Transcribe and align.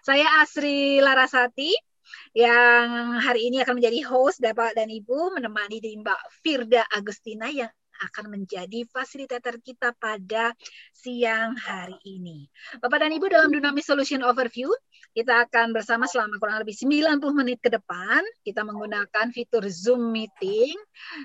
Saya 0.00 0.40
Asri 0.40 0.96
Larasati 0.96 1.68
yang 2.32 3.20
hari 3.20 3.52
ini 3.52 3.60
akan 3.60 3.76
menjadi 3.76 4.00
host 4.08 4.40
Bapak 4.40 4.72
dan 4.72 4.88
Ibu 4.88 5.36
menemani 5.36 5.76
di 5.76 5.92
Mbak 6.00 6.40
Firda 6.40 6.88
Agustina 6.88 7.52
yang 7.52 7.68
akan 8.00 8.32
menjadi 8.32 8.88
fasilitator 8.88 9.60
kita 9.60 9.92
pada 10.00 10.56
siang 10.88 11.52
hari 11.52 12.00
ini. 12.08 12.48
Bapak 12.80 13.04
dan 13.04 13.12
Ibu 13.12 13.28
dalam 13.28 13.52
Dynamic 13.52 13.84
Solution 13.84 14.24
Overview, 14.24 14.72
kita 15.16 15.48
akan 15.48 15.72
bersama 15.72 16.04
selama 16.04 16.36
kurang 16.36 16.60
lebih 16.60 16.76
90 16.76 17.24
menit 17.32 17.56
ke 17.64 17.72
depan. 17.72 18.20
Kita 18.44 18.68
menggunakan 18.68 19.32
fitur 19.32 19.64
Zoom 19.64 20.12
Meeting. 20.12 20.76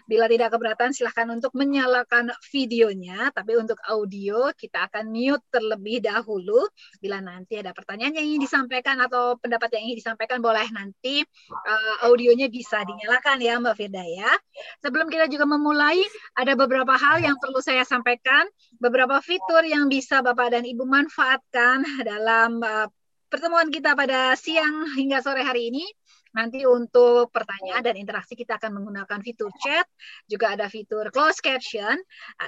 Bila 0.08 0.32
tidak 0.32 0.56
keberatan 0.56 0.96
silahkan 0.96 1.28
untuk 1.28 1.52
menyalakan 1.60 2.32
videonya, 2.56 3.36
tapi 3.36 3.60
untuk 3.60 3.76
audio 3.92 4.56
kita 4.56 4.88
akan 4.88 5.12
mute 5.12 5.44
terlebih 5.52 6.00
dahulu. 6.00 6.72
Bila 7.04 7.20
nanti 7.20 7.60
ada 7.60 7.76
pertanyaan 7.76 8.16
yang 8.16 8.32
ingin 8.32 8.48
disampaikan 8.48 8.96
atau 9.04 9.36
pendapat 9.36 9.76
yang 9.76 9.92
ingin 9.92 10.00
disampaikan 10.00 10.40
boleh 10.40 10.72
nanti 10.72 11.28
uh, 11.52 12.08
audionya 12.08 12.48
bisa 12.48 12.80
dinyalakan 12.88 13.44
ya 13.44 13.60
Mbak 13.60 13.76
Firda 13.76 14.08
ya. 14.08 14.32
Sebelum 14.80 15.12
kita 15.12 15.28
juga 15.28 15.44
memulai, 15.44 16.00
ada 16.40 16.56
beberapa 16.56 16.96
hal 16.96 17.20
yang 17.20 17.36
perlu 17.44 17.60
saya 17.60 17.84
sampaikan, 17.84 18.48
beberapa 18.80 19.20
fitur 19.20 19.68
yang 19.68 19.92
bisa 19.92 20.24
Bapak 20.24 20.56
dan 20.56 20.64
Ibu 20.64 20.88
manfaatkan 20.88 21.84
dalam 22.08 22.64
uh, 22.64 22.88
pertemuan 23.32 23.72
kita 23.72 23.96
pada 23.96 24.36
siang 24.36 24.92
hingga 25.00 25.24
sore 25.24 25.48
hari 25.48 25.72
ini. 25.72 25.88
Nanti 26.32 26.64
untuk 26.64 27.28
pertanyaan 27.28 27.84
dan 27.84 28.00
interaksi 28.00 28.40
kita 28.40 28.56
akan 28.56 28.80
menggunakan 28.80 29.20
fitur 29.20 29.52
chat, 29.60 29.84
juga 30.32 30.56
ada 30.56 30.72
fitur 30.72 31.12
close 31.12 31.44
caption. 31.44 32.00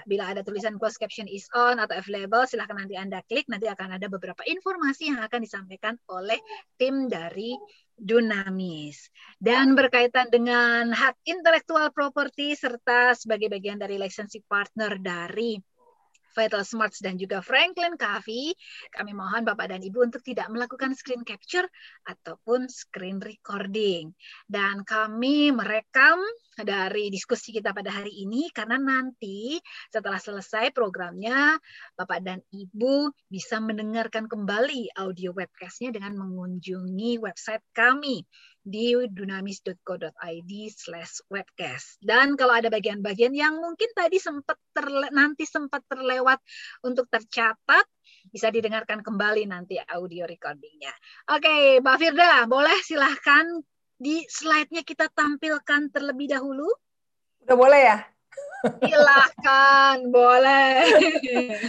Bila 0.07 0.31
ada 0.31 0.39
tulisan 0.39 0.79
close 0.79 0.95
caption 0.95 1.27
is 1.27 1.51
on 1.51 1.83
atau 1.83 1.99
available, 1.99 2.47
silahkan 2.47 2.79
nanti 2.79 2.95
Anda 2.95 3.19
klik. 3.27 3.51
Nanti 3.51 3.67
akan 3.67 3.99
ada 3.99 4.07
beberapa 4.07 4.39
informasi 4.47 5.11
yang 5.11 5.19
akan 5.19 5.39
disampaikan 5.43 5.99
oleh 6.07 6.39
tim 6.79 7.11
dari 7.11 7.59
Dunamis. 7.99 9.11
Dan 9.35 9.75
berkaitan 9.75 10.31
dengan 10.31 10.95
hak 10.95 11.19
intelektual 11.27 11.91
properti 11.91 12.55
serta 12.55 13.19
sebagai 13.19 13.51
bagian 13.51 13.83
dari 13.83 13.99
licensing 13.99 14.47
partner 14.47 14.95
dari 14.95 15.59
Vital 16.33 16.65
Smarts 16.65 16.99
dan 16.99 17.15
juga 17.15 17.39
Franklin 17.39 17.95
Coffee, 17.95 18.57
kami 18.89 19.13
mohon 19.13 19.45
Bapak 19.45 19.69
dan 19.69 19.79
Ibu 19.85 20.09
untuk 20.09 20.25
tidak 20.25 20.49
melakukan 20.49 20.97
screen 20.97 21.21
capture 21.21 21.69
ataupun 22.09 22.67
screen 22.67 23.21
recording. 23.21 24.11
Dan 24.49 24.81
kami 24.83 25.53
merekam 25.53 26.17
dari 26.57 27.09
diskusi 27.09 27.49
kita 27.49 27.73
pada 27.73 27.89
hari 27.89 28.13
ini 28.25 28.53
karena 28.53 28.77
nanti 28.77 29.57
setelah 29.89 30.21
selesai 30.21 30.69
programnya 30.69 31.57
Bapak 31.97 32.21
dan 32.21 32.41
Ibu 32.53 33.09
bisa 33.29 33.57
mendengarkan 33.57 34.29
kembali 34.29 34.93
audio 34.97 35.33
webcastnya 35.33 35.89
dengan 35.89 36.17
mengunjungi 36.17 37.17
website 37.17 37.65
kami 37.73 38.25
di 38.63 38.95
dunamis.co.id 38.95 40.51
slash 40.71 41.19
webcast. 41.27 41.99
Dan 41.99 42.39
kalau 42.39 42.55
ada 42.55 42.71
bagian-bagian 42.71 43.35
yang 43.35 43.59
mungkin 43.59 43.91
tadi 43.91 44.17
sempat 44.23 44.55
terle 44.71 45.11
nanti 45.11 45.43
sempat 45.43 45.83
terlewat 45.91 46.39
untuk 46.87 47.11
tercatat, 47.11 47.85
bisa 48.31 48.47
didengarkan 48.47 49.03
kembali 49.03 49.43
nanti 49.51 49.75
audio 49.83 50.23
recordingnya. 50.23 50.95
Oke, 51.35 51.83
Mbak 51.83 51.97
Firda, 51.99 52.47
boleh 52.47 52.79
silahkan 52.79 53.45
di 53.99 54.23
slide-nya 54.31 54.87
kita 54.87 55.11
tampilkan 55.11 55.91
terlebih 55.91 56.31
dahulu? 56.31 56.71
Udah 57.43 57.57
boleh 57.59 57.81
ya? 57.83 57.99
Silahkan, 58.79 60.07
boleh. 60.15 60.87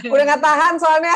Udah 0.07 0.23
nggak 0.23 0.43
tahan 0.43 0.73
soalnya. 0.79 1.15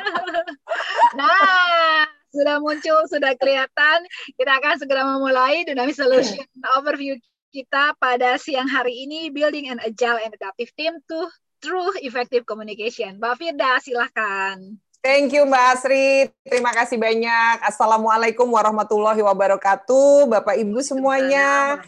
nah, 1.18 2.04
sudah 2.30 2.56
muncul, 2.62 2.98
sudah 3.10 3.34
kelihatan. 3.36 3.98
Kita 4.38 4.52
akan 4.62 4.74
segera 4.78 5.02
memulai 5.06 5.66
Dynamic 5.66 5.98
Solution 5.98 6.46
Overview 6.78 7.18
kita 7.50 7.98
pada 7.98 8.38
siang 8.38 8.70
hari 8.70 9.04
ini, 9.04 9.28
Building 9.34 9.74
an 9.74 9.82
Agile 9.82 10.22
and 10.22 10.32
Adaptive 10.38 10.70
Team 10.78 11.02
to 11.10 11.26
True 11.58 11.92
Effective 12.00 12.46
Communication. 12.46 13.18
Mbak 13.18 13.34
Firda, 13.36 13.82
silahkan. 13.82 14.78
Thank 15.00 15.32
you 15.32 15.48
Mbak 15.48 15.64
Asri, 15.80 16.28
terima 16.44 16.76
kasih 16.76 17.00
banyak. 17.00 17.64
Assalamualaikum 17.64 18.44
warahmatullahi 18.44 19.24
wabarakatuh, 19.24 20.28
Bapak 20.28 20.60
Ibu 20.60 20.76
semuanya. 20.84 21.80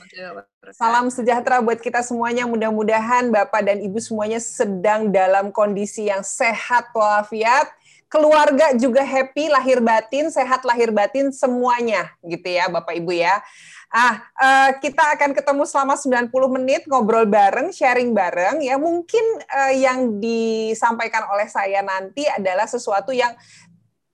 Salam 0.73 1.13
sejahtera 1.13 1.61
buat 1.61 1.77
kita 1.77 2.01
semuanya. 2.01 2.49
Mudah-mudahan 2.49 3.29
Bapak 3.29 3.69
dan 3.69 3.85
Ibu 3.85 4.01
semuanya 4.01 4.41
sedang 4.41 5.13
dalam 5.13 5.53
kondisi 5.53 6.09
yang 6.09 6.25
sehat 6.25 6.89
walafiat 6.97 7.69
keluarga 8.13 8.77
juga 8.77 9.01
happy 9.01 9.49
lahir 9.49 9.81
batin, 9.81 10.29
sehat 10.29 10.61
lahir 10.69 10.93
batin 10.93 11.33
semuanya 11.33 12.13
gitu 12.21 12.45
ya 12.45 12.69
Bapak 12.69 12.93
Ibu 12.93 13.09
ya. 13.17 13.41
Ah, 13.89 14.25
uh, 14.37 14.71
kita 14.81 15.17
akan 15.17 15.33
ketemu 15.33 15.65
selama 15.65 15.97
90 15.97 16.29
menit 16.61 16.85
ngobrol 16.85 17.25
bareng, 17.25 17.73
sharing 17.73 18.13
bareng 18.13 18.61
ya. 18.61 18.77
Mungkin 18.77 19.25
uh, 19.49 19.73
yang 19.73 20.21
disampaikan 20.21 21.25
oleh 21.33 21.49
saya 21.49 21.81
nanti 21.81 22.29
adalah 22.29 22.69
sesuatu 22.69 23.17
yang 23.17 23.33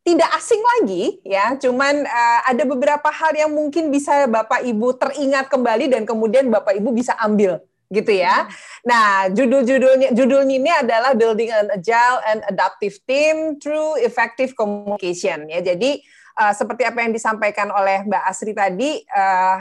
tidak 0.07 0.31
asing 0.41 0.63
lagi 0.79 1.21
ya, 1.21 1.53
cuman 1.61 2.01
uh, 2.07 2.41
ada 2.49 2.65
beberapa 2.65 3.13
hal 3.13 3.35
yang 3.37 3.53
mungkin 3.53 3.93
bisa 3.93 4.25
Bapak 4.25 4.65
Ibu 4.65 4.97
teringat 4.97 5.53
kembali 5.53 5.91
dan 5.93 6.09
kemudian 6.09 6.49
Bapak 6.49 6.73
Ibu 6.81 6.97
bisa 6.97 7.13
ambil 7.21 7.61
gitu 7.89 8.13
ya. 8.13 8.45
Hmm. 8.45 8.53
Nah, 8.85 9.09
judul-judulnya 9.33 10.13
judulnya 10.13 10.55
ini 10.61 10.71
adalah 10.73 11.17
Building 11.17 11.51
an 11.53 11.69
Agile 11.73 12.21
and 12.29 12.41
Adaptive 12.49 13.01
Team 13.09 13.57
Through 13.57 14.01
Effective 14.05 14.53
Communication 14.53 15.49
ya. 15.49 15.65
Jadi 15.65 16.05
uh, 16.37 16.53
seperti 16.53 16.85
apa 16.85 17.01
yang 17.05 17.13
disampaikan 17.13 17.73
oleh 17.73 18.05
Mbak 18.05 18.23
Asri 18.29 18.53
tadi 18.53 19.03
uh, 19.09 19.59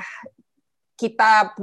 kita 1.00 1.56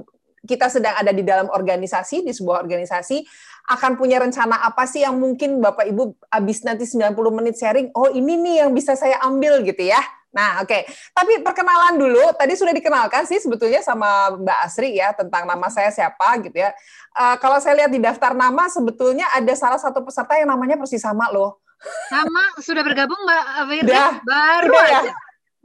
kita 0.44 0.68
sedang 0.68 0.92
ada 0.96 1.12
di 1.12 1.24
dalam 1.24 1.48
organisasi 1.48 2.24
di 2.24 2.32
sebuah 2.32 2.60
organisasi 2.60 3.24
akan 3.64 3.96
punya 3.96 4.20
rencana 4.20 4.60
apa 4.60 4.84
sih 4.84 5.00
yang 5.00 5.16
mungkin 5.16 5.56
Bapak 5.56 5.88
Ibu 5.88 6.28
habis 6.28 6.60
nanti 6.68 6.84
90 6.84 7.16
menit 7.32 7.56
sharing, 7.56 7.88
oh 7.96 8.12
ini 8.12 8.36
nih 8.36 8.54
yang 8.64 8.70
bisa 8.76 8.92
saya 8.92 9.16
ambil 9.24 9.64
gitu 9.64 9.88
ya. 9.88 10.00
Nah, 10.34 10.60
oke. 10.60 10.66
Okay. 10.66 10.82
Tapi 11.14 11.40
perkenalan 11.46 11.94
dulu, 11.94 12.34
tadi 12.34 12.58
sudah 12.58 12.74
dikenalkan 12.74 13.22
sih 13.24 13.38
sebetulnya 13.38 13.80
sama 13.86 14.34
Mbak 14.34 14.58
Asri 14.66 14.98
ya 14.98 15.14
tentang 15.14 15.46
nama 15.46 15.70
saya 15.70 15.94
siapa 15.94 16.42
gitu 16.42 16.58
ya. 16.58 16.74
Uh, 17.14 17.38
kalau 17.38 17.62
saya 17.62 17.86
lihat 17.86 17.94
di 17.94 18.02
daftar 18.02 18.34
nama 18.34 18.66
sebetulnya 18.66 19.30
ada 19.30 19.54
salah 19.54 19.78
satu 19.78 20.02
peserta 20.02 20.34
yang 20.34 20.50
namanya 20.50 20.74
persis 20.74 21.00
sama 21.00 21.30
loh. 21.30 21.62
Sama, 22.10 22.58
sudah 22.58 22.82
bergabung 22.82 23.18
Mbak 23.22 23.44
Firda? 23.70 24.04
Baru 24.26 24.74
ya? 24.74 25.00
aja. 25.06 25.12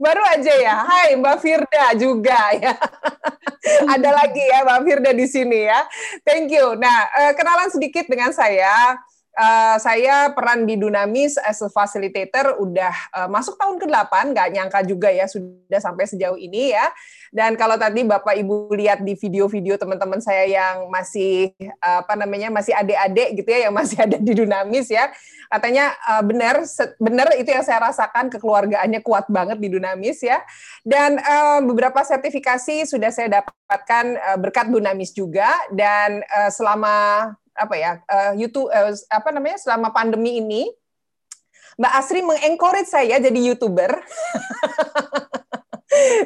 Baru 0.00 0.22
aja 0.24 0.54
ya. 0.56 0.76
Hai 0.86 1.18
Mbak 1.18 1.36
Firda 1.42 1.84
juga 1.98 2.40
ya. 2.56 2.72
ada 3.98 4.10
lagi 4.22 4.40
ya 4.40 4.62
Mbak 4.62 4.80
Firda 4.86 5.10
di 5.10 5.26
sini 5.26 5.66
ya. 5.66 5.82
Thank 6.22 6.54
you. 6.54 6.78
Nah, 6.78 7.10
uh, 7.10 7.32
kenalan 7.34 7.68
sedikit 7.74 8.06
dengan 8.06 8.30
saya. 8.30 8.94
Uh, 9.30 9.78
saya 9.78 10.34
peran 10.34 10.66
di 10.66 10.74
Dunamis 10.74 11.38
as 11.46 11.62
a 11.62 11.70
facilitator 11.70 12.58
udah 12.58 12.90
uh, 13.14 13.28
masuk 13.30 13.54
tahun 13.54 13.78
ke-8, 13.78 14.34
nggak 14.34 14.48
nyangka 14.52 14.80
juga 14.82 15.06
ya 15.06 15.30
sudah 15.30 15.78
sampai 15.78 16.10
sejauh 16.10 16.34
ini 16.34 16.74
ya. 16.74 16.90
Dan 17.30 17.54
kalau 17.54 17.78
tadi 17.78 18.02
Bapak 18.02 18.34
Ibu 18.34 18.74
lihat 18.74 19.06
di 19.06 19.14
video-video 19.14 19.78
teman-teman 19.78 20.18
saya 20.18 20.50
yang 20.50 20.90
masih 20.90 21.54
uh, 21.78 22.02
apa 22.02 22.18
namanya 22.18 22.50
masih 22.50 22.74
adik-adik 22.74 23.38
gitu 23.38 23.48
ya 23.54 23.70
yang 23.70 23.74
masih 23.78 24.02
ada 24.02 24.18
di 24.18 24.32
Dunamis 24.34 24.90
ya. 24.90 25.14
Katanya 25.46 25.94
uh, 26.10 26.22
benar 26.26 26.66
benar 26.98 27.30
itu 27.38 27.54
yang 27.54 27.62
saya 27.62 27.86
rasakan 27.86 28.34
kekeluargaannya 28.34 28.98
kuat 29.00 29.30
banget 29.30 29.62
di 29.62 29.70
Dunamis 29.70 30.26
ya. 30.26 30.42
Dan 30.82 31.22
uh, 31.22 31.62
beberapa 31.62 32.02
sertifikasi 32.02 32.82
sudah 32.82 33.14
saya 33.14 33.40
dapatkan 33.40 34.04
uh, 34.18 34.38
berkat 34.42 34.74
Dunamis 34.74 35.14
juga 35.14 35.54
dan 35.70 36.26
uh, 36.34 36.50
selama 36.50 37.30
apa 37.60 37.74
ya 37.76 37.92
uh, 38.08 38.32
YouTube 38.32 38.72
uh, 38.72 38.96
apa 39.12 39.28
namanya 39.28 39.60
selama 39.60 39.92
pandemi 39.92 40.40
ini 40.40 40.64
Mbak 41.80 41.92
Asri 41.96 42.20
mengencourage 42.20 42.92
saya 42.92 43.16
jadi 43.16 43.40
youtuber. 43.40 43.88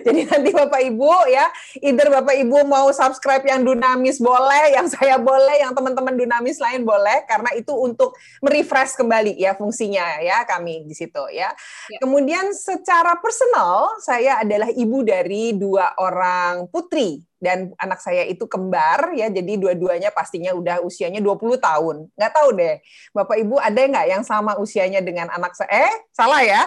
Jadi 0.05 0.29
nanti 0.29 0.51
Bapak 0.53 0.77
Ibu 0.77 1.09
ya, 1.33 1.49
either 1.81 2.13
Bapak 2.13 2.37
Ibu 2.37 2.69
mau 2.69 2.93
subscribe 2.93 3.43
yang 3.49 3.65
Dunamis 3.65 4.21
boleh, 4.21 4.77
yang 4.77 4.87
saya 4.93 5.17
boleh, 5.17 5.65
yang 5.65 5.73
teman-teman 5.73 6.15
Dunamis 6.15 6.61
lain 6.61 6.85
boleh, 6.85 7.25
karena 7.25 7.49
itu 7.57 7.73
untuk 7.73 8.13
merefresh 8.45 8.93
kembali 9.01 9.41
ya 9.41 9.57
fungsinya 9.57 10.21
ya 10.21 10.45
kami 10.45 10.85
di 10.85 10.93
situ 10.93 11.23
ya. 11.33 11.49
ya. 11.89 11.99
Kemudian 12.05 12.53
secara 12.53 13.17
personal 13.19 13.97
saya 14.05 14.45
adalah 14.45 14.69
ibu 14.69 15.01
dari 15.01 15.57
dua 15.57 15.97
orang 15.97 16.69
putri 16.69 17.25
dan 17.43 17.77
anak 17.77 18.01
saya 18.01 18.25
itu 18.25 18.49
kembar 18.49 19.13
ya 19.13 19.29
jadi 19.29 19.61
dua-duanya 19.61 20.11
pastinya 20.15 20.55
udah 20.57 20.81
usianya 20.81 21.21
20 21.21 21.61
tahun. 21.61 21.97
Nggak 22.17 22.33
tahu 22.33 22.49
deh 22.57 22.77
bapak 23.13 23.37
ibu 23.43 23.57
ada 23.61 23.81
nggak 23.81 24.07
yang 24.09 24.25
sama 24.25 24.57
usianya 24.57 25.05
dengan 25.05 25.29
anak 25.31 25.53
saya 25.55 25.71
eh 25.71 25.95
salah 26.15 26.43
ya? 26.43 26.63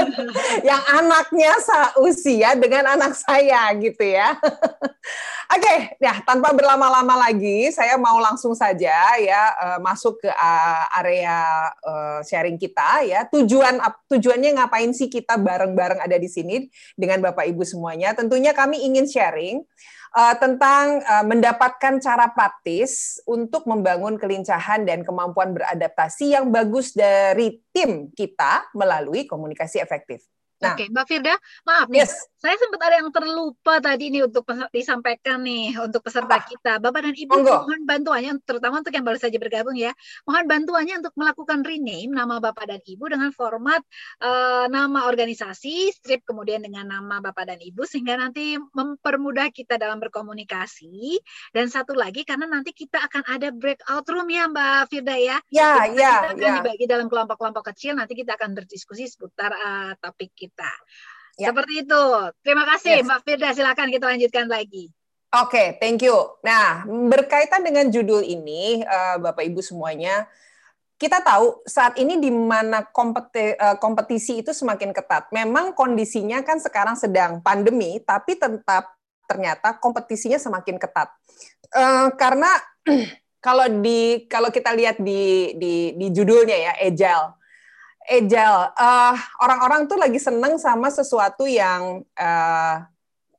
Yang 0.68 0.82
anaknya 0.92 1.52
usia 2.00 2.50
dengan 2.56 2.94
anak 2.96 3.16
saya 3.16 3.72
gitu 3.80 4.04
ya. 4.04 4.36
Oke 5.54 5.60
okay, 5.60 5.78
ya 6.00 6.24
tanpa 6.24 6.56
berlama-lama 6.56 7.28
lagi 7.28 7.68
saya 7.68 8.00
mau 8.00 8.16
langsung 8.16 8.56
saja 8.56 8.96
ya 9.20 9.42
uh, 9.60 9.78
masuk 9.78 10.16
ke 10.24 10.30
uh, 10.32 10.84
area 11.04 11.68
uh, 11.84 12.20
sharing 12.24 12.56
kita 12.56 13.04
ya. 13.04 13.28
Tujuan 13.28 13.76
tujuannya 14.08 14.56
ngapain 14.56 14.90
sih 14.96 15.12
kita 15.12 15.36
bareng-bareng 15.36 16.00
ada 16.00 16.16
di 16.16 16.28
sini 16.32 16.64
dengan 16.96 17.20
bapak 17.20 17.44
ibu 17.52 17.60
semuanya? 17.62 18.16
Tentunya 18.16 18.56
kami 18.56 18.88
ingin 18.88 19.04
sharing 19.04 19.60
uh, 20.14 20.34
tentang 20.38 21.02
uh, 21.02 21.24
mendapatkan 21.26 21.98
cara 21.98 22.30
praktis 22.30 23.18
untuk 23.26 23.66
membangun 23.66 24.16
kelincahan 24.16 24.86
dan 24.86 25.02
kemampuan 25.02 25.52
beradaptasi 25.52 26.38
yang 26.38 26.54
bagus 26.54 26.94
dari 26.94 27.60
tim 27.74 28.08
kita 28.14 28.70
melalui 28.72 29.26
komunikasi 29.26 29.82
efektif. 29.82 30.22
Nah, 30.62 30.78
Oke, 30.78 30.88
Mbak 30.88 31.06
Firda, 31.10 31.34
maaf 31.66 31.90
nih, 31.90 32.06
yes. 32.06 32.30
Saya 32.44 32.60
sempat 32.60 32.80
ada 32.84 33.00
yang 33.00 33.08
terlupa 33.08 33.80
tadi 33.80 34.12
nih 34.12 34.28
untuk 34.28 34.44
disampaikan 34.68 35.40
nih 35.40 35.80
untuk 35.80 36.04
peserta 36.04 36.44
kita. 36.44 36.76
Bapak 36.76 37.08
dan 37.08 37.16
Ibu 37.16 37.40
Monggo. 37.40 37.64
mohon 37.64 37.88
bantuannya, 37.88 38.36
terutama 38.44 38.84
untuk 38.84 38.92
yang 38.92 39.00
baru 39.00 39.16
saja 39.16 39.40
bergabung 39.40 39.72
ya, 39.80 39.96
mohon 40.28 40.44
bantuannya 40.44 41.00
untuk 41.00 41.16
melakukan 41.16 41.64
rename 41.64 42.12
nama 42.12 42.44
Bapak 42.44 42.68
dan 42.68 42.84
Ibu 42.84 43.08
dengan 43.08 43.32
format 43.32 43.80
uh, 44.20 44.68
nama 44.68 45.08
organisasi, 45.08 45.96
strip 45.96 46.20
kemudian 46.28 46.60
dengan 46.60 46.84
nama 46.84 47.24
Bapak 47.24 47.48
dan 47.48 47.64
Ibu 47.64 47.88
sehingga 47.88 48.20
nanti 48.20 48.60
mempermudah 48.60 49.48
kita 49.48 49.80
dalam 49.80 49.96
berkomunikasi. 50.04 51.16
Dan 51.48 51.72
satu 51.72 51.96
lagi 51.96 52.28
karena 52.28 52.44
nanti 52.44 52.76
kita 52.76 53.08
akan 53.08 53.24
ada 53.24 53.56
breakout 53.56 54.04
room 54.12 54.28
ya 54.28 54.52
Mbak 54.52 54.92
Firda 54.92 55.16
ya. 55.16 55.40
Ya, 55.48 55.88
ya, 55.88 56.28
kita 56.28 56.28
akan 56.36 56.44
ya. 56.44 56.54
dibagi 56.60 56.84
dalam 56.84 57.08
kelompok-kelompok 57.08 57.72
kecil. 57.72 57.96
Nanti 57.96 58.12
kita 58.12 58.36
akan 58.36 58.52
berdiskusi 58.52 59.08
seputar 59.08 59.48
uh, 59.56 59.96
topik 59.96 60.36
kita. 60.36 60.68
Ya. 61.34 61.50
Seperti 61.50 61.82
itu. 61.82 62.04
Terima 62.46 62.64
kasih 62.68 63.02
yes. 63.02 63.06
Mbak 63.06 63.20
Firda. 63.26 63.48
Silakan 63.54 63.88
kita 63.90 64.06
lanjutkan 64.06 64.46
lagi. 64.46 64.90
Oke, 65.34 65.58
okay, 65.58 65.66
thank 65.82 65.98
you. 65.98 66.14
Nah, 66.46 66.86
berkaitan 66.86 67.66
dengan 67.66 67.90
judul 67.90 68.22
ini, 68.22 68.86
uh, 68.86 69.18
Bapak 69.18 69.42
Ibu 69.42 69.58
semuanya, 69.66 70.30
kita 70.94 71.26
tahu 71.26 71.58
saat 71.66 71.98
ini 71.98 72.22
di 72.22 72.30
mana 72.30 72.86
kompeti, 72.86 73.58
uh, 73.58 73.74
kompetisi 73.82 74.46
itu 74.46 74.54
semakin 74.54 74.94
ketat. 74.94 75.26
Memang 75.34 75.74
kondisinya 75.74 76.38
kan 76.46 76.62
sekarang 76.62 76.94
sedang 76.94 77.42
pandemi, 77.42 77.98
tapi 77.98 78.38
tetap 78.38 78.94
ternyata 79.26 79.74
kompetisinya 79.82 80.38
semakin 80.38 80.78
ketat. 80.78 81.10
Uh, 81.74 82.14
karena 82.14 82.54
kalau 83.46 83.66
di 83.82 84.30
kalau 84.30 84.54
kita 84.54 84.70
lihat 84.70 85.02
di 85.02 85.50
di, 85.58 85.98
di 85.98 86.06
judulnya 86.14 86.70
ya, 86.70 86.72
agile 86.78 87.42
Ejal, 88.04 88.68
uh, 88.76 89.16
orang-orang 89.40 89.88
tuh 89.88 89.96
lagi 89.96 90.20
seneng 90.20 90.60
sama 90.60 90.92
sesuatu 90.92 91.48
yang 91.48 92.04
uh, 92.20 92.76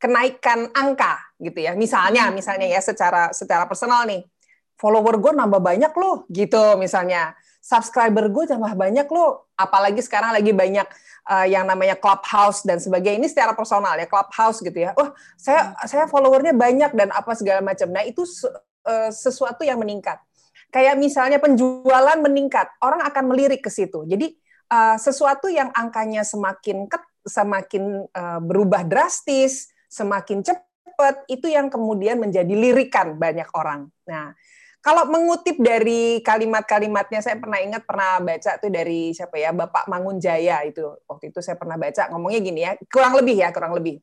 kenaikan 0.01 0.73
angka 0.73 1.21
gitu 1.37 1.69
ya. 1.69 1.77
Misalnya, 1.77 2.29
hmm. 2.29 2.33
misalnya 2.33 2.67
ya 2.73 2.81
secara 2.81 3.29
secara 3.29 3.69
personal 3.69 4.09
nih, 4.09 4.25
follower 4.73 5.21
gue 5.21 5.37
nambah 5.37 5.61
banyak 5.61 5.93
loh 5.93 6.25
gitu 6.33 6.81
misalnya. 6.81 7.37
Subscriber 7.61 8.29
gue 8.29 8.45
tambah 8.49 8.73
banyak 8.73 9.05
loh. 9.09 9.49
Apalagi 9.53 10.01
sekarang 10.01 10.33
lagi 10.33 10.49
banyak 10.49 10.85
uh, 11.29 11.45
yang 11.45 11.69
namanya 11.69 11.93
clubhouse 11.97 12.65
dan 12.65 12.81
sebagainya. 12.81 13.21
Ini 13.21 13.29
secara 13.29 13.53
personal 13.53 13.97
ya 14.01 14.09
clubhouse 14.09 14.65
gitu 14.65 14.81
ya. 14.81 14.97
Wah, 14.97 15.13
saya 15.37 15.77
hmm. 15.77 15.85
saya 15.85 16.05
followernya 16.09 16.57
banyak 16.57 16.89
dan 16.97 17.13
apa 17.13 17.37
segala 17.37 17.61
macam. 17.61 17.89
Nah 17.93 18.01
itu 18.01 18.25
uh, 18.85 19.13
sesuatu 19.13 19.61
yang 19.61 19.77
meningkat. 19.77 20.17
Kayak 20.73 20.97
misalnya 20.97 21.37
penjualan 21.37 22.17
meningkat, 22.17 22.67
orang 22.81 23.05
akan 23.05 23.23
melirik 23.29 23.61
ke 23.61 23.69
situ. 23.69 24.01
Jadi 24.09 24.33
uh, 24.69 24.97
sesuatu 24.97 25.51
yang 25.51 25.69
angkanya 25.73 26.25
semakin 26.25 26.89
ke, 26.89 26.97
semakin 27.25 28.05
uh, 28.09 28.39
berubah 28.41 28.85
drastis, 28.85 29.73
semakin 29.89 30.45
cepat, 30.45 31.25
itu 31.27 31.49
yang 31.49 31.67
kemudian 31.67 32.21
menjadi 32.21 32.53
lirikan 32.53 33.17
banyak 33.17 33.49
orang. 33.57 33.89
Nah, 34.05 34.31
kalau 34.85 35.09
mengutip 35.09 35.57
dari 35.57 36.21
kalimat-kalimatnya, 36.21 37.17
saya 37.17 37.41
pernah 37.41 37.57
ingat 37.57 37.89
pernah 37.89 38.21
baca 38.21 38.51
tuh 38.61 38.69
dari 38.69 39.09
siapa 39.17 39.33
ya, 39.41 39.49
Bapak 39.49 39.89
Mangunjaya 39.89 40.61
itu. 40.61 40.85
Waktu 41.09 41.33
itu 41.33 41.41
saya 41.41 41.57
pernah 41.57 41.73
baca 41.73 42.05
ngomongnya 42.13 42.39
gini 42.45 42.61
ya, 42.61 42.77
kurang 42.93 43.17
lebih 43.17 43.33
ya, 43.41 43.49
kurang 43.49 43.73
lebih. 43.73 43.97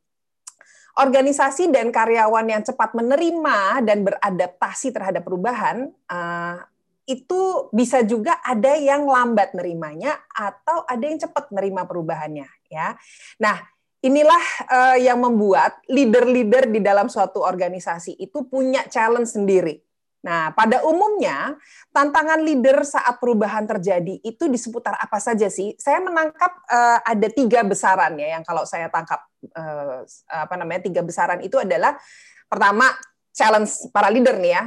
Organisasi 0.93 1.71
dan 1.71 1.89
karyawan 1.89 2.45
yang 2.51 2.63
cepat 2.67 2.99
menerima 2.99 3.81
dan 3.87 4.05
beradaptasi 4.05 4.93
terhadap 4.93 5.23
perubahan 5.25 5.89
uh, 6.11 6.59
itu 7.03 7.73
bisa 7.75 8.07
juga 8.07 8.39
ada 8.47 8.79
yang 8.79 9.03
lambat 9.07 9.59
nerimanya 9.59 10.23
atau 10.31 10.87
ada 10.87 11.03
yang 11.03 11.19
cepat 11.19 11.51
nerima 11.51 11.83
perubahannya 11.83 12.47
ya. 12.71 12.95
Nah, 13.43 13.59
inilah 14.03 14.45
uh, 14.71 14.97
yang 14.99 15.19
membuat 15.19 15.83
leader-leader 15.91 16.71
di 16.71 16.79
dalam 16.79 17.11
suatu 17.11 17.43
organisasi 17.43 18.19
itu 18.23 18.47
punya 18.47 18.87
challenge 18.87 19.35
sendiri. 19.35 19.83
Nah, 20.23 20.55
pada 20.55 20.87
umumnya 20.87 21.59
tantangan 21.91 22.39
leader 22.47 22.87
saat 22.87 23.19
perubahan 23.19 23.67
terjadi 23.67 24.23
itu 24.23 24.47
di 24.47 24.55
seputar 24.55 24.95
apa 24.95 25.19
saja 25.19 25.51
sih? 25.51 25.75
Saya 25.75 25.99
menangkap 25.99 26.63
uh, 26.71 27.03
ada 27.03 27.27
tiga 27.27 27.67
besaran 27.67 28.15
ya 28.15 28.39
yang 28.39 28.47
kalau 28.47 28.63
saya 28.63 28.87
tangkap 28.87 29.19
uh, 29.59 30.07
apa 30.31 30.55
namanya 30.55 30.87
tiga 30.87 31.03
besaran 31.03 31.43
itu 31.43 31.59
adalah 31.59 31.99
pertama 32.47 32.87
challenge 33.35 33.91
para 33.91 34.07
leader 34.15 34.39
nih 34.39 34.55
ya, 34.55 34.63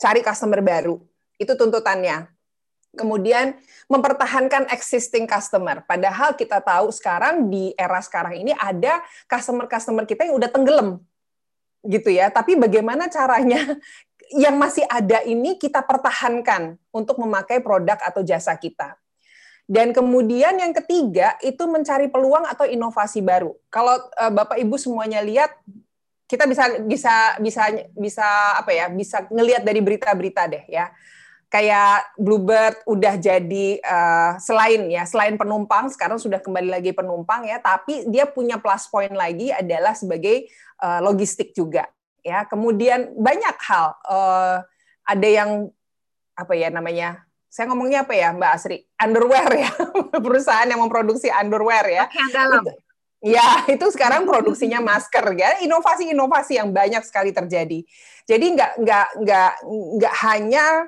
cari 0.00 0.24
customer 0.24 0.64
baru 0.64 0.96
itu 1.36 1.52
tuntutannya. 1.52 2.28
Kemudian 2.96 3.60
mempertahankan 3.92 4.72
existing 4.72 5.28
customer. 5.28 5.84
Padahal 5.84 6.32
kita 6.32 6.64
tahu 6.64 6.88
sekarang 6.88 7.52
di 7.52 7.76
era 7.76 8.00
sekarang 8.00 8.40
ini 8.40 8.56
ada 8.56 9.04
customer-customer 9.28 10.08
kita 10.08 10.24
yang 10.24 10.40
udah 10.40 10.48
tenggelam. 10.48 10.96
Gitu 11.84 12.08
ya. 12.16 12.32
Tapi 12.32 12.56
bagaimana 12.56 13.12
caranya 13.12 13.60
yang 14.44 14.56
masih 14.56 14.88
ada 14.88 15.20
ini 15.28 15.60
kita 15.60 15.84
pertahankan 15.84 16.80
untuk 16.88 17.20
memakai 17.20 17.60
produk 17.60 18.00
atau 18.00 18.24
jasa 18.24 18.56
kita. 18.56 18.96
Dan 19.66 19.90
kemudian 19.90 20.56
yang 20.56 20.70
ketiga 20.72 21.34
itu 21.42 21.66
mencari 21.66 22.06
peluang 22.08 22.46
atau 22.48 22.64
inovasi 22.64 23.20
baru. 23.20 23.50
Kalau 23.68 23.98
uh, 23.98 24.32
Bapak 24.32 24.56
Ibu 24.56 24.78
semuanya 24.78 25.20
lihat 25.20 25.52
kita 26.30 26.46
bisa 26.46 26.80
bisa 26.86 27.38
bisa 27.38 27.62
bisa 27.92 28.26
apa 28.56 28.70
ya? 28.72 28.86
bisa 28.88 29.26
ngelihat 29.30 29.62
dari 29.66 29.78
berita-berita 29.82 30.42
deh 30.50 30.64
ya 30.70 30.90
kayak 31.46 32.18
Bluebird 32.18 32.82
udah 32.90 33.14
jadi 33.22 33.78
uh, 33.80 34.32
selain 34.42 34.90
ya 34.90 35.06
selain 35.06 35.38
penumpang 35.38 35.86
sekarang 35.94 36.18
sudah 36.18 36.42
kembali 36.42 36.68
lagi 36.68 36.90
penumpang 36.90 37.46
ya 37.46 37.62
tapi 37.62 38.06
dia 38.10 38.26
punya 38.26 38.58
plus 38.58 38.90
point 38.90 39.14
lagi 39.14 39.54
adalah 39.54 39.94
sebagai 39.94 40.50
uh, 40.82 40.98
logistik 41.00 41.54
juga 41.54 41.86
ya 42.26 42.42
kemudian 42.50 43.14
banyak 43.14 43.56
hal 43.62 43.94
uh, 44.10 44.58
ada 45.06 45.28
yang 45.28 45.70
apa 46.34 46.52
ya 46.58 46.68
namanya 46.68 47.22
saya 47.46 47.70
ngomongnya 47.70 48.04
apa 48.04 48.12
ya 48.12 48.34
Mbak 48.34 48.50
Asri 48.52 48.82
underwear 48.98 49.50
ya 49.54 49.70
perusahaan 50.24 50.66
yang 50.66 50.82
memproduksi 50.82 51.30
underwear 51.30 51.86
ya 51.86 52.04
Pakaian 52.10 52.34
dalam. 52.34 52.64
Ya, 53.24 53.64
itu 53.66 53.82
sekarang 53.90 54.28
produksinya 54.28 54.78
masker 54.78 55.34
ya. 55.34 55.58
Inovasi-inovasi 55.64 56.60
yang 56.60 56.70
banyak 56.70 57.02
sekali 57.02 57.32
terjadi. 57.32 57.82
Jadi 58.28 58.46
nggak 58.54 58.72
nggak 58.86 59.08
nggak 59.24 59.52
nggak 59.98 60.14
hanya 60.22 60.86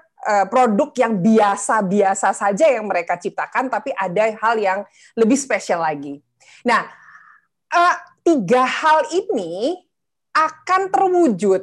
produk 0.52 0.92
yang 1.00 1.16
biasa-biasa 1.16 2.36
saja 2.36 2.68
yang 2.68 2.84
mereka 2.84 3.16
ciptakan, 3.16 3.72
tapi 3.72 3.96
ada 3.96 4.28
hal 4.36 4.60
yang 4.60 4.80
lebih 5.16 5.40
spesial 5.40 5.80
lagi. 5.80 6.20
Nah, 6.68 6.84
uh, 7.72 7.96
tiga 8.20 8.62
hal 8.64 9.08
ini 9.08 9.80
akan 10.36 10.92
terwujud. 10.92 11.62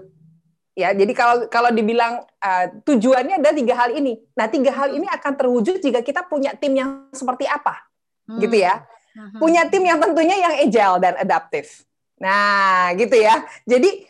Ya, 0.76 0.92
jadi 0.92 1.14
kalau 1.16 1.48
kalau 1.48 1.72
dibilang 1.72 2.26
uh, 2.44 2.66
tujuannya 2.84 3.40
ada 3.40 3.56
tiga 3.56 3.80
hal 3.80 3.96
ini. 3.96 4.20
Nah, 4.36 4.52
tiga 4.52 4.76
hal 4.76 4.92
ini 4.92 5.08
akan 5.08 5.34
terwujud 5.40 5.80
jika 5.80 6.04
kita 6.04 6.28
punya 6.28 6.52
tim 6.58 6.76
yang 6.76 7.08
seperti 7.16 7.48
apa, 7.48 7.86
hmm. 8.28 8.44
gitu 8.44 8.60
ya. 8.60 8.84
Hmm. 9.16 9.40
Punya 9.40 9.64
tim 9.72 9.86
yang 9.88 10.04
tentunya 10.04 10.36
yang 10.36 10.54
agile 10.60 10.98
dan 11.00 11.16
adaptif. 11.16 11.88
Nah, 12.20 12.92
gitu 13.00 13.16
ya. 13.16 13.48
Jadi 13.64 14.04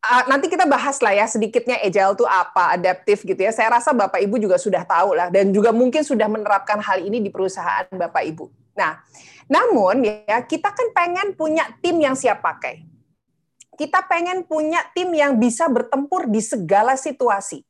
uh, 0.00 0.24
nanti 0.26 0.48
kita 0.48 0.64
bahas 0.64 0.98
lah 1.04 1.12
ya 1.12 1.28
sedikitnya 1.28 1.80
agile 1.80 2.16
itu 2.16 2.24
apa, 2.24 2.76
adaptif 2.76 3.22
gitu 3.24 3.38
ya. 3.38 3.52
Saya 3.52 3.80
rasa 3.80 3.92
Bapak 3.92 4.20
Ibu 4.20 4.40
juga 4.40 4.56
sudah 4.56 4.82
tahu 4.84 5.16
lah 5.16 5.28
dan 5.28 5.52
juga 5.52 5.70
mungkin 5.70 6.00
sudah 6.00 6.26
menerapkan 6.26 6.80
hal 6.80 7.04
ini 7.04 7.20
di 7.20 7.28
perusahaan 7.28 7.86
Bapak 7.92 8.24
Ibu. 8.24 8.44
Nah, 8.76 9.00
namun 9.50 10.06
ya 10.06 10.40
kita 10.46 10.72
kan 10.72 10.88
pengen 10.96 11.36
punya 11.36 11.68
tim 11.84 12.00
yang 12.00 12.16
siap 12.16 12.40
pakai. 12.40 12.86
Kita 13.76 14.04
pengen 14.04 14.44
punya 14.44 14.84
tim 14.92 15.08
yang 15.16 15.40
bisa 15.40 15.64
bertempur 15.68 16.28
di 16.28 16.44
segala 16.44 17.00
situasi. 17.00 17.64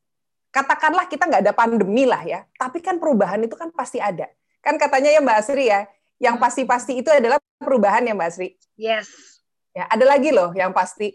Katakanlah 0.50 1.06
kita 1.06 1.30
nggak 1.30 1.46
ada 1.46 1.54
pandemi 1.54 2.02
lah 2.02 2.26
ya, 2.26 2.42
tapi 2.58 2.82
kan 2.82 2.99
perubahan 2.99 3.38
itu 3.46 3.54
kan 3.54 3.70
pasti 3.70 4.02
ada. 4.02 4.26
Kan 4.58 4.75
katanya 4.75 5.14
ya 5.14 5.22
Mbak 5.22 5.37
Asri 5.38 5.70
ya, 5.70 5.87
yang 6.18 6.42
pasti-pasti 6.42 6.99
itu 6.99 7.06
adalah 7.14 7.38
perubahan 7.62 8.02
ya 8.02 8.18
Mbak 8.18 8.26
Asri. 8.26 8.58
Yes. 8.75 9.06
Ya, 9.70 9.87
ada 9.87 10.02
lagi 10.02 10.34
loh 10.34 10.50
yang 10.50 10.75
pasti 10.75 11.14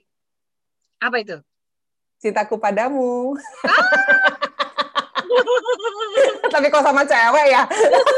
Apa 1.05 1.21
itu? 1.21 1.38
Cintaku 2.17 2.57
padamu. 2.57 3.38
Ah! 3.62 3.85
Tapi 6.53 6.71
kok 6.71 6.81
sama 6.81 7.03
cewek 7.05 7.45
ya? 7.51 7.62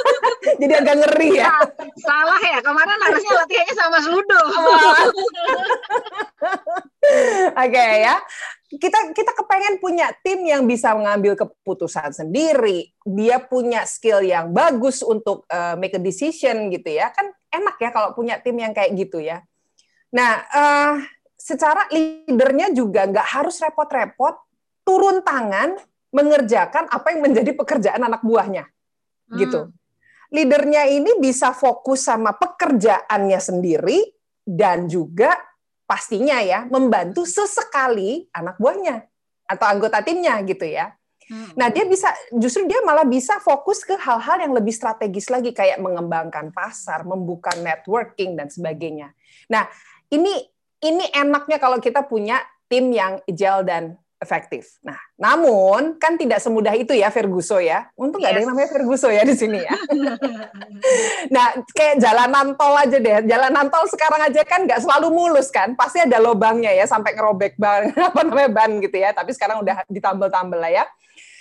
Jadi 0.62 0.74
agak 0.74 0.96
ngeri 1.03 1.29
ya. 1.41 1.51
Salah 2.00 2.39
ya, 2.39 2.60
kemarin 2.62 3.00
harusnya 3.01 3.34
latihannya 3.44 3.75
sama 3.75 3.98
Sludo. 4.00 4.41
Oke 7.58 7.67
okay, 7.67 7.91
ya. 8.06 8.15
Kita 8.67 9.00
kita 9.15 9.32
kepengen 9.32 9.79
punya 9.79 10.12
tim 10.22 10.44
yang 10.44 10.67
bisa 10.67 10.94
mengambil 10.94 11.34
keputusan 11.39 12.13
sendiri. 12.13 12.94
Dia 13.03 13.41
punya 13.41 13.88
skill 13.88 14.22
yang 14.22 14.53
bagus 14.53 15.01
untuk 15.01 15.48
uh, 15.50 15.74
make 15.79 15.96
a 15.98 16.01
decision 16.01 16.70
gitu 16.70 16.94
ya. 16.94 17.10
Kan 17.12 17.32
enak 17.50 17.79
ya 17.79 17.89
kalau 17.89 18.13
punya 18.13 18.38
tim 18.44 18.60
yang 18.60 18.75
kayak 18.75 18.94
gitu 18.94 19.24
ya. 19.24 19.41
Nah, 20.13 20.46
uh, 20.51 20.94
secara 21.48 21.88
leadernya 21.88 22.75
juga 22.75 23.08
nggak 23.08 23.27
harus 23.39 23.63
repot-repot 23.63 24.36
turun 24.84 25.24
tangan 25.24 25.80
mengerjakan 26.12 26.92
apa 26.92 27.16
yang 27.16 27.24
menjadi 27.24 27.56
pekerjaan 27.56 28.04
anak 28.04 28.20
buahnya. 28.20 28.68
Hmm. 29.32 29.38
Gitu. 29.39 29.60
Leadernya 30.27 30.92
ini 30.92 31.24
bisa 31.24 31.56
fokus 31.56 32.04
sama 32.04 32.36
pekerjaannya 32.36 33.39
sendiri 33.39 34.12
dan 34.44 34.92
juga 34.92 35.39
pastinya 35.88 36.44
ya 36.44 36.68
membantu 36.68 37.24
sesekali 37.24 38.27
anak 38.36 38.60
buahnya 38.60 39.08
atau 39.48 39.66
anggota 39.72 40.04
timnya 40.04 40.36
gitu 40.44 40.68
ya. 40.68 40.92
Hmm. 41.32 41.51
Nah, 41.60 41.68
dia 41.72 41.84
bisa 41.88 42.12
justru 42.36 42.68
dia 42.68 42.84
malah 42.84 43.08
bisa 43.08 43.39
fokus 43.39 43.84
ke 43.88 43.96
hal-hal 43.96 44.48
yang 44.48 44.51
lebih 44.56 44.72
strategis 44.72 45.32
lagi 45.32 45.51
kayak 45.56 45.80
mengembangkan 45.80 46.51
pasar, 46.51 47.08
membuka 47.08 47.56
networking 47.56 48.36
dan 48.36 48.48
sebagainya. 48.48 49.12
Nah, 49.51 49.68
ini 50.12 50.57
ini 50.84 51.06
enaknya 51.14 51.58
kalau 51.58 51.82
kita 51.82 52.06
punya 52.06 52.42
tim 52.68 52.92
yang 52.92 53.18
agile 53.26 53.64
dan 53.64 53.84
efektif. 54.18 54.82
Nah, 54.82 54.98
namun 55.14 56.02
kan 56.02 56.18
tidak 56.18 56.42
semudah 56.42 56.74
itu 56.74 56.90
ya 56.98 57.14
Ferguso 57.14 57.62
ya. 57.62 57.86
Untung 57.94 58.18
nggak 58.18 58.34
yes. 58.34 58.38
ada 58.38 58.42
yang 58.42 58.52
namanya 58.54 58.70
Ferguso 58.74 59.10
ya 59.14 59.22
di 59.22 59.36
sini 59.38 59.62
ya. 59.62 59.74
nah, 61.36 61.54
kayak 61.70 62.02
jalanan 62.02 62.58
tol 62.58 62.74
aja 62.74 62.98
deh. 62.98 63.30
Jalanan 63.30 63.70
tol 63.70 63.86
sekarang 63.86 64.26
aja 64.26 64.42
kan 64.42 64.66
nggak 64.66 64.82
selalu 64.82 65.14
mulus 65.14 65.54
kan. 65.54 65.78
Pasti 65.78 66.02
ada 66.02 66.18
lobangnya 66.18 66.74
ya 66.74 66.90
sampai 66.90 67.14
ngerobek 67.14 67.62
ban 67.62 67.94
apa 68.10 68.20
namanya 68.26 68.50
ban 68.50 68.72
gitu 68.82 68.98
ya. 68.98 69.14
Tapi 69.14 69.32
sekarang 69.38 69.62
udah 69.62 69.86
ditambel-tambel 69.86 70.60
lah 70.60 70.74
ya. 70.74 70.86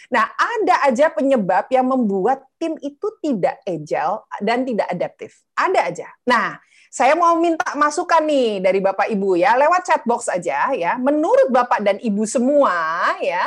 Nah, 0.07 0.29
ada 0.39 0.87
aja 0.87 1.11
penyebab 1.11 1.67
yang 1.73 1.89
membuat 1.91 2.45
tim 2.63 2.79
itu 2.79 3.09
tidak 3.25 3.59
agile 3.67 4.23
dan 4.39 4.63
tidak 4.63 4.87
adaptif. 4.93 5.43
Ada 5.59 5.81
aja. 5.91 6.09
Nah, 6.29 6.61
saya 6.97 7.13
mau 7.13 7.37
minta 7.37 7.77
masukan 7.77 8.25
nih 8.25 8.65
dari 8.65 8.81
Bapak 8.81 9.13
Ibu 9.13 9.37
ya, 9.37 9.53
lewat 9.61 9.85
chat 9.85 10.03
box 10.09 10.33
aja 10.33 10.73
ya. 10.73 10.97
Menurut 10.97 11.53
Bapak 11.53 11.85
dan 11.85 12.01
Ibu 12.01 12.25
semua 12.25 12.73
ya, 13.21 13.45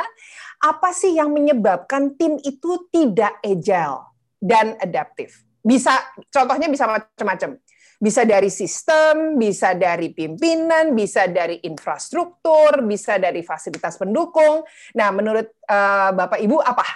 apa 0.62 0.94
sih 0.94 1.18
yang 1.18 1.34
menyebabkan 1.34 2.14
tim 2.14 2.38
itu 2.46 2.86
tidak 2.94 3.42
agile 3.42 4.06
dan 4.38 4.78
adaptif? 4.78 5.42
Bisa 5.66 5.98
contohnya 6.30 6.70
bisa 6.70 6.86
macam-macam. 6.86 7.58
Bisa 7.98 8.22
dari 8.22 8.54
sistem, 8.54 9.34
bisa 9.34 9.74
dari 9.74 10.14
pimpinan, 10.14 10.94
bisa 10.94 11.26
dari 11.26 11.58
infrastruktur, 11.66 12.86
bisa 12.86 13.18
dari 13.18 13.42
fasilitas 13.42 13.98
pendukung. 13.98 14.62
Nah, 14.94 15.10
menurut 15.10 15.58
uh, 15.66 16.14
Bapak 16.14 16.38
Ibu 16.38 16.54
apa? 16.62 16.86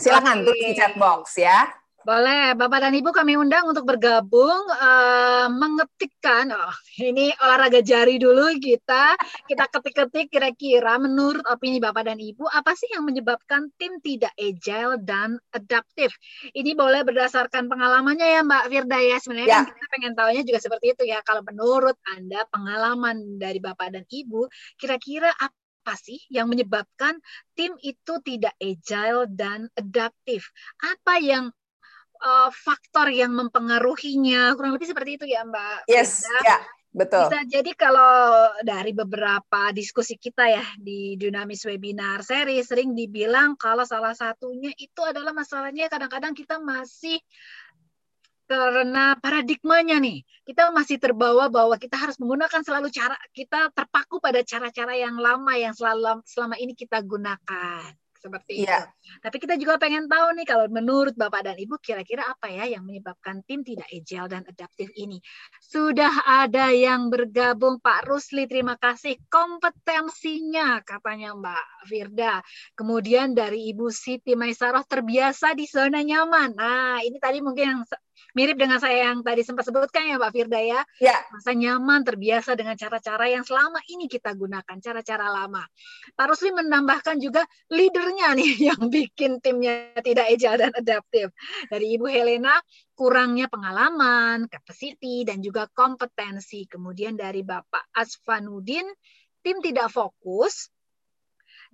Silakan 0.00 0.48
tulis 0.48 0.64
di 0.64 0.74
chat 0.80 0.96
box 0.96 1.36
ya. 1.36 1.83
Boleh, 2.04 2.52
Bapak 2.52 2.84
dan 2.84 2.92
Ibu 2.92 3.16
kami 3.16 3.32
undang 3.40 3.64
untuk 3.64 3.88
bergabung 3.88 4.60
uh, 4.76 5.48
mengetikkan 5.48 6.52
oh, 6.52 6.76
ini 7.00 7.32
olahraga 7.40 7.80
jari 7.80 8.20
dulu 8.20 8.52
kita 8.60 9.16
kita 9.48 9.64
ketik-ketik 9.72 10.28
kira-kira 10.28 11.00
menurut 11.00 11.40
opini 11.48 11.80
Bapak 11.80 12.04
dan 12.04 12.20
Ibu 12.20 12.44
apa 12.44 12.76
sih 12.76 12.92
yang 12.92 13.08
menyebabkan 13.08 13.72
tim 13.80 14.04
tidak 14.04 14.36
agile 14.36 15.00
dan 15.00 15.40
adaptif. 15.56 16.12
Ini 16.52 16.76
boleh 16.76 17.08
berdasarkan 17.08 17.72
pengalamannya 17.72 18.36
ya 18.36 18.40
Mbak 18.44 18.64
Firda 18.68 18.98
ya. 19.00 19.16
Sebenarnya 19.24 19.48
ya. 19.48 19.56
kan 19.64 19.72
kita 19.72 19.86
pengen 19.96 20.12
tahunya 20.12 20.42
juga 20.44 20.60
seperti 20.60 20.86
itu 20.92 21.02
ya. 21.08 21.24
Kalau 21.24 21.40
menurut 21.40 21.96
Anda 22.12 22.44
pengalaman 22.52 23.40
dari 23.40 23.64
Bapak 23.64 23.96
dan 23.96 24.04
Ibu 24.04 24.52
kira-kira 24.76 25.32
apa 25.40 25.56
apa 25.84 26.00
sih 26.00 26.16
yang 26.32 26.48
menyebabkan 26.48 27.20
tim 27.52 27.76
itu 27.84 28.16
tidak 28.24 28.56
agile 28.56 29.28
dan 29.28 29.68
adaptif? 29.76 30.48
Apa 30.80 31.20
yang 31.20 31.52
uh, 32.22 32.50
faktor 32.52 33.10
yang 33.10 33.34
mempengaruhinya 33.34 34.54
kurang 34.54 34.76
lebih 34.76 34.90
seperti 34.90 35.18
itu 35.18 35.26
ya 35.26 35.42
Mbak. 35.42 35.90
Yes, 35.90 36.22
ya. 36.44 36.58
Yeah. 36.58 36.62
Betul. 36.94 37.26
Bisa 37.26 37.42
jadi 37.50 37.74
kalau 37.74 38.54
dari 38.62 38.94
beberapa 38.94 39.74
diskusi 39.74 40.14
kita 40.14 40.46
ya 40.46 40.62
di 40.78 41.18
Dinamis 41.18 41.66
Webinar 41.66 42.22
seri 42.22 42.62
sering 42.62 42.94
dibilang 42.94 43.58
kalau 43.58 43.82
salah 43.82 44.14
satunya 44.14 44.70
itu 44.78 45.02
adalah 45.02 45.34
masalahnya 45.34 45.90
kadang-kadang 45.90 46.38
kita 46.38 46.62
masih 46.62 47.18
karena 48.46 49.18
paradigmanya 49.18 49.98
nih 49.98 50.22
kita 50.46 50.70
masih 50.70 51.02
terbawa 51.02 51.50
bahwa 51.50 51.74
kita 51.80 51.98
harus 51.98 52.14
menggunakan 52.22 52.62
selalu 52.62 52.94
cara 52.94 53.18
kita 53.34 53.74
terpaku 53.74 54.22
pada 54.22 54.44
cara-cara 54.46 54.94
yang 54.94 55.18
lama 55.18 55.50
yang 55.58 55.74
selalu 55.74 56.22
selama 56.28 56.54
ini 56.62 56.78
kita 56.78 57.02
gunakan 57.02 57.90
seperti 58.24 58.64
yeah. 58.64 58.88
itu. 58.88 59.20
Tapi 59.20 59.36
kita 59.36 59.54
juga 59.60 59.76
pengen 59.76 60.08
tahu 60.08 60.32
nih 60.40 60.46
kalau 60.48 60.66
menurut 60.72 61.12
Bapak 61.12 61.44
dan 61.44 61.60
Ibu 61.60 61.76
kira-kira 61.84 62.24
apa 62.24 62.48
ya 62.48 62.64
yang 62.64 62.88
menyebabkan 62.88 63.44
tim 63.44 63.60
tidak 63.60 63.84
agile 63.92 64.28
dan 64.32 64.42
adaptif 64.48 64.88
ini. 64.96 65.20
Sudah 65.60 66.24
ada 66.24 66.72
yang 66.72 67.12
bergabung 67.12 67.84
Pak 67.84 68.08
Rusli, 68.08 68.48
terima 68.48 68.80
kasih 68.80 69.20
kompetensinya 69.28 70.80
katanya 70.80 71.36
Mbak 71.36 71.66
Firda. 71.84 72.40
Kemudian 72.72 73.36
dari 73.36 73.68
Ibu 73.76 73.92
Siti 73.92 74.32
Maisaroh 74.32 74.88
terbiasa 74.88 75.52
di 75.52 75.68
zona 75.68 76.00
nyaman. 76.00 76.56
Nah, 76.56 77.04
ini 77.04 77.20
tadi 77.20 77.44
mungkin 77.44 77.64
yang 77.64 77.82
mirip 78.34 78.58
dengan 78.58 78.78
saya 78.82 79.10
yang 79.10 79.22
tadi 79.22 79.42
sempat 79.46 79.66
sebutkan 79.68 80.06
ya 80.08 80.16
Mbak 80.18 80.32
Firda 80.34 80.60
ya. 80.60 80.80
Ya. 80.98 81.16
Masa 81.30 81.52
nyaman, 81.54 82.02
terbiasa 82.02 82.54
dengan 82.58 82.74
cara-cara 82.78 83.26
yang 83.30 83.44
selama 83.46 83.78
ini 83.90 84.06
kita 84.10 84.34
gunakan, 84.34 84.76
cara-cara 84.82 85.26
lama. 85.30 85.62
Pak 86.14 86.26
Rusli 86.30 86.50
menambahkan 86.54 87.18
juga 87.22 87.46
leadernya 87.70 88.34
nih 88.38 88.52
yang 88.72 88.80
bikin 88.90 89.38
timnya 89.42 89.94
tidak 90.02 90.30
agile 90.30 90.58
dan 90.58 90.72
adaptif. 90.74 91.28
Dari 91.68 91.86
Ibu 91.98 92.06
Helena, 92.10 92.58
kurangnya 92.94 93.50
pengalaman, 93.50 94.46
capacity, 94.46 95.26
dan 95.26 95.42
juga 95.42 95.66
kompetensi. 95.70 96.66
Kemudian 96.70 97.18
dari 97.18 97.42
Bapak 97.42 97.90
Asfanudin, 97.94 98.86
tim 99.42 99.58
tidak 99.60 99.92
fokus 99.92 100.70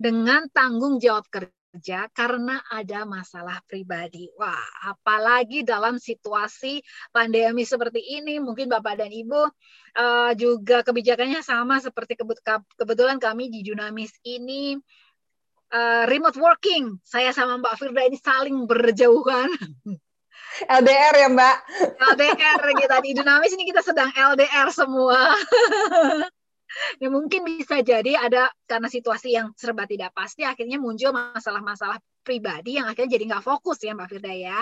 dengan 0.01 0.49
tanggung 0.49 0.97
jawab 0.97 1.29
kerja 1.29 1.60
kerja 1.71 2.11
karena 2.11 2.59
ada 2.67 3.07
masalah 3.07 3.63
pribadi. 3.63 4.27
Wah, 4.35 4.91
apalagi 4.91 5.63
dalam 5.63 5.95
situasi 5.95 6.83
pandemi 7.15 7.63
seperti 7.63 8.03
ini, 8.19 8.43
mungkin 8.43 8.67
Bapak 8.67 8.99
dan 8.99 9.07
Ibu 9.07 9.41
uh, 9.95 10.31
juga 10.35 10.83
kebijakannya 10.83 11.39
sama 11.39 11.79
seperti 11.79 12.19
kebetulan 12.75 13.23
kami 13.23 13.47
di 13.47 13.63
Junamis 13.63 14.11
ini 14.27 14.75
uh, 15.71 16.03
remote 16.11 16.35
working. 16.35 16.99
Saya 17.07 17.31
sama 17.31 17.55
Mbak 17.63 17.75
Firda 17.79 18.03
ini 18.03 18.19
saling 18.19 18.67
berjauhan. 18.67 19.49
LDR 20.67 21.15
ya 21.15 21.27
Mbak? 21.31 21.57
LDR 21.95 22.61
kita 22.83 22.99
di 22.99 23.15
Dunamis 23.15 23.55
ini 23.55 23.63
kita 23.71 23.79
sedang 23.79 24.11
LDR 24.11 24.67
semua. 24.75 25.31
ya 26.97 27.07
mungkin 27.11 27.43
bisa 27.43 27.83
jadi 27.83 28.17
ada 28.17 28.51
karena 28.67 28.87
situasi 28.87 29.35
yang 29.35 29.51
serba 29.55 29.83
tidak 29.87 30.15
pasti 30.15 30.47
akhirnya 30.47 30.79
muncul 30.79 31.11
masalah-masalah 31.11 31.99
pribadi 32.21 32.79
yang 32.79 32.87
akhirnya 32.87 33.17
jadi 33.17 33.23
nggak 33.35 33.45
fokus 33.45 33.81
ya 33.83 33.97
Mbak 33.97 34.09
Firda 34.09 34.33
ya. 34.33 34.59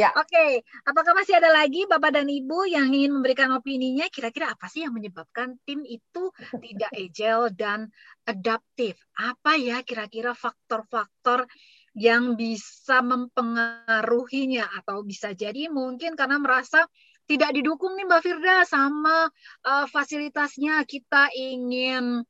Ya. 0.00 0.08
Oke, 0.16 0.32
okay. 0.32 0.50
apakah 0.88 1.12
masih 1.12 1.36
ada 1.36 1.52
lagi 1.52 1.84
Bapak 1.84 2.16
dan 2.16 2.24
Ibu 2.24 2.72
yang 2.72 2.88
ingin 2.88 3.20
memberikan 3.20 3.52
opininya? 3.52 4.08
Kira-kira 4.08 4.56
apa 4.56 4.64
sih 4.72 4.80
yang 4.80 4.96
menyebabkan 4.96 5.60
tim 5.68 5.84
itu 5.84 6.32
tidak 6.56 6.88
agile 6.96 7.52
dan 7.52 7.92
adaptif? 8.24 8.96
Apa 9.12 9.60
ya 9.60 9.84
kira-kira 9.84 10.32
faktor-faktor 10.32 11.44
yang 11.92 12.32
bisa 12.34 13.04
mempengaruhinya 13.04 14.72
atau 14.82 15.04
bisa 15.04 15.36
jadi 15.36 15.68
mungkin 15.68 16.16
karena 16.16 16.40
merasa 16.40 16.88
tidak 17.24 17.50
didukung 17.56 17.96
nih 17.96 18.04
Mbak 18.08 18.22
Firda 18.24 18.56
sama 18.68 19.28
uh, 19.64 19.86
fasilitasnya. 19.88 20.84
Kita 20.84 21.32
ingin 21.32 22.20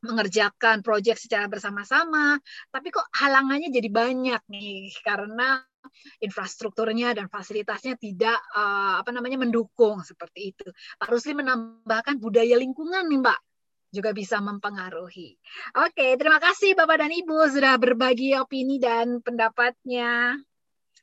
mengerjakan 0.00 0.80
proyek 0.80 1.20
secara 1.20 1.44
bersama-sama, 1.44 2.40
tapi 2.72 2.88
kok 2.88 3.04
halangannya 3.12 3.68
jadi 3.68 3.88
banyak 3.92 4.42
nih 4.48 4.96
karena 5.04 5.60
infrastrukturnya 6.20 7.12
dan 7.16 7.28
fasilitasnya 7.28 7.96
tidak 8.00 8.36
uh, 8.56 9.00
apa 9.00 9.12
namanya 9.12 9.40
mendukung 9.40 10.00
seperti 10.00 10.56
itu. 10.56 10.66
Pak 10.96 11.08
Rusli 11.08 11.36
menambahkan 11.36 12.16
budaya 12.16 12.56
lingkungan 12.56 13.04
nih 13.08 13.20
Mbak 13.20 13.40
juga 13.90 14.10
bisa 14.14 14.38
mempengaruhi. 14.38 15.34
Oke, 15.82 16.14
terima 16.14 16.38
kasih 16.38 16.78
Bapak 16.78 17.04
dan 17.04 17.12
Ibu 17.12 17.36
sudah 17.50 17.74
berbagi 17.76 18.38
opini 18.38 18.78
dan 18.78 19.18
pendapatnya. 19.20 20.38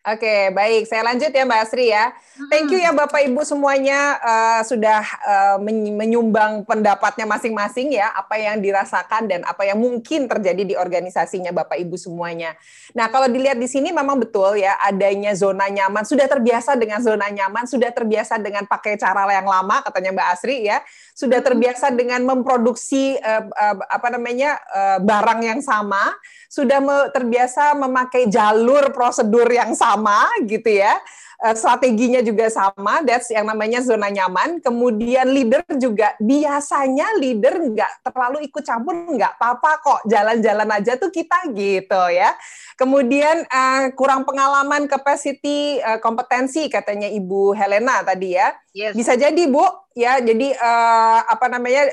Oke, 0.08 0.56
baik. 0.56 0.88
Saya 0.88 1.04
lanjut 1.04 1.36
ya 1.36 1.44
Mbak 1.44 1.62
Asri 1.68 1.92
ya. 1.92 2.16
Thank 2.48 2.72
you 2.72 2.80
ya 2.80 2.96
Bapak 2.96 3.28
Ibu 3.28 3.44
semuanya 3.44 4.16
uh, 4.24 4.62
sudah 4.64 5.04
uh, 5.04 5.58
menyumbang 5.92 6.64
pendapatnya 6.64 7.28
masing-masing 7.28 7.92
ya, 7.92 8.16
apa 8.16 8.40
yang 8.40 8.64
dirasakan 8.64 9.28
dan 9.28 9.44
apa 9.44 9.68
yang 9.68 9.76
mungkin 9.76 10.32
terjadi 10.32 10.64
di 10.64 10.76
organisasinya 10.80 11.52
Bapak 11.52 11.76
Ibu 11.76 12.00
semuanya. 12.00 12.56
Nah, 12.96 13.12
kalau 13.12 13.28
dilihat 13.28 13.60
di 13.60 13.68
sini 13.68 13.92
memang 13.92 14.16
betul 14.22 14.56
ya, 14.56 14.80
adanya 14.80 15.36
zona 15.36 15.68
nyaman, 15.68 16.08
sudah 16.08 16.30
terbiasa 16.30 16.80
dengan 16.80 17.04
zona 17.04 17.28
nyaman, 17.28 17.68
sudah 17.68 17.92
terbiasa 17.92 18.40
dengan 18.40 18.64
pakai 18.64 18.96
cara 18.96 19.28
yang 19.28 19.50
lama 19.50 19.84
katanya 19.84 20.16
Mbak 20.16 20.28
Asri 20.40 20.72
ya, 20.72 20.80
sudah 21.18 21.44
terbiasa 21.44 21.92
dengan 21.92 22.24
memproduksi 22.24 23.20
uh, 23.20 23.44
uh, 23.44 23.76
apa 23.92 24.08
namanya 24.14 24.56
uh, 24.72 24.98
barang 25.04 25.42
yang 25.44 25.60
sama, 25.60 26.16
sudah 26.48 26.80
me 26.80 27.12
terbiasa 27.12 27.76
memakai 27.76 28.32
jalur 28.32 28.94
prosedur 28.96 29.50
yang 29.52 29.76
sama 29.76 29.97
gitu 30.46 30.70
ya 30.70 31.00
eh, 31.46 31.56
strateginya 31.56 32.22
juga 32.26 32.50
sama, 32.50 33.06
that's 33.06 33.30
yang 33.30 33.46
namanya 33.46 33.80
zona 33.86 34.10
nyaman. 34.10 34.58
Kemudian 34.62 35.30
leader 35.30 35.62
juga 35.78 36.18
biasanya 36.18 37.18
leader 37.22 37.62
nggak 37.62 38.10
terlalu 38.10 38.50
ikut 38.50 38.64
campur, 38.66 38.94
nggak 39.14 39.38
apa-apa 39.38 39.72
kok, 39.82 40.00
jalan-jalan 40.10 40.70
aja 40.74 40.98
tuh 40.98 41.14
kita 41.14 41.50
gitu 41.54 42.02
ya. 42.10 42.34
Kemudian 42.78 43.46
uh, 43.50 43.90
kurang 43.98 44.22
pengalaman, 44.22 44.86
capacity, 44.86 45.82
uh, 45.82 45.98
kompetensi 45.98 46.70
katanya 46.70 47.10
Ibu 47.10 47.58
Helena 47.58 48.06
tadi 48.06 48.38
ya. 48.38 48.54
Yes. 48.74 48.94
Bisa 48.94 49.18
jadi 49.18 49.50
Bu, 49.50 49.66
ya. 49.98 50.22
Jadi 50.22 50.54
uh, 50.54 51.20
apa 51.26 51.50
namanya? 51.50 51.90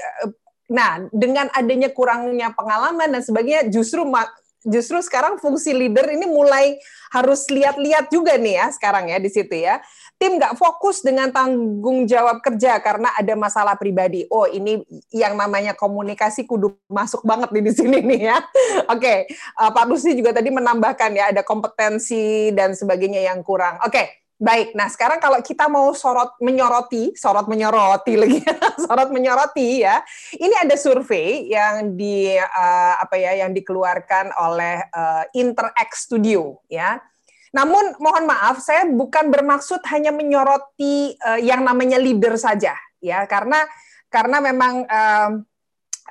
Nah, 0.68 1.08
dengan 1.12 1.48
adanya 1.52 1.88
kurangnya 1.88 2.52
pengalaman 2.52 3.12
dan 3.12 3.24
sebagainya, 3.24 3.68
justru 3.68 4.04
justru 4.64 4.98
sekarang 5.04 5.36
fungsi 5.38 5.76
leader 5.76 6.08
ini 6.08 6.24
mulai 6.24 6.80
harus 7.12 7.46
lihat-lihat 7.46 8.10
juga 8.10 8.34
nih 8.34 8.58
ya 8.58 8.66
sekarang 8.74 9.12
ya 9.12 9.20
di 9.20 9.30
situ 9.30 9.54
ya. 9.54 9.78
Tim 10.18 10.40
nggak 10.40 10.56
fokus 10.56 11.04
dengan 11.04 11.30
tanggung 11.30 12.08
jawab 12.08 12.40
kerja 12.40 12.80
karena 12.80 13.12
ada 13.14 13.36
masalah 13.36 13.76
pribadi. 13.76 14.24
Oh 14.32 14.48
ini 14.48 14.82
yang 15.12 15.36
namanya 15.36 15.76
komunikasi 15.76 16.48
kudu 16.48 16.74
masuk 16.88 17.22
banget 17.22 17.52
nih 17.52 17.64
di 17.68 17.72
sini 17.76 17.98
nih 18.00 18.20
ya. 18.34 18.36
Oke, 18.94 18.98
okay. 18.98 19.18
uh, 19.60 19.70
Pak 19.70 19.84
Rusdi 19.86 20.16
juga 20.16 20.32
tadi 20.32 20.48
menambahkan 20.50 21.10
ya 21.12 21.30
ada 21.30 21.44
kompetensi 21.44 22.50
dan 22.56 22.72
sebagainya 22.72 23.22
yang 23.28 23.44
kurang. 23.44 23.78
Oke. 23.84 23.94
Okay. 23.94 24.23
Baik, 24.44 24.76
nah 24.76 24.92
sekarang 24.92 25.24
kalau 25.24 25.40
kita 25.40 25.72
mau 25.72 25.96
sorot 25.96 26.36
menyoroti, 26.36 27.16
sorot 27.16 27.48
menyoroti 27.48 28.12
lagi, 28.20 28.44
sorot 28.76 29.08
menyoroti 29.08 29.80
ya. 29.80 30.04
Ini 30.36 30.68
ada 30.68 30.76
survei 30.76 31.48
yang 31.48 31.96
di 31.96 32.36
uh, 32.36 32.94
apa 33.00 33.16
ya 33.16 33.40
yang 33.40 33.56
dikeluarkan 33.56 34.36
oleh 34.36 34.84
uh, 34.92 35.24
Interact 35.32 35.96
Studio 35.96 36.60
ya. 36.68 37.00
Namun 37.56 37.96
mohon 37.96 38.28
maaf, 38.28 38.60
saya 38.60 38.84
bukan 38.84 39.32
bermaksud 39.32 39.80
hanya 39.88 40.12
menyoroti 40.12 41.16
uh, 41.24 41.40
yang 41.40 41.64
namanya 41.64 41.96
leader 41.96 42.36
saja 42.36 42.76
ya, 43.00 43.24
karena 43.24 43.64
karena 44.12 44.44
memang 44.44 44.84
uh, 44.84 45.40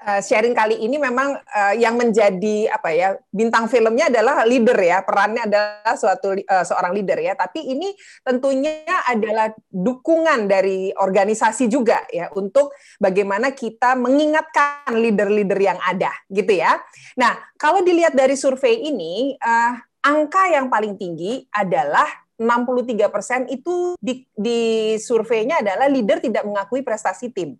uh, 0.03 0.21
sharing 0.21 0.51
kali 0.51 0.83
ini 0.83 0.99
memang 0.99 1.39
uh, 1.39 1.73
yang 1.75 1.95
menjadi 1.95 2.69
apa 2.69 2.89
ya 2.91 3.15
bintang 3.31 3.71
filmnya 3.71 4.11
adalah 4.11 4.43
leader 4.43 4.75
ya. 4.75 5.01
Perannya 5.01 5.47
adalah 5.47 5.95
suatu 5.95 6.35
uh, 6.35 6.63
seorang 6.67 6.91
leader 6.91 7.19
ya. 7.23 7.33
Tapi 7.33 7.71
ini 7.71 7.95
tentunya 8.21 8.83
adalah 9.07 9.55
dukungan 9.71 10.45
dari 10.45 10.91
organisasi 10.91 11.71
juga 11.71 12.03
ya 12.11 12.29
untuk 12.35 12.75
bagaimana 12.99 13.55
kita 13.55 13.95
mengingatkan 13.95 14.93
leader-leader 14.93 15.59
yang 15.59 15.79
ada 15.79 16.11
gitu 16.27 16.53
ya. 16.59 16.77
Nah 17.15 17.39
kalau 17.55 17.81
dilihat 17.81 18.13
dari 18.13 18.35
survei 18.35 18.83
ini 18.91 19.39
uh, 19.39 19.73
angka 20.03 20.51
yang 20.51 20.67
paling 20.67 20.99
tinggi 20.99 21.47
adalah 21.55 22.05
63% 22.35 23.47
itu 23.53 23.95
di, 24.01 24.25
di 24.35 24.93
surveinya 24.99 25.61
adalah 25.61 25.87
leader 25.87 26.19
tidak 26.19 26.43
mengakui 26.43 26.83
prestasi 26.83 27.31
tim. 27.31 27.55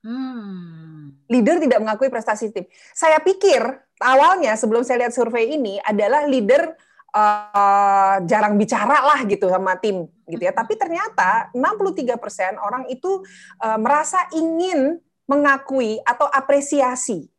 Hmm 0.00 0.90
leader 1.30 1.62
tidak 1.62 1.78
mengakui 1.78 2.10
prestasi 2.10 2.50
tim. 2.50 2.66
Saya 2.90 3.22
pikir 3.22 3.62
awalnya 4.02 4.58
sebelum 4.58 4.82
saya 4.82 5.06
lihat 5.06 5.14
survei 5.14 5.54
ini 5.54 5.78
adalah 5.78 6.26
leader 6.26 6.74
uh, 7.14 8.18
jarang 8.26 8.58
bicara 8.58 8.98
lah 9.06 9.22
gitu 9.30 9.46
sama 9.46 9.78
tim 9.78 10.10
gitu 10.26 10.42
ya. 10.42 10.50
Tapi 10.50 10.74
ternyata 10.74 11.54
63% 11.54 12.58
orang 12.58 12.90
itu 12.90 13.22
uh, 13.62 13.78
merasa 13.78 14.26
ingin 14.34 14.98
mengakui 15.30 16.02
atau 16.02 16.26
apresiasi 16.26 17.30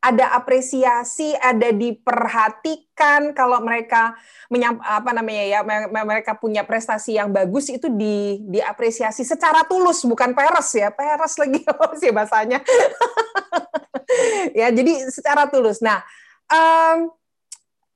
ada 0.00 0.32
apresiasi, 0.32 1.36
ada 1.36 1.76
diperhatikan 1.76 3.36
kalau 3.36 3.60
mereka 3.60 4.16
menyam, 4.48 4.80
apa 4.80 5.12
namanya 5.12 5.44
ya 5.44 5.60
mereka 5.92 6.32
punya 6.40 6.64
prestasi 6.64 7.20
yang 7.20 7.28
bagus 7.28 7.68
itu 7.68 7.92
di 7.92 8.40
diapresiasi 8.48 9.28
secara 9.28 9.60
tulus 9.68 10.00
bukan 10.08 10.32
peres 10.32 10.72
ya. 10.72 10.88
Peres 10.88 11.36
lagi 11.36 11.60
sih 12.00 12.10
bahasanya? 12.10 12.64
Ya 14.56 14.72
jadi 14.72 15.06
secara 15.12 15.46
tulus. 15.52 15.78
Nah 15.84 16.00
um, 16.48 17.12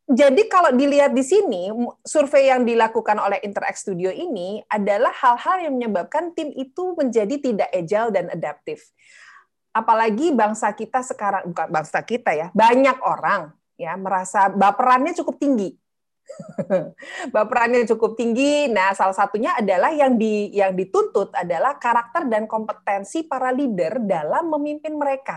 jadi 0.05 0.45
kalau 0.53 0.77
dilihat 0.77 1.17
di 1.17 1.25
sini 1.25 1.73
survei 2.05 2.53
yang 2.53 2.69
dilakukan 2.69 3.17
oleh 3.17 3.41
Interact 3.41 3.81
Studio 3.81 4.13
ini 4.13 4.61
adalah 4.69 5.11
hal-hal 5.17 5.65
yang 5.65 5.81
menyebabkan 5.81 6.37
tim 6.37 6.53
itu 6.53 6.93
menjadi 6.93 7.41
tidak 7.41 7.73
agile 7.73 8.13
dan 8.13 8.29
adaptif 8.29 8.93
apalagi 9.75 10.31
bangsa 10.31 10.71
kita 10.71 11.03
sekarang 11.03 11.51
bukan 11.51 11.67
bangsa 11.67 12.01
kita 12.07 12.31
ya 12.31 12.49
banyak 12.55 12.95
orang 13.03 13.51
ya 13.75 13.99
merasa 13.99 14.47
baperannya 14.49 15.13
cukup 15.19 15.37
tinggi. 15.43 15.75
Baperannya 17.37 17.85
cukup 17.85 18.17
tinggi. 18.17 18.65
Nah 18.73 18.97
salah 18.97 19.13
satunya 19.13 19.61
adalah 19.61 19.93
yang 19.93 20.17
di 20.17 20.49
yang 20.57 20.73
dituntut 20.73 21.37
adalah 21.37 21.77
karakter 21.77 22.25
dan 22.33 22.49
kompetensi 22.49 23.29
para 23.29 23.53
leader 23.53 24.01
dalam 24.01 24.49
memimpin 24.49 24.97
mereka. 24.97 25.37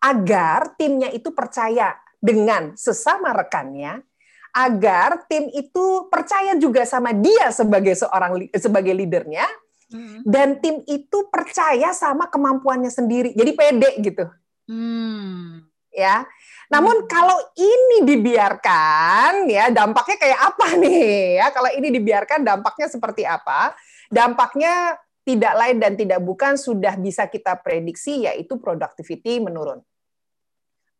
Agar 0.00 0.78
timnya 0.80 1.12
itu 1.12 1.34
percaya 1.36 1.92
dengan 2.16 2.72
sesama 2.72 3.36
rekannya 3.36 4.00
agar 4.48 5.28
tim 5.28 5.46
itu 5.52 6.08
percaya 6.08 6.56
juga 6.56 6.82
sama 6.88 7.12
dia 7.12 7.52
sebagai 7.52 7.94
seorang 7.94 8.48
sebagai 8.56 8.96
leadernya 8.96 9.44
Hmm. 9.88 10.20
dan 10.20 10.60
tim 10.60 10.84
itu 10.84 11.32
percaya 11.32 11.96
sama 11.96 12.28
kemampuannya 12.28 12.92
sendiri. 12.92 13.32
Jadi 13.32 13.50
pede 13.56 13.90
gitu. 14.04 14.24
Hmm. 14.68 15.64
ya. 15.88 16.28
Namun 16.68 17.04
hmm. 17.04 17.08
kalau 17.08 17.38
ini 17.56 18.04
dibiarkan 18.04 19.48
ya 19.48 19.72
dampaknya 19.72 20.16
kayak 20.20 20.40
apa 20.54 20.66
nih? 20.84 21.40
Ya 21.40 21.46
kalau 21.56 21.70
ini 21.72 21.88
dibiarkan 21.88 22.44
dampaknya 22.44 22.86
seperti 22.92 23.24
apa? 23.24 23.72
Dampaknya 24.12 25.00
tidak 25.24 25.54
lain 25.56 25.76
dan 25.80 25.92
tidak 25.96 26.20
bukan 26.24 26.56
sudah 26.56 26.96
bisa 26.96 27.28
kita 27.28 27.56
prediksi 27.60 28.28
yaitu 28.28 28.60
productivity 28.60 29.40
menurun. 29.40 29.80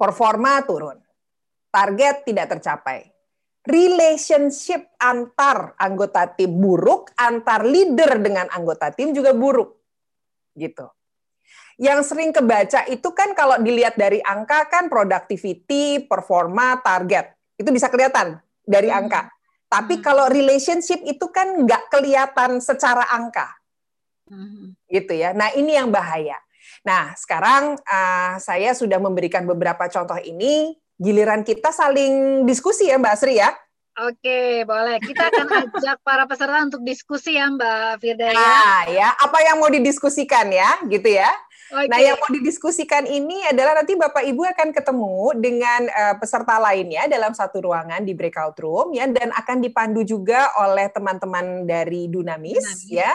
Performa 0.01 0.65
turun. 0.65 0.97
Target 1.69 2.25
tidak 2.25 2.57
tercapai 2.57 3.18
relationship 3.69 4.97
antar 4.97 5.77
anggota 5.77 6.25
tim 6.33 6.57
buruk, 6.57 7.13
antar 7.21 7.69
leader 7.69 8.17
dengan 8.17 8.49
anggota 8.49 8.89
tim 8.89 9.13
juga 9.13 9.37
buruk. 9.37 9.77
Gitu. 10.57 10.89
Yang 11.79 12.11
sering 12.11 12.35
kebaca 12.35 12.89
itu 12.91 13.09
kan 13.15 13.37
kalau 13.37 13.61
dilihat 13.63 13.95
dari 13.95 14.19
angka 14.25 14.67
kan 14.67 14.91
productivity, 14.91 16.03
performa, 16.03 16.81
target. 16.83 17.37
Itu 17.55 17.71
bisa 17.71 17.87
kelihatan 17.93 18.41
dari 18.67 18.91
hmm. 18.91 18.99
angka. 19.05 19.31
Tapi 19.69 20.01
hmm. 20.01 20.03
kalau 20.03 20.27
relationship 20.27 21.05
itu 21.05 21.29
kan 21.31 21.63
nggak 21.63 21.93
kelihatan 21.93 22.59
secara 22.59 23.07
angka. 23.15 23.47
Hmm. 24.27 24.75
Gitu 24.91 25.13
ya. 25.13 25.37
Nah, 25.37 25.55
ini 25.55 25.77
yang 25.77 25.93
bahaya. 25.93 26.41
Nah, 26.83 27.15
sekarang 27.15 27.79
uh, 27.79 28.35
saya 28.41 28.73
sudah 28.73 28.99
memberikan 28.99 29.45
beberapa 29.45 29.87
contoh 29.87 30.19
ini 30.19 30.75
giliran 30.99 31.47
kita 31.47 31.71
saling 31.71 32.45
diskusi 32.45 32.91
ya 32.91 32.99
Mbak 32.99 33.17
Sri 33.17 33.39
ya. 33.39 33.55
Oke, 33.99 34.63
boleh. 34.63 35.03
Kita 35.03 35.27
akan 35.27 35.47
ajak 35.75 35.99
para 36.07 36.23
peserta 36.31 36.63
untuk 36.63 36.83
diskusi 36.87 37.35
ya 37.35 37.51
Mbak 37.51 37.99
Firda 37.99 38.31
ya. 38.31 38.39
Nah, 38.39 38.79
ya, 38.87 39.09
apa 39.19 39.39
yang 39.43 39.59
mau 39.59 39.67
didiskusikan 39.67 40.55
ya, 40.55 40.79
gitu 40.87 41.19
ya. 41.19 41.27
Okay. 41.69 41.91
Nah, 41.91 42.01
yang 42.01 42.17
mau 42.17 42.31
didiskusikan 42.33 43.05
ini 43.05 43.45
adalah 43.45 43.77
nanti 43.77 43.93
Bapak 43.93 44.25
Ibu 44.25 44.41
akan 44.41 44.69
ketemu 44.73 45.37
dengan 45.37 45.85
uh, 45.91 46.15
peserta 46.17 46.57
lainnya 46.57 47.05
dalam 47.11 47.37
satu 47.37 47.61
ruangan 47.61 48.01
di 48.09 48.17
breakout 48.17 48.57
room 48.65 48.97
ya 48.97 49.05
dan 49.05 49.29
akan 49.37 49.61
dipandu 49.61 50.01
juga 50.01 50.49
oleh 50.57 50.89
teman-teman 50.89 51.69
dari 51.69 52.09
Dunamis, 52.09 52.65
Dunamis 52.65 52.89
ya. 52.89 53.13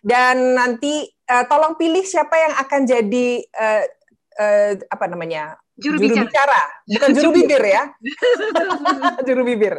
Dan 0.00 0.56
nanti 0.56 1.10
uh, 1.28 1.44
tolong 1.44 1.76
pilih 1.76 2.06
siapa 2.06 2.38
yang 2.40 2.54
akan 2.56 2.80
jadi 2.88 3.28
uh, 3.52 3.84
uh, 4.40 4.72
apa 4.88 5.04
namanya? 5.10 5.60
Juru, 5.80 5.96
juru 5.96 6.12
bicara. 6.12 6.28
bicara, 6.28 6.62
bukan 6.84 7.08
juru 7.16 7.30
bibir 7.32 7.62
ya. 7.64 7.82
juru 9.26 9.42
bibir. 9.48 9.74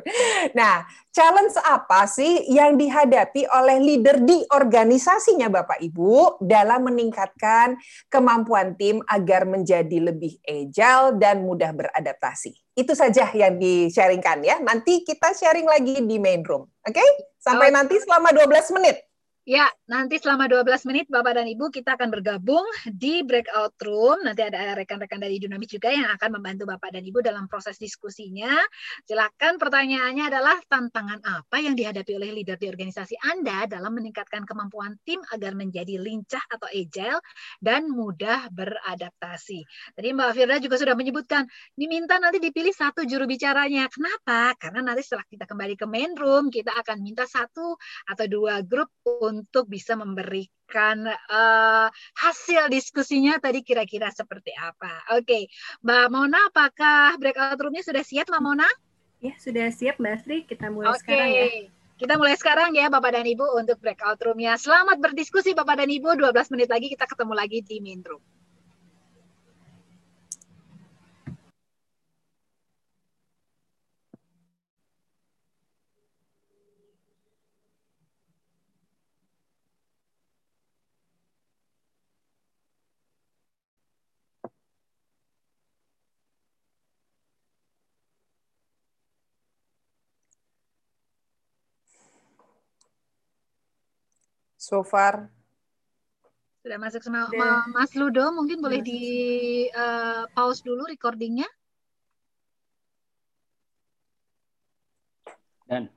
Nah, 0.57 0.83
challenge 1.13 1.55
apa 1.61 2.09
sih 2.09 2.49
yang 2.49 2.75
dihadapi 2.75 3.45
oleh 3.53 3.77
leader 3.77 4.17
di 4.25 4.41
organisasinya 4.49 5.47
Bapak 5.53 5.77
Ibu 5.77 6.41
dalam 6.41 6.89
meningkatkan 6.89 7.77
kemampuan 8.09 8.73
tim 8.81 9.05
agar 9.05 9.45
menjadi 9.45 10.11
lebih 10.11 10.41
agile 10.41 11.21
dan 11.21 11.45
mudah 11.45 11.69
beradaptasi? 11.69 12.57
Itu 12.73 12.97
saja 12.97 13.29
yang 13.37 13.61
di-sharingkan 13.61 14.41
ya. 14.41 14.57
Nanti 14.57 15.05
kita 15.05 15.37
sharing 15.37 15.69
lagi 15.69 16.01
di 16.01 16.17
main 16.17 16.41
room. 16.41 16.65
Oke? 16.81 16.97
Okay? 16.97 17.09
Sampai 17.37 17.69
oh. 17.69 17.73
nanti 17.77 18.01
selama 18.01 18.33
12 18.33 18.77
menit. 18.81 19.10
Ya, 19.41 19.65
nanti 19.89 20.21
selama 20.21 20.45
12 20.45 20.85
menit 20.85 21.09
Bapak 21.09 21.33
dan 21.33 21.49
Ibu 21.49 21.73
kita 21.73 21.97
akan 21.97 22.13
bergabung 22.13 22.61
di 22.85 23.25
breakout 23.25 23.73
room. 23.81 24.21
Nanti 24.21 24.45
ada 24.45 24.77
rekan-rekan 24.77 25.17
dari 25.17 25.41
Dinamis 25.41 25.65
juga 25.65 25.89
yang 25.89 26.13
akan 26.13 26.37
membantu 26.37 26.69
Bapak 26.69 26.93
dan 26.93 27.01
Ibu 27.01 27.25
dalam 27.25 27.49
proses 27.49 27.81
diskusinya. 27.81 28.53
Silakan 29.09 29.57
pertanyaannya 29.57 30.29
adalah 30.29 30.61
tantangan 30.69 31.25
apa 31.25 31.57
yang 31.57 31.73
dihadapi 31.73 32.21
oleh 32.21 32.37
leader 32.37 32.53
di 32.53 32.69
organisasi 32.69 33.17
Anda 33.17 33.65
dalam 33.65 33.97
meningkatkan 33.97 34.45
kemampuan 34.45 35.01
tim 35.09 35.17
agar 35.33 35.57
menjadi 35.57 35.97
lincah 35.97 36.45
atau 36.45 36.69
agile 36.69 37.25
dan 37.57 37.89
mudah 37.89 38.45
beradaptasi. 38.53 39.65
Tadi 39.97 40.07
Mbak 40.13 40.37
Firda 40.37 40.61
juga 40.61 40.77
sudah 40.77 40.93
menyebutkan 40.93 41.49
diminta 41.73 42.21
nanti 42.21 42.37
dipilih 42.37 42.77
satu 42.77 43.09
juru 43.09 43.25
bicaranya. 43.25 43.89
Kenapa? 43.89 44.53
Karena 44.61 44.85
nanti 44.85 45.01
setelah 45.01 45.25
kita 45.25 45.49
kembali 45.49 45.73
ke 45.81 45.89
main 45.89 46.13
room, 46.13 46.53
kita 46.53 46.77
akan 46.77 47.01
minta 47.01 47.25
satu 47.25 47.73
atau 48.05 48.25
dua 48.29 48.61
grup 48.61 48.93
untuk 49.01 49.30
bisa 49.67 49.93
memberikan 49.95 51.07
uh, 51.07 51.87
hasil 52.19 52.71
diskusinya 52.71 53.37
tadi 53.39 53.65
kira-kira 53.65 54.11
seperti 54.11 54.51
apa. 54.55 55.17
Oke, 55.17 55.25
okay. 55.25 55.43
Mbak 55.83 56.07
Mona, 56.11 56.39
apakah 56.51 57.17
breakout 57.17 57.59
roomnya 57.59 57.83
sudah 57.83 58.03
siap, 58.03 58.29
Mbak 58.31 58.43
Mona? 58.43 58.69
Ya, 59.21 59.37
sudah 59.37 59.69
siap, 59.69 60.01
Mbak 60.01 60.15
Sri. 60.25 60.37
Kita 60.49 60.73
mulai 60.73 60.91
okay. 60.93 60.99
sekarang 61.05 61.29
ya. 61.29 61.45
Kita 62.01 62.17
mulai 62.17 62.33
sekarang 62.33 62.73
ya 62.73 62.89
Bapak 62.89 63.13
dan 63.13 63.29
Ibu 63.29 63.61
untuk 63.61 63.77
breakout 63.77 64.17
roomnya. 64.25 64.57
Selamat 64.57 64.97
berdiskusi 64.97 65.53
Bapak 65.53 65.77
dan 65.77 65.89
Ibu. 65.93 66.17
12 66.17 66.33
menit 66.57 66.73
lagi 66.73 66.89
kita 66.89 67.05
ketemu 67.05 67.33
lagi 67.37 67.61
di 67.61 67.77
main 67.77 68.01
room. 68.01 68.17
So 94.71 94.87
far. 94.87 95.27
Sudah 96.63 96.79
masuk 96.79 97.03
sama 97.03 97.27
Sudah. 97.27 97.67
Mas 97.75 97.91
Ludo, 97.91 98.31
mungkin 98.31 98.63
boleh 98.63 98.79
di 98.79 99.03
uh, 99.75 100.23
pause 100.31 100.63
dulu 100.63 100.87
recordingnya. 100.87 101.49
Dan. 105.67 105.91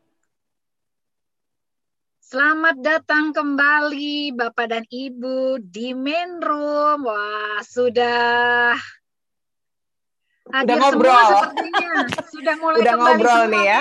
Selamat 2.18 2.82
datang 2.82 3.30
kembali 3.30 4.34
Bapak 4.34 4.66
dan 4.66 4.82
Ibu 4.90 5.62
di 5.62 5.94
main 5.94 6.42
room. 6.42 7.06
Wah, 7.06 7.62
sudah 7.62 8.74
Hadir 10.50 10.66
udah 10.66 10.76
ngobrol. 10.82 11.30
Sudah 12.34 12.54
mulai 12.58 12.82
udah 12.82 12.94
ngobrol 12.98 13.42
nih 13.54 13.64
ya. 13.70 13.80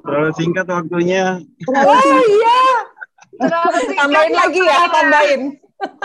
Terlalu 0.00 0.30
singkat 0.32 0.66
waktunya. 0.70 1.44
Oh 1.68 2.20
iya. 2.24 2.91
Tambahin 3.40 4.34
lagi 4.34 4.60
ya, 4.60 4.80
tambahin. 4.92 5.42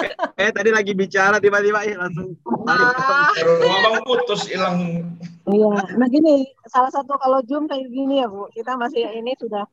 Eh, 0.02 0.12
eh 0.48 0.50
tadi 0.50 0.70
lagi 0.74 0.92
bicara 0.98 1.38
tiba-tiba 1.38 1.86
ya 1.86 2.02
langsung 2.02 2.34
ah. 2.66 3.30
Abang 3.30 4.02
putus 4.06 4.50
hilang. 4.50 5.06
Iya, 5.48 5.72
nah 5.96 6.08
gini, 6.12 6.50
salah 6.68 6.92
satu 6.92 7.16
kalau 7.16 7.40
Zoom 7.48 7.70
kayak 7.70 7.88
gini 7.88 8.20
ya 8.20 8.28
Bu, 8.28 8.52
kita 8.52 8.76
masih 8.76 9.06
ini 9.16 9.32
sudah 9.40 9.64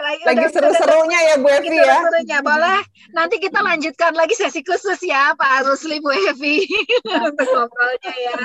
lagi, 0.00 0.22
lagi 0.24 0.46
seru-serunya 0.54 1.18
ya 1.28 1.34
Bu 1.38 1.48
Evi 1.50 1.78
ya. 1.78 1.98
Serunya 2.06 2.38
boleh. 2.40 2.80
Nanti 3.12 3.36
kita 3.42 3.60
lanjutkan 3.60 4.12
lagi 4.14 4.34
sesi 4.34 4.60
khusus 4.62 4.98
ya 5.04 5.34
Pak 5.34 5.66
Rusli 5.66 5.98
Bu 6.00 6.10
Evi 6.12 6.64
untuk 7.28 7.46
ngobrolnya 7.46 8.12
ya. 8.14 8.36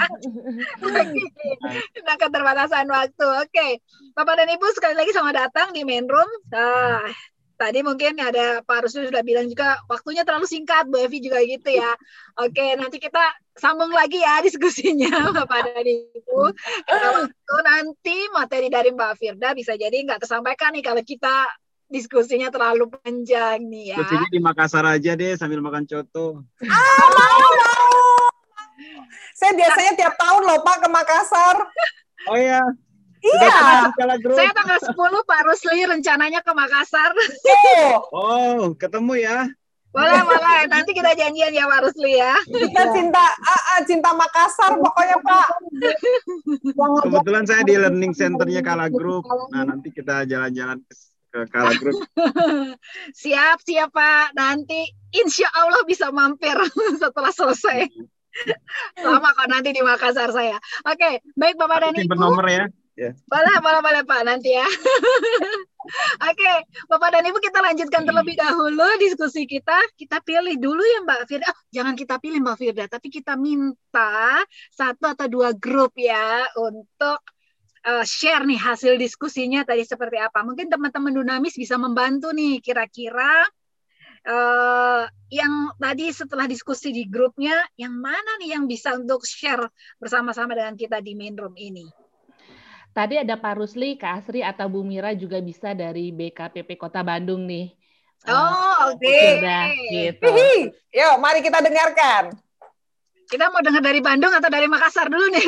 Nah 2.06 2.16
keterbatasan 2.20 2.88
waktu. 2.92 3.28
Oke, 3.48 3.68
Bapak 4.14 4.36
dan 4.44 4.52
Ibu 4.52 4.68
sekali 4.76 4.96
lagi 4.98 5.16
selamat 5.16 5.48
datang 5.48 5.68
di 5.72 5.88
main 5.88 6.06
room. 6.06 6.28
Nah, 6.52 7.08
tadi 7.64 7.80
mungkin 7.80 8.20
ada 8.20 8.60
Pak 8.68 8.84
Rusli 8.84 9.08
sudah 9.08 9.24
bilang 9.24 9.48
juga 9.48 9.80
waktunya 9.88 10.28
terlalu 10.28 10.44
singkat, 10.44 10.92
Bu 10.92 11.00
Evi 11.00 11.24
juga 11.24 11.40
gitu 11.40 11.72
ya. 11.72 11.96
Oke, 12.44 12.76
nanti 12.76 13.00
kita 13.00 13.24
sambung 13.56 13.96
lagi 13.96 14.20
ya 14.20 14.44
diskusinya 14.44 15.08
Bapak 15.38 15.72
dan 15.72 15.88
Ibu. 15.88 16.40
Waktu 16.92 17.56
nanti 17.64 18.18
materi 18.36 18.68
dari 18.68 18.92
Mbak 18.92 19.14
Firda 19.16 19.56
bisa 19.56 19.80
jadi 19.80 19.96
nggak 20.04 20.28
tersampaikan 20.28 20.76
nih 20.76 20.84
kalau 20.84 21.00
kita 21.00 21.48
diskusinya 21.88 22.52
terlalu 22.52 22.92
panjang 22.92 23.64
nih 23.64 23.96
ya. 23.96 23.98
Diskusinya 24.04 24.28
di 24.28 24.40
Makassar 24.44 24.84
aja 24.84 25.12
deh 25.16 25.40
sambil 25.40 25.64
makan 25.64 25.88
coto. 25.88 26.44
Ah, 26.68 27.08
mau, 27.16 27.40
mau. 27.40 27.88
Saya 29.32 29.56
biasanya 29.56 29.94
tiap 29.96 30.14
tahun 30.20 30.42
loh 30.44 30.60
Pak 30.60 30.78
ke 30.84 30.88
Makassar. 30.92 31.58
Oh 32.28 32.36
iya. 32.36 32.60
Iya. 33.24 33.88
Saya 34.36 34.52
tanggal 34.52 34.80
10 34.84 35.00
Pak 35.00 35.42
Rusli 35.48 35.80
rencananya 35.88 36.44
ke 36.44 36.52
Makassar. 36.52 37.16
Oh, 37.16 37.96
oh 38.12 38.64
ketemu 38.76 39.14
ya. 39.24 39.38
Boleh, 39.94 40.22
boleh. 40.26 40.60
Nanti 40.74 40.92
kita 40.92 41.14
janjian 41.14 41.54
ya 41.54 41.70
Pak 41.70 41.82
Rusli 41.86 42.18
ya. 42.18 42.34
Kita 42.50 42.82
cinta 42.98 43.24
uh, 43.46 43.82
cinta 43.86 44.10
Makassar 44.12 44.74
pokoknya 44.76 45.18
Pak. 45.22 45.48
Kebetulan 47.06 47.46
saya 47.46 47.62
di 47.62 47.78
learning 47.78 48.12
centernya 48.18 48.66
Kala 48.66 48.90
Group. 48.90 49.24
Nah, 49.54 49.70
nanti 49.70 49.94
kita 49.94 50.26
jalan-jalan 50.26 50.82
ke 51.30 51.40
Kala 51.54 51.78
Group. 51.78 52.02
siap, 53.22 53.62
siap 53.62 53.94
Pak. 53.94 54.34
Nanti 54.34 54.82
insya 55.14 55.48
Allah 55.54 55.86
bisa 55.86 56.10
mampir 56.10 56.58
setelah 57.02 57.30
selesai. 57.30 57.86
Lama 58.98 59.30
kok 59.30 59.46
nanti 59.46 59.78
di 59.78 59.82
Makassar 59.86 60.34
saya. 60.34 60.58
Oke, 60.90 61.22
baik 61.38 61.54
Bapak 61.62 61.86
dan 61.86 62.02
Ibu. 62.02 62.18
nomor 62.18 62.50
ya. 62.50 62.66
Yeah. 62.94 63.18
Boleh, 63.26 63.58
boleh, 63.58 63.82
boleh 63.82 64.04
Pak 64.06 64.22
nanti 64.22 64.54
ya. 64.54 64.70
Oke, 66.30 66.38
okay. 66.38 66.58
Bapak 66.86 67.10
dan 67.10 67.26
Ibu 67.26 67.42
kita 67.42 67.60
lanjutkan 67.60 68.06
terlebih 68.06 68.38
dahulu 68.38 68.86
diskusi 69.02 69.50
kita. 69.50 69.74
Kita 69.98 70.22
pilih 70.22 70.56
dulu 70.62 70.80
ya 70.80 71.02
Mbak 71.02 71.22
Firda. 71.26 71.50
Oh, 71.50 71.58
jangan 71.74 71.98
kita 71.98 72.22
pilih 72.22 72.40
Mbak 72.46 72.58
Firda, 72.62 72.86
tapi 72.86 73.10
kita 73.10 73.34
minta 73.34 74.46
satu 74.70 75.10
atau 75.10 75.26
dua 75.26 75.58
grup 75.58 75.98
ya 75.98 76.46
untuk 76.56 77.20
uh, 77.84 78.06
share 78.06 78.46
nih 78.46 78.62
hasil 78.62 78.94
diskusinya 78.96 79.66
tadi 79.66 79.84
seperti 79.84 80.22
apa. 80.22 80.46
Mungkin 80.46 80.70
teman-teman 80.70 81.18
Dunamis 81.18 81.58
bisa 81.58 81.76
membantu 81.82 82.30
nih 82.30 82.62
kira-kira 82.62 83.44
uh, 84.30 85.04
yang 85.34 85.74
tadi 85.82 86.14
setelah 86.14 86.46
diskusi 86.46 86.94
di 86.94 87.10
grupnya, 87.10 87.58
yang 87.76 87.98
mana 87.98 88.38
nih 88.38 88.54
yang 88.54 88.70
bisa 88.70 88.94
untuk 88.96 89.26
share 89.26 89.66
bersama-sama 89.98 90.54
dengan 90.54 90.78
kita 90.78 91.02
di 91.02 91.18
main 91.18 91.34
room 91.34 91.58
ini? 91.58 92.03
Tadi 92.94 93.18
ada 93.18 93.34
Pak 93.34 93.58
Rusli, 93.58 93.98
Kak 93.98 94.22
Asri, 94.22 94.46
atau 94.46 94.70
Bu 94.70 94.86
Mira 94.86 95.18
juga 95.18 95.42
bisa 95.42 95.74
dari 95.74 96.14
BKPP 96.14 96.78
Kota 96.78 97.02
Bandung 97.02 97.50
nih. 97.50 97.74
Oh, 98.30 98.38
uh, 98.38 98.94
oke. 98.94 99.02
Okay. 99.02 99.42
Udah, 99.42 99.66
gitu. 99.90 100.30
Yuk, 100.94 101.14
mari 101.18 101.42
kita 101.42 101.58
dengarkan. 101.58 102.38
Kita 103.34 103.50
mau 103.50 103.66
dengar 103.66 103.82
dari 103.82 103.98
Bandung 103.98 104.30
atau 104.30 104.46
dari 104.46 104.70
Makassar 104.70 105.10
dulu 105.10 105.26
nih, 105.34 105.42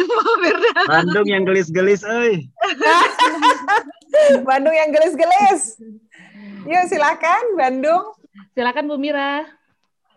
Bandung 0.89 1.27
yang 1.29 1.45
gelis-gelis, 1.45 2.01
eh. 2.01 2.49
Bandung 4.49 4.73
yang 4.73 4.89
gelis-gelis. 4.89 5.77
Yuk, 6.65 6.83
silakan 6.89 7.61
Bandung. 7.61 8.09
Silakan 8.57 8.89
Bu 8.89 8.97
Mira. 8.97 9.45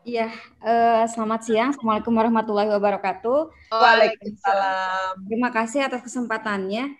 Iya, 0.08 0.32
uh, 0.64 1.04
selamat 1.12 1.44
siang. 1.44 1.76
Assalamualaikum 1.76 2.16
warahmatullahi 2.16 2.72
wabarakatuh. 2.72 3.52
Waalaikumsalam. 3.68 5.28
Terima 5.28 5.52
kasih 5.52 5.84
atas 5.84 6.00
kesempatannya 6.00 6.96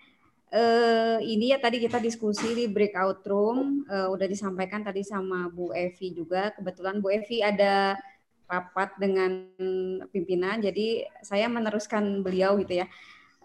uh, 0.53 1.17
ini 1.21 1.53
ya 1.53 1.57
tadi 1.61 1.81
kita 1.81 2.01
diskusi 2.01 2.53
di 2.53 2.65
breakout 2.69 3.21
room. 3.25 3.85
Uh, 3.85 4.09
udah 4.13 4.25
disampaikan 4.25 4.81
tadi 4.81 5.05
sama 5.05 5.49
Bu 5.49 5.71
Evi 5.73 6.13
juga. 6.13 6.53
Kebetulan 6.53 7.01
Bu 7.01 7.13
Evi 7.13 7.41
ada 7.41 7.97
rapat 8.49 8.97
dengan 8.97 9.45
pimpinan 10.09 10.57
jadi 10.57 11.05
saya 11.21 11.45
meneruskan 11.45 12.25
beliau 12.25 12.57
gitu 12.57 12.81
ya. 12.81 12.89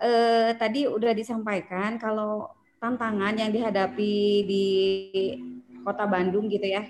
Uh, 0.00 0.56
tadi 0.56 0.88
udah 0.90 1.12
disampaikan 1.14 2.00
kalau 2.00 2.50
tantangan 2.82 3.36
yang 3.36 3.52
dihadapi 3.52 4.42
di 4.48 4.66
kota 5.84 6.08
Bandung 6.08 6.48
gitu 6.48 6.66
ya. 6.66 6.88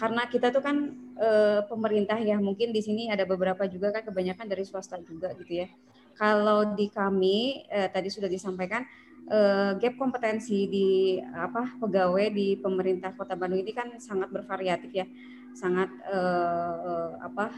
Karena 0.00 0.24
kita 0.24 0.48
tuh 0.48 0.64
kan 0.64 0.96
uh, 1.20 1.60
pemerintah 1.68 2.16
ya 2.16 2.40
mungkin 2.40 2.72
di 2.72 2.80
sini 2.80 3.12
ada 3.12 3.28
beberapa 3.28 3.68
juga 3.68 3.92
kan 3.92 4.08
kebanyakan 4.08 4.48
dari 4.48 4.64
swasta 4.64 4.96
juga 5.04 5.36
gitu 5.36 5.64
ya. 5.64 5.68
Kalau 6.16 6.72
di 6.72 6.88
kami 6.88 7.68
uh, 7.68 7.88
tadi 7.92 8.08
sudah 8.08 8.26
disampaikan 8.26 8.88
uh, 9.28 9.76
gap 9.76 9.94
kompetensi 10.00 10.70
di 10.70 11.18
apa 11.20 11.76
pegawai 11.76 12.32
di 12.32 12.56
pemerintah 12.56 13.12
Kota 13.12 13.36
Bandung 13.36 13.60
ini 13.60 13.72
kan 13.74 13.98
sangat 14.00 14.32
bervariatif 14.32 14.90
ya, 14.94 15.06
sangat 15.52 15.90
uh, 16.08 17.20
apa 17.20 17.52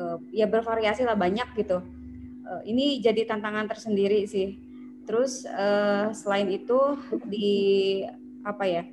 uh, 0.00 0.18
ya 0.34 0.50
bervariasi 0.50 1.06
lah 1.06 1.14
banyak 1.14 1.46
gitu. 1.54 1.78
Uh, 2.44 2.62
ini 2.66 2.98
jadi 2.98 3.28
tantangan 3.28 3.70
tersendiri 3.70 4.26
sih. 4.26 4.58
Terus 5.04 5.44
uh, 5.44 6.10
selain 6.16 6.48
itu 6.48 6.96
di 7.28 8.00
apa 8.44 8.64
ya 8.64 8.84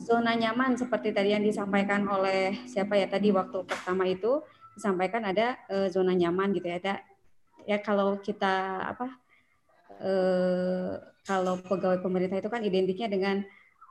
zona 0.00 0.32
nyaman 0.32 0.80
seperti 0.80 1.12
tadi 1.12 1.36
yang 1.36 1.44
disampaikan 1.44 2.08
oleh 2.08 2.56
siapa 2.64 2.96
ya 2.96 3.04
tadi 3.04 3.28
waktu 3.28 3.68
pertama 3.68 4.08
itu 4.08 4.40
disampaikan 4.72 5.28
ada 5.28 5.60
uh, 5.68 5.92
zona 5.92 6.16
nyaman 6.16 6.56
gitu 6.56 6.72
ya 6.72 6.80
ada 6.80 6.94
ya 7.68 7.76
kalau 7.84 8.16
kita 8.24 8.80
apa 8.96 9.06
uh, 10.00 10.96
kalau 11.24 11.60
pegawai 11.60 12.00
pemerintah 12.00 12.40
itu 12.40 12.48
kan 12.48 12.62
identiknya 12.64 13.08
dengan 13.10 13.36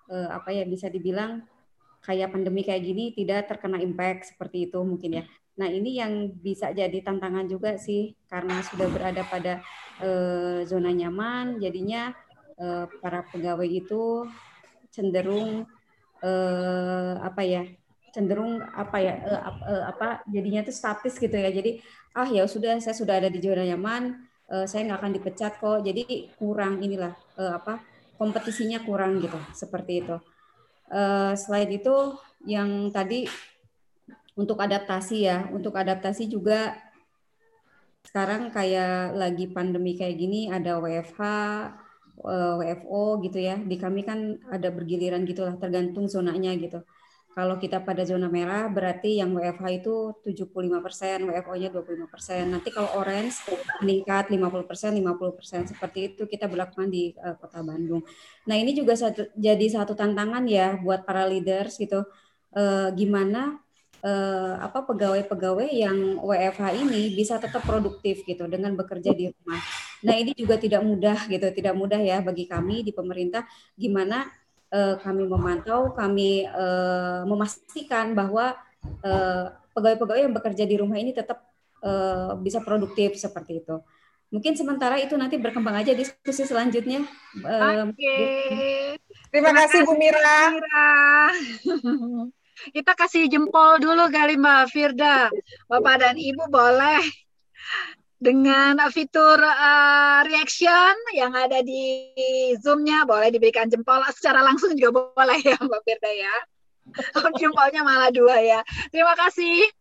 uh, 0.09 0.29
apa 0.33 0.49
ya 0.53 0.65
bisa 0.65 0.89
dibilang 0.89 1.45
kayak 2.01 2.31
pandemi 2.31 2.63
kayak 2.63 2.83
gini 2.83 3.11
tidak 3.11 3.51
terkena 3.51 3.77
impact 3.83 4.33
seperti 4.33 4.71
itu 4.71 4.79
mungkin 4.81 5.21
ya. 5.21 5.23
Nah 5.59 5.67
ini 5.67 5.99
yang 5.99 6.31
bisa 6.39 6.71
jadi 6.71 7.03
tantangan 7.03 7.45
juga 7.51 7.75
sih 7.75 8.15
karena 8.31 8.63
sudah 8.63 8.87
berada 8.87 9.21
pada 9.27 9.53
uh, 9.99 10.63
zona 10.63 10.95
nyaman, 10.95 11.59
jadinya 11.59 12.15
uh, 12.55 12.87
para 13.03 13.27
pegawai 13.27 13.67
itu 13.67 14.23
cenderung 14.89 15.67
uh, 16.23 17.13
apa 17.19 17.43
ya 17.43 17.63
cenderung 18.09 18.57
apa 18.73 18.97
ya 18.97 19.13
apa 19.85 20.25
jadinya 20.25 20.65
itu 20.65 20.73
statis 20.73 21.21
gitu 21.21 21.37
ya 21.37 21.53
jadi 21.53 21.77
ah 22.17 22.25
ya 22.25 22.49
sudah 22.49 22.81
saya 22.81 22.97
sudah 22.97 23.21
ada 23.21 23.29
di 23.29 23.37
zona 23.37 23.61
nyaman 23.69 24.17
uh, 24.49 24.65
saya 24.65 24.89
nggak 24.89 24.99
akan 24.99 25.13
dipecat 25.15 25.53
kok 25.57 25.79
jadi 25.85 26.03
kurang 26.35 26.81
inilah 26.83 27.13
uh, 27.37 27.57
apa 27.57 27.81
kompetisinya 28.19 28.83
kurang 28.83 29.23
gitu 29.23 29.39
seperti 29.55 30.03
itu 30.05 30.17
uh, 30.91 31.33
selain 31.37 31.69
itu 31.71 32.17
yang 32.43 32.91
tadi 32.91 33.29
untuk 34.35 34.59
adaptasi 34.59 35.17
ya 35.27 35.47
untuk 35.53 35.75
adaptasi 35.75 36.27
juga 36.27 36.75
sekarang 38.03 38.49
kayak 38.49 39.13
lagi 39.13 39.45
pandemi 39.51 39.93
kayak 39.93 40.15
gini 40.17 40.49
ada 40.49 40.79
WFH 40.79 41.21
WFO 42.23 43.23
gitu 43.23 43.39
ya. 43.39 43.55
Di 43.59 43.79
kami 43.79 44.03
kan 44.03 44.35
ada 44.51 44.69
bergiliran 44.69 45.23
gitulah 45.23 45.55
tergantung 45.55 46.11
zonanya 46.11 46.51
gitu. 46.59 46.83
Kalau 47.39 47.55
kita 47.55 47.79
pada 47.79 48.03
zona 48.03 48.27
merah 48.27 48.67
berarti 48.67 49.23
yang 49.23 49.31
WFH 49.31 49.79
itu 49.79 50.11
75%, 50.27 51.23
WFO-nya 51.23 51.71
25%. 51.71 52.51
Nanti 52.51 52.67
kalau 52.67 52.99
orange 52.99 53.39
meningkat 53.79 54.27
50%, 54.27 54.99
50% 54.99 55.71
seperti 55.71 55.99
itu 56.11 56.27
kita 56.27 56.51
berlakukan 56.51 56.91
di 56.91 57.15
uh, 57.15 57.39
Kota 57.39 57.63
Bandung. 57.63 58.03
Nah, 58.43 58.59
ini 58.59 58.75
juga 58.75 58.99
satu, 58.99 59.31
jadi 59.39 59.65
satu 59.71 59.95
tantangan 59.95 60.43
ya 60.51 60.75
buat 60.83 61.07
para 61.07 61.23
leaders 61.31 61.79
gitu. 61.79 62.03
Uh, 62.51 62.91
gimana 62.91 63.55
uh, 64.03 64.59
apa 64.59 64.83
pegawai-pegawai 64.83 65.69
yang 65.71 66.19
WFH 66.19 66.75
ini 66.75 67.15
bisa 67.15 67.39
tetap 67.39 67.63
produktif 67.63 68.27
gitu 68.27 68.51
dengan 68.51 68.75
bekerja 68.75 69.15
di 69.15 69.31
rumah. 69.31 69.63
Nah 70.03 70.15
ini 70.15 70.31
juga 70.35 70.55
tidak 70.59 70.83
mudah 70.83 71.27
gitu, 71.27 71.47
tidak 71.55 71.75
mudah 71.75 71.99
ya 72.03 72.19
bagi 72.19 72.47
kami 72.47 72.83
di 72.83 72.91
pemerintah 72.91 73.47
gimana 73.75 74.27
kami 74.71 75.25
memantau, 75.25 75.93
kami 75.97 76.45
uh, 76.45 77.25
memastikan 77.25 78.13
bahwa 78.13 78.53
pegawai-pegawai 79.73 80.21
uh, 80.21 80.25
yang 80.29 80.35
bekerja 80.35 80.63
di 80.69 80.75
rumah 80.77 81.01
ini 81.01 81.11
tetap 81.11 81.41
uh, 81.81 82.37
bisa 82.37 82.61
produktif 82.61 83.17
seperti 83.17 83.65
itu. 83.65 83.81
Mungkin 84.29 84.53
sementara 84.53 85.01
itu 85.01 85.17
nanti 85.17 85.41
berkembang 85.41 85.73
aja 85.73 85.97
diskusi 85.97 86.45
selanjutnya. 86.45 87.01
Oke. 87.01 87.97
Okay. 87.97 88.93
Terima, 89.33 89.49
Terima 89.49 89.65
kasih 89.65 89.79
Bu 89.89 89.93
Mira. 89.97 90.39
Mira. 90.53 90.89
Kita 92.75 92.91
kasih 92.93 93.25
jempol 93.25 93.81
dulu 93.81 94.05
kali 94.13 94.37
Mbak 94.37 94.69
Firda. 94.69 95.33
Bapak 95.65 95.95
dan 95.97 96.15
Ibu 96.19 96.45
boleh 96.51 97.01
dengan 98.19 98.75
fitur 98.91 99.39
uh, 99.39 100.21
reaction 100.27 100.91
yang 101.15 101.31
ada 101.31 101.63
di 101.63 102.11
Zoom-nya 102.59 103.07
boleh 103.07 103.31
diberikan 103.31 103.71
jempol 103.71 104.03
secara 104.11 104.43
langsung 104.43 104.75
juga 104.75 105.07
boleh 105.15 105.39
ya 105.39 105.55
Mbak 105.55 105.81
Firda 105.87 106.11
ya. 106.11 106.35
Jempolnya 107.39 107.81
malah 107.87 108.11
dua 108.11 108.43
ya. 108.43 108.59
Terima 108.91 109.15
kasih 109.15 109.71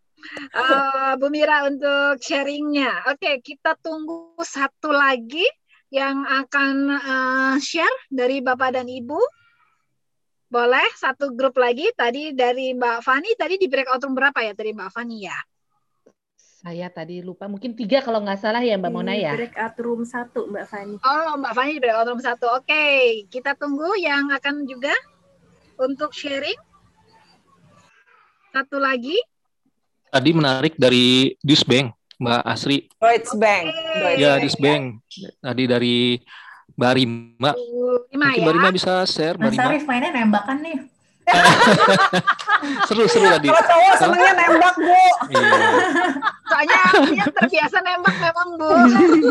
uh, 0.55 1.19
Bu 1.19 1.35
Mira 1.35 1.67
untuk 1.67 2.23
sharingnya. 2.23 3.11
Oke, 3.11 3.43
kita 3.43 3.75
tunggu 3.83 4.39
satu 4.39 4.95
lagi 4.95 5.45
yang 5.91 6.23
akan 6.23 6.75
uh, 6.95 7.57
share 7.59 7.99
dari 8.07 8.39
Bapak 8.39 8.79
dan 8.79 8.87
Ibu. 8.87 9.19
Boleh 10.49 10.89
satu 10.97 11.35
grup 11.37 11.61
lagi 11.61 11.93
tadi 11.93 12.33
dari 12.33 12.73
Mbak 12.73 13.05
Fani 13.05 13.31
tadi 13.37 13.61
di 13.61 13.69
breakout 13.69 14.01
room 14.01 14.17
berapa 14.17 14.41
ya 14.41 14.53
dari 14.57 14.73
Mbak 14.73 14.91
Fani 14.95 15.19
ya? 15.27 15.37
Saya 16.59 16.91
tadi 16.91 17.23
lupa 17.23 17.47
mungkin 17.47 17.71
tiga 17.79 18.03
kalau 18.03 18.19
nggak 18.19 18.43
salah 18.43 18.59
ya 18.59 18.75
Mbak 18.75 18.91
Mona 18.91 19.15
ya. 19.15 19.31
Breakout 19.39 19.79
room 19.79 20.03
satu 20.03 20.51
Mbak 20.51 20.67
Fani. 20.67 20.99
Oh 21.07 21.39
Mbak 21.39 21.55
Fani 21.55 21.79
breakout 21.79 22.11
room 22.11 22.19
satu. 22.19 22.51
Oke 22.51 22.83
kita 23.31 23.55
tunggu 23.55 23.95
yang 23.95 24.27
akan 24.35 24.67
juga 24.67 24.91
untuk 25.79 26.11
sharing. 26.11 26.59
Satu 28.51 28.83
lagi. 28.83 29.15
Tadi 30.11 30.31
menarik 30.35 30.75
dari 30.75 31.39
Bank 31.63 31.95
Mbak 32.19 32.43
Asri. 32.43 32.91
Deutsche 32.91 33.39
Bank. 33.39 33.65
Okay. 33.71 34.15
Ya 34.19 34.43
Bank. 34.59 34.83
Tadi 35.39 35.63
dari 35.71 36.19
Mbak 36.75 36.93
Rima. 36.99 37.51
Rima 37.55 38.27
Mungkin 38.35 38.35
ya? 38.35 38.43
Mbak 38.43 38.55
Rima 38.59 38.71
bisa 38.75 39.07
share. 39.07 39.39
Mas 39.39 39.55
Arif 39.55 39.87
mainnya 39.87 40.11
nembakan 40.11 40.59
nih. 40.59 40.98
Seru-seru 42.89 43.27
tadi. 43.31 43.47
Kalau 43.49 43.63
cowok 43.63 43.95
senengnya 44.01 44.33
nembak, 44.35 44.75
Bu. 44.77 45.03
Iya. 45.31 45.51
Soalnya 46.49 46.81
dia 47.07 47.25
terbiasa 47.31 47.77
nembak 47.85 48.17
memang, 48.19 48.49
Bu. 48.59 48.71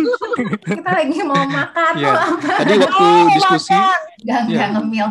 Kita 0.78 0.90
lagi 0.94 1.18
mau 1.26 1.44
makan 1.44 1.92
iya. 2.00 2.14
Tadi 2.40 2.74
waktu 2.80 3.04
oh, 3.04 3.28
diskusi. 3.36 3.78
Gak, 4.24 4.40
ya. 4.50 4.66
ngemil. 4.74 5.08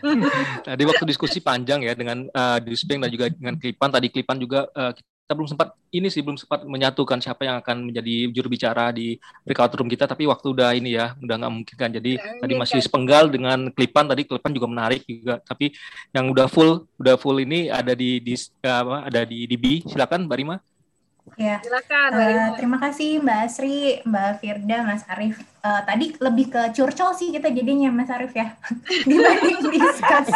Tadi 0.68 0.82
waktu 0.84 1.04
diskusi 1.08 1.38
panjang 1.40 1.80
ya 1.82 1.92
dengan 1.96 2.28
uh, 2.30 2.58
Disbank 2.60 3.06
dan 3.06 3.10
juga 3.12 3.26
dengan 3.32 3.54
Klipan. 3.56 3.88
Tadi 3.92 4.06
Klipan 4.12 4.36
juga 4.40 4.68
uh, 4.74 4.92
kita 5.26 5.34
belum 5.34 5.50
sempat 5.50 5.74
ini 5.90 6.06
sih 6.06 6.22
belum 6.22 6.38
sempat 6.38 6.62
menyatukan 6.62 7.18
siapa 7.18 7.42
yang 7.42 7.58
akan 7.58 7.90
menjadi 7.90 8.30
juru 8.30 8.46
bicara 8.46 8.94
di 8.94 9.18
breakout 9.42 9.74
room 9.74 9.90
kita 9.90 10.06
tapi 10.06 10.22
waktu 10.22 10.54
udah 10.54 10.70
ini 10.78 10.94
ya 10.94 11.18
udah 11.18 11.34
nggak 11.42 11.50
mungkin 11.50 11.74
kan 11.74 11.90
jadi 11.90 12.14
ya, 12.14 12.38
tadi 12.38 12.54
masih 12.54 12.78
kan. 12.78 12.86
sepenggal 12.86 13.24
dengan 13.26 13.58
klipan 13.74 14.06
tadi 14.06 14.22
klipan 14.22 14.54
juga 14.54 14.70
menarik 14.70 15.02
juga 15.02 15.42
tapi 15.42 15.74
yang 16.14 16.30
udah 16.30 16.46
full 16.46 16.86
udah 17.02 17.18
full 17.18 17.42
ini 17.42 17.66
ada 17.66 17.98
di, 17.98 18.22
di 18.22 18.38
apa 18.62 19.10
ada 19.10 19.26
di 19.26 19.50
DB 19.50 19.82
silakan 19.90 20.30
Mbak 20.30 20.38
Rima 20.38 20.56
Ya, 21.34 21.58
silakan. 21.58 22.14
Uh, 22.14 22.54
terima 22.54 22.78
kasih 22.78 23.18
Mbak 23.18 23.38
Asri, 23.50 23.98
Mbak 24.06 24.30
Firda, 24.38 24.86
Mas 24.86 25.02
Arif. 25.10 25.42
Uh, 25.58 25.82
tadi 25.82 26.14
lebih 26.22 26.54
ke 26.54 26.70
curcol 26.70 27.18
sih 27.18 27.34
kita 27.34 27.50
jadinya 27.50 27.90
Mas 27.90 28.14
Arif 28.14 28.30
ya 28.30 28.54
dibanding 29.10 29.58
diskus. 29.74 30.30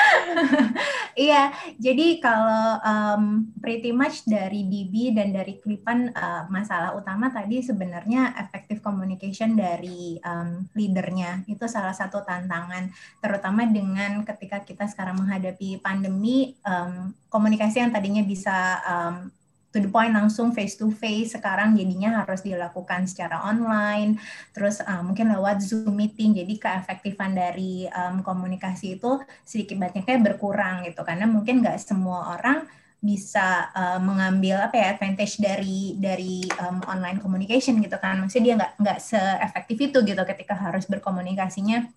Iya, 1.18 1.50
jadi 1.76 2.22
kalau 2.22 2.78
um, 2.80 3.50
pretty 3.58 3.90
much 3.90 4.24
dari 4.24 4.64
DB 4.64 5.10
dan 5.12 5.34
dari 5.34 5.58
Klipan 5.58 6.14
uh, 6.14 6.46
masalah 6.48 6.94
utama 6.94 7.28
tadi 7.34 7.60
sebenarnya 7.60 8.38
effective 8.38 8.78
communication 8.80 9.58
dari 9.58 10.16
um, 10.22 10.64
leadernya. 10.72 11.42
Itu 11.50 11.66
salah 11.66 11.92
satu 11.92 12.22
tantangan, 12.22 12.94
terutama 13.18 13.66
dengan 13.66 14.22
ketika 14.22 14.62
kita 14.62 14.86
sekarang 14.86 15.18
menghadapi 15.20 15.82
pandemi 15.82 16.54
um, 16.62 17.10
komunikasi 17.26 17.82
yang 17.82 17.92
tadinya 17.92 18.22
bisa 18.22 18.80
um, 18.86 19.16
to 19.70 19.78
the 19.78 19.90
point 19.90 20.14
langsung 20.14 20.50
face 20.50 20.74
to 20.74 20.90
face 20.90 21.38
sekarang 21.38 21.78
jadinya 21.78 22.22
harus 22.22 22.42
dilakukan 22.42 23.06
secara 23.06 23.46
online 23.46 24.18
terus 24.50 24.82
uh, 24.82 25.02
mungkin 25.02 25.30
lewat 25.30 25.62
zoom 25.62 25.94
meeting 25.94 26.34
jadi 26.34 26.54
keefektifan 26.58 27.34
dari 27.38 27.86
um, 27.90 28.22
komunikasi 28.26 28.98
itu 28.98 29.22
sedikit 29.46 29.78
banyaknya 29.78 30.18
berkurang 30.18 30.82
gitu 30.86 31.06
karena 31.06 31.30
mungkin 31.30 31.62
nggak 31.62 31.78
semua 31.78 32.34
orang 32.38 32.66
bisa 33.00 33.72
uh, 33.72 33.96
mengambil 33.96 34.60
apa 34.60 34.76
ya 34.76 34.86
advantage 34.92 35.40
dari 35.40 35.96
dari 35.96 36.44
um, 36.60 36.84
online 36.84 37.16
communication 37.16 37.80
gitu 37.80 37.96
kan 37.96 38.20
maksudnya 38.20 38.44
dia 38.44 38.54
nggak 38.60 38.72
nggak 38.76 38.98
seefektif 39.00 39.76
itu 39.80 39.98
gitu 40.04 40.22
ketika 40.28 40.52
harus 40.52 40.84
berkomunikasinya 40.84 41.88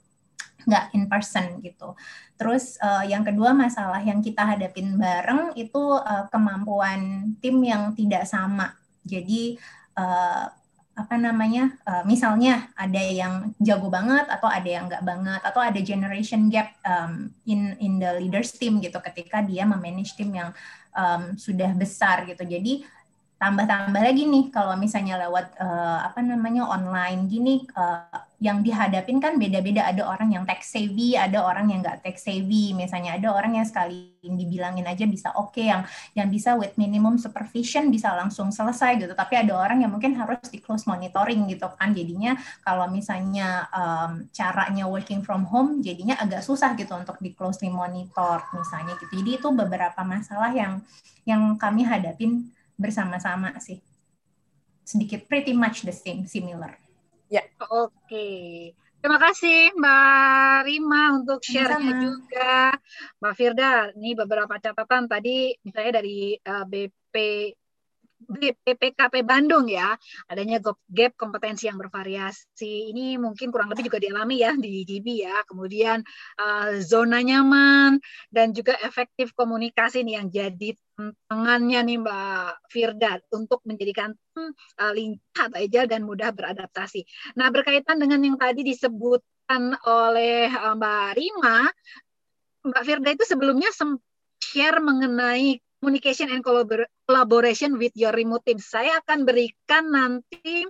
nggak 0.67 0.85
in 0.95 1.05
person 1.07 1.59
gitu. 1.59 1.95
Terus 2.35 2.75
uh, 2.81 3.05
yang 3.05 3.23
kedua 3.23 3.55
masalah 3.55 4.01
yang 4.03 4.19
kita 4.19 4.43
hadapin 4.43 4.97
bareng 4.97 5.55
itu 5.55 5.79
uh, 5.99 6.27
kemampuan 6.31 7.33
tim 7.39 7.61
yang 7.63 7.95
tidak 7.95 8.27
sama. 8.27 8.75
Jadi 9.03 9.57
uh, 9.97 10.47
apa 10.93 11.17
namanya 11.17 11.73
uh, 11.89 12.05
misalnya 12.05 12.69
ada 12.77 13.01
yang 13.01 13.49
jago 13.57 13.89
banget 13.89 14.29
atau 14.29 14.45
ada 14.45 14.69
yang 14.69 14.85
nggak 14.85 15.01
banget 15.01 15.41
atau 15.41 15.57
ada 15.57 15.79
generation 15.81 16.53
gap 16.53 16.69
um, 16.85 17.33
in 17.49 17.73
in 17.81 17.97
the 17.97 18.21
leaders 18.21 18.53
team 18.53 18.77
gitu 18.77 19.01
ketika 19.01 19.41
dia 19.41 19.65
memanage 19.65 20.13
tim 20.13 20.29
yang 20.29 20.53
um, 20.93 21.33
sudah 21.33 21.73
besar 21.73 22.29
gitu 22.29 22.45
jadi 22.45 22.85
tambah-tambah 23.41 23.99
lagi 23.99 24.23
nih 24.29 24.53
kalau 24.53 24.77
misalnya 24.77 25.19
lewat 25.27 25.57
uh, 25.57 26.05
apa 26.05 26.21
namanya 26.21 26.63
online 26.69 27.25
gini 27.25 27.65
uh, 27.73 28.23
yang 28.43 28.59
dihadapin 28.59 29.23
kan 29.23 29.39
beda-beda. 29.39 29.87
Ada 29.87 30.03
orang 30.03 30.35
yang 30.35 30.43
tech 30.43 30.59
savvy 30.67 31.15
ada 31.15 31.47
orang 31.47 31.71
yang 31.71 31.79
nggak 31.79 32.03
tech 32.03 32.19
savvy. 32.19 32.75
Misalnya 32.75 33.15
ada 33.15 33.31
orang 33.31 33.55
yang 33.55 33.63
sekali 33.63 34.11
dibilangin 34.19 34.83
aja 34.83 35.07
bisa 35.07 35.31
oke 35.39 35.55
okay, 35.55 35.71
yang 35.71 35.87
yang 36.11 36.27
bisa 36.27 36.59
with 36.59 36.75
minimum 36.75 37.15
supervision 37.15 37.87
bisa 37.87 38.11
langsung 38.11 38.51
selesai 38.51 38.99
gitu. 38.99 39.15
Tapi 39.15 39.39
ada 39.39 39.55
orang 39.55 39.87
yang 39.87 39.95
mungkin 39.95 40.19
harus 40.19 40.43
di 40.51 40.59
close 40.59 40.83
monitoring 40.83 41.47
gitu 41.47 41.71
kan. 41.79 41.95
Jadinya 41.95 42.35
kalau 42.67 42.91
misalnya 42.91 43.71
um, 43.71 44.27
caranya 44.35 44.91
working 44.91 45.23
from 45.23 45.47
home 45.47 45.79
jadinya 45.79 46.19
agak 46.19 46.43
susah 46.43 46.75
gitu 46.75 46.91
untuk 46.99 47.15
di 47.23 47.31
closely 47.31 47.71
monitor 47.71 48.43
misalnya 48.51 48.99
gitu. 48.99 49.23
Jadi 49.23 49.39
itu 49.39 49.47
beberapa 49.55 50.03
masalah 50.03 50.51
yang 50.51 50.83
yang 51.23 51.55
kami 51.55 51.87
hadapin 51.87 52.51
bersama-sama 52.75 53.55
sih. 53.63 53.79
Sedikit 54.83 55.31
pretty 55.31 55.55
much 55.55 55.87
the 55.87 55.95
same, 55.95 56.27
similar. 56.27 56.82
Ya. 57.33 57.41
Oke. 57.65 58.29
Terima 59.01 59.19
kasih 59.19 59.73
Mbak 59.73 60.57
Rima 60.69 61.01
untuk 61.17 61.41
share-nya 61.41 61.91
juga. 61.97 62.77
Mbak 63.19 63.33
Firda, 63.35 63.89
ini 63.97 64.13
beberapa 64.13 64.53
catatan 64.61 65.09
tadi 65.09 65.57
misalnya 65.65 65.99
dari 65.99 66.37
uh, 66.39 66.61
eh, 66.61 66.65
BP 66.69 67.15
BPKP 68.63 69.23
Bandung 69.27 69.67
ya, 69.67 69.95
adanya 70.27 70.59
gap 70.63 71.13
kompetensi 71.15 71.67
yang 71.67 71.77
bervariasi. 71.79 72.91
Ini 72.93 73.19
mungkin 73.19 73.51
kurang 73.51 73.71
lebih 73.71 73.87
juga 73.91 73.99
dialami 73.99 74.41
ya 74.43 74.55
di 74.55 74.83
GB 74.83 75.07
ya. 75.23 75.43
Kemudian 75.47 76.03
uh, 76.39 76.79
zona 76.79 77.19
nyaman 77.21 77.99
dan 78.29 78.51
juga 78.51 78.77
efektif 78.81 79.31
komunikasi 79.35 80.03
nih 80.03 80.15
yang 80.21 80.27
jadi 80.31 80.69
tantangannya 80.93 81.79
nih 81.89 81.97
Mbak 82.05 82.51
Firda 82.69 83.13
untuk 83.33 83.65
menjadikan 83.65 84.13
uh, 84.37 84.93
lincah, 84.93 85.49
agile 85.57 85.89
dan 85.89 86.05
mudah 86.05 86.29
beradaptasi. 86.35 87.05
Nah, 87.39 87.49
berkaitan 87.49 87.97
dengan 87.97 88.21
yang 88.21 88.37
tadi 88.37 88.61
disebutkan 88.61 89.73
oleh 89.87 90.51
uh, 90.53 90.75
Mbak 90.77 91.07
Rima, 91.17 91.57
Mbak 92.63 92.83
Firda 92.85 93.09
itu 93.11 93.25
sebelumnya 93.25 93.69
share 94.43 94.83
mengenai 94.83 95.62
communication 95.83 96.31
and 96.31 96.39
collaboration 96.39 97.75
with 97.75 97.91
your 97.99 98.15
remote 98.15 98.47
team. 98.47 98.55
Saya 98.63 99.03
akan 99.03 99.27
berikan 99.27 99.91
nanti 99.91 100.63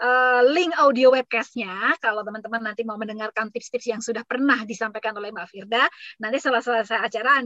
uh, 0.00 0.40
link 0.48 0.72
audio 0.80 1.12
webcastnya 1.12 1.92
kalau 2.00 2.24
teman-teman 2.24 2.72
nanti 2.72 2.80
mau 2.88 2.96
mendengarkan 2.96 3.52
tips-tips 3.52 3.84
yang 3.84 4.00
sudah 4.00 4.24
pernah 4.24 4.64
disampaikan 4.64 5.12
oleh 5.12 5.28
Mbak 5.28 5.48
Firda. 5.52 5.84
Nanti 6.24 6.40
setelah 6.40 6.64
selesai 6.64 7.04
acara 7.04 7.44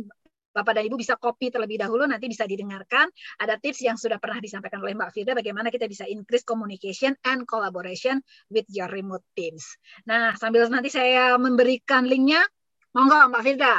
Bapak 0.50 0.78
dan 0.78 0.86
Ibu 0.86 0.98
bisa 0.98 1.14
copy 1.14 1.50
terlebih 1.50 1.78
dahulu, 1.78 2.10
nanti 2.10 2.26
bisa 2.26 2.42
didengarkan. 2.42 3.06
Ada 3.38 3.58
tips 3.58 3.86
yang 3.86 3.94
sudah 3.94 4.18
pernah 4.18 4.42
disampaikan 4.42 4.82
oleh 4.82 4.98
Mbak 4.98 5.10
Firda, 5.14 5.32
bagaimana 5.34 5.70
kita 5.70 5.86
bisa 5.86 6.10
increase 6.10 6.42
communication 6.42 7.14
and 7.26 7.46
collaboration 7.46 8.18
with 8.50 8.66
your 8.70 8.90
remote 8.90 9.22
teams. 9.38 9.62
Nah, 10.10 10.34
sambil 10.34 10.66
nanti 10.66 10.90
saya 10.90 11.38
memberikan 11.38 12.02
linknya, 12.02 12.42
monggo 12.90 13.30
Mbak 13.30 13.42
Firda. 13.46 13.78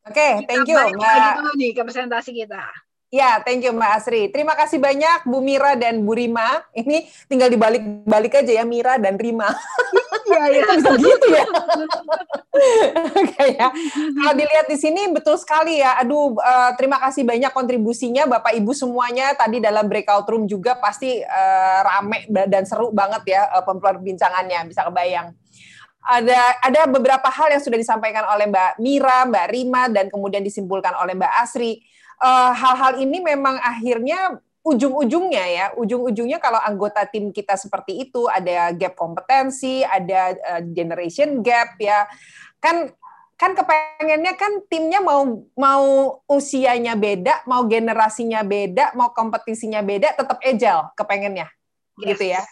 Oke, 0.00 0.16
okay, 0.16 0.32
thank 0.48 0.64
you 0.64 0.80
Mbak. 0.80 0.96
Lagi 0.96 1.30
dulu 1.36 1.52
nih 1.60 1.70
ke 1.76 1.82
presentasi 1.84 2.30
kita. 2.32 2.64
Ya, 3.10 3.42
thank 3.42 3.66
you 3.66 3.74
Mbak 3.74 3.90
Asri. 3.90 4.30
Terima 4.30 4.54
kasih 4.54 4.78
banyak 4.78 5.26
Bu 5.26 5.42
Mira 5.42 5.74
dan 5.74 6.06
Bu 6.06 6.14
Rima. 6.14 6.62
Ini 6.70 7.10
tinggal 7.26 7.50
dibalik-balik 7.50 8.38
aja 8.38 8.62
ya 8.62 8.64
Mira 8.64 9.02
dan 9.02 9.18
Rima. 9.18 9.50
Iya, 10.30 10.42
iya. 10.54 10.62
bisa 10.78 10.94
gitu 10.94 11.26
ya. 11.26 11.44
Oke 13.18 13.44
ya. 13.58 13.68
Kalau 14.14 14.34
dilihat 14.38 14.70
di 14.70 14.78
sini 14.78 15.10
betul 15.10 15.34
sekali 15.42 15.82
ya. 15.82 15.98
Aduh, 15.98 16.38
uh, 16.38 16.70
terima 16.78 17.02
kasih 17.02 17.26
banyak 17.26 17.50
kontribusinya 17.50 18.30
Bapak 18.30 18.54
Ibu 18.54 18.70
semuanya. 18.78 19.34
Tadi 19.34 19.58
dalam 19.58 19.90
breakout 19.90 20.30
room 20.30 20.46
juga 20.46 20.78
pasti 20.78 21.18
uh, 21.18 21.78
rame 21.82 22.30
dan 22.30 22.62
seru 22.62 22.94
banget 22.94 23.26
ya 23.26 23.42
uh, 23.58 23.66
perbincangannya. 23.66 24.70
Bisa 24.70 24.86
kebayang 24.86 25.34
ada 26.00 26.56
ada 26.64 26.80
beberapa 26.88 27.28
hal 27.28 27.52
yang 27.52 27.62
sudah 27.62 27.76
disampaikan 27.76 28.24
oleh 28.24 28.48
Mbak 28.48 28.80
Mira, 28.80 29.28
Mbak 29.28 29.46
Rima, 29.52 29.82
dan 29.92 30.08
kemudian 30.08 30.40
disimpulkan 30.40 30.96
oleh 30.96 31.12
Mbak 31.12 31.32
Asri. 31.44 31.84
Eh, 32.20 32.52
hal-hal 32.52 33.00
uh, 33.00 33.02
ini 33.04 33.20
memang 33.20 33.56
akhirnya 33.60 34.40
ujung-ujungnya 34.60 35.44
ya, 35.48 35.66
ujung-ujungnya 35.76 36.36
kalau 36.36 36.60
anggota 36.60 37.04
tim 37.08 37.32
kita 37.32 37.56
seperti 37.56 38.08
itu 38.08 38.28
ada 38.28 38.72
gap 38.76 38.92
kompetensi, 38.92 39.80
ada 39.84 40.36
uh, 40.36 40.62
generation 40.72 41.40
gap 41.40 41.80
ya, 41.80 42.04
kan 42.60 42.92
kan 43.40 43.56
kepengennya 43.56 44.36
kan 44.36 44.60
timnya 44.68 45.00
mau 45.00 45.48
mau 45.56 46.20
usianya 46.28 46.92
beda, 46.92 47.40
mau 47.48 47.64
generasinya 47.64 48.44
beda, 48.44 48.92
mau 48.92 49.16
kompetisinya 49.16 49.80
beda, 49.80 50.12
tetap 50.12 50.36
agile 50.44 50.92
kepengennya, 50.92 51.48
yes. 52.04 52.08
gitu 52.12 52.24
ya 52.36 52.44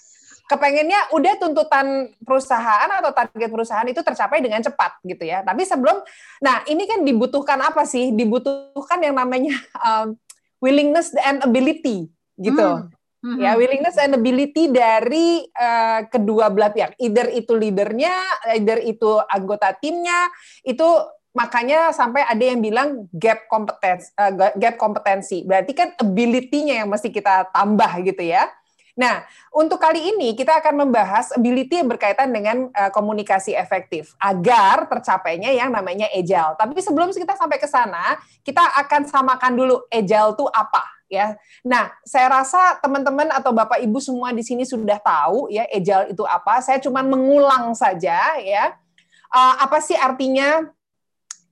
kepengennya 0.49 1.13
udah 1.13 1.35
tuntutan 1.37 2.09
perusahaan 2.25 2.89
atau 2.89 3.13
target 3.13 3.53
perusahaan 3.53 3.85
itu 3.85 4.01
tercapai 4.01 4.41
dengan 4.41 4.65
cepat 4.65 4.97
gitu 5.05 5.29
ya. 5.29 5.45
Tapi 5.45 5.69
sebelum, 5.69 6.01
nah 6.41 6.65
ini 6.65 6.89
kan 6.89 7.05
dibutuhkan 7.05 7.61
apa 7.61 7.85
sih? 7.85 8.17
Dibutuhkan 8.17 8.99
yang 9.05 9.21
namanya 9.21 9.61
um, 9.77 10.17
willingness 10.65 11.13
and 11.21 11.45
ability 11.45 12.09
gitu. 12.41 12.65
Hmm. 12.65 12.89
hmm 13.21 13.39
Ya, 13.45 13.61
willingness 13.61 14.01
and 14.01 14.17
ability 14.17 14.73
dari 14.73 15.45
uh, 15.53 16.09
kedua 16.09 16.49
belah 16.49 16.73
pihak. 16.73 16.97
Either 16.97 17.29
itu 17.29 17.53
leadernya, 17.53 18.15
either 18.57 18.81
itu 18.81 19.21
anggota 19.29 19.77
timnya, 19.77 20.33
itu 20.65 20.87
makanya 21.37 21.93
sampai 21.93 22.25
ada 22.25 22.41
yang 22.41 22.65
bilang 22.65 23.05
gap 23.13 23.45
kompetensi, 23.53 24.17
uh, 24.17 24.33
gap 24.57 24.81
kompetensi. 24.81 25.45
Berarti 25.45 25.77
kan 25.77 25.93
ability-nya 26.01 26.83
yang 26.83 26.89
mesti 26.89 27.13
kita 27.13 27.53
tambah 27.53 28.01
gitu 28.01 28.25
ya. 28.25 28.49
Nah, 28.99 29.23
untuk 29.55 29.79
kali 29.79 30.11
ini 30.11 30.35
kita 30.35 30.59
akan 30.59 30.83
membahas 30.83 31.31
ability 31.39 31.79
yang 31.79 31.87
berkaitan 31.87 32.35
dengan 32.35 32.67
uh, 32.75 32.91
komunikasi 32.91 33.55
efektif 33.55 34.19
agar 34.19 34.91
tercapainya 34.91 35.55
yang 35.55 35.71
namanya 35.71 36.11
agile. 36.11 36.59
Tapi 36.59 36.83
sebelum 36.83 37.15
kita 37.15 37.39
sampai 37.39 37.63
ke 37.63 37.71
sana, 37.71 38.19
kita 38.43 38.59
akan 38.59 39.07
samakan 39.07 39.55
dulu 39.55 39.87
agile 39.87 40.35
itu 40.35 40.45
apa 40.51 40.83
ya. 41.07 41.39
Nah, 41.63 41.95
saya 42.03 42.43
rasa 42.43 42.83
teman-teman 42.83 43.31
atau 43.31 43.55
Bapak 43.55 43.79
Ibu 43.79 44.03
semua 44.03 44.35
di 44.35 44.43
sini 44.43 44.67
sudah 44.67 44.99
tahu 44.99 45.47
ya 45.47 45.63
agile 45.71 46.11
itu 46.11 46.27
apa. 46.27 46.59
Saya 46.59 46.83
cuma 46.83 47.07
mengulang 47.07 47.79
saja 47.79 48.35
ya. 48.43 48.75
Uh, 49.31 49.55
apa 49.63 49.79
sih 49.79 49.95
artinya 49.95 50.67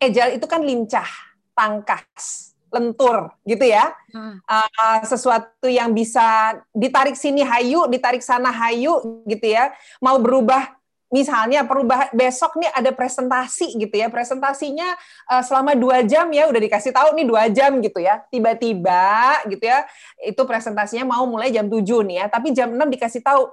agile 0.02 0.34
itu 0.34 0.46
kan 0.50 0.66
lincah, 0.66 1.08
tangkas, 1.54 2.45
lentur 2.76 3.32
gitu 3.48 3.64
ya. 3.64 3.96
Hmm. 4.12 4.36
Uh, 4.44 4.98
sesuatu 5.08 5.66
yang 5.66 5.96
bisa 5.96 6.60
ditarik 6.76 7.16
sini 7.16 7.40
hayu, 7.40 7.88
ditarik 7.88 8.20
sana 8.20 8.52
hayu 8.52 9.24
gitu 9.24 9.48
ya. 9.48 9.72
Mau 10.04 10.20
berubah 10.20 10.76
misalnya 11.06 11.62
perubah 11.62 12.10
besok 12.10 12.58
nih 12.58 12.66
ada 12.74 12.90
presentasi 12.90 13.78
gitu 13.78 13.94
ya 13.94 14.10
presentasinya 14.10 14.98
uh, 15.30 15.38
selama 15.38 15.78
dua 15.78 16.02
jam 16.02 16.26
ya 16.34 16.50
udah 16.50 16.58
dikasih 16.58 16.90
tahu 16.90 17.14
nih 17.14 17.26
dua 17.30 17.46
jam 17.46 17.78
gitu 17.78 18.02
ya 18.02 18.26
tiba-tiba 18.26 19.38
gitu 19.46 19.64
ya 19.70 19.86
itu 20.18 20.42
presentasinya 20.42 21.06
mau 21.06 21.22
mulai 21.30 21.54
jam 21.54 21.70
7 21.70 21.78
nih 22.10 22.16
ya 22.20 22.26
tapi 22.26 22.50
jam 22.50 22.74
6 22.74 22.90
dikasih 22.90 23.22
tahu 23.22 23.46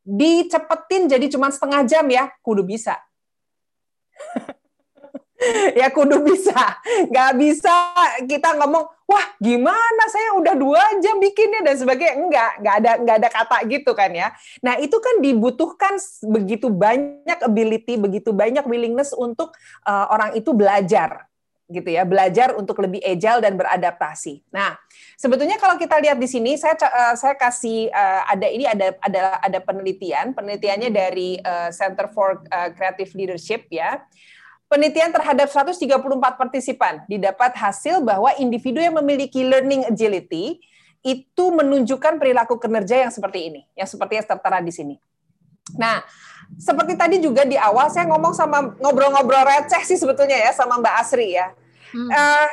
dicepetin 0.00 1.04
jadi 1.12 1.26
cuma 1.28 1.52
setengah 1.52 1.84
jam 1.84 2.08
ya 2.08 2.32
kudu 2.40 2.64
bisa 2.64 2.96
ya 5.80 5.88
kudu 5.92 6.22
bisa. 6.24 6.80
Nggak 7.10 7.30
bisa 7.38 7.74
kita 8.24 8.56
ngomong, 8.60 8.84
wah 9.04 9.26
gimana 9.40 10.04
saya 10.08 10.36
udah 10.38 10.54
dua 10.56 10.82
jam 11.00 11.20
bikinnya 11.20 11.60
dan 11.64 11.76
sebagainya. 11.76 12.14
Enggak, 12.18 12.50
nggak 12.60 12.74
ada 12.80 12.92
nggak 13.00 13.16
ada 13.22 13.28
kata 13.30 13.56
gitu 13.68 13.90
kan 13.92 14.10
ya. 14.12 14.28
Nah 14.64 14.80
itu 14.80 14.96
kan 14.98 15.20
dibutuhkan 15.20 15.94
begitu 16.24 16.70
banyak 16.72 17.38
ability, 17.44 18.00
begitu 18.00 18.30
banyak 18.32 18.64
willingness 18.64 19.12
untuk 19.12 19.52
uh, 19.84 20.06
orang 20.10 20.36
itu 20.36 20.52
belajar 20.52 21.28
gitu 21.64 21.96
ya, 21.96 22.04
belajar 22.04 22.52
untuk 22.60 22.76
lebih 22.84 23.00
agile 23.00 23.40
dan 23.40 23.56
beradaptasi. 23.56 24.44
Nah, 24.52 24.76
sebetulnya 25.16 25.56
kalau 25.56 25.80
kita 25.80 25.96
lihat 25.96 26.20
di 26.20 26.28
sini, 26.28 26.60
saya 26.60 26.76
uh, 26.76 27.16
saya 27.16 27.40
kasih 27.40 27.88
uh, 27.88 28.22
ada 28.28 28.46
ini 28.52 28.68
ada 28.68 28.92
ada 29.00 29.40
ada 29.40 29.58
penelitian, 29.64 30.36
penelitiannya 30.36 30.92
dari 30.92 31.40
uh, 31.40 31.72
Center 31.72 32.12
for 32.12 32.44
Creative 32.76 33.10
Leadership 33.16 33.64
ya. 33.72 34.04
Penelitian 34.74 35.14
terhadap 35.14 35.46
134 35.54 35.86
partisipan 36.34 37.06
didapat 37.06 37.54
hasil 37.54 38.02
bahwa 38.02 38.34
individu 38.42 38.82
yang 38.82 38.98
memiliki 38.98 39.46
learning 39.46 39.86
agility 39.86 40.58
itu 41.06 41.44
menunjukkan 41.54 42.18
perilaku 42.18 42.58
kinerja 42.58 43.06
yang 43.06 43.12
seperti 43.14 43.54
ini, 43.54 43.62
yang 43.78 43.86
seperti 43.86 44.18
yang 44.18 44.26
tertera 44.26 44.58
di 44.58 44.74
sini. 44.74 44.98
Nah, 45.78 46.02
seperti 46.58 46.98
tadi 46.98 47.22
juga 47.22 47.46
di 47.46 47.54
awal 47.54 47.86
saya 47.86 48.10
ngomong 48.10 48.34
sama 48.34 48.74
ngobrol-ngobrol 48.82 49.46
receh 49.46 49.78
sih 49.86 49.94
sebetulnya 49.94 50.42
ya 50.42 50.50
sama 50.50 50.82
Mbak 50.82 50.94
Asri 51.06 51.38
ya. 51.38 51.54
Hmm. 51.94 52.10
Uh, 52.10 52.48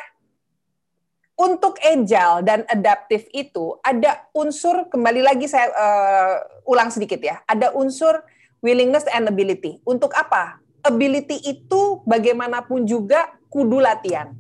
untuk 1.50 1.82
agile 1.82 2.46
dan 2.46 2.70
adaptif 2.70 3.26
itu 3.34 3.82
ada 3.82 4.30
unsur 4.38 4.86
kembali 4.94 5.26
lagi 5.26 5.50
saya 5.50 5.74
uh, 5.74 6.38
ulang 6.70 6.94
sedikit 6.94 7.18
ya. 7.18 7.42
Ada 7.50 7.74
unsur 7.74 8.22
willingness 8.62 9.10
and 9.10 9.26
ability. 9.26 9.82
Untuk 9.90 10.14
apa? 10.14 10.61
Ability 10.82 11.38
itu 11.46 12.02
bagaimanapun 12.06 12.86
juga 12.86 13.30
kudu 13.48 13.78
latihan. 13.82 14.34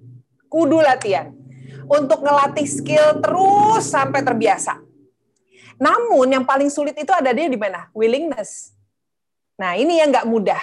Kudu 0.49 0.81
latihan. 0.81 1.31
Untuk 1.85 2.23
ngelatih 2.23 2.65
skill 2.65 3.19
terus 3.19 3.89
sampai 3.89 4.25
terbiasa. 4.25 4.79
Namun 5.81 6.29
yang 6.29 6.45
paling 6.45 6.69
sulit 6.69 6.93
itu 6.93 7.09
ada 7.09 7.33
dia 7.33 7.49
di 7.49 7.57
mana? 7.57 7.89
Willingness. 7.97 8.73
Nah, 9.57 9.73
ini 9.77 9.97
yang 9.97 10.13
nggak 10.13 10.29
mudah. 10.29 10.61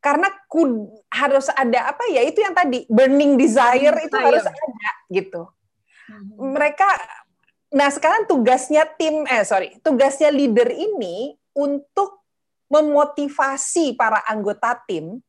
Karena 0.00 0.28
kud, 0.48 0.92
harus 1.12 1.48
ada 1.52 1.92
apa 1.92 2.04
ya? 2.12 2.24
Itu 2.24 2.40
yang 2.44 2.56
tadi 2.56 2.84
burning 2.88 3.36
desire 3.36 3.96
itu 4.04 4.16
harus 4.16 4.44
ada 4.44 4.90
gitu. 5.12 5.48
Hmm. 6.06 6.54
Mereka 6.56 6.88
nah 7.66 7.90
sekarang 7.90 8.30
tugasnya 8.30 8.86
tim 8.94 9.26
eh 9.26 9.42
sorry, 9.42 9.76
tugasnya 9.82 10.30
leader 10.30 10.70
ini 10.70 11.34
untuk 11.52 12.15
memotivasi 12.66 13.94
para 13.94 14.22
anggota 14.26 14.74
tim 14.86 15.22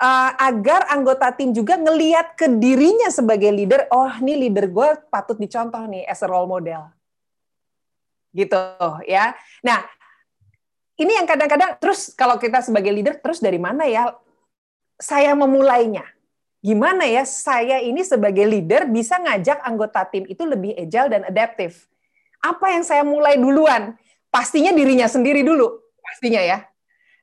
uh, 0.00 0.30
agar 0.40 0.88
anggota 0.88 1.30
tim 1.32 1.52
juga 1.52 1.76
ngeliat 1.76 2.34
ke 2.34 2.48
dirinya 2.58 3.12
sebagai 3.12 3.52
leader, 3.52 3.86
oh 3.92 4.10
ini 4.22 4.48
leader 4.48 4.66
gue 4.68 4.88
patut 5.12 5.36
dicontoh 5.36 5.84
nih 5.86 6.08
as 6.08 6.24
a 6.24 6.28
role 6.28 6.48
model. 6.48 6.88
Gitu 8.32 8.56
ya. 9.04 9.36
Nah, 9.60 9.84
ini 10.96 11.12
yang 11.20 11.28
kadang-kadang 11.28 11.76
terus 11.76 12.16
kalau 12.16 12.40
kita 12.40 12.64
sebagai 12.64 12.90
leader 12.90 13.20
terus 13.20 13.44
dari 13.44 13.60
mana 13.60 13.84
ya 13.84 14.16
saya 14.96 15.36
memulainya? 15.36 16.04
gimana 16.62 17.02
ya 17.10 17.26
saya 17.26 17.82
ini 17.82 18.06
sebagai 18.06 18.46
leader 18.46 18.86
bisa 18.86 19.18
ngajak 19.18 19.58
anggota 19.66 20.06
tim 20.06 20.22
itu 20.30 20.46
lebih 20.46 20.78
agile 20.78 21.10
dan 21.10 21.26
adaptif. 21.26 21.90
Apa 22.38 22.70
yang 22.70 22.86
saya 22.86 23.02
mulai 23.02 23.34
duluan? 23.34 23.98
Pastinya 24.30 24.70
dirinya 24.72 25.10
sendiri 25.10 25.42
dulu, 25.42 25.81
pastinya 26.02 26.42
ya. 26.42 26.66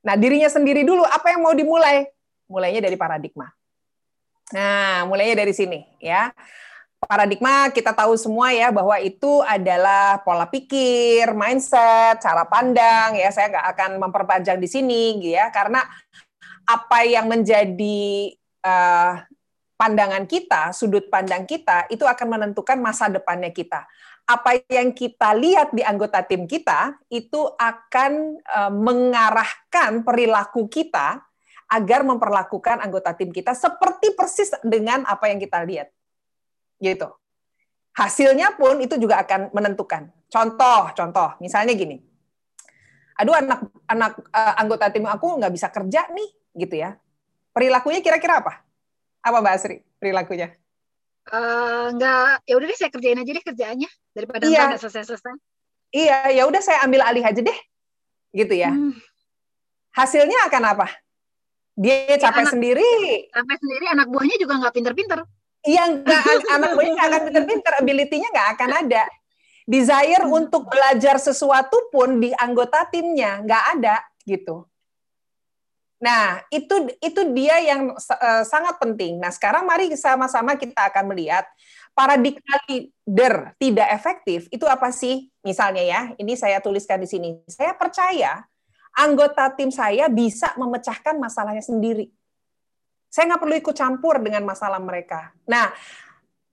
Nah, 0.00 0.16
dirinya 0.16 0.48
sendiri 0.48 0.80
dulu, 0.80 1.04
apa 1.04 1.36
yang 1.36 1.44
mau 1.44 1.52
dimulai? 1.52 2.08
Mulainya 2.48 2.80
dari 2.80 2.96
paradigma. 2.96 3.52
Nah, 4.50 5.06
mulainya 5.06 5.44
dari 5.44 5.54
sini 5.54 5.86
ya. 6.02 6.32
Paradigma 7.00 7.72
kita 7.72 7.96
tahu 7.96 8.12
semua 8.20 8.52
ya 8.52 8.68
bahwa 8.68 8.92
itu 9.00 9.40
adalah 9.48 10.20
pola 10.20 10.44
pikir, 10.44 11.32
mindset, 11.32 12.20
cara 12.20 12.44
pandang 12.44 13.16
ya. 13.16 13.32
Saya 13.32 13.48
nggak 13.48 13.66
akan 13.76 13.90
memperpanjang 14.04 14.58
di 14.60 14.68
sini 14.68 15.16
ya 15.24 15.48
karena 15.48 15.80
apa 16.68 16.98
yang 17.08 17.24
menjadi 17.24 18.36
uh, 18.62 19.16
pandangan 19.80 20.28
kita, 20.28 20.76
sudut 20.76 21.08
pandang 21.08 21.48
kita 21.48 21.88
itu 21.88 22.04
akan 22.04 22.36
menentukan 22.36 22.76
masa 22.76 23.08
depannya 23.08 23.48
kita. 23.48 23.88
Apa 24.30 24.62
yang 24.70 24.94
kita 24.94 25.34
lihat 25.34 25.74
di 25.74 25.82
anggota 25.82 26.22
tim 26.22 26.46
kita 26.46 26.94
itu 27.10 27.50
akan 27.58 28.38
uh, 28.46 28.70
mengarahkan 28.70 30.06
perilaku 30.06 30.70
kita 30.70 31.18
agar 31.66 32.06
memperlakukan 32.06 32.78
anggota 32.78 33.10
tim 33.18 33.34
kita 33.34 33.58
seperti 33.58 34.14
persis 34.14 34.54
dengan 34.62 35.02
apa 35.10 35.26
yang 35.26 35.42
kita 35.42 35.66
lihat. 35.66 35.90
Gitu. 36.78 37.10
Hasilnya 37.90 38.54
pun 38.54 38.78
itu 38.78 38.94
juga 39.02 39.18
akan 39.26 39.50
menentukan. 39.50 40.14
Contoh, 40.30 40.94
contoh, 40.94 41.34
misalnya 41.42 41.74
gini. 41.74 41.98
Aduh 43.18 43.34
anak 43.34 43.66
anak 43.90 44.14
uh, 44.30 44.54
anggota 44.62 44.94
tim 44.94 45.10
aku 45.10 45.42
nggak 45.42 45.52
bisa 45.52 45.68
kerja 45.74 46.06
nih, 46.14 46.30
gitu 46.54 46.78
ya 46.78 46.94
Perilakunya 47.50 47.98
kira-kira 47.98 48.38
apa? 48.40 48.62
Apa 49.20 49.42
Mbak 49.42 49.54
Asri 49.58 49.76
perilakunya? 49.98 50.54
Uh, 51.28 51.92
enggak, 51.92 52.40
ya 52.48 52.54
udah 52.56 52.66
deh 52.66 52.78
saya 52.80 52.90
kerjain 52.90 53.20
aja 53.20 53.30
deh 53.30 53.44
kerjaannya 53.44 53.90
daripada 54.16 54.42
iya. 54.48 54.72
nggak 54.72 54.80
selesai-selesai. 54.80 55.36
Iya, 55.90 56.18
ya 56.32 56.42
udah 56.46 56.62
saya 56.62 56.86
ambil 56.86 57.02
alih 57.02 57.26
aja 57.26 57.42
deh, 57.42 57.58
gitu 58.30 58.54
ya. 58.54 58.70
Hmm. 58.70 58.94
Hasilnya 59.90 60.46
akan 60.46 60.62
apa? 60.70 60.86
Dia 61.74 62.14
ya, 62.14 62.30
capek 62.30 62.46
anak, 62.46 62.52
sendiri. 62.54 62.92
Capek 63.30 63.58
sendiri, 63.58 63.84
anak 63.90 64.06
buahnya 64.06 64.36
juga 64.38 64.54
nggak 64.62 64.74
pinter-pinter. 64.74 65.18
Iya, 65.66 65.82
enggak, 65.90 66.22
anak 66.46 66.70
buahnya 66.78 66.92
nggak 66.94 67.08
akan 67.10 67.22
pinter-pinter, 67.26 67.72
ability-nya 67.82 68.28
nggak 68.30 68.48
akan 68.54 68.70
ada. 68.86 69.02
Desire 69.66 70.24
hmm. 70.24 70.38
untuk 70.38 70.62
belajar 70.70 71.18
sesuatu 71.18 71.90
pun 71.90 72.22
di 72.22 72.30
anggota 72.38 72.86
timnya 72.86 73.42
nggak 73.42 73.64
ada, 73.78 73.98
gitu. 74.22 74.69
Nah, 76.00 76.40
itu 76.48 76.88
itu 77.04 77.20
dia 77.36 77.60
yang 77.60 77.92
uh, 77.92 78.42
sangat 78.48 78.80
penting. 78.80 79.20
Nah, 79.20 79.28
sekarang 79.28 79.68
mari 79.68 79.92
sama-sama 80.00 80.56
kita 80.56 80.88
akan 80.88 81.12
melihat 81.12 81.44
paradigma 81.92 82.56
leader 82.72 83.52
tidak 83.60 83.88
efektif 83.92 84.48
itu 84.48 84.64
apa 84.64 84.88
sih? 84.96 85.28
Misalnya 85.44 85.84
ya, 85.84 86.00
ini 86.16 86.32
saya 86.40 86.56
tuliskan 86.64 87.04
di 87.04 87.08
sini. 87.08 87.30
Saya 87.44 87.76
percaya 87.76 88.48
anggota 88.96 89.52
tim 89.52 89.68
saya 89.68 90.08
bisa 90.08 90.56
memecahkan 90.56 91.20
masalahnya 91.20 91.60
sendiri. 91.60 92.08
Saya 93.12 93.28
nggak 93.28 93.42
perlu 93.44 93.54
ikut 93.60 93.76
campur 93.76 94.24
dengan 94.24 94.40
masalah 94.48 94.80
mereka. 94.80 95.36
Nah, 95.44 95.68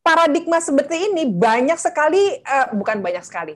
paradigma 0.03 0.59
seperti 0.59 1.07
ini 1.07 1.23
banyak 1.23 1.79
sekali, 1.79 2.35
uh, 2.43 2.75
bukan 2.75 2.99
banyak 2.99 3.23
sekali, 3.23 3.55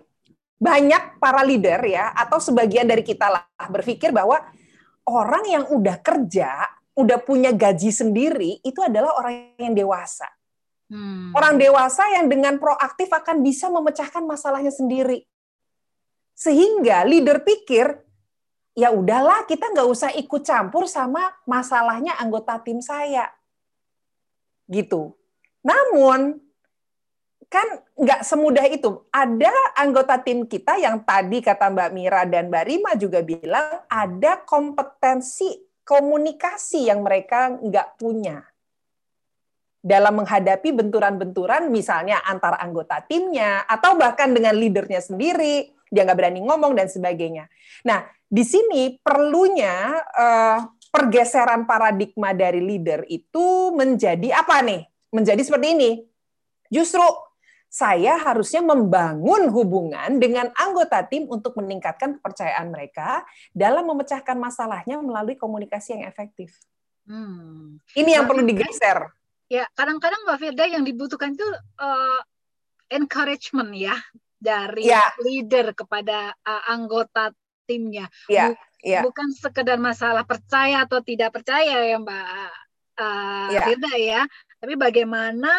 banyak 0.55 1.19
para 1.19 1.43
leader 1.43 1.83
ya, 1.83 2.15
atau 2.15 2.39
sebagian 2.39 2.87
dari 2.87 3.03
kita 3.03 3.27
lah 3.27 3.43
berpikir 3.67 4.15
bahwa 4.15 4.39
orang 5.11 5.43
yang 5.43 5.65
udah 5.67 5.99
kerja, 5.99 6.63
udah 6.95 7.19
punya 7.19 7.51
gaji 7.51 7.91
sendiri, 7.91 8.63
itu 8.63 8.79
adalah 8.79 9.19
orang 9.19 9.55
yang 9.59 9.75
dewasa. 9.75 10.27
Hmm. 10.91 11.31
Orang 11.31 11.55
dewasa 11.55 12.03
yang 12.15 12.27
dengan 12.27 12.59
proaktif 12.59 13.07
akan 13.11 13.43
bisa 13.43 13.71
memecahkan 13.71 14.23
masalahnya 14.27 14.71
sendiri. 14.71 15.23
Sehingga 16.35 17.07
leader 17.07 17.43
pikir, 17.47 17.95
ya 18.75 18.91
udahlah 18.91 19.47
kita 19.47 19.71
nggak 19.71 19.87
usah 19.87 20.11
ikut 20.19 20.43
campur 20.43 20.87
sama 20.91 21.31
masalahnya 21.47 22.19
anggota 22.19 22.59
tim 22.59 22.83
saya. 22.83 23.31
Gitu. 24.67 25.15
Namun 25.63 26.50
kan 27.51 27.83
nggak 27.99 28.23
semudah 28.23 28.63
itu. 28.71 29.03
Ada 29.11 29.51
anggota 29.75 30.15
tim 30.23 30.47
kita 30.47 30.79
yang 30.79 31.03
tadi 31.03 31.43
kata 31.43 31.67
Mbak 31.67 31.91
Mira 31.91 32.23
dan 32.23 32.47
Mbak 32.47 32.63
Rima 32.63 32.91
juga 32.95 33.19
bilang 33.19 33.83
ada 33.91 34.39
kompetensi 34.47 35.59
komunikasi 35.83 36.87
yang 36.87 37.03
mereka 37.03 37.51
nggak 37.59 37.99
punya 37.99 38.39
dalam 39.81 40.23
menghadapi 40.23 40.71
benturan-benturan 40.77 41.67
misalnya 41.73 42.21
antar 42.23 42.55
anggota 42.61 43.01
timnya 43.03 43.65
atau 43.65 43.97
bahkan 43.97 44.29
dengan 44.29 44.53
leadernya 44.53 45.01
sendiri 45.01 45.73
dia 45.91 46.07
nggak 46.07 46.15
berani 46.15 46.39
ngomong 46.47 46.71
dan 46.71 46.87
sebagainya. 46.87 47.51
Nah 47.83 48.07
di 48.31 48.47
sini 48.47 48.95
perlunya 49.03 49.99
uh, 49.99 50.63
pergeseran 50.87 51.67
paradigma 51.67 52.31
dari 52.31 52.63
leader 52.63 53.03
itu 53.11 53.75
menjadi 53.75 54.39
apa 54.39 54.63
nih? 54.63 54.87
Menjadi 55.11 55.43
seperti 55.43 55.67
ini. 55.75 55.91
Justru 56.71 57.03
saya 57.71 58.19
harusnya 58.19 58.59
membangun 58.59 59.47
hubungan 59.47 60.19
dengan 60.19 60.51
anggota 60.59 61.07
tim 61.07 61.23
untuk 61.31 61.55
meningkatkan 61.55 62.19
kepercayaan 62.19 62.67
mereka 62.67 63.23
dalam 63.55 63.87
memecahkan 63.87 64.35
masalahnya 64.35 64.99
melalui 64.99 65.39
komunikasi 65.39 65.95
yang 65.95 66.03
efektif. 66.03 66.51
Hmm. 67.07 67.79
Ini 67.95 68.19
yang 68.19 68.27
perlu 68.27 68.43
digeser. 68.43 69.07
Ya, 69.47 69.71
kadang-kadang 69.71 70.19
Mbak 70.27 70.37
Firda 70.43 70.67
yang 70.67 70.83
dibutuhkan 70.83 71.31
itu 71.31 71.47
uh, 71.79 72.19
encouragement 72.91 73.71
ya 73.71 73.95
dari 74.35 74.91
ya. 74.91 75.07
leader 75.23 75.71
kepada 75.71 76.35
uh, 76.43 76.63
anggota 76.67 77.31
timnya. 77.63 78.11
Ya. 78.27 78.51
ya. 78.83 78.99
Bukan 78.99 79.31
sekedar 79.31 79.79
masalah 79.79 80.27
percaya 80.27 80.83
atau 80.83 80.99
tidak 80.99 81.39
percaya 81.39 81.87
ya 81.87 81.95
Mbak 81.95 82.27
uh, 82.99 83.47
ya. 83.55 83.61
Firda 83.63 83.93
ya, 83.95 84.21
tapi 84.59 84.75
bagaimana 84.75 85.55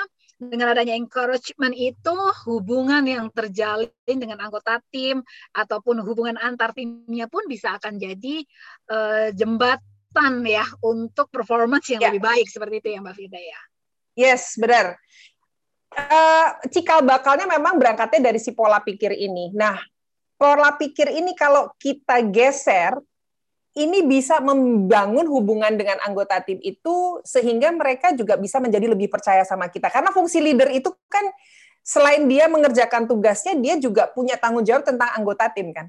dengan 0.51 0.75
adanya 0.75 0.99
encouragement 0.99 1.71
itu 1.79 2.15
hubungan 2.49 3.07
yang 3.07 3.31
terjalin 3.31 3.93
dengan 4.07 4.43
anggota 4.43 4.83
tim 4.91 5.23
ataupun 5.55 6.03
hubungan 6.03 6.35
antar 6.43 6.75
timnya 6.75 7.31
pun 7.31 7.47
bisa 7.47 7.79
akan 7.79 7.95
jadi 8.01 8.43
uh, 8.91 9.29
jembatan 9.31 10.43
ya 10.43 10.67
untuk 10.83 11.31
performance 11.31 11.87
yang 11.95 12.03
ya. 12.03 12.11
lebih 12.11 12.23
baik 12.27 12.47
seperti 12.51 12.83
itu 12.83 12.89
ya 12.95 12.99
Mbak 12.99 13.15
Firda 13.15 13.41
ya. 13.41 13.61
Yes, 14.13 14.59
benar. 14.59 14.99
Uh, 15.93 16.49
cikal 16.73 17.05
bakalnya 17.05 17.45
memang 17.47 17.77
berangkatnya 17.77 18.33
dari 18.33 18.41
si 18.41 18.57
pola 18.57 18.81
pikir 18.81 19.13
ini. 19.13 19.53
Nah, 19.53 19.77
pola 20.41 20.75
pikir 20.75 21.13
ini 21.13 21.37
kalau 21.39 21.71
kita 21.79 22.25
geser 22.33 22.97
ini 23.73 24.05
bisa 24.05 24.37
membangun 24.45 25.25
hubungan 25.33 25.73
dengan 25.73 25.97
anggota 26.05 26.37
tim 26.45 26.61
itu 26.61 27.25
sehingga 27.25 27.73
mereka 27.73 28.13
juga 28.13 28.37
bisa 28.37 28.61
menjadi 28.61 28.93
lebih 28.93 29.09
percaya 29.09 29.41
sama 29.49 29.69
kita. 29.73 29.89
Karena 29.89 30.13
fungsi 30.13 30.45
leader 30.45 30.69
itu 30.69 30.93
kan 31.09 31.25
selain 31.81 32.29
dia 32.29 32.53
mengerjakan 32.53 33.09
tugasnya, 33.09 33.57
dia 33.57 33.81
juga 33.81 34.13
punya 34.13 34.37
tanggung 34.37 34.63
jawab 34.63 34.85
tentang 34.85 35.09
anggota 35.17 35.49
tim 35.49 35.73
kan. 35.73 35.89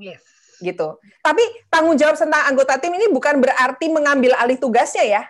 Yes. 0.00 0.24
Gitu. 0.64 0.96
Tapi 1.20 1.44
tanggung 1.68 1.96
jawab 2.00 2.16
tentang 2.16 2.42
anggota 2.48 2.80
tim 2.80 2.92
ini 2.96 3.12
bukan 3.12 3.36
berarti 3.36 3.86
mengambil 3.92 4.32
alih 4.40 4.56
tugasnya 4.56 5.04
ya. 5.04 5.22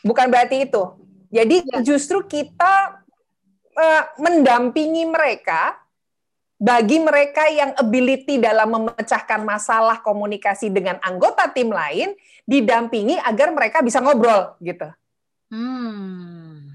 Bukan 0.00 0.32
berarti 0.32 0.64
itu. 0.64 0.82
Jadi 1.28 1.68
ya. 1.68 1.84
justru 1.84 2.24
kita 2.24 3.04
uh, 3.76 4.04
mendampingi 4.16 5.04
mereka 5.04 5.76
bagi 6.58 6.98
mereka 6.98 7.46
yang 7.46 7.70
ability 7.78 8.42
dalam 8.42 8.74
memecahkan 8.74 9.46
masalah 9.46 10.02
komunikasi 10.02 10.74
dengan 10.74 10.98
anggota 11.06 11.46
tim 11.54 11.70
lain 11.70 12.18
didampingi 12.42 13.14
agar 13.22 13.54
mereka 13.54 13.78
bisa 13.78 14.02
ngobrol 14.02 14.58
gitu. 14.58 14.90
Hmm. 15.54 16.66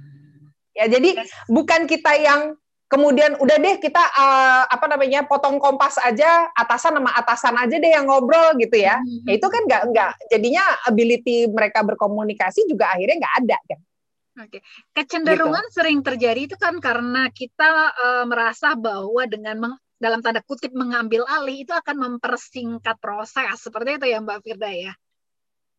Ya 0.74 0.88
jadi 0.88 1.28
bukan 1.52 1.86
kita 1.86 2.16
yang 2.16 2.56
kemudian 2.88 3.36
udah 3.44 3.58
deh 3.60 3.76
kita 3.84 4.00
uh, 4.00 4.64
apa 4.72 4.86
namanya 4.88 5.28
potong 5.28 5.60
kompas 5.60 6.00
aja 6.00 6.48
atasan 6.56 6.98
sama 6.98 7.12
atasan 7.20 7.56
aja 7.60 7.76
deh 7.76 7.92
yang 7.92 8.08
ngobrol 8.08 8.56
gitu 8.56 8.80
ya. 8.80 9.04
Hmm. 9.04 9.28
ya 9.28 9.34
itu 9.36 9.48
kan 9.52 9.62
nggak 9.68 9.84
nggak 9.92 10.12
jadinya 10.32 10.64
ability 10.88 11.52
mereka 11.52 11.84
berkomunikasi 11.84 12.72
juga 12.72 12.88
akhirnya 12.96 13.20
nggak 13.20 13.36
ada 13.44 13.58
kan. 13.68 13.80
Oke, 14.34 14.66
kecenderungan 14.98 15.70
gitu. 15.70 15.76
sering 15.78 16.02
terjadi 16.02 16.50
itu 16.50 16.58
kan 16.58 16.82
karena 16.82 17.30
kita 17.30 17.94
uh, 17.94 18.26
merasa 18.26 18.74
bahwa 18.74 19.22
dengan 19.30 19.56
meng, 19.62 19.76
dalam 20.02 20.26
tanda 20.26 20.42
kutip 20.42 20.74
mengambil 20.74 21.22
alih 21.30 21.62
itu 21.62 21.70
akan 21.70 21.96
mempersingkat 22.02 22.98
proses 22.98 23.46
seperti 23.62 24.02
itu 24.02 24.06
ya 24.10 24.18
Mbak 24.26 24.42
Firda 24.42 24.74
ya. 24.74 24.94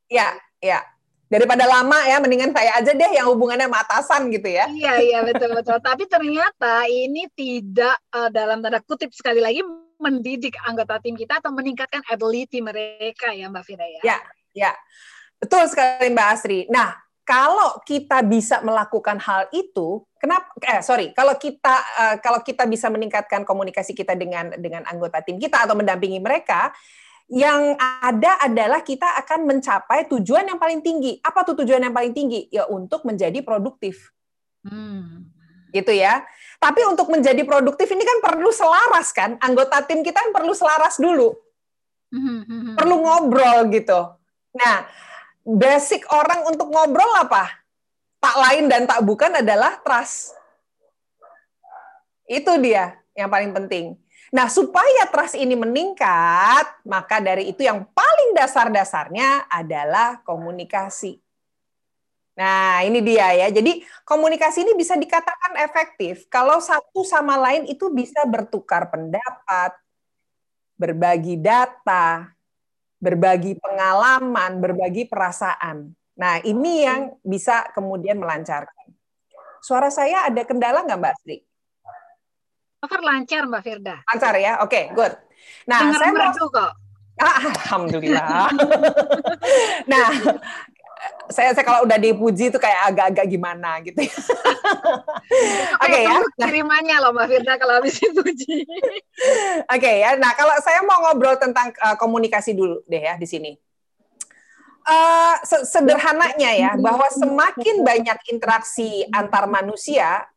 Ya, 0.06 0.28
ya. 0.62 0.80
Daripada 1.26 1.66
lama 1.66 1.98
ya, 2.06 2.22
mendingan 2.22 2.54
saya 2.54 2.78
aja 2.78 2.94
deh 2.94 3.10
yang 3.10 3.26
hubungannya 3.26 3.66
sama 3.66 3.82
atasan 3.82 4.30
gitu 4.30 4.46
ya. 4.46 4.70
Iya, 4.70 4.94
iya 5.02 5.18
betul 5.26 5.50
betul. 5.50 5.82
Tapi 5.90 6.06
ternyata 6.06 6.86
ini 6.86 7.26
tidak 7.34 7.98
uh, 8.14 8.30
dalam 8.30 8.62
tanda 8.62 8.78
kutip 8.86 9.10
sekali 9.10 9.42
lagi 9.42 9.66
mendidik 9.98 10.54
anggota 10.62 11.02
tim 11.02 11.18
kita 11.18 11.42
atau 11.42 11.50
meningkatkan 11.50 12.06
ability 12.06 12.62
mereka 12.62 13.34
ya 13.34 13.50
Mbak 13.50 13.64
Firda 13.66 13.82
ya. 13.82 14.02
Ya, 14.06 14.18
ya. 14.54 14.72
Betul 15.42 15.66
sekali 15.66 16.14
Mbak 16.14 16.28
Asri. 16.30 16.60
Nah, 16.70 17.03
kalau 17.24 17.80
kita 17.88 18.20
bisa 18.20 18.60
melakukan 18.60 19.16
hal 19.16 19.48
itu, 19.56 20.04
kenapa? 20.20 20.52
Eh, 20.60 20.84
sorry, 20.84 21.16
kalau 21.16 21.32
kita 21.40 21.72
uh, 21.72 22.16
kalau 22.20 22.44
kita 22.44 22.68
bisa 22.68 22.92
meningkatkan 22.92 23.48
komunikasi 23.48 23.96
kita 23.96 24.12
dengan 24.12 24.52
dengan 24.60 24.84
anggota 24.84 25.24
tim 25.24 25.40
kita 25.40 25.64
atau 25.64 25.72
mendampingi 25.72 26.20
mereka, 26.20 26.68
yang 27.32 27.80
ada 27.80 28.44
adalah 28.44 28.84
kita 28.84 29.16
akan 29.24 29.48
mencapai 29.48 30.04
tujuan 30.12 30.44
yang 30.44 30.60
paling 30.60 30.84
tinggi. 30.84 31.16
Apa 31.24 31.48
tuh 31.48 31.64
tujuan 31.64 31.80
yang 31.80 31.96
paling 31.96 32.12
tinggi? 32.12 32.52
Ya 32.52 32.68
untuk 32.68 33.08
menjadi 33.08 33.40
produktif. 33.40 34.12
Hmm. 34.60 35.32
Gitu 35.72 35.96
ya. 35.96 36.28
Tapi 36.60 36.84
untuk 36.84 37.08
menjadi 37.08 37.40
produktif 37.48 37.88
ini 37.88 38.04
kan 38.04 38.20
perlu 38.20 38.52
selaras 38.52 39.16
kan? 39.16 39.40
Anggota 39.40 39.80
tim 39.88 40.04
kita 40.04 40.20
kan 40.20 40.32
perlu 40.36 40.52
selaras 40.52 41.00
dulu. 41.00 41.32
Hmm. 42.12 42.44
hmm, 42.44 42.44
hmm. 42.44 42.74
Perlu 42.76 43.00
ngobrol 43.00 43.72
gitu. 43.72 44.12
Nah, 44.54 44.86
basic 45.44 46.08
orang 46.08 46.48
untuk 46.48 46.72
ngobrol 46.72 47.12
apa? 47.20 47.52
Tak 48.18 48.36
lain 48.40 48.72
dan 48.72 48.88
tak 48.88 49.04
bukan 49.04 49.44
adalah 49.44 49.76
trust. 49.84 50.32
Itu 52.24 52.56
dia 52.56 52.96
yang 53.12 53.28
paling 53.28 53.52
penting. 53.52 54.00
Nah, 54.34 54.50
supaya 54.50 55.06
trust 55.14 55.38
ini 55.38 55.54
meningkat, 55.54 56.82
maka 56.82 57.22
dari 57.22 57.54
itu 57.54 57.62
yang 57.62 57.86
paling 57.94 58.34
dasar-dasarnya 58.34 59.46
adalah 59.46 60.18
komunikasi. 60.26 61.22
Nah, 62.34 62.82
ini 62.82 62.98
dia 62.98 63.30
ya. 63.30 63.46
Jadi, 63.54 63.86
komunikasi 64.02 64.66
ini 64.66 64.74
bisa 64.74 64.98
dikatakan 64.98 65.54
efektif 65.62 66.26
kalau 66.26 66.58
satu 66.58 67.06
sama 67.06 67.38
lain 67.38 67.70
itu 67.70 67.86
bisa 67.94 68.26
bertukar 68.26 68.90
pendapat, 68.90 69.78
berbagi 70.74 71.38
data, 71.38 72.33
berbagi 73.04 73.60
pengalaman, 73.60 74.64
berbagi 74.64 75.04
perasaan. 75.04 75.92
Nah, 76.16 76.40
ini 76.40 76.88
yang 76.88 77.20
bisa 77.20 77.68
kemudian 77.76 78.16
melancarkan. 78.16 78.96
Suara 79.60 79.92
saya 79.92 80.24
ada 80.24 80.40
kendala 80.48 80.80
nggak, 80.88 80.96
Mbak 80.96 81.14
Sri? 81.20 81.36
Over 82.80 83.00
lancar, 83.04 83.44
Mbak 83.44 83.62
Firda. 83.64 83.96
Lancar 84.08 84.34
ya? 84.40 84.64
Oke, 84.64 84.72
okay, 84.72 84.84
good. 84.96 85.12
Nah, 85.68 85.78
Dengar 85.84 86.00
saya 86.00 86.12
mau... 86.16 86.48
kok. 86.48 86.72
Ah, 87.14 87.38
Alhamdulillah. 87.46 88.50
nah, 89.92 90.08
saya 91.32 91.56
saya 91.56 91.64
kalau 91.64 91.88
udah 91.88 91.96
dipuji 91.96 92.52
itu 92.52 92.58
kayak 92.60 92.92
agak-agak 92.92 93.26
gimana 93.28 93.80
gitu. 93.80 93.96
Oke 94.00 95.88
okay, 95.88 96.02
ya. 96.04 96.20
Nah. 96.20 96.48
Kirimannya 96.48 96.96
loh 97.00 97.10
Mbak 97.16 97.26
Firda 97.32 97.54
kalau 97.56 97.74
habis 97.80 97.96
dipuji. 97.96 98.68
Oke 99.68 99.80
okay, 99.80 100.04
ya. 100.04 100.16
Nah 100.20 100.36
kalau 100.36 100.54
saya 100.60 100.84
mau 100.84 101.00
ngobrol 101.08 101.40
tentang 101.40 101.72
uh, 101.80 101.96
komunikasi 101.96 102.52
dulu 102.52 102.84
deh 102.84 103.02
ya 103.02 103.16
di 103.16 103.26
sini. 103.28 103.52
Uh, 104.84 105.40
sederhananya 105.64 106.50
ya 106.52 106.70
bahwa 106.76 107.08
semakin 107.08 107.80
banyak 107.80 108.18
interaksi 108.28 109.08
antar 109.16 109.48
manusia, 109.48 110.28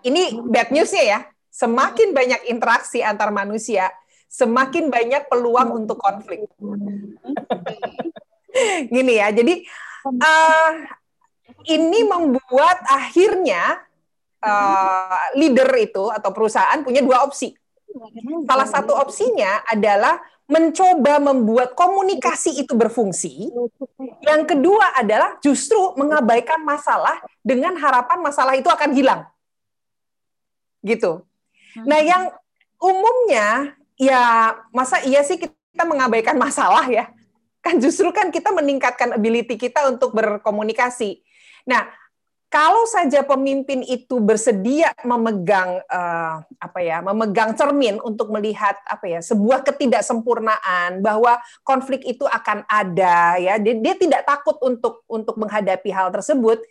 ini 0.00 0.40
bad 0.48 0.72
newsnya 0.72 1.04
ya. 1.04 1.20
Semakin 1.52 2.16
banyak 2.16 2.50
interaksi 2.50 3.04
antar 3.04 3.30
manusia, 3.30 3.92
semakin 4.26 4.90
banyak 4.90 5.28
peluang 5.28 5.84
untuk 5.84 6.00
konflik. 6.00 6.48
Gini 8.94 9.18
ya, 9.18 9.34
jadi 9.34 9.64
uh, 10.06 10.72
ini 11.66 12.00
membuat 12.06 12.84
akhirnya 12.86 13.82
uh, 14.44 15.26
leader 15.34 15.68
itu 15.80 16.04
atau 16.12 16.30
perusahaan 16.30 16.80
punya 16.84 17.00
dua 17.02 17.24
opsi. 17.24 17.56
Salah 18.46 18.66
satu 18.66 18.90
opsinya 18.94 19.62
adalah 19.70 20.18
mencoba 20.44 21.22
membuat 21.22 21.72
komunikasi 21.72 22.60
itu 22.60 22.76
berfungsi. 22.76 23.48
Yang 24.20 24.42
kedua 24.56 24.92
adalah 24.92 25.40
justru 25.40 25.78
mengabaikan 25.96 26.60
masalah 26.60 27.16
dengan 27.40 27.72
harapan 27.80 28.20
masalah 28.20 28.52
itu 28.58 28.68
akan 28.68 28.90
hilang. 28.92 29.22
Gitu. 30.84 31.24
Nah, 31.88 32.00
yang 32.04 32.28
umumnya 32.76 33.72
ya 33.96 34.52
masa 34.68 35.00
iya 35.06 35.24
sih 35.24 35.40
kita 35.40 35.82
mengabaikan 35.88 36.36
masalah 36.36 36.84
ya? 36.92 37.08
Kan 37.64 37.80
justru 37.80 38.12
kan 38.12 38.28
kita 38.28 38.52
meningkatkan 38.52 39.16
ability 39.16 39.56
kita 39.56 39.88
untuk 39.88 40.12
berkomunikasi. 40.12 41.24
Nah, 41.64 41.88
kalau 42.52 42.86
saja 42.86 43.26
pemimpin 43.26 43.82
itu 43.82 44.22
bersedia 44.22 44.94
memegang 45.02 45.82
uh, 45.90 46.44
apa 46.60 46.78
ya, 46.78 47.02
memegang 47.02 47.56
cermin 47.58 47.98
untuk 48.04 48.30
melihat 48.30 48.78
apa 48.86 49.10
ya, 49.10 49.20
sebuah 49.24 49.66
ketidaksempurnaan 49.66 51.02
bahwa 51.02 51.40
konflik 51.66 52.06
itu 52.06 52.22
akan 52.28 52.62
ada 52.70 53.40
ya, 53.42 53.58
dia, 53.58 53.74
dia 53.74 53.94
tidak 53.98 54.22
takut 54.22 54.54
untuk 54.62 55.02
untuk 55.10 55.34
menghadapi 55.34 55.90
hal 55.90 56.14
tersebut, 56.14 56.62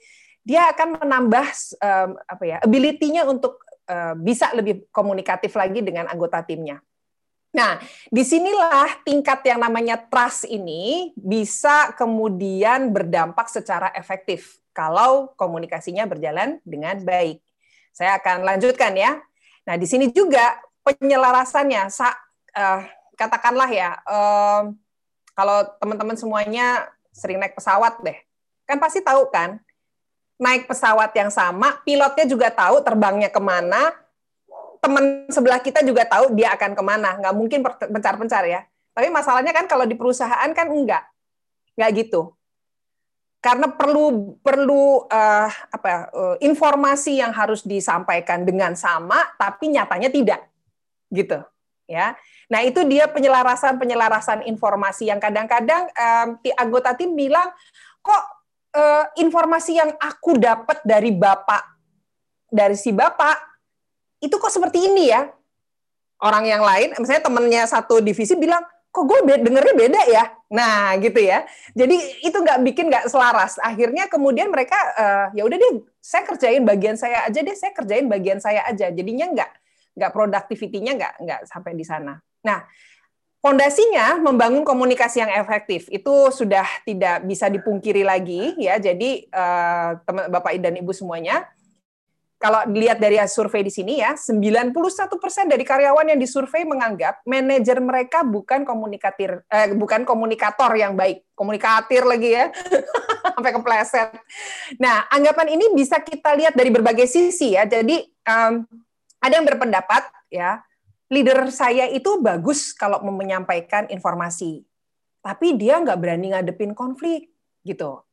dia 0.45 0.71
akan 0.71 1.03
menambah 1.03 1.45
um, 1.81 2.09
apa 2.31 2.43
ya, 2.47 2.57
ability-nya 2.63 3.27
untuk 3.27 3.59
uh, 3.91 4.15
bisa 4.15 4.55
lebih 4.55 4.87
komunikatif 4.87 5.51
lagi 5.57 5.83
dengan 5.83 6.07
anggota 6.07 6.39
timnya. 6.47 6.79
Nah, 7.53 7.77
di 8.09 8.25
sinilah 8.25 9.05
tingkat 9.05 9.45
yang 9.45 9.61
namanya 9.61 10.01
trust 10.09 10.49
ini 10.49 11.13
bisa 11.13 11.93
kemudian 11.93 12.89
berdampak 12.89 13.45
secara 13.45 13.93
efektif 13.93 14.57
kalau 14.73 15.29
komunikasinya 15.37 16.09
berjalan 16.09 16.57
dengan 16.65 16.97
baik. 17.05 17.37
Saya 17.93 18.17
akan 18.17 18.41
lanjutkan 18.41 18.97
ya. 18.97 19.21
Nah, 19.69 19.77
di 19.77 19.85
sini 19.85 20.09
juga 20.09 20.57
penyelarasannya, 20.81 21.93
sa, 21.93 22.17
uh, 22.57 22.81
katakanlah 23.13 23.69
ya, 23.69 24.01
uh, 24.01 24.73
kalau 25.37 25.61
teman-teman 25.77 26.17
semuanya 26.17 26.89
sering 27.13 27.37
naik 27.37 27.53
pesawat 27.53 28.01
deh, 28.01 28.17
kan 28.65 28.81
pasti 28.81 29.05
tahu 29.05 29.29
kan, 29.29 29.61
naik 30.41 30.65
pesawat 30.65 31.13
yang 31.13 31.29
sama, 31.29 31.79
pilotnya 31.85 32.25
juga 32.25 32.49
tahu 32.49 32.81
terbangnya 32.81 33.29
ke 33.29 33.37
mana, 33.37 33.93
teman 34.83 35.31
sebelah 35.31 35.63
kita 35.63 35.79
juga 35.79 36.03
tahu 36.03 36.35
dia 36.35 36.51
akan 36.51 36.75
ke 36.75 36.83
mana, 36.83 37.15
nggak 37.15 37.35
mungkin 37.39 37.63
pencar-pencar 37.63 38.43
ya. 38.43 38.67
Tapi 38.91 39.07
masalahnya 39.07 39.55
kan 39.55 39.63
kalau 39.63 39.87
di 39.87 39.95
perusahaan 39.95 40.51
kan 40.51 40.67
enggak, 40.67 41.07
nggak 41.79 41.91
gitu. 42.03 42.35
Karena 43.39 43.71
perlu 43.71 44.35
perlu 44.43 45.07
uh, 45.07 45.47
apa 45.47 46.11
uh, 46.11 46.35
informasi 46.43 47.23
yang 47.23 47.31
harus 47.31 47.63
disampaikan 47.63 48.43
dengan 48.43 48.75
sama, 48.75 49.23
tapi 49.39 49.71
nyatanya 49.71 50.11
tidak, 50.11 50.43
gitu, 51.11 51.39
ya. 51.87 52.15
Nah 52.51 52.59
itu 52.63 52.83
dia 52.83 53.07
penyelarasan 53.07 53.79
penyelarasan 53.79 54.43
informasi 54.47 55.07
yang 55.11 55.19
kadang-kadang 55.19 55.87
um, 55.95 56.39
anggota 56.59 56.91
tim 56.95 57.15
bilang 57.15 57.51
kok 58.03 58.23
uh, 58.75 59.07
informasi 59.15 59.79
yang 59.79 59.91
aku 59.95 60.37
dapat 60.37 60.83
dari 60.83 61.15
bapak 61.15 61.63
dari 62.51 62.77
si 62.77 62.93
bapak 62.93 63.52
itu 64.23 64.35
kok 64.39 64.51
seperti 64.51 64.87
ini 64.87 65.11
ya? 65.11 65.27
Orang 66.23 66.47
yang 66.47 66.63
lain, 66.63 66.95
misalnya 66.95 67.19
temennya 67.27 67.67
satu 67.67 67.99
divisi 67.99 68.39
bilang, 68.39 68.63
kok 68.95 69.03
gue 69.03 69.19
dengernya 69.43 69.75
beda 69.75 70.01
ya? 70.07 70.23
Nah, 70.47 70.95
gitu 71.03 71.19
ya. 71.19 71.43
Jadi 71.75 72.23
itu 72.23 72.37
nggak 72.39 72.63
bikin 72.63 72.87
nggak 72.87 73.11
selaras. 73.11 73.59
Akhirnya 73.59 74.07
kemudian 74.07 74.47
mereka, 74.47 74.79
uh, 74.95 75.27
ya 75.35 75.43
udah 75.43 75.57
deh, 75.59 75.83
saya 75.99 76.23
kerjain 76.23 76.63
bagian 76.63 76.95
saya 76.95 77.27
aja 77.27 77.43
deh, 77.43 77.57
saya 77.57 77.75
kerjain 77.75 78.07
bagian 78.07 78.39
saya 78.39 78.63
aja. 78.63 78.87
Jadinya 78.87 79.27
nggak 79.35 79.51
nggak 79.93 80.11
productivity-nya 80.15 80.91
nggak 80.95 81.13
nggak 81.27 81.39
sampai 81.51 81.75
di 81.75 81.83
sana. 81.83 82.15
Nah, 82.47 82.63
Fondasinya 83.43 84.23
membangun 84.23 84.63
komunikasi 84.63 85.19
yang 85.19 85.27
efektif 85.35 85.91
itu 85.91 86.31
sudah 86.31 86.63
tidak 86.87 87.27
bisa 87.27 87.51
dipungkiri 87.51 87.99
lagi 87.99 88.55
ya. 88.55 88.79
Jadi 88.79 89.27
uh, 89.35 89.99
teman 90.07 90.31
Bapak 90.31 90.55
dan 90.63 90.79
Ibu 90.79 90.95
semuanya, 90.95 91.43
kalau 92.43 92.67
dilihat 92.67 92.99
dari 92.99 93.15
survei 93.23 93.63
di 93.63 93.71
sini 93.71 94.03
ya, 94.03 94.19
91% 94.19 94.75
dari 95.47 95.63
karyawan 95.63 96.11
yang 96.11 96.19
disurvei 96.19 96.67
menganggap 96.67 97.23
manajer 97.23 97.79
mereka 97.79 98.27
bukan 98.27 98.67
komunikator 98.67 99.47
eh, 99.47 99.71
bukan 99.71 100.03
komunikator 100.03 100.75
yang 100.75 100.99
baik. 100.99 101.23
Komunikatir 101.39 102.03
lagi 102.03 102.35
ya. 102.35 102.51
Sampai 103.39 103.55
kepleset. 103.55 104.19
Nah, 104.75 105.07
anggapan 105.07 105.55
ini 105.55 105.71
bisa 105.71 106.03
kita 106.03 106.35
lihat 106.35 106.51
dari 106.51 106.67
berbagai 106.67 107.07
sisi 107.07 107.55
ya. 107.55 107.63
Jadi 107.63 108.03
um, 108.27 108.67
ada 109.23 109.33
yang 109.39 109.47
berpendapat 109.47 110.03
ya, 110.27 110.59
leader 111.07 111.47
saya 111.47 111.87
itu 111.87 112.19
bagus 112.19 112.75
kalau 112.75 112.99
menyampaikan 113.07 113.87
informasi, 113.87 114.67
tapi 115.23 115.55
dia 115.55 115.79
nggak 115.79 115.95
berani 115.95 116.35
ngadepin 116.35 116.75
konflik 116.75 117.31
gitu. 117.63 118.03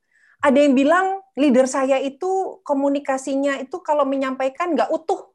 Ada 0.40 0.58
yang 0.64 0.72
bilang 0.72 1.06
leader 1.36 1.68
saya 1.68 2.00
itu 2.00 2.60
komunikasinya 2.64 3.60
itu 3.60 3.76
kalau 3.84 4.08
menyampaikan 4.08 4.72
nggak 4.72 4.88
utuh 4.88 5.32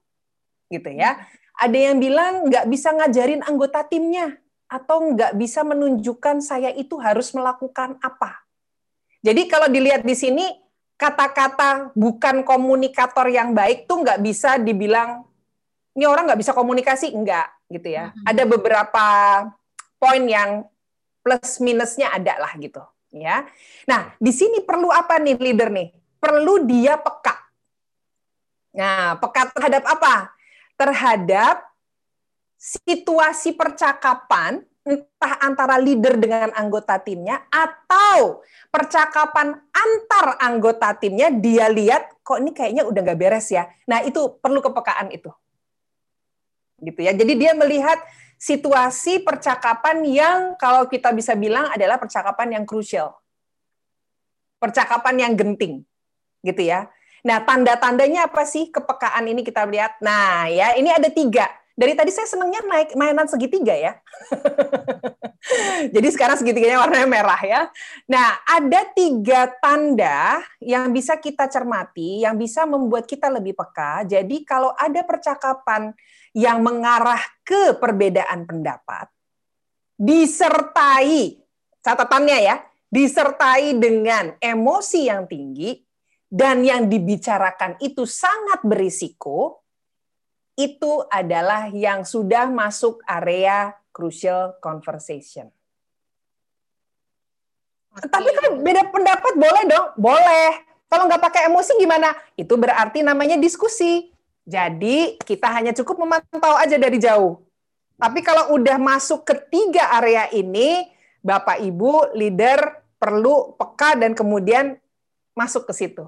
gitu 0.74 0.90
ya. 0.90 1.22
Ada 1.56 1.94
yang 1.94 1.98
bilang 2.02 2.50
nggak 2.50 2.66
bisa 2.68 2.92
ngajarin 2.92 3.46
anggota 3.46 3.86
timnya 3.86 4.38
atau 4.66 5.14
nggak 5.14 5.38
bisa 5.38 5.62
menunjukkan 5.62 6.42
saya 6.42 6.74
itu 6.74 6.98
harus 6.98 7.32
melakukan 7.38 8.02
apa. 8.02 8.44
Jadi 9.22 9.46
kalau 9.46 9.70
dilihat 9.70 10.02
di 10.02 10.18
sini 10.18 10.46
kata-kata 10.98 11.94
bukan 11.94 12.42
komunikator 12.42 13.30
yang 13.30 13.54
baik 13.54 13.86
tuh 13.86 14.02
nggak 14.02 14.20
bisa 14.26 14.58
dibilang 14.58 15.28
ini 15.96 16.06
orang 16.10 16.28
nggak 16.28 16.42
bisa 16.42 16.52
komunikasi 16.52 17.14
enggak 17.14 17.48
gitu 17.70 17.94
ya. 17.94 18.10
Mm-hmm. 18.12 18.26
Ada 18.26 18.44
beberapa 18.46 19.06
poin 20.02 20.24
yang 20.26 20.66
plus 21.26 21.58
minusnya 21.62 22.14
ada 22.14 22.38
lah 22.38 22.54
gitu 22.58 22.82
ya. 23.16 23.48
Nah, 23.88 24.12
di 24.20 24.32
sini 24.36 24.60
perlu 24.62 24.92
apa 24.92 25.16
nih 25.18 25.40
leader 25.40 25.72
nih? 25.72 25.90
Perlu 26.20 26.68
dia 26.68 27.00
peka. 27.00 27.36
Nah, 28.76 29.16
peka 29.16 29.56
terhadap 29.56 29.84
apa? 29.88 30.36
Terhadap 30.76 31.56
situasi 32.60 33.56
percakapan 33.56 34.60
entah 34.86 35.34
antara 35.42 35.82
leader 35.82 36.14
dengan 36.20 36.54
anggota 36.54 37.02
timnya 37.02 37.42
atau 37.50 38.46
percakapan 38.70 39.58
antar 39.74 40.38
anggota 40.38 40.94
timnya 40.94 41.34
dia 41.34 41.66
lihat 41.72 42.22
kok 42.22 42.38
ini 42.38 42.54
kayaknya 42.54 42.86
udah 42.86 43.02
nggak 43.02 43.18
beres 43.18 43.50
ya. 43.50 43.66
Nah, 43.90 44.04
itu 44.06 44.38
perlu 44.38 44.62
kepekaan 44.62 45.10
itu 45.10 45.32
gitu 46.84 47.00
ya. 47.02 47.16
Jadi 47.16 47.34
dia 47.40 47.56
melihat 47.56 47.98
situasi 48.36 49.24
percakapan 49.24 50.04
yang 50.06 50.40
kalau 50.60 50.86
kita 50.86 51.12
bisa 51.16 51.34
bilang 51.34 51.72
adalah 51.72 52.00
percakapan 52.00 52.62
yang 52.62 52.66
krusial. 52.68 53.16
Percakapan 54.60 55.16
yang 55.28 55.34
genting. 55.34 55.84
Gitu 56.46 56.62
ya. 56.70 56.88
Nah, 57.26 57.42
tanda-tandanya 57.42 58.30
apa 58.30 58.46
sih 58.46 58.70
kepekaan 58.70 59.26
ini 59.26 59.42
kita 59.42 59.66
lihat? 59.66 59.98
Nah, 59.98 60.46
ya, 60.46 60.78
ini 60.78 60.94
ada 60.94 61.10
tiga. 61.10 61.50
Dari 61.76 61.92
tadi 61.92 62.08
saya 62.08 62.24
senangnya 62.24 62.64
naik 62.64 62.96
mainan 62.96 63.28
segitiga 63.28 63.76
ya. 63.76 64.00
Jadi 65.92 66.08
sekarang 66.16 66.40
segitiganya 66.40 66.80
warnanya 66.80 67.04
merah 67.04 67.42
ya. 67.44 67.62
Nah, 68.08 68.40
ada 68.48 68.88
tiga 68.96 69.52
tanda 69.60 70.40
yang 70.64 70.96
bisa 70.96 71.20
kita 71.20 71.52
cermati, 71.52 72.24
yang 72.24 72.40
bisa 72.40 72.64
membuat 72.64 73.04
kita 73.04 73.28
lebih 73.28 73.60
peka. 73.60 74.08
Jadi 74.08 74.48
kalau 74.48 74.72
ada 74.74 75.04
percakapan 75.04 75.92
yang 76.32 76.64
mengarah 76.64 77.20
ke 77.44 77.76
perbedaan 77.76 78.48
pendapat, 78.48 79.12
disertai, 80.00 81.44
catatannya 81.84 82.40
ya, 82.40 82.56
disertai 82.88 83.76
dengan 83.76 84.32
emosi 84.40 85.12
yang 85.12 85.28
tinggi, 85.28 85.84
dan 86.32 86.64
yang 86.64 86.88
dibicarakan 86.88 87.80
itu 87.80 88.04
sangat 88.04 88.64
berisiko, 88.64 89.65
itu 90.56 91.04
adalah 91.12 91.68
yang 91.72 92.08
sudah 92.08 92.48
masuk 92.48 93.04
area 93.04 93.76
crucial 93.92 94.56
conversation. 94.64 95.52
Tapi 97.96 98.30
kan 98.36 98.60
beda 98.60 98.92
pendapat 98.92 99.34
boleh 99.40 99.64
dong, 99.72 99.88
boleh. 99.96 100.52
Kalau 100.92 101.08
nggak 101.08 101.24
pakai 101.24 101.42
emosi 101.48 101.80
gimana? 101.80 102.12
Itu 102.36 102.60
berarti 102.60 103.04
namanya 103.04 103.40
diskusi. 103.40 104.12
Jadi 104.44 105.16
kita 105.24 105.48
hanya 105.52 105.72
cukup 105.72 106.04
memantau 106.04 106.60
aja 106.60 106.76
dari 106.76 107.00
jauh. 107.00 107.40
Tapi 107.96 108.20
kalau 108.20 108.52
udah 108.60 108.76
masuk 108.76 109.24
ke 109.24 109.34
tiga 109.48 109.96
area 109.96 110.28
ini, 110.36 110.92
Bapak 111.24 111.64
Ibu 111.64 112.16
leader 112.20 112.84
perlu 113.00 113.56
peka 113.56 113.96
dan 113.96 114.12
kemudian 114.12 114.76
masuk 115.32 115.68
ke 115.72 115.74
situ. 115.74 116.04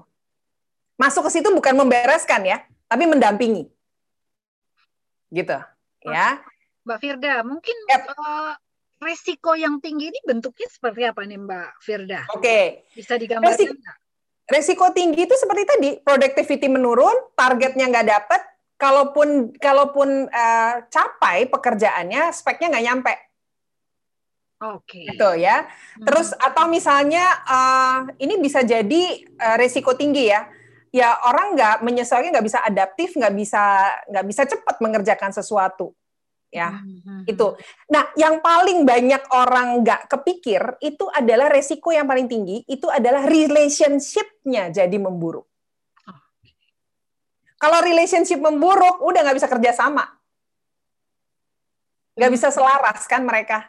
Masuk 1.00 1.24
ke 1.28 1.40
situ 1.40 1.48
bukan 1.50 1.72
membereskan 1.72 2.44
ya, 2.44 2.60
tapi 2.84 3.08
mendampingi. 3.08 3.77
Gitu, 5.28 5.58
ya. 6.08 6.40
Mbak 6.88 6.98
Firda, 7.04 7.44
mungkin 7.44 7.76
yep. 7.92 8.08
uh, 8.16 8.56
resiko 8.98 9.52
yang 9.54 9.78
tinggi 9.78 10.08
ini 10.08 10.20
bentuknya 10.24 10.68
seperti 10.72 11.04
apa 11.04 11.22
nih 11.28 11.38
Mbak 11.38 11.68
Firda? 11.84 12.20
Oke. 12.32 12.40
Okay. 12.40 12.64
Bisa 12.96 13.14
digambarkan 13.20 13.54
Resik 13.54 13.70
resiko 14.48 14.88
tinggi 14.96 15.28
itu 15.28 15.36
seperti 15.36 15.62
tadi, 15.68 15.90
productivity 16.00 16.72
menurun, 16.72 17.12
targetnya 17.36 17.84
nggak 17.92 18.08
dapet, 18.08 18.40
kalaupun 18.80 19.52
kalaupun 19.60 20.24
uh, 20.32 20.74
capai 20.88 21.44
pekerjaannya, 21.52 22.32
speknya 22.32 22.72
nggak 22.72 22.86
nyampe. 22.88 23.14
Oke. 24.58 25.04
Okay. 25.04 25.04
Itu 25.14 25.30
ya. 25.38 25.68
Hmm. 25.68 26.06
Terus 26.08 26.32
atau 26.34 26.66
misalnya 26.66 27.24
uh, 27.44 27.98
ini 28.18 28.40
bisa 28.40 28.64
jadi 28.64 29.22
uh, 29.38 29.56
resiko 29.60 29.92
tinggi 29.94 30.32
ya. 30.32 30.48
Ya 30.88 31.16
orang 31.24 31.52
nggak 31.52 31.76
menyesuaikan, 31.84 32.32
nggak 32.32 32.46
bisa 32.46 32.60
adaptif, 32.64 33.12
nggak 33.12 33.34
bisa 33.36 33.62
nggak 34.08 34.26
bisa 34.26 34.42
cepat 34.48 34.76
mengerjakan 34.80 35.30
sesuatu 35.32 35.92
ya 36.48 36.80
hmm, 36.80 37.00
hmm, 37.04 37.22
itu. 37.28 37.46
Hmm. 37.52 37.60
Nah, 37.92 38.04
yang 38.16 38.40
paling 38.40 38.88
banyak 38.88 39.20
orang 39.36 39.84
nggak 39.84 40.08
kepikir 40.08 40.80
itu 40.80 41.04
adalah 41.12 41.52
resiko 41.52 41.92
yang 41.92 42.08
paling 42.08 42.24
tinggi 42.24 42.64
itu 42.64 42.88
adalah 42.88 43.28
relationship-nya 43.28 44.72
jadi 44.72 44.96
memburuk. 44.96 45.44
Kalau 47.58 47.82
relationship 47.82 48.38
memburuk, 48.38 49.02
udah 49.02 49.18
nggak 49.26 49.34
bisa 49.42 49.50
kerja 49.50 49.74
sama, 49.74 50.06
nggak 52.14 52.30
bisa 52.30 52.54
selaras 52.54 53.02
kan 53.10 53.26
mereka, 53.26 53.66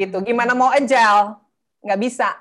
gitu. 0.00 0.24
Gimana 0.24 0.56
mau 0.56 0.72
agile, 0.72 1.36
nggak 1.84 2.00
bisa. 2.00 2.32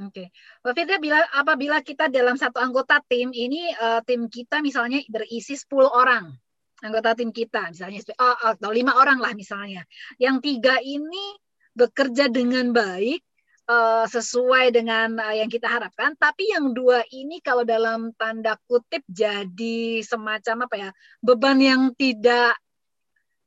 Oke, 0.00 0.32
okay. 0.64 0.72
Firda, 0.72 0.96
bila 0.96 1.20
apabila 1.36 1.84
kita 1.84 2.08
dalam 2.08 2.32
satu 2.32 2.56
anggota 2.56 3.04
tim 3.04 3.36
ini 3.36 3.68
uh, 3.76 4.00
tim 4.00 4.32
kita 4.32 4.64
misalnya 4.64 5.04
berisi 5.12 5.52
10 5.52 5.68
orang, 5.84 6.32
anggota 6.80 7.12
tim 7.12 7.28
kita, 7.28 7.68
misalnya 7.68 8.00
oh, 8.16 8.56
atau 8.56 8.72
lima 8.72 8.96
orang 8.96 9.20
lah 9.20 9.36
misalnya. 9.36 9.84
Yang 10.16 10.36
tiga 10.40 10.80
ini 10.80 11.36
bekerja 11.76 12.32
dengan 12.32 12.72
baik 12.72 13.20
uh, 13.68 14.08
sesuai 14.08 14.72
dengan 14.72 15.20
uh, 15.20 15.36
yang 15.36 15.52
kita 15.52 15.68
harapkan, 15.68 16.16
tapi 16.16 16.48
yang 16.48 16.72
dua 16.72 17.04
ini 17.12 17.44
kalau 17.44 17.68
dalam 17.68 18.16
tanda 18.16 18.56
kutip 18.64 19.04
jadi 19.04 20.00
semacam 20.00 20.64
apa 20.64 20.76
ya 20.80 20.90
beban 21.20 21.60
yang 21.60 21.92
tidak 21.92 22.56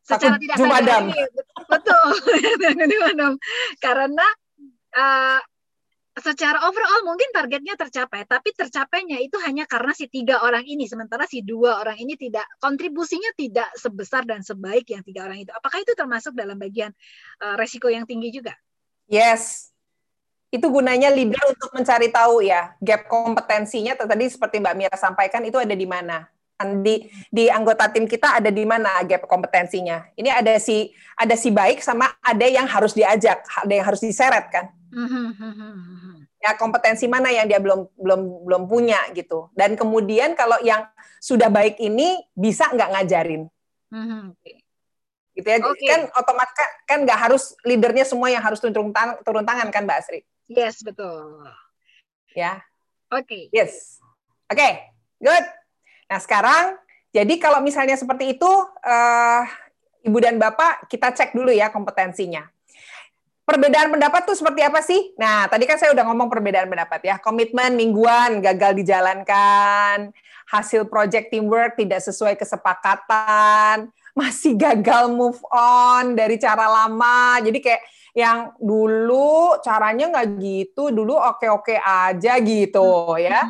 secara 0.06 0.38
tidak 0.38 0.58
sadar. 0.62 1.02
Betul. 1.66 2.08
Karena 3.84 4.28
uh, 4.94 5.42
secara 6.14 6.70
overall 6.70 7.02
mungkin 7.10 7.26
targetnya 7.34 7.74
tercapai, 7.74 8.30
tapi 8.30 8.54
tercapainya 8.54 9.18
itu 9.18 9.34
hanya 9.42 9.66
karena 9.66 9.98
si 9.98 10.06
tiga 10.06 10.46
orang 10.46 10.62
ini, 10.62 10.86
sementara 10.86 11.26
si 11.26 11.42
dua 11.42 11.82
orang 11.82 11.98
ini 11.98 12.14
tidak 12.14 12.46
kontribusinya 12.62 13.34
tidak 13.34 13.74
sebesar 13.74 14.22
dan 14.22 14.46
sebaik 14.46 14.86
yang 14.94 15.02
tiga 15.02 15.26
orang 15.26 15.42
itu. 15.42 15.50
Apakah 15.50 15.82
itu 15.82 15.98
termasuk 15.98 16.38
dalam 16.38 16.62
bagian 16.62 16.94
uh, 17.42 17.58
resiko 17.58 17.90
yang 17.90 18.06
tinggi 18.06 18.30
juga? 18.30 18.54
Yes, 19.10 19.74
itu 20.54 20.70
gunanya 20.70 21.10
leader 21.10 21.42
untuk 21.50 21.74
mencari 21.74 22.14
tahu 22.14 22.46
ya 22.46 22.78
gap 22.78 23.10
kompetensinya. 23.10 23.98
Tadi 23.98 24.26
seperti 24.30 24.62
Mbak 24.62 24.76
Mira 24.78 24.98
sampaikan 25.02 25.42
itu 25.42 25.58
ada 25.58 25.74
di 25.74 25.90
mana 25.90 26.30
di 26.86 27.10
di 27.28 27.50
anggota 27.50 27.90
tim 27.90 28.06
kita 28.06 28.38
ada 28.38 28.54
di 28.54 28.62
mana 28.62 29.02
gap 29.10 29.26
kompetensinya. 29.26 30.14
Ini 30.14 30.30
ada 30.30 30.62
si 30.62 30.94
ada 31.18 31.34
si 31.34 31.50
baik 31.50 31.82
sama 31.82 32.06
ada 32.22 32.46
yang 32.46 32.70
harus 32.70 32.94
diajak, 32.94 33.42
ada 33.66 33.74
yang 33.74 33.86
harus 33.90 34.06
diseret 34.06 34.46
kan. 34.54 34.70
Ya 36.44 36.54
kompetensi 36.56 37.10
mana 37.10 37.34
yang 37.34 37.50
dia 37.50 37.58
belum 37.58 37.90
belum 37.98 38.22
belum 38.46 38.64
punya 38.70 39.00
gitu. 39.18 39.50
Dan 39.58 39.74
kemudian 39.74 40.38
kalau 40.38 40.62
yang 40.62 40.86
sudah 41.18 41.50
baik 41.50 41.82
ini 41.82 42.22
bisa 42.38 42.70
nggak 42.70 42.90
ngajarin. 42.94 43.50
Gitu 45.34 45.48
ya. 45.50 45.58
Okay. 45.60 45.88
Kan 45.90 46.02
otomatis 46.14 46.54
kan, 46.54 46.70
kan 46.86 47.00
nggak 47.10 47.20
harus 47.30 47.58
leadernya 47.66 48.06
semua 48.06 48.30
yang 48.30 48.42
harus 48.46 48.62
turun 48.62 48.94
tangan, 48.94 49.18
turun 49.26 49.46
tangan 49.46 49.68
kan 49.74 49.84
Mbak 49.86 49.98
Asri? 49.98 50.22
Yes, 50.46 50.86
betul. 50.86 51.42
Ya. 52.38 52.62
Oke. 53.10 53.26
Okay. 53.26 53.44
Yes. 53.50 53.98
Oke. 54.50 54.62
Okay. 54.62 54.74
Good. 55.24 55.46
Nah, 56.10 56.20
sekarang 56.22 56.78
jadi 57.14 57.34
kalau 57.42 57.62
misalnya 57.62 57.98
seperti 57.98 58.38
itu 58.38 58.52
uh, 58.84 59.44
Ibu 60.04 60.18
dan 60.20 60.36
Bapak 60.36 60.92
kita 60.92 61.16
cek 61.16 61.32
dulu 61.32 61.50
ya 61.50 61.72
kompetensinya. 61.72 62.44
Perbedaan 63.44 63.92
pendapat 63.92 64.24
tuh 64.24 64.40
seperti 64.40 64.64
apa 64.64 64.80
sih? 64.80 65.12
Nah, 65.20 65.52
tadi 65.52 65.68
kan 65.68 65.76
saya 65.76 65.92
udah 65.92 66.08
ngomong 66.08 66.32
perbedaan 66.32 66.72
pendapat 66.72 67.04
ya. 67.04 67.16
Komitmen 67.20 67.76
mingguan 67.76 68.40
gagal 68.40 68.72
dijalankan, 68.72 70.16
hasil 70.48 70.88
project 70.88 71.28
teamwork 71.28 71.76
tidak 71.76 72.00
sesuai 72.00 72.40
kesepakatan, 72.40 73.92
masih 74.16 74.56
gagal 74.56 75.12
move 75.12 75.44
on 75.52 76.16
dari 76.16 76.40
cara 76.40 76.72
lama. 76.72 77.44
Jadi 77.44 77.60
kayak 77.60 77.84
yang 78.14 78.56
dulu 78.62 79.60
caranya 79.60 80.08
nggak 80.14 80.28
gitu, 80.40 80.96
dulu 80.96 81.18
oke-oke 81.18 81.76
aja 81.82 82.40
gitu 82.40 83.18
ya. 83.20 83.44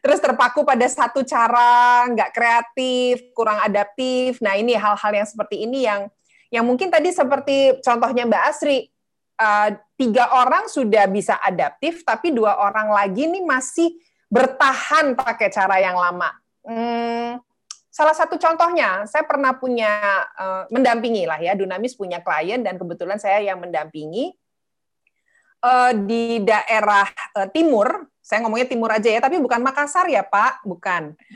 Terus 0.00 0.24
terpaku 0.24 0.64
pada 0.64 0.88
satu 0.88 1.20
cara, 1.20 2.08
nggak 2.08 2.32
kreatif, 2.32 3.28
kurang 3.36 3.60
adaptif. 3.60 4.40
Nah 4.40 4.56
ini 4.56 4.72
hal-hal 4.72 5.12
yang 5.12 5.28
seperti 5.28 5.68
ini 5.68 5.84
yang 5.84 6.08
yang 6.50 6.66
mungkin 6.66 6.90
tadi 6.90 7.14
seperti 7.14 7.78
contohnya 7.80 8.26
Mbak 8.26 8.44
Asri, 8.50 8.90
uh, 9.38 9.70
tiga 9.94 10.34
orang 10.34 10.66
sudah 10.66 11.06
bisa 11.06 11.38
adaptif, 11.38 12.02
tapi 12.02 12.34
dua 12.34 12.58
orang 12.58 12.90
lagi 12.90 13.30
nih 13.30 13.46
masih 13.46 13.94
bertahan 14.26 15.14
pakai 15.14 15.48
cara 15.50 15.78
yang 15.78 15.94
lama. 15.94 16.30
Hmm, 16.66 17.38
salah 17.88 18.14
satu 18.14 18.34
contohnya, 18.36 19.06
saya 19.06 19.22
pernah 19.24 19.54
punya 19.54 19.90
uh, 20.34 20.62
mendampingi 20.74 21.24
lah 21.24 21.38
ya, 21.38 21.54
Dunamis 21.54 21.94
punya 21.94 22.18
klien 22.18 22.60
dan 22.60 22.76
kebetulan 22.76 23.22
saya 23.22 23.38
yang 23.40 23.62
mendampingi 23.62 24.34
uh, 25.62 25.94
di 25.94 26.42
daerah 26.42 27.06
uh, 27.38 27.48
timur. 27.48 28.10
Saya 28.30 28.46
ngomongnya 28.46 28.70
timur 28.70 28.94
aja 28.94 29.10
ya, 29.10 29.18
tapi 29.18 29.42
bukan 29.42 29.58
Makassar 29.58 30.06
ya 30.06 30.22
Pak, 30.22 30.62
bukan. 30.62 31.18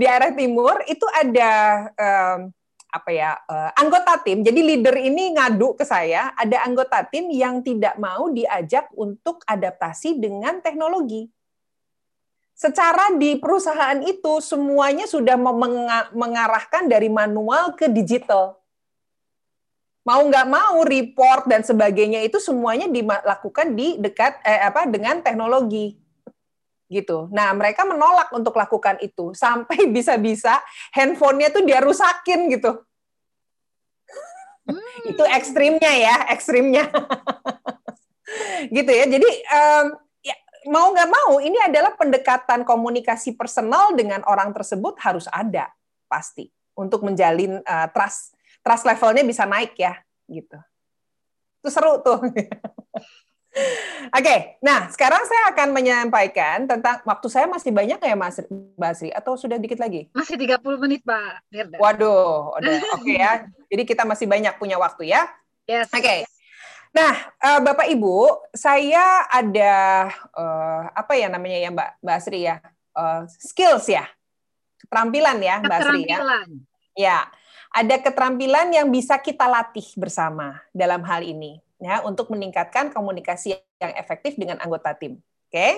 di 0.00 0.08
area 0.08 0.32
timur 0.32 0.80
itu 0.88 1.04
ada 1.12 1.52
um, 1.92 2.48
apa 2.88 3.10
ya 3.12 3.36
uh, 3.44 3.76
anggota 3.76 4.16
tim. 4.24 4.40
Jadi 4.40 4.64
leader 4.64 4.96
ini 4.96 5.36
ngadu 5.36 5.76
ke 5.76 5.84
saya, 5.84 6.32
ada 6.32 6.64
anggota 6.64 7.04
tim 7.04 7.28
yang 7.28 7.60
tidak 7.60 8.00
mau 8.00 8.32
diajak 8.32 8.88
untuk 8.96 9.44
adaptasi 9.44 10.16
dengan 10.16 10.64
teknologi. 10.64 11.28
Secara 12.56 13.12
di 13.20 13.36
perusahaan 13.36 14.00
itu 14.00 14.40
semuanya 14.40 15.04
sudah 15.04 15.36
mengarahkan 16.16 16.88
dari 16.88 17.12
manual 17.12 17.76
ke 17.76 17.92
digital. 17.92 18.56
Mau 20.06 20.22
nggak 20.22 20.46
mau 20.46 20.86
report 20.86 21.50
dan 21.50 21.66
sebagainya 21.66 22.22
itu 22.22 22.38
semuanya 22.38 22.86
dilakukan 22.86 23.74
di 23.74 23.98
dekat 23.98 24.38
eh, 24.46 24.62
apa 24.62 24.86
dengan 24.86 25.18
teknologi 25.18 25.98
gitu. 26.86 27.26
Nah, 27.34 27.50
mereka 27.54 27.82
menolak 27.82 28.30
untuk 28.30 28.54
lakukan 28.54 28.98
itu 29.02 29.34
sampai 29.34 29.86
bisa-bisa 29.94 30.62
handphonenya 30.94 31.50
tuh 31.50 31.62
dia 31.66 31.82
rusakin 31.82 32.50
gitu. 32.50 32.82
Hmm. 34.66 35.02
itu 35.06 35.22
ekstrimnya 35.30 35.92
ya, 35.94 36.16
ekstrimnya. 36.34 36.90
gitu 38.76 38.90
ya. 38.90 39.06
Jadi 39.06 39.30
um, 39.46 39.86
ya, 40.26 40.34
mau 40.66 40.90
nggak 40.90 41.10
mau 41.10 41.38
ini 41.38 41.54
adalah 41.62 41.94
pendekatan 41.94 42.66
komunikasi 42.66 43.38
personal 43.38 43.94
dengan 43.94 44.26
orang 44.26 44.50
tersebut 44.50 44.98
harus 44.98 45.30
ada 45.30 45.70
pasti 46.10 46.50
untuk 46.74 47.06
menjalin 47.06 47.62
uh, 47.62 47.86
trust. 47.94 48.34
Trust 48.66 48.82
levelnya 48.82 49.22
bisa 49.22 49.46
naik 49.46 49.78
ya, 49.78 49.94
gitu. 50.26 50.58
Itu 51.62 51.70
seru 51.70 52.02
tuh. 52.02 52.18
Oke, 54.12 54.60
nah 54.60 54.86
sekarang 54.92 55.24
saya 55.24 55.54
akan 55.56 55.68
menyampaikan 55.72 56.68
tentang 56.68 57.00
waktu 57.08 57.26
saya 57.32 57.48
masih 57.48 57.72
banyak 57.72 57.96
ya 57.98 58.14
Mas 58.14 58.38
Basri 58.76 59.08
atau 59.08 59.34
sudah 59.34 59.56
dikit 59.56 59.80
lagi? 59.80 60.12
Masih 60.12 60.36
30 60.36 60.60
menit 60.76 61.00
Pak 61.02 61.46
Firda. 61.48 61.76
Waduh, 61.80 62.52
oke 62.58 63.00
okay, 63.00 63.16
ya. 63.16 63.48
Jadi 63.72 63.82
kita 63.88 64.04
masih 64.04 64.28
banyak 64.28 64.54
punya 64.60 64.76
waktu 64.76 65.08
ya. 65.08 65.24
Yes. 65.64 65.88
Oke. 65.90 66.04
Okay. 66.04 66.20
Nah, 66.92 67.12
uh, 67.44 67.60
Bapak 67.64 67.88
Ibu, 67.92 68.48
saya 68.56 69.24
ada 69.28 70.08
uh, 70.32 70.82
apa 70.92 71.12
ya 71.16 71.28
namanya 71.32 71.58
ya 71.60 71.68
Mbak 71.72 71.90
Basri 72.00 72.40
ya? 72.44 72.60
Uh, 72.92 73.24
skills 73.28 73.88
ya. 73.88 74.04
Keterampilan 74.84 75.38
ya 75.40 75.54
Mbak 75.64 75.70
Basri 75.72 76.00
ya. 76.08 76.18
Ya. 76.96 77.18
Ada 77.74 78.00
keterampilan 78.00 78.72
yang 78.72 78.88
bisa 78.88 79.18
kita 79.18 79.46
latih 79.46 79.86
bersama 79.98 80.62
dalam 80.70 81.02
hal 81.04 81.22
ini 81.22 81.60
ya 81.76 82.00
untuk 82.04 82.32
meningkatkan 82.32 82.88
komunikasi 82.92 83.56
yang 83.80 83.92
efektif 83.96 84.36
dengan 84.36 84.60
anggota 84.60 84.96
tim. 84.96 85.20
Oke. 85.48 85.52
Okay? 85.52 85.72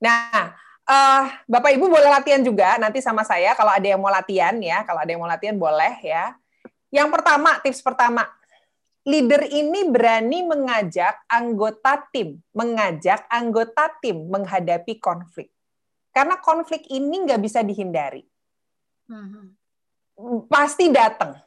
Nah, 0.00 0.54
uh, 0.88 1.24
Bapak 1.44 1.74
Ibu 1.74 1.90
boleh 1.90 2.08
latihan 2.08 2.40
juga 2.40 2.80
nanti 2.80 3.02
sama 3.04 3.26
saya 3.26 3.52
kalau 3.52 3.74
ada 3.74 3.84
yang 3.84 4.00
mau 4.00 4.10
latihan 4.10 4.56
ya, 4.58 4.86
kalau 4.88 5.04
ada 5.04 5.10
yang 5.10 5.20
mau 5.20 5.30
latihan 5.30 5.56
boleh 5.58 6.00
ya. 6.00 6.34
Yang 6.88 7.08
pertama, 7.12 7.60
tips 7.60 7.84
pertama, 7.84 8.24
leader 9.04 9.44
ini 9.52 9.92
berani 9.92 10.40
mengajak 10.40 11.20
anggota 11.28 12.08
tim, 12.08 12.40
mengajak 12.56 13.28
anggota 13.28 13.92
tim 14.00 14.24
menghadapi 14.32 14.96
konflik. 14.96 15.52
Karena 16.16 16.40
konflik 16.40 16.88
ini 16.88 17.28
nggak 17.28 17.40
bisa 17.44 17.60
dihindari. 17.60 18.24
Hmm. 19.08 19.57
Pasti 20.50 20.90
datang 20.90 21.38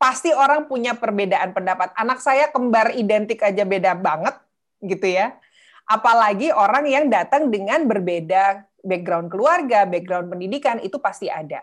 pasti 0.00 0.32
orang 0.32 0.64
punya 0.64 0.96
perbedaan 0.96 1.52
pendapat. 1.52 1.92
Anak 1.92 2.24
saya 2.24 2.48
kembar 2.48 2.96
identik 2.96 3.44
aja 3.44 3.68
beda 3.68 3.92
banget 3.92 4.32
gitu 4.80 5.04
ya. 5.04 5.36
Apalagi 5.84 6.48
orang 6.56 6.88
yang 6.88 7.12
datang 7.12 7.52
dengan 7.52 7.84
berbeda 7.84 8.64
background 8.80 9.28
keluarga, 9.28 9.84
background 9.84 10.32
pendidikan 10.32 10.80
itu 10.80 10.96
pasti 10.96 11.28
ada. 11.28 11.60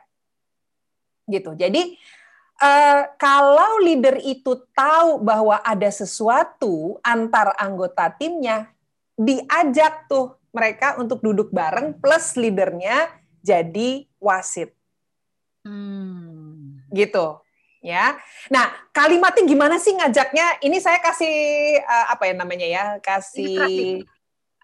Gitu. 1.26 1.58
Jadi 1.58 1.98
uh, 2.62 3.10
kalau 3.18 3.82
leader 3.82 4.22
itu 4.22 4.70
tahu 4.78 5.18
bahwa 5.18 5.58
ada 5.66 5.90
sesuatu 5.90 7.02
antar 7.02 7.58
anggota 7.58 8.14
timnya, 8.14 8.70
diajak 9.18 10.06
tuh 10.06 10.38
mereka 10.54 11.02
untuk 11.02 11.26
duduk 11.26 11.50
bareng 11.50 11.98
plus 11.98 12.38
leadernya 12.38 13.10
jadi 13.42 14.06
wasit. 14.22 14.77
Hmm. 15.68 16.80
Gitu 16.96 17.44
ya. 17.88 18.18
Nah, 18.52 18.72
kalimatnya 18.92 19.44
gimana 19.48 19.76
sih 19.80 19.96
ngajaknya? 19.96 20.60
Ini 20.60 20.78
saya 20.82 21.00
kasih 21.00 21.36
uh, 21.84 22.06
apa 22.12 22.24
ya 22.28 22.34
namanya 22.36 22.68
ya? 22.68 22.86
Kasih 23.00 24.04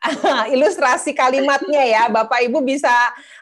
ilustrasi, 0.03 0.51
ilustrasi 0.55 1.11
kalimatnya 1.15 1.83
ya. 1.87 2.03
Bapak 2.11 2.43
Ibu 2.43 2.59
bisa 2.65 2.91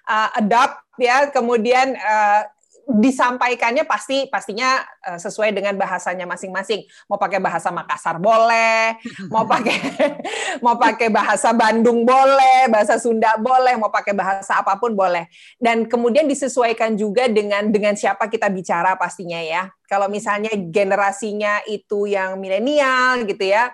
uh, 0.05 0.30
adopt 0.38 0.78
ya, 1.01 1.30
kemudian 1.34 1.97
uh, 1.97 2.41
disampaikannya 2.88 3.86
pasti 3.86 4.26
pastinya 4.28 4.82
uh, 5.06 5.20
sesuai 5.20 5.54
dengan 5.54 5.78
bahasanya 5.78 6.26
masing-masing. 6.26 6.86
Mau 7.08 7.22
pakai 7.22 7.38
bahasa 7.38 7.70
Makassar 7.70 8.18
boleh, 8.18 8.98
mau 9.30 9.46
pakai 9.46 9.78
mau 10.66 10.76
pakai 10.76 11.08
bahasa 11.14 11.54
Bandung 11.54 12.04
boleh, 12.04 12.68
bahasa 12.68 12.98
Sunda 12.98 13.38
boleh, 13.38 13.78
mau 13.78 13.94
pakai 13.94 14.14
bahasa 14.18 14.60
apa 14.60 14.76
pun 14.82 14.94
boleh. 14.98 15.30
Dan 15.62 15.86
kemudian 15.86 16.26
disesuaikan 16.26 16.98
juga 16.98 17.30
dengan 17.30 17.70
dengan 17.70 17.94
siapa 17.94 18.28
kita 18.28 18.50
bicara 18.50 18.98
pastinya 18.98 19.40
ya. 19.40 19.70
Kalau 19.88 20.08
misalnya 20.08 20.52
generasinya 20.56 21.62
itu 21.68 22.08
yang 22.08 22.40
milenial 22.40 23.28
gitu 23.28 23.44
ya, 23.44 23.72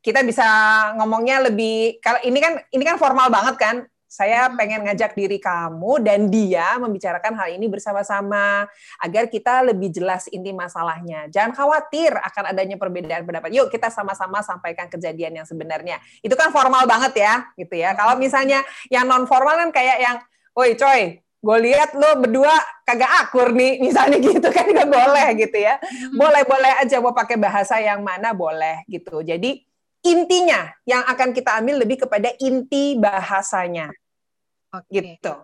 kita 0.00 0.24
bisa 0.24 0.46
ngomongnya 0.96 1.50
lebih 1.50 2.00
kalau 2.00 2.22
ini 2.24 2.38
kan 2.40 2.54
ini 2.72 2.84
kan 2.86 2.96
formal 2.96 3.28
banget 3.28 3.56
kan 3.60 3.76
saya 4.08 4.48
pengen 4.56 4.88
ngajak 4.88 5.12
diri 5.12 5.36
kamu 5.36 6.00
dan 6.00 6.32
dia 6.32 6.80
membicarakan 6.80 7.36
hal 7.36 7.52
ini 7.52 7.68
bersama-sama 7.68 8.64
agar 9.04 9.28
kita 9.28 9.60
lebih 9.68 9.92
jelas 9.92 10.24
inti 10.32 10.48
masalahnya. 10.56 11.28
Jangan 11.28 11.52
khawatir 11.52 12.16
akan 12.16 12.56
adanya 12.56 12.80
perbedaan 12.80 13.28
pendapat. 13.28 13.52
Yuk 13.52 13.68
kita 13.68 13.92
sama-sama 13.92 14.40
sampaikan 14.40 14.88
kejadian 14.88 15.44
yang 15.44 15.46
sebenarnya. 15.46 16.00
Itu 16.24 16.32
kan 16.40 16.48
formal 16.48 16.88
banget 16.88 17.20
ya, 17.20 17.52
gitu 17.60 17.76
ya. 17.76 17.92
Kalau 17.92 18.16
misalnya 18.16 18.64
yang 18.88 19.04
non 19.04 19.28
formal 19.28 19.60
kan 19.60 19.70
kayak 19.76 20.00
yang, 20.00 20.16
woi 20.56 20.72
coy, 20.72 21.20
gue 21.20 21.58
lihat 21.68 21.92
lo 21.92 22.24
berdua 22.24 22.56
kagak 22.88 23.28
akur 23.28 23.52
nih, 23.52 23.76
misalnya 23.84 24.16
gitu 24.24 24.48
kan 24.48 24.72
nggak 24.72 24.88
boleh 24.88 25.28
gitu 25.36 25.58
ya. 25.60 25.76
Boleh-boleh 26.16 26.80
aja 26.80 26.96
mau 27.04 27.12
pakai 27.12 27.36
bahasa 27.36 27.76
yang 27.76 28.00
mana 28.00 28.32
boleh 28.32 28.88
gitu. 28.88 29.20
Jadi 29.20 29.67
intinya 30.04 30.70
yang 30.86 31.02
akan 31.06 31.34
kita 31.34 31.58
ambil 31.58 31.82
lebih 31.82 32.06
kepada 32.06 32.30
inti 32.38 32.94
bahasanya. 32.98 33.90
Oke. 34.74 35.18
Gitu. 35.18 35.34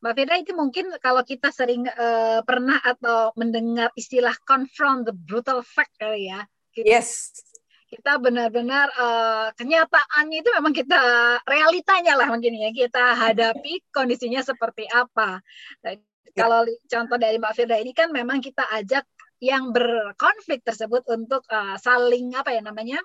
Mbak 0.00 0.12
Firda 0.16 0.34
itu 0.40 0.52
mungkin 0.56 0.86
kalau 1.04 1.20
kita 1.20 1.52
sering 1.52 1.84
uh, 1.84 2.40
pernah 2.40 2.80
atau 2.80 3.36
mendengar 3.36 3.92
istilah 3.92 4.32
confront 4.48 5.04
the 5.04 5.12
brutal 5.12 5.60
fact 5.60 5.92
kali 6.00 6.32
ya. 6.32 6.40
Kita, 6.72 6.88
yes. 6.88 7.36
Kita 7.84 8.16
benar-benar 8.16 8.88
uh, 8.96 9.48
kenyataannya 9.60 10.40
itu 10.40 10.50
memang 10.56 10.72
kita 10.72 10.96
realitanya 11.44 12.16
lah 12.16 12.32
mungkin 12.32 12.56
ya 12.56 12.72
kita 12.72 13.12
hadapi 13.12 13.84
kondisinya 13.92 14.40
seperti 14.40 14.88
apa. 14.88 15.44
Nah, 15.84 15.92
ya. 15.92 16.00
Kalau 16.32 16.64
contoh 16.64 17.18
dari 17.20 17.36
Mbak 17.36 17.52
Firda 17.52 17.76
ini 17.76 17.92
kan 17.92 18.08
memang 18.08 18.40
kita 18.40 18.64
ajak 18.72 19.04
yang 19.44 19.68
berkonflik 19.68 20.64
tersebut 20.64 21.04
untuk 21.12 21.44
uh, 21.52 21.76
saling 21.76 22.32
apa 22.40 22.56
ya 22.56 22.64
namanya 22.64 23.00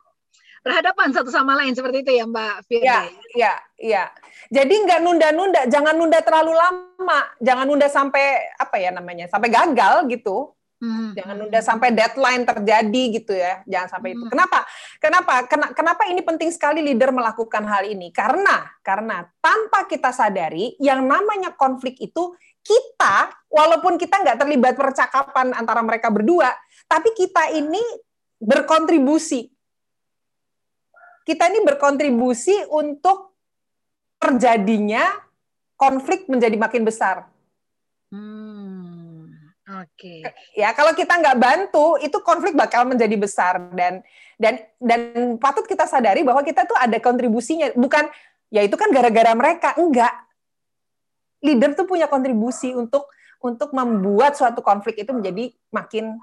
berhadapan 0.66 1.14
satu 1.14 1.30
sama 1.30 1.54
lain 1.62 1.78
seperti 1.78 2.02
itu 2.02 2.12
ya 2.18 2.26
Mbak 2.26 2.56
Firda. 2.66 2.86
Iya, 2.86 3.00
iya, 3.38 3.54
iya. 3.78 4.04
Jadi 4.50 4.74
nggak 4.82 5.00
nunda-nunda, 5.06 5.62
jangan 5.70 5.94
nunda 5.94 6.20
terlalu 6.26 6.58
lama, 6.58 7.20
jangan 7.38 7.66
nunda 7.70 7.86
sampai 7.86 8.50
apa 8.58 8.76
ya 8.82 8.90
namanya, 8.90 9.30
sampai 9.30 9.54
gagal 9.54 10.10
gitu. 10.10 10.58
Hmm. 10.76 11.16
Jangan 11.16 11.36
nunda 11.40 11.60
sampai 11.64 11.90
deadline 11.96 12.44
terjadi 12.44 13.04
gitu 13.16 13.34
ya. 13.38 13.64
Jangan 13.64 13.90
sampai 13.96 14.10
hmm. 14.12 14.18
itu. 14.18 14.26
Kenapa? 14.28 14.60
Kenapa? 15.00 15.34
Kenapa 15.72 16.04
ini 16.10 16.22
penting 16.26 16.50
sekali 16.52 16.84
leader 16.84 17.16
melakukan 17.16 17.64
hal 17.64 17.88
ini? 17.88 18.12
Karena 18.12 18.66
karena 18.84 19.24
tanpa 19.40 19.88
kita 19.88 20.12
sadari 20.12 20.76
yang 20.82 21.06
namanya 21.06 21.56
konflik 21.56 21.96
itu 22.02 22.36
kita 22.66 23.32
walaupun 23.54 23.96
kita 23.96 24.20
nggak 24.20 24.42
terlibat 24.42 24.74
percakapan 24.74 25.54
antara 25.54 25.80
mereka 25.86 26.10
berdua, 26.10 26.52
tapi 26.90 27.14
kita 27.16 27.54
ini 27.56 27.80
berkontribusi. 28.42 29.55
Kita 31.26 31.50
ini 31.50 31.66
berkontribusi 31.66 32.70
untuk 32.70 33.34
terjadinya 34.22 35.10
konflik 35.74 36.30
menjadi 36.30 36.54
makin 36.56 36.86
besar. 36.86 37.26
Hmm, 38.14 39.34
Oke. 39.66 40.22
Okay. 40.22 40.54
Ya 40.54 40.70
kalau 40.78 40.94
kita 40.94 41.18
nggak 41.18 41.38
bantu, 41.42 41.98
itu 41.98 42.14
konflik 42.22 42.54
bakal 42.54 42.86
menjadi 42.86 43.18
besar 43.18 43.58
dan 43.74 44.06
dan 44.38 44.62
dan 44.78 45.02
patut 45.42 45.66
kita 45.66 45.90
sadari 45.90 46.22
bahwa 46.22 46.46
kita 46.46 46.70
tuh 46.70 46.78
ada 46.78 47.02
kontribusinya. 47.02 47.74
Bukan 47.74 48.06
ya 48.54 48.62
itu 48.62 48.78
kan 48.78 48.94
gara-gara 48.94 49.34
mereka, 49.34 49.74
enggak. 49.82 50.14
Leader 51.42 51.74
tuh 51.74 51.90
punya 51.90 52.06
kontribusi 52.06 52.78
untuk 52.78 53.10
untuk 53.42 53.74
membuat 53.74 54.38
suatu 54.38 54.62
konflik 54.62 55.02
itu 55.02 55.10
menjadi 55.10 55.50
makin 55.74 56.18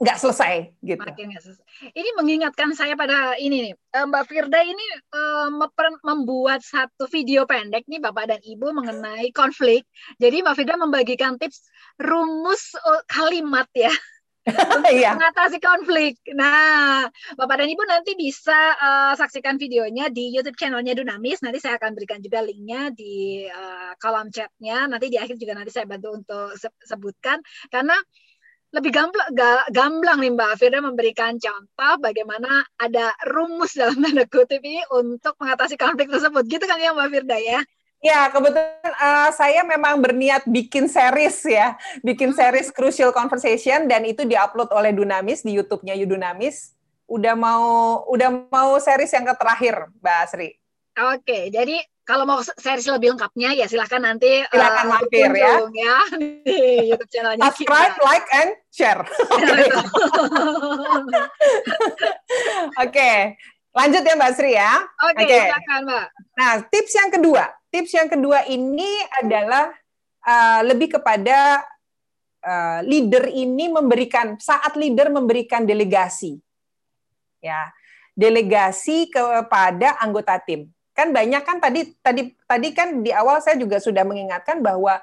nggak 0.00 0.16
selesai 0.16 0.72
gitu. 0.80 1.04
Makin 1.04 1.36
gak 1.36 1.44
selesai. 1.44 1.64
Ini 1.92 2.10
mengingatkan 2.16 2.72
saya 2.72 2.96
pada 2.96 3.36
ini 3.36 3.68
nih, 3.68 3.74
eh, 3.76 4.04
Mbak 4.08 4.24
Firda 4.32 4.60
ini 4.64 4.86
uh, 5.12 5.52
membuat 6.00 6.64
satu 6.64 7.04
video 7.12 7.44
pendek 7.44 7.84
nih 7.84 8.00
Bapak 8.00 8.32
dan 8.32 8.40
Ibu 8.40 8.72
mengenai 8.72 9.28
konflik. 9.36 9.84
Jadi 10.16 10.40
Mbak 10.40 10.56
Firda 10.56 10.80
membagikan 10.80 11.36
tips 11.36 11.68
rumus 12.00 12.72
uh, 12.80 13.04
kalimat 13.12 13.68
ya. 13.76 13.92
Iya. 14.88 15.20
mengatasi 15.20 15.60
konflik. 15.60 16.16
Nah, 16.32 17.04
Bapak 17.36 17.60
dan 17.60 17.68
Ibu 17.68 17.84
nanti 17.84 18.16
bisa 18.16 18.56
uh, 18.80 19.12
saksikan 19.12 19.60
videonya 19.60 20.08
di 20.08 20.32
YouTube 20.32 20.56
channelnya 20.56 20.96
Dunamis. 20.96 21.44
Nanti 21.44 21.60
saya 21.60 21.76
akan 21.76 21.92
berikan 21.92 22.24
juga 22.24 22.40
linknya 22.40 22.88
di 22.88 23.44
uh, 23.46 23.92
kolom 24.00 24.32
chatnya. 24.32 24.88
Nanti 24.88 25.12
di 25.12 25.20
akhir 25.20 25.36
juga 25.36 25.60
nanti 25.60 25.70
saya 25.70 25.84
bantu 25.84 26.16
untuk 26.16 26.56
sebutkan 26.88 27.44
karena 27.68 27.94
lebih 28.70 28.94
gamblang, 28.94 29.30
gamblang 29.74 30.18
nih 30.22 30.30
Mbak 30.34 30.52
Firda 30.62 30.78
memberikan 30.78 31.34
contoh 31.42 31.94
bagaimana 31.98 32.62
ada 32.78 33.10
rumus 33.26 33.74
dalam 33.74 33.98
tanda 33.98 34.22
kutip 34.30 34.62
ini 34.62 34.82
untuk 34.94 35.34
mengatasi 35.42 35.74
konflik 35.74 36.06
tersebut. 36.06 36.46
Gitu 36.46 36.64
kan 36.66 36.78
ya 36.78 36.94
Mbak 36.94 37.08
Firda 37.10 37.38
ya? 37.38 37.60
Ya, 38.00 38.32
kebetulan 38.32 38.96
uh, 38.96 39.28
saya 39.36 39.60
memang 39.60 40.00
berniat 40.00 40.48
bikin 40.48 40.88
series 40.88 41.44
ya, 41.44 41.76
bikin 42.00 42.32
series 42.32 42.72
Crucial 42.72 43.12
Conversation 43.12 43.84
dan 43.84 44.08
itu 44.08 44.24
diupload 44.24 44.72
oleh 44.72 44.88
Dunamis 44.96 45.44
di 45.44 45.52
YouTube-nya 45.52 45.92
Yudunamis. 46.00 46.72
Udah 47.04 47.36
mau 47.36 48.00
udah 48.08 48.48
mau 48.48 48.80
series 48.80 49.12
yang 49.12 49.28
terakhir, 49.36 49.92
Mbak 50.00 50.16
Asri. 50.16 50.56
Oke, 50.96 51.52
jadi 51.52 51.76
kalau 52.10 52.26
mau 52.26 52.42
series 52.42 52.90
lebih 52.90 53.14
lengkapnya 53.14 53.54
ya 53.54 53.70
silahkan 53.70 54.02
nanti 54.02 54.42
silahkan 54.50 54.90
uh, 54.90 54.98
mampir 54.98 55.30
ya. 55.30 55.62
ya 55.70 55.98
di 56.18 56.90
YouTube 56.90 57.06
channelnya 57.06 57.54
Subscribe, 57.54 57.94
kita. 57.94 58.02
like, 58.02 58.26
and 58.34 58.50
share. 58.74 59.02
Oke, 59.06 59.30
okay. 62.82 62.82
okay. 62.82 63.18
lanjut 63.70 64.02
ya 64.02 64.14
Mbak 64.18 64.32
Sri 64.34 64.58
ya. 64.58 64.82
Oke, 65.06 65.22
okay, 65.22 65.24
okay. 65.30 65.42
silakan 65.54 65.80
Mbak. 65.86 66.06
Nah, 66.34 66.52
tips 66.66 66.92
yang 66.98 67.10
kedua, 67.14 67.44
tips 67.70 67.92
yang 67.94 68.08
kedua 68.10 68.38
ini 68.50 68.90
adalah 69.22 69.70
uh, 70.26 70.60
lebih 70.66 70.98
kepada 70.98 71.62
uh, 72.42 72.82
leader 72.82 73.30
ini 73.30 73.70
memberikan 73.70 74.34
saat 74.42 74.74
leader 74.74 75.14
memberikan 75.14 75.62
delegasi, 75.62 76.42
ya 77.38 77.70
delegasi 78.18 79.06
kepada 79.06 79.94
anggota 80.02 80.34
tim 80.42 80.66
kan 81.00 81.16
banyak 81.16 81.40
kan 81.40 81.56
tadi 81.64 81.96
tadi 82.04 82.36
tadi 82.44 82.68
kan 82.76 83.00
di 83.00 83.08
awal 83.08 83.40
saya 83.40 83.56
juga 83.56 83.80
sudah 83.80 84.04
mengingatkan 84.04 84.60
bahwa 84.60 85.00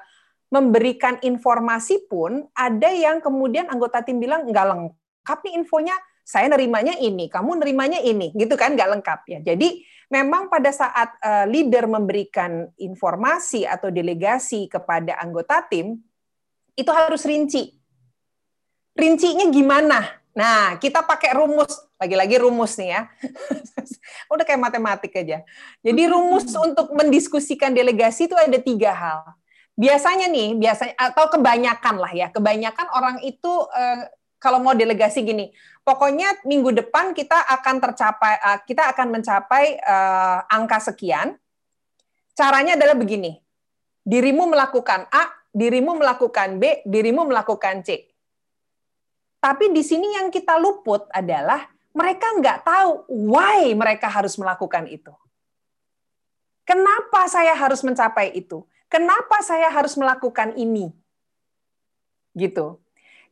memberikan 0.48 1.18
informasi 1.26 2.06
pun 2.06 2.46
ada 2.54 2.88
yang 2.94 3.18
kemudian 3.18 3.66
anggota 3.66 4.06
tim 4.06 4.22
bilang 4.22 4.46
nggak 4.46 4.66
lengkap 4.70 5.38
nih 5.42 5.54
infonya. 5.58 5.96
Saya 6.28 6.44
nerimanya 6.52 6.92
ini 7.00 7.26
kamu 7.32 7.58
nerimanya 7.58 7.98
ini. 8.04 8.30
Gitu 8.36 8.54
kan 8.54 8.78
nggak 8.78 9.00
lengkap 9.00 9.20
ya. 9.26 9.38
Jadi 9.42 9.82
memang 10.12 10.46
pada 10.46 10.70
saat 10.70 11.18
uh, 11.18 11.44
leader 11.50 11.90
memberikan 11.90 12.70
informasi 12.78 13.66
atau 13.66 13.90
delegasi 13.90 14.70
kepada 14.70 15.18
anggota 15.18 15.66
tim 15.66 15.98
itu 16.78 16.90
harus 16.94 17.26
rinci. 17.26 17.74
Rincinya 18.94 19.46
gimana 19.50 20.17
Nah, 20.36 20.76
kita 20.78 21.02
pakai 21.02 21.34
rumus, 21.34 21.82
lagi-lagi 21.98 22.36
rumus 22.38 22.78
nih 22.78 22.94
ya. 22.94 23.00
Udah 24.32 24.44
kayak 24.44 24.60
matematik 24.60 25.12
aja. 25.16 25.42
Jadi 25.82 26.02
rumus 26.06 26.52
untuk 26.54 26.92
mendiskusikan 26.94 27.72
delegasi 27.72 28.28
itu 28.30 28.36
ada 28.36 28.58
tiga 28.60 28.92
hal. 28.94 29.20
Biasanya 29.78 30.26
nih, 30.26 30.58
biasanya 30.58 30.94
atau 30.98 31.30
kebanyakan 31.30 31.96
lah 32.02 32.12
ya, 32.14 32.26
kebanyakan 32.34 32.86
orang 32.94 33.16
itu 33.22 33.52
eh, 33.74 34.10
kalau 34.38 34.62
mau 34.62 34.74
delegasi 34.74 35.26
gini, 35.26 35.50
pokoknya 35.82 36.46
minggu 36.46 36.70
depan 36.70 37.10
kita 37.14 37.34
akan 37.58 37.82
tercapai, 37.82 38.38
uh, 38.38 38.58
kita 38.62 38.86
akan 38.94 39.18
mencapai 39.18 39.82
uh, 39.82 40.46
angka 40.46 40.78
sekian. 40.78 41.34
Caranya 42.38 42.78
adalah 42.78 42.94
begini, 42.94 43.34
dirimu 44.06 44.46
melakukan 44.46 45.10
A, 45.10 45.26
dirimu 45.50 45.98
melakukan 45.98 46.62
B, 46.62 46.86
dirimu 46.86 47.26
melakukan 47.26 47.82
C 47.82 48.06
tapi 49.38 49.70
di 49.70 49.86
sini 49.86 50.18
yang 50.18 50.34
kita 50.34 50.58
luput 50.58 51.06
adalah 51.14 51.70
mereka 51.94 52.26
nggak 52.34 52.58
tahu 52.66 52.90
why 53.30 53.70
mereka 53.74 54.10
harus 54.10 54.34
melakukan 54.34 54.86
itu. 54.90 55.14
Kenapa 56.66 57.24
saya 57.30 57.56
harus 57.56 57.80
mencapai 57.80 58.34
itu? 58.36 58.66
Kenapa 58.92 59.40
saya 59.40 59.72
harus 59.72 59.96
melakukan 59.96 60.52
ini? 60.58 60.92
Gitu. 62.36 62.76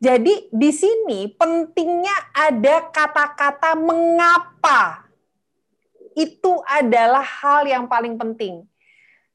Jadi 0.01 0.49
di 0.53 0.71
sini 0.73 1.29
pentingnya 1.37 2.33
ada 2.33 2.89
kata-kata 2.89 3.77
mengapa. 3.77 5.05
Itu 6.17 6.65
adalah 6.65 7.25
hal 7.25 7.69
yang 7.69 7.85
paling 7.89 8.17
penting. 8.17 8.65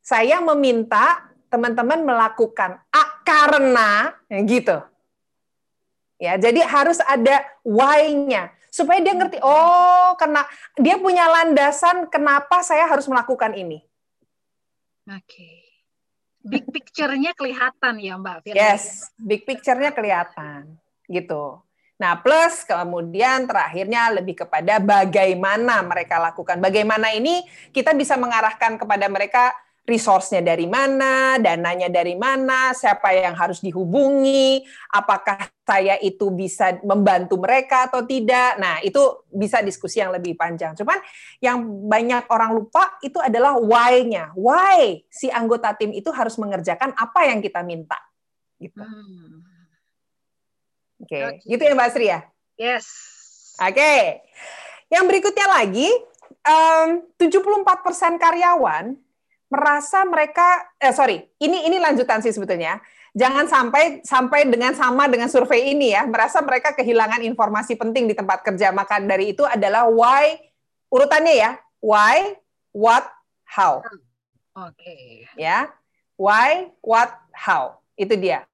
Saya 0.02 0.42
meminta 0.42 1.30
teman-teman 1.52 2.02
melakukan 2.02 2.82
A 2.90 3.04
karena 3.22 4.18
gitu. 4.50 4.91
Ya, 6.22 6.38
jadi 6.38 6.62
harus 6.62 7.02
ada 7.02 7.42
why-nya 7.66 8.54
supaya 8.70 9.02
dia 9.02 9.18
ngerti 9.18 9.42
oh 9.42 10.14
kena 10.16 10.46
dia 10.78 10.96
punya 11.02 11.26
landasan 11.28 12.08
kenapa 12.14 12.62
saya 12.62 12.86
harus 12.86 13.10
melakukan 13.10 13.58
ini. 13.58 13.82
Oke. 15.10 15.26
Okay. 15.26 15.58
Big 16.42 16.66
picture-nya 16.70 17.34
kelihatan 17.38 18.02
ya, 18.02 18.18
Mbak 18.18 18.38
Firman. 18.46 18.58
Yes, 18.58 19.10
big 19.18 19.46
picture-nya 19.46 19.94
kelihatan 19.94 20.78
gitu. 21.06 21.62
Nah, 22.02 22.18
plus 22.18 22.66
kemudian 22.66 23.46
terakhirnya 23.46 24.10
lebih 24.10 24.42
kepada 24.42 24.82
bagaimana 24.82 25.86
mereka 25.86 26.18
lakukan. 26.18 26.58
Bagaimana 26.58 27.14
ini 27.14 27.46
kita 27.70 27.94
bisa 27.94 28.18
mengarahkan 28.18 28.82
kepada 28.82 29.06
mereka 29.06 29.54
resource-nya 29.92 30.40
dari 30.40 30.64
mana, 30.72 31.36
dananya 31.36 31.92
dari 31.92 32.16
mana, 32.16 32.72
siapa 32.72 33.12
yang 33.12 33.36
harus 33.36 33.60
dihubungi, 33.60 34.64
apakah 34.88 35.52
saya 35.68 36.00
itu 36.00 36.32
bisa 36.32 36.80
membantu 36.88 37.36
mereka 37.36 37.92
atau 37.92 38.08
tidak. 38.08 38.56
Nah, 38.56 38.80
itu 38.80 39.28
bisa 39.28 39.60
diskusi 39.60 40.00
yang 40.00 40.16
lebih 40.16 40.40
panjang. 40.40 40.72
Cuman 40.80 40.96
yang 41.44 41.60
banyak 41.92 42.24
orang 42.32 42.56
lupa 42.56 42.96
itu 43.04 43.20
adalah 43.20 43.60
why-nya. 43.60 44.32
Why 44.40 45.04
si 45.12 45.28
anggota 45.28 45.76
tim 45.76 45.92
itu 45.92 46.08
harus 46.16 46.40
mengerjakan 46.40 46.96
apa 46.96 47.28
yang 47.28 47.44
kita 47.44 47.60
minta. 47.68 48.00
Gitu. 48.56 48.80
Hmm. 48.80 49.44
Oke, 51.02 51.18
okay. 51.18 51.22
okay. 51.36 51.50
gitu 51.50 51.62
ya 51.66 51.74
Mbak 51.76 51.90
Sri 51.92 52.06
ya? 52.08 52.20
Yes. 52.56 52.86
Oke. 53.58 53.76
Okay. 53.76 54.02
Yang 54.94 55.04
berikutnya 55.08 55.48
lagi, 55.50 55.90
um, 56.46 57.02
74% 57.18 58.22
karyawan 58.22 58.96
merasa 59.52 60.08
mereka 60.08 60.64
eh 60.80 60.96
sorry 60.96 61.28
ini 61.44 61.68
ini 61.68 61.78
lanjutan 61.78 62.24
sih 62.24 62.32
sebetulnya. 62.32 62.80
Jangan 63.12 63.44
sampai 63.52 64.00
sampai 64.08 64.48
dengan 64.48 64.72
sama 64.72 65.12
dengan 65.12 65.28
survei 65.28 65.76
ini 65.76 65.92
ya 65.92 66.08
merasa 66.08 66.40
mereka 66.40 66.72
kehilangan 66.72 67.20
informasi 67.28 67.76
penting 67.76 68.08
di 68.08 68.16
tempat 68.16 68.40
kerja. 68.48 68.72
Maka 68.72 69.04
dari 69.04 69.36
itu 69.36 69.44
adalah 69.44 69.92
why 69.92 70.40
urutannya 70.88 71.36
ya 71.36 71.52
why 71.84 72.40
what 72.72 73.04
how. 73.44 73.84
Oke. 74.56 74.80
Okay. 74.80 75.28
ya 75.36 75.68
why 76.16 76.72
what 76.80 77.12
how. 77.36 77.84
Itu 78.00 78.16
dia. 78.16 78.48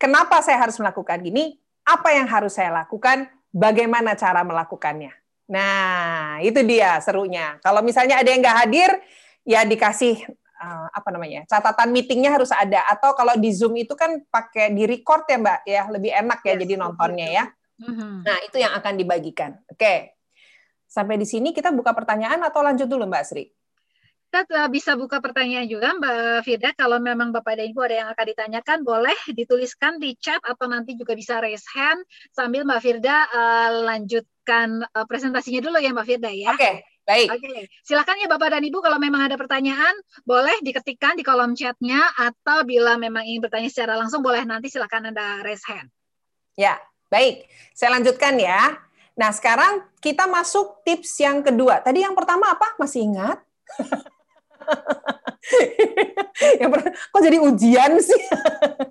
Kenapa 0.00 0.40
saya 0.40 0.56
harus 0.64 0.80
melakukan 0.80 1.20
gini 1.20 1.60
apa 1.84 2.16
yang 2.16 2.24
harus 2.24 2.56
saya 2.56 2.72
lakukan? 2.72 3.28
Bagaimana 3.52 4.16
cara 4.16 4.40
melakukannya? 4.44 5.12
Nah, 5.48 6.36
itu 6.44 6.60
dia 6.68 7.00
serunya. 7.00 7.56
Kalau 7.64 7.80
misalnya 7.80 8.20
ada 8.20 8.28
yang 8.28 8.44
nggak 8.44 8.58
hadir, 8.68 8.90
ya 9.48 9.64
dikasih 9.64 10.28
uh, 10.60 10.88
apa 10.92 11.08
namanya 11.08 11.48
catatan 11.48 11.88
meetingnya 11.88 12.36
harus 12.36 12.52
ada. 12.52 12.84
Atau 12.92 13.16
kalau 13.16 13.32
di 13.40 13.48
Zoom 13.56 13.80
itu 13.80 13.96
kan 13.96 14.20
pakai 14.28 14.76
di 14.76 14.84
record 14.84 15.24
ya 15.24 15.40
Mbak, 15.40 15.58
ya 15.64 15.82
lebih 15.88 16.12
enak 16.12 16.38
ya 16.44 16.52
yes, 16.52 16.58
jadi 16.60 16.74
nontonnya 16.76 17.28
ya. 17.32 17.44
Mm-hmm. 17.78 18.12
Nah, 18.26 18.38
itu 18.44 18.56
yang 18.60 18.72
akan 18.76 18.94
dibagikan. 18.98 19.50
Oke, 19.70 20.18
sampai 20.84 21.16
di 21.16 21.24
sini 21.24 21.56
kita 21.56 21.72
buka 21.72 21.96
pertanyaan 21.96 22.44
atau 22.44 22.60
lanjut 22.60 22.90
dulu 22.90 23.08
Mbak 23.08 23.24
Sri? 23.24 23.48
kita 24.28 24.68
bisa 24.68 24.92
buka 24.92 25.24
pertanyaan 25.24 25.64
juga 25.64 25.96
Mbak 25.96 26.44
Firda. 26.44 26.70
Kalau 26.76 27.00
memang 27.00 27.32
Bapak 27.32 27.56
dan 27.56 27.72
Ibu 27.72 27.80
ada 27.80 27.96
yang 28.04 28.08
akan 28.12 28.26
ditanyakan, 28.28 28.78
boleh 28.84 29.16
dituliskan 29.32 29.96
di 29.96 30.12
chat 30.20 30.36
atau 30.44 30.68
nanti 30.68 30.92
juga 31.00 31.16
bisa 31.16 31.40
raise 31.40 31.64
hand 31.72 32.04
sambil 32.36 32.68
Mbak 32.68 32.80
Firda 32.84 33.24
uh, 33.32 33.88
lanjutkan 33.88 34.84
uh, 34.84 35.06
presentasinya 35.08 35.64
dulu 35.64 35.80
ya 35.80 35.96
Mbak 35.96 36.06
Firda 36.06 36.28
ya. 36.28 36.52
Oke, 36.52 36.60
okay, 36.60 36.74
baik. 37.08 37.28
Oke, 37.32 37.40
okay. 37.40 37.60
silakan 37.80 38.20
ya 38.20 38.28
Bapak 38.28 38.52
dan 38.52 38.60
Ibu 38.60 38.84
kalau 38.84 39.00
memang 39.00 39.24
ada 39.24 39.40
pertanyaan, 39.40 39.96
boleh 40.28 40.60
diketikkan 40.60 41.16
di 41.16 41.24
kolom 41.24 41.56
chatnya 41.56 42.04
atau 42.20 42.68
bila 42.68 43.00
memang 43.00 43.24
ingin 43.24 43.40
bertanya 43.40 43.72
secara 43.72 43.96
langsung, 43.96 44.20
boleh 44.20 44.44
nanti 44.44 44.68
silakan 44.68 45.08
Anda 45.08 45.40
raise 45.40 45.64
hand. 45.64 45.88
Ya, 46.52 46.76
baik. 47.08 47.48
Saya 47.72 47.96
lanjutkan 47.96 48.36
ya. 48.36 48.76
Nah, 49.16 49.32
sekarang 49.32 49.88
kita 50.04 50.28
masuk 50.28 50.84
tips 50.84 51.16
yang 51.24 51.40
kedua. 51.40 51.80
Tadi 51.80 52.04
yang 52.04 52.12
pertama 52.12 52.52
apa? 52.52 52.76
Masih 52.76 53.08
ingat? 53.08 53.40
yang 56.60 56.70
kok 56.72 57.22
jadi 57.22 57.38
ujian 57.40 57.92
sih? 58.02 58.22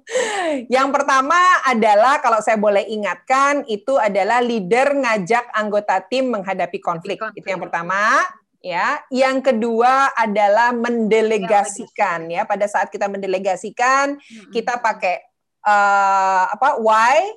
yang 0.75 0.89
pertama 0.89 1.37
adalah 1.67 2.19
kalau 2.19 2.41
saya 2.41 2.57
boleh 2.57 2.85
ingatkan 2.87 3.63
itu 3.69 3.95
adalah 3.99 4.41
leader 4.41 4.95
ngajak 4.97 5.47
anggota 5.53 6.01
tim 6.07 6.33
menghadapi 6.33 6.79
konflik. 6.81 7.19
konflik. 7.21 7.39
Itu 7.43 7.47
yang 7.53 7.61
pertama 7.61 8.23
ya. 8.63 9.01
Yang 9.13 9.53
kedua 9.53 10.11
adalah 10.17 10.73
mendelegasikan 10.73 12.27
ya. 12.31 12.43
Pada 12.43 12.65
saat 12.65 12.89
kita 12.89 13.07
mendelegasikan 13.07 14.17
hmm. 14.17 14.51
kita 14.51 14.79
pakai 14.81 15.23
uh, 15.63 16.51
apa? 16.51 16.81
Why, 16.81 17.31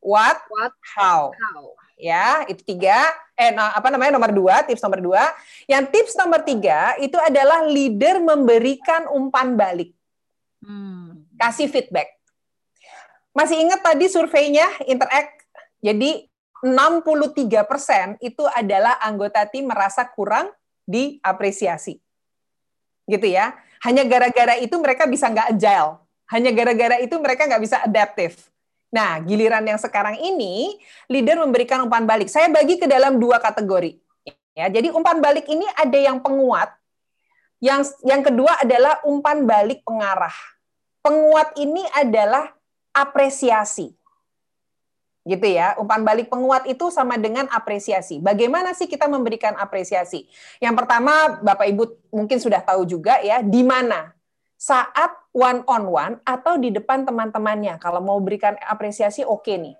what, 0.00 0.38
what 0.48 0.72
how. 0.96 1.34
how 1.34 1.81
ya 2.02 2.42
itu 2.50 2.66
tiga. 2.66 2.98
Eh 3.38 3.54
apa 3.54 3.88
namanya 3.94 4.18
nomor 4.18 4.34
dua 4.34 4.66
tips 4.66 4.82
nomor 4.82 4.98
dua. 4.98 5.22
Yang 5.70 5.94
tips 5.94 6.14
nomor 6.18 6.42
tiga 6.42 6.98
itu 6.98 7.14
adalah 7.22 7.62
leader 7.70 8.18
memberikan 8.18 9.06
umpan 9.14 9.54
balik. 9.54 9.94
Hmm. 10.62 11.26
kasih 11.34 11.66
feedback. 11.66 12.22
Masih 13.34 13.58
ingat 13.58 13.82
tadi 13.82 14.06
surveinya 14.06 14.62
interact? 14.86 15.42
Jadi 15.82 16.30
63% 16.62 18.22
itu 18.22 18.46
adalah 18.46 18.94
anggota 19.02 19.42
tim 19.50 19.66
merasa 19.66 20.06
kurang 20.06 20.54
diapresiasi. 20.86 21.98
Gitu 23.10 23.26
ya. 23.26 23.58
Hanya 23.82 24.06
gara-gara 24.06 24.54
itu 24.62 24.78
mereka 24.78 25.10
bisa 25.10 25.26
nggak 25.26 25.58
agile. 25.58 25.98
Hanya 26.30 26.54
gara-gara 26.54 27.02
itu 27.02 27.18
mereka 27.18 27.50
nggak 27.50 27.62
bisa 27.66 27.82
adaptif 27.82 28.51
Nah, 28.92 29.24
giliran 29.24 29.64
yang 29.64 29.80
sekarang 29.80 30.20
ini, 30.20 30.76
leader 31.08 31.40
memberikan 31.40 31.80
umpan 31.80 32.04
balik. 32.04 32.28
Saya 32.28 32.52
bagi 32.52 32.76
ke 32.76 32.84
dalam 32.84 33.16
dua 33.16 33.40
kategori. 33.40 33.96
Ya, 34.52 34.68
jadi 34.68 34.92
umpan 34.92 35.16
balik 35.16 35.48
ini 35.48 35.64
ada 35.80 35.96
yang 35.96 36.20
penguat, 36.20 36.76
yang 37.56 37.80
yang 38.04 38.20
kedua 38.20 38.60
adalah 38.60 39.00
umpan 39.08 39.48
balik 39.48 39.80
pengarah. 39.80 40.36
Penguat 41.00 41.56
ini 41.56 41.80
adalah 41.96 42.52
apresiasi. 42.92 43.96
Gitu 45.24 45.46
ya. 45.48 45.72
Umpan 45.80 46.04
balik 46.04 46.28
penguat 46.28 46.68
itu 46.68 46.92
sama 46.92 47.16
dengan 47.16 47.48
apresiasi. 47.48 48.20
Bagaimana 48.20 48.76
sih 48.76 48.84
kita 48.84 49.08
memberikan 49.08 49.56
apresiasi? 49.56 50.28
Yang 50.60 50.84
pertama, 50.84 51.40
Bapak 51.40 51.64
Ibu 51.72 52.12
mungkin 52.12 52.36
sudah 52.36 52.60
tahu 52.60 52.84
juga 52.84 53.24
ya, 53.24 53.40
di 53.40 53.64
mana 53.64 54.12
saat 54.62 55.10
one 55.34 55.66
on 55.66 55.90
one 55.90 56.14
atau 56.22 56.54
di 56.54 56.70
depan 56.70 57.02
teman-temannya. 57.02 57.82
Kalau 57.82 57.98
mau 57.98 58.22
berikan 58.22 58.54
apresiasi 58.62 59.26
oke 59.26 59.42
okay 59.42 59.58
nih. 59.58 59.76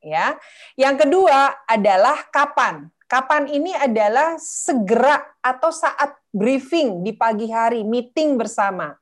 Ya. 0.00 0.40
Yang 0.80 1.04
kedua 1.04 1.68
adalah 1.68 2.24
kapan. 2.32 2.88
Kapan 3.06 3.46
ini 3.52 3.76
adalah 3.76 4.40
segera 4.40 5.20
atau 5.44 5.68
saat 5.68 6.16
briefing 6.32 7.04
di 7.04 7.12
pagi 7.12 7.52
hari, 7.52 7.84
meeting 7.84 8.40
bersama. 8.40 8.96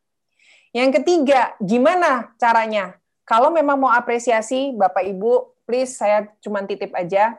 Yang 0.75 1.01
ketiga, 1.01 1.55
gimana 1.63 2.35
caranya? 2.37 2.99
Kalau 3.25 3.49
memang 3.49 3.81
mau 3.81 3.93
apresiasi, 3.95 4.75
Bapak 4.77 5.07
Ibu, 5.07 5.65
please 5.65 5.97
saya 5.97 6.29
cuma 6.45 6.61
titip 6.67 6.93
aja, 6.93 7.39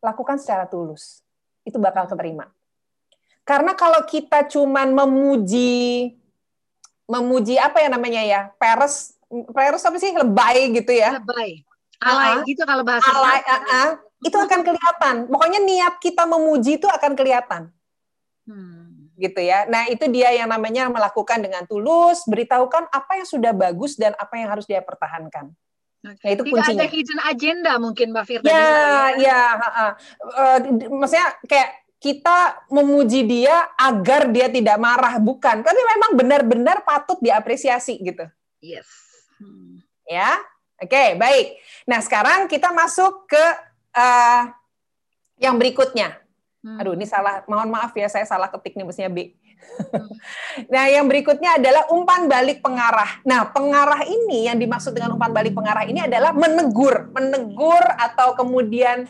lakukan 0.00 0.40
secara 0.40 0.64
tulus. 0.64 1.20
Itu 1.66 1.76
bakal 1.76 2.08
keterima. 2.08 2.48
Karena 3.44 3.76
kalau 3.76 4.00
kita 4.08 4.48
cuma 4.48 4.88
memuji 4.88 6.16
memuji 7.08 7.56
apa 7.56 7.80
ya 7.80 7.88
namanya 7.88 8.22
ya 8.22 8.40
peres 8.60 9.16
peres 9.56 9.82
apa 9.82 9.96
sih 9.96 10.12
lebay 10.12 10.76
gitu 10.76 10.92
ya 10.92 11.16
lebay 11.16 11.64
alay 12.04 12.30
uh 12.30 12.36
-huh. 12.38 12.46
gitu 12.46 12.62
kalau 12.68 12.84
bahasa 12.84 13.08
alay 13.08 13.40
uh 13.42 13.60
-huh. 13.64 13.90
itu 14.22 14.36
akan 14.36 14.60
kelihatan 14.60 15.16
pokoknya 15.26 15.60
niat 15.64 15.94
kita 15.98 16.28
memuji 16.28 16.76
itu 16.76 16.86
akan 16.86 17.16
kelihatan 17.16 17.72
hmm. 18.44 19.16
gitu 19.16 19.40
ya 19.40 19.64
nah 19.66 19.88
itu 19.88 20.04
dia 20.12 20.36
yang 20.36 20.52
namanya 20.52 20.92
melakukan 20.92 21.40
dengan 21.40 21.64
tulus 21.64 22.22
beritahukan 22.28 22.92
apa 22.92 23.24
yang 23.24 23.26
sudah 23.26 23.56
bagus 23.56 23.96
dan 23.96 24.12
apa 24.20 24.36
yang 24.36 24.52
harus 24.52 24.68
dia 24.68 24.84
pertahankan 24.84 25.50
Nah, 25.98 26.14
itu 26.14 26.46
Tidak 26.46 26.54
kuncinya. 26.54 26.86
ada 26.86 26.86
hidden 26.86 27.20
agenda 27.26 27.72
mungkin 27.82 28.14
Mbak 28.14 28.24
Firda. 28.30 28.46
Ya, 28.46 28.70
ya, 29.18 29.18
ya. 29.18 29.42
Uh, 29.58 29.92
uh, 30.30 30.56
maksudnya 30.94 31.34
kayak 31.42 31.74
kita 31.98 32.62
memuji 32.70 33.26
dia 33.26 33.66
agar 33.74 34.30
dia 34.30 34.46
tidak 34.46 34.78
marah, 34.78 35.18
bukan. 35.18 35.66
Tapi 35.66 35.80
memang 35.82 36.10
benar-benar 36.14 36.86
patut 36.86 37.18
diapresiasi 37.18 37.98
gitu. 37.98 38.24
Yes. 38.62 38.86
Hmm. 39.42 39.82
Ya, 40.06 40.38
oke, 40.78 40.88
okay, 40.88 41.18
baik. 41.18 41.58
Nah 41.90 41.98
sekarang 41.98 42.46
kita 42.46 42.70
masuk 42.70 43.26
ke 43.26 43.44
uh, 43.98 44.42
yang 45.42 45.58
berikutnya. 45.58 46.22
Hmm. 46.62 46.78
Aduh, 46.82 46.94
ini 46.94 47.06
salah. 47.06 47.42
Mohon 47.50 47.74
maaf 47.74 47.92
ya, 47.94 48.06
saya 48.10 48.26
salah 48.26 48.50
ketik 48.50 48.78
nih, 48.78 48.86
mestinya 48.86 49.10
B. 49.10 49.18
Hmm. 49.18 50.06
nah, 50.74 50.86
yang 50.86 51.06
berikutnya 51.10 51.58
adalah 51.58 51.90
umpan 51.90 52.30
balik 52.30 52.62
pengarah. 52.62 53.22
Nah, 53.26 53.50
pengarah 53.50 54.06
ini 54.06 54.46
yang 54.46 54.58
dimaksud 54.58 54.94
dengan 54.94 55.18
umpan 55.18 55.34
balik 55.34 55.54
pengarah 55.54 55.82
ini 55.86 56.06
adalah 56.06 56.30
menegur, 56.30 57.10
menegur 57.10 57.82
atau 57.98 58.38
kemudian 58.38 59.06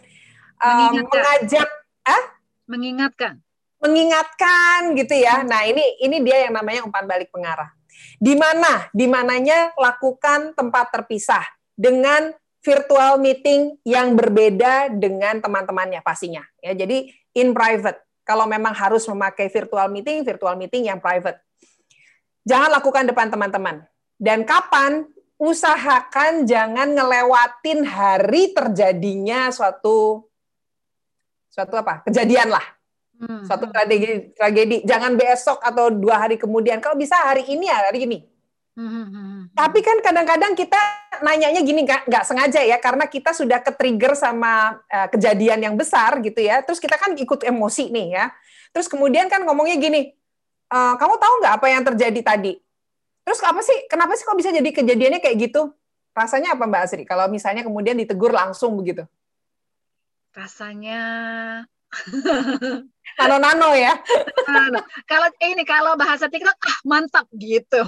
um, 0.60 0.92
mengajak, 1.04 1.68
ah? 2.04 2.37
Mengingatkan 2.68 3.40
mengingatkan 3.78 4.94
gitu 4.98 5.14
ya. 5.14 5.46
Nah, 5.46 5.64
ini 5.66 5.82
ini 6.02 6.22
dia 6.22 6.46
yang 6.50 6.54
namanya 6.58 6.82
umpan 6.82 7.06
balik 7.06 7.30
pengarah. 7.30 7.70
Di 8.18 8.34
mana? 8.34 8.90
Di 8.90 9.06
mananya 9.06 9.74
lakukan 9.78 10.54
tempat 10.54 10.90
terpisah 10.94 11.46
dengan 11.78 12.34
virtual 12.62 13.22
meeting 13.22 13.78
yang 13.86 14.18
berbeda 14.18 14.90
dengan 14.90 15.38
teman-temannya 15.38 16.02
pastinya. 16.02 16.42
Ya, 16.58 16.74
jadi 16.74 17.10
in 17.38 17.54
private. 17.54 18.02
Kalau 18.26 18.44
memang 18.44 18.76
harus 18.76 19.08
memakai 19.08 19.48
virtual 19.48 19.88
meeting, 19.88 20.20
virtual 20.20 20.52
meeting 20.58 20.90
yang 20.90 21.00
private. 21.00 21.40
Jangan 22.44 22.76
lakukan 22.76 23.08
depan 23.08 23.32
teman-teman. 23.32 23.86
Dan 24.18 24.44
kapan? 24.44 25.06
Usahakan 25.38 26.50
jangan 26.50 26.98
ngelewatin 26.98 27.86
hari 27.86 28.50
terjadinya 28.50 29.54
suatu 29.54 30.27
suatu 31.58 31.74
apa? 31.74 32.06
Kejadian 32.06 32.54
lah. 32.54 32.62
Hmm. 33.18 33.42
suatu 33.42 33.66
tragedi 33.66 34.30
tragedi. 34.30 34.86
Jangan 34.86 35.18
besok 35.18 35.58
atau 35.58 35.90
dua 35.90 36.22
hari 36.22 36.38
kemudian. 36.38 36.78
Kalau 36.78 36.94
bisa 36.94 37.18
hari 37.18 37.42
ini 37.50 37.66
ya 37.66 37.90
hari 37.90 38.06
ini. 38.06 38.18
Hmm. 38.78 38.86
hmm, 38.86 39.06
hmm, 39.10 39.10
hmm. 39.10 39.42
tapi 39.58 39.82
kan 39.82 39.98
kadang-kadang 39.98 40.54
kita 40.54 40.78
nanyanya 41.26 41.58
gini 41.66 41.82
nggak 41.82 42.06
nggak 42.06 42.22
sengaja 42.22 42.62
ya. 42.62 42.78
Karena 42.78 43.10
kita 43.10 43.34
sudah 43.34 43.58
ke 43.58 43.74
trigger 43.74 44.14
sama 44.14 44.78
uh, 44.86 45.10
kejadian 45.10 45.58
yang 45.66 45.74
besar 45.74 46.22
gitu 46.22 46.38
ya. 46.38 46.62
Terus 46.62 46.78
kita 46.78 46.94
kan 46.94 47.18
ikut 47.18 47.42
emosi 47.42 47.90
nih 47.90 48.08
ya. 48.14 48.30
Terus 48.70 48.86
kemudian 48.86 49.26
kan 49.26 49.42
ngomongnya 49.48 49.80
gini 49.80 50.12
e, 50.68 50.78
kamu 51.00 51.14
tahu 51.16 51.34
nggak 51.40 51.54
apa 51.56 51.66
yang 51.72 51.82
terjadi 51.88 52.20
tadi? 52.20 52.52
Terus 53.24 53.40
apa 53.40 53.64
sih 53.64 53.88
kenapa 53.88 54.12
sih 54.12 54.28
kok 54.28 54.36
bisa 54.36 54.52
jadi 54.52 54.68
kejadiannya 54.68 55.24
kayak 55.24 55.50
gitu? 55.50 55.72
Rasanya 56.12 56.52
apa 56.52 56.68
Mbak 56.68 56.82
Asri? 56.84 57.04
Kalau 57.08 57.32
misalnya 57.32 57.64
kemudian 57.64 57.96
ditegur 57.96 58.28
langsung 58.28 58.76
begitu 58.76 59.08
rasanya 60.38 61.02
nano-nano 63.18 63.74
ya. 63.74 63.98
Nano. 64.46 64.78
Kalau 65.08 65.26
ini 65.42 65.66
kalau 65.66 65.98
bahasa 65.98 66.30
TikTok 66.30 66.54
ah 66.54 66.78
mantap 66.86 67.26
gitu. 67.34 67.82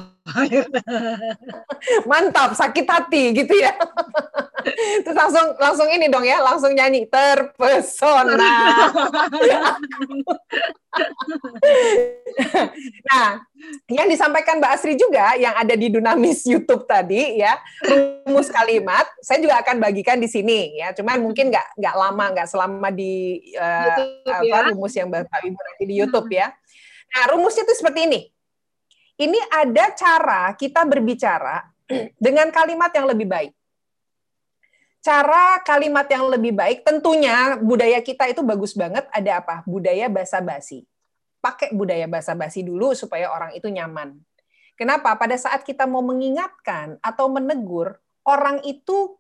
mantap, 2.11 2.59
sakit 2.59 2.87
hati 2.91 3.23
gitu 3.39 3.55
ya. 3.55 3.71
Terus 5.05 5.17
langsung 5.17 5.47
langsung 5.57 5.89
ini 5.91 6.07
dong 6.09 6.25
ya, 6.25 6.41
langsung 6.43 6.73
nyanyi 6.75 7.07
terpesona. 7.07 8.53
nah, 13.11 13.29
yang 13.91 14.07
disampaikan 14.11 14.59
Mbak 14.59 14.73
Asri 14.75 14.95
juga 14.99 15.37
yang 15.39 15.55
ada 15.55 15.75
di 15.77 15.89
Dunamis 15.93 16.47
YouTube 16.47 16.85
tadi 16.89 17.39
ya, 17.41 17.59
rumus 17.85 18.49
kalimat, 18.51 19.07
saya 19.23 19.39
juga 19.43 19.61
akan 19.63 19.79
bagikan 19.79 20.19
di 20.19 20.27
sini 20.27 20.81
ya. 20.81 20.93
Cuman 20.97 21.23
mungkin 21.23 21.53
nggak 21.53 21.79
nggak 21.79 21.97
lama, 21.97 22.25
nggak 22.37 22.49
selama 22.49 22.89
di 22.91 23.43
uh, 23.55 23.85
YouTube, 23.87 24.33
apa, 24.33 24.45
ya? 24.47 24.61
rumus 24.73 24.93
yang 24.97 25.09
Bapak 25.09 25.41
Ibu 25.45 25.59
nanti 25.59 25.85
di 25.87 25.95
YouTube 25.95 26.29
ya. 26.33 26.49
Nah, 27.11 27.25
rumusnya 27.35 27.67
itu 27.67 27.75
seperti 27.75 28.01
ini. 28.07 28.21
Ini 29.21 29.37
ada 29.53 29.93
cara 29.93 30.43
kita 30.57 30.89
berbicara 30.89 31.61
dengan 32.25 32.49
kalimat 32.49 32.89
yang 32.97 33.05
lebih 33.05 33.29
baik 33.29 33.53
cara 35.01 35.61
kalimat 35.65 36.05
yang 36.07 36.29
lebih 36.29 36.53
baik 36.53 36.85
tentunya 36.85 37.57
budaya 37.57 38.01
kita 38.05 38.29
itu 38.29 38.45
bagus 38.45 38.77
banget. 38.77 39.09
Ada 39.13 39.41
apa? 39.41 39.65
Budaya 39.65 40.07
basa-basi. 40.13 40.85
Pakai 41.41 41.73
budaya 41.73 42.05
basa-basi 42.05 42.61
dulu 42.61 42.93
supaya 42.93 43.33
orang 43.33 43.57
itu 43.57 43.67
nyaman. 43.73 44.21
Kenapa? 44.77 45.17
Pada 45.17 45.37
saat 45.37 45.65
kita 45.65 45.85
mau 45.89 46.05
mengingatkan 46.05 47.01
atau 47.01 47.29
menegur 47.33 48.01
orang 48.25 48.61
itu 48.65 49.17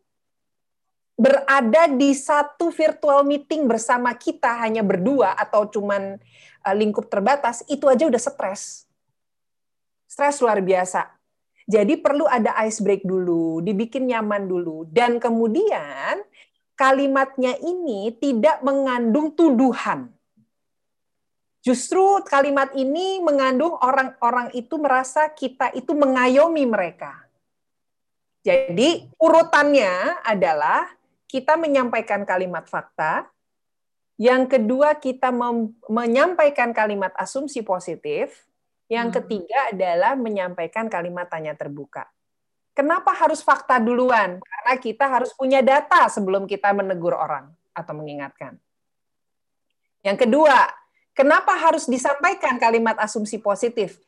berada 1.20 1.84
di 1.84 2.16
satu 2.16 2.72
virtual 2.72 3.28
meeting 3.28 3.68
bersama 3.68 4.16
kita 4.16 4.56
hanya 4.64 4.80
berdua 4.80 5.36
atau 5.36 5.68
cuman 5.68 6.16
eh, 6.64 6.74
lingkup 6.76 7.12
terbatas 7.12 7.60
itu 7.68 7.88
aja 7.88 8.08
udah 8.08 8.20
stres. 8.20 8.88
Stres 10.08 10.40
luar 10.40 10.64
biasa 10.64 11.19
jadi 11.68 12.00
perlu 12.00 12.24
ada 12.24 12.56
ice 12.64 12.80
break 12.80 13.04
dulu, 13.04 13.60
dibikin 13.60 14.08
nyaman 14.08 14.48
dulu. 14.48 14.88
Dan 14.88 15.20
kemudian 15.20 16.24
kalimatnya 16.78 17.58
ini 17.60 18.16
tidak 18.16 18.64
mengandung 18.64 19.36
tuduhan. 19.36 20.08
Justru 21.60 22.24
kalimat 22.24 22.72
ini 22.72 23.20
mengandung 23.20 23.76
orang-orang 23.76 24.48
itu 24.56 24.80
merasa 24.80 25.28
kita 25.28 25.68
itu 25.76 25.92
mengayomi 25.92 26.64
mereka. 26.64 27.28
Jadi 28.40 29.04
urutannya 29.20 30.24
adalah 30.24 30.88
kita 31.28 31.60
menyampaikan 31.60 32.24
kalimat 32.24 32.64
fakta, 32.64 33.28
yang 34.16 34.48
kedua 34.48 34.96
kita 34.96 35.28
menyampaikan 35.88 36.72
kalimat 36.72 37.12
asumsi 37.20 37.60
positif, 37.60 38.48
yang 38.90 39.14
hmm. 39.14 39.16
ketiga 39.22 39.70
adalah 39.70 40.18
menyampaikan 40.18 40.90
kalimat 40.90 41.30
tanya 41.30 41.54
terbuka. 41.54 42.10
Kenapa 42.74 43.14
harus 43.14 43.38
fakta 43.38 43.78
duluan? 43.78 44.42
Karena 44.42 44.74
kita 44.76 45.06
harus 45.06 45.30
punya 45.34 45.62
data 45.62 46.10
sebelum 46.10 46.50
kita 46.50 46.74
menegur 46.74 47.14
orang 47.14 47.54
atau 47.70 47.94
mengingatkan. 47.94 48.58
Yang 50.02 50.26
kedua, 50.26 50.70
kenapa 51.14 51.54
harus 51.54 51.86
disampaikan 51.86 52.58
kalimat 52.58 52.98
asumsi 52.98 53.38
positif? 53.38 54.02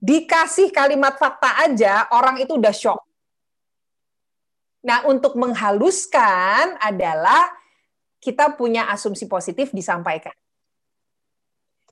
Dikasih 0.00 0.72
kalimat 0.72 1.16
fakta 1.16 1.64
aja, 1.64 2.08
orang 2.12 2.40
itu 2.40 2.56
udah 2.56 2.72
shock. 2.72 3.00
Nah, 4.80 5.04
untuk 5.04 5.36
menghaluskan 5.36 6.80
adalah 6.80 7.52
kita 8.16 8.52
punya 8.56 8.88
asumsi 8.88 9.28
positif 9.28 9.72
disampaikan. 9.76 10.32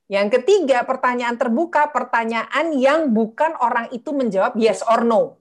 Yang 0.08 0.40
ketiga, 0.40 0.88
pertanyaan 0.88 1.36
terbuka, 1.36 1.92
pertanyaan 1.92 2.72
yang 2.72 3.12
bukan 3.12 3.52
orang 3.60 3.92
itu 3.92 4.16
menjawab 4.16 4.56
yes 4.56 4.80
or 4.88 5.04
no, 5.04 5.36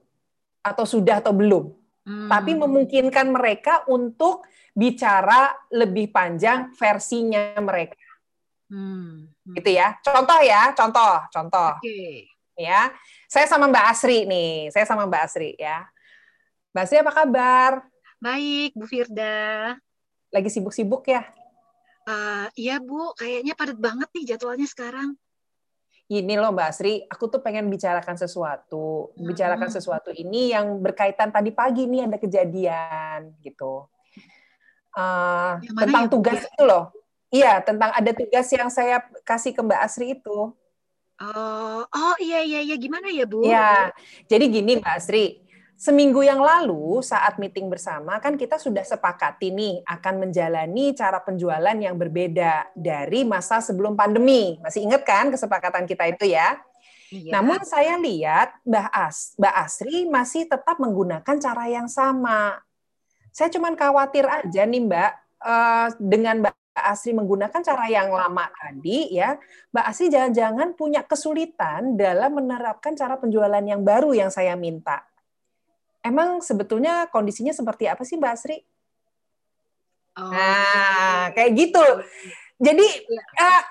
atau 0.60 0.84
sudah 0.84 1.24
atau 1.24 1.32
belum, 1.32 1.72
hmm. 2.04 2.28
tapi 2.28 2.52
memungkinkan 2.52 3.32
mereka 3.32 3.88
untuk 3.88 4.44
bicara 4.76 5.56
lebih 5.72 6.12
panjang 6.12 6.68
versinya 6.76 7.56
mereka. 7.64 7.96
Hmm. 8.68 9.32
Gitu 9.56 9.72
ya. 9.72 9.96
Contoh 10.04 10.36
ya, 10.44 10.76
contoh, 10.76 11.16
contoh. 11.32 11.72
Okay. 11.80 12.28
Ya, 12.58 12.92
saya 13.24 13.48
sama 13.48 13.72
Mbak 13.72 13.86
Asri 13.88 14.28
nih, 14.28 14.68
saya 14.68 14.84
sama 14.84 15.08
Mbak 15.08 15.22
Asri 15.24 15.56
ya. 15.56 15.88
Mbak 16.76 16.84
Asri 16.84 16.96
apa 17.00 17.12
kabar? 17.24 17.72
Baik, 18.20 18.76
Bu 18.76 18.84
Firda. 18.84 19.78
Lagi 20.28 20.52
sibuk-sibuk 20.52 21.08
ya? 21.08 21.24
Uh, 22.08 22.48
iya 22.56 22.80
Bu, 22.80 23.12
kayaknya 23.20 23.52
padat 23.52 23.76
banget 23.76 24.08
nih 24.16 24.32
jadwalnya 24.32 24.64
sekarang. 24.64 25.12
Ini 26.08 26.40
loh 26.40 26.56
Mbak 26.56 26.68
Asri, 26.72 27.04
aku 27.04 27.28
tuh 27.28 27.44
pengen 27.44 27.68
bicarakan 27.68 28.16
sesuatu. 28.16 29.12
Hmm. 29.12 29.28
Bicarakan 29.28 29.68
sesuatu 29.68 30.08
ini 30.16 30.56
yang 30.56 30.80
berkaitan 30.80 31.28
tadi 31.28 31.52
pagi 31.52 31.84
nih 31.84 32.08
ada 32.08 32.16
kejadian 32.16 33.36
gitu. 33.44 33.84
Uh, 34.96 35.60
tentang 35.76 36.08
ya, 36.08 36.10
tugas 36.10 36.40
ya? 36.40 36.48
itu 36.48 36.62
loh. 36.64 36.84
Iya, 37.28 37.60
tentang 37.60 37.92
ada 37.92 38.10
tugas 38.16 38.48
yang 38.56 38.72
saya 38.72 39.04
kasih 39.20 39.52
ke 39.52 39.60
Mbak 39.60 39.80
Asri 39.84 40.16
itu. 40.16 40.56
Oh, 41.18 41.82
oh 41.84 42.16
iya 42.24 42.40
iya 42.40 42.64
iya 42.64 42.76
gimana 42.80 43.12
ya 43.12 43.28
Bu? 43.28 43.44
Iya, 43.44 43.92
jadi 44.32 44.48
gini 44.48 44.80
Mbak 44.80 44.94
Asri 44.96 45.44
Seminggu 45.78 46.26
yang 46.26 46.42
lalu 46.42 46.98
saat 47.06 47.38
meeting 47.38 47.70
bersama 47.70 48.18
kan 48.18 48.34
kita 48.34 48.58
sudah 48.58 48.82
sepakati 48.82 49.54
nih 49.54 49.78
akan 49.86 50.26
menjalani 50.26 50.90
cara 50.90 51.22
penjualan 51.22 51.78
yang 51.78 51.94
berbeda 51.94 52.74
dari 52.74 53.22
masa 53.22 53.62
sebelum 53.62 53.94
pandemi. 53.94 54.58
Masih 54.58 54.82
ingat 54.82 55.06
kan 55.06 55.30
kesepakatan 55.30 55.86
kita 55.86 56.10
itu 56.10 56.34
ya? 56.34 56.58
Iya. 57.14 57.30
Namun 57.30 57.62
saya 57.62 57.94
lihat 57.94 58.58
Mbak 58.66 58.88
As, 58.90 59.38
Mbak 59.38 59.54
Asri 59.54 59.98
masih 60.10 60.50
tetap 60.50 60.82
menggunakan 60.82 61.36
cara 61.38 61.64
yang 61.70 61.86
sama. 61.86 62.58
Saya 63.30 63.46
cuman 63.54 63.78
khawatir 63.78 64.26
aja 64.26 64.66
nih 64.66 64.82
Mbak 64.82 65.12
eh, 65.46 65.88
dengan 66.02 66.42
Mbak 66.42 66.58
Asri 66.74 67.14
menggunakan 67.14 67.62
cara 67.62 67.86
yang 67.86 68.10
lama 68.10 68.50
tadi 68.50 69.14
ya, 69.14 69.38
Mbak 69.70 69.84
Asri 69.94 70.10
jangan-jangan 70.10 70.74
punya 70.74 71.06
kesulitan 71.06 71.94
dalam 71.94 72.34
menerapkan 72.34 72.98
cara 72.98 73.14
penjualan 73.14 73.62
yang 73.62 73.86
baru 73.86 74.10
yang 74.10 74.34
saya 74.34 74.58
minta. 74.58 75.06
Emang 76.08 76.40
sebetulnya 76.40 77.04
kondisinya 77.12 77.52
seperti 77.52 77.84
apa 77.84 78.00
sih 78.08 78.16
Mbak 78.16 78.32
Asri? 78.32 78.64
Oh. 80.16 80.32
Nah, 80.32 81.28
kayak 81.36 81.52
gitu. 81.52 81.84
Jadi 82.56 82.86
uh, 83.36 83.62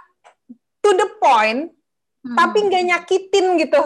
to 0.86 0.94
the 0.94 1.10
point, 1.18 1.74
hmm. 2.22 2.36
tapi 2.38 2.58
nggak 2.70 2.84
nyakitin 2.94 3.58
gitu. 3.58 3.82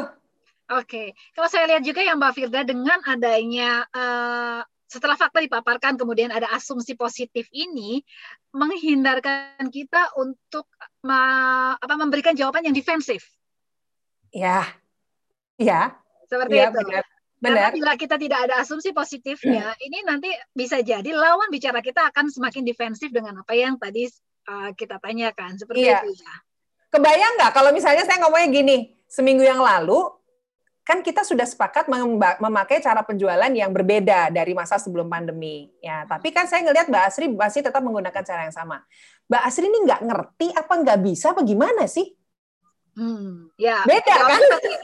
Oke, 0.71 0.87
okay. 0.87 1.07
kalau 1.35 1.47
saya 1.51 1.67
lihat 1.67 1.83
juga 1.83 1.99
ya 2.03 2.15
Mbak 2.15 2.31
Firda 2.31 2.63
dengan 2.63 2.99
adanya 3.03 3.83
uh, 3.91 4.63
setelah 4.87 5.15
fakta 5.15 5.39
dipaparkan 5.43 5.95
kemudian 5.95 6.31
ada 6.31 6.51
asumsi 6.51 6.95
positif 6.99 7.47
ini 7.55 8.03
menghindarkan 8.51 9.63
kita 9.71 10.15
untuk 10.19 10.67
ma, 11.03 11.75
apa 11.75 11.95
memberikan 11.95 12.35
jawaban 12.35 12.67
yang 12.67 12.75
defensif. 12.75 13.31
Ya, 14.31 14.63
ya. 15.59 15.95
Seperti 16.27 16.55
ya, 16.55 16.71
itu. 16.71 16.79
Benar. 16.87 17.03
Benar. 17.41 17.73
Karena 17.73 17.73
bila 17.73 17.91
kita 17.97 18.15
tidak 18.21 18.39
ada 18.45 18.61
asumsi 18.61 18.93
positifnya, 18.93 19.73
ini 19.81 20.05
nanti 20.05 20.29
bisa 20.53 20.77
jadi 20.85 21.09
lawan 21.09 21.49
bicara 21.49 21.81
kita 21.81 22.13
akan 22.13 22.29
semakin 22.29 22.61
defensif 22.61 23.09
dengan 23.09 23.41
apa 23.41 23.57
yang 23.57 23.81
tadi 23.81 24.05
uh, 24.45 24.69
kita 24.77 25.01
tanyakan. 25.01 25.57
Seperti 25.57 25.89
iya. 25.89 26.05
itu 26.05 26.21
ya. 26.21 26.33
Kebayang 26.93 27.33
nggak 27.41 27.51
kalau 27.57 27.73
misalnya 27.73 28.05
saya 28.05 28.21
ngomongnya 28.21 28.49
gini, 28.53 28.77
seminggu 29.09 29.41
yang 29.41 29.57
lalu 29.57 30.05
kan 30.85 31.01
kita 31.01 31.21
sudah 31.25 31.45
sepakat 31.45 31.89
memakai 32.41 32.81
cara 32.81 33.01
penjualan 33.05 33.49
yang 33.53 33.69
berbeda 33.73 34.29
dari 34.29 34.53
masa 34.53 34.77
sebelum 34.77 35.09
pandemi. 35.09 35.73
Ya, 35.81 36.05
tapi 36.05 36.29
kan 36.29 36.45
saya 36.45 36.61
ngelihat 36.61 36.93
Mbak 36.93 37.03
Asri 37.09 37.25
masih 37.31 37.65
tetap 37.65 37.81
menggunakan 37.81 38.21
cara 38.21 38.45
yang 38.45 38.53
sama. 38.53 38.85
Mbak 39.29 39.41
Asri 39.49 39.65
ini 39.65 39.79
nggak 39.87 40.01
ngerti 40.03 40.47
apa 40.53 40.73
nggak 40.77 40.99
bisa 41.01 41.33
apa 41.33 41.41
gimana 41.41 41.89
sih? 41.89 42.05
Hmm, 42.91 43.47
ya. 43.55 43.87
Beda 43.87 44.15
kan? 44.27 44.41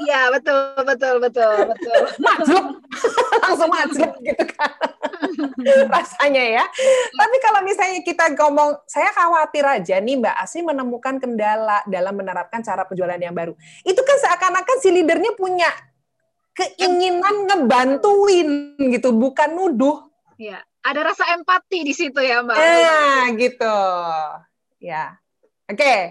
Iya, 0.08 0.32
betul, 0.32 0.80
betul, 0.88 1.16
betul, 1.20 1.56
betul. 1.76 2.02
Majlub. 2.24 2.66
Langsung 3.44 3.70
majlub 3.72 4.12
gitu 4.24 4.44
kan. 4.56 4.72
Rasanya 5.94 6.44
ya. 6.62 6.64
Tapi 7.12 7.36
kalau 7.44 7.60
misalnya 7.68 8.00
kita 8.08 8.32
ngomong, 8.40 8.80
saya 8.88 9.12
khawatir 9.12 9.68
aja 9.68 10.00
nih 10.00 10.24
Mbak 10.24 10.36
Asri 10.40 10.64
menemukan 10.64 11.20
kendala 11.20 11.84
dalam 11.84 12.16
menerapkan 12.16 12.64
cara 12.64 12.88
penjualan 12.88 13.20
yang 13.20 13.36
baru. 13.36 13.52
Itu 13.84 14.00
kan 14.08 14.18
seakan-akan 14.24 14.78
si 14.80 14.90
leadernya 14.96 15.36
punya 15.36 15.68
keinginan 16.56 17.44
ngebantuin 17.44 18.80
gitu, 18.88 19.12
bukan 19.12 19.52
nuduh. 19.52 20.08
Iya, 20.40 20.64
ada 20.82 21.12
rasa 21.12 21.28
empati 21.36 21.84
di 21.84 21.92
situ 21.92 22.24
ya 22.24 22.40
Mbak. 22.40 22.56
Eh, 22.56 23.24
gitu. 23.36 23.80
Ya. 24.80 25.20
Oke. 25.68 25.76
Okay. 25.76 26.02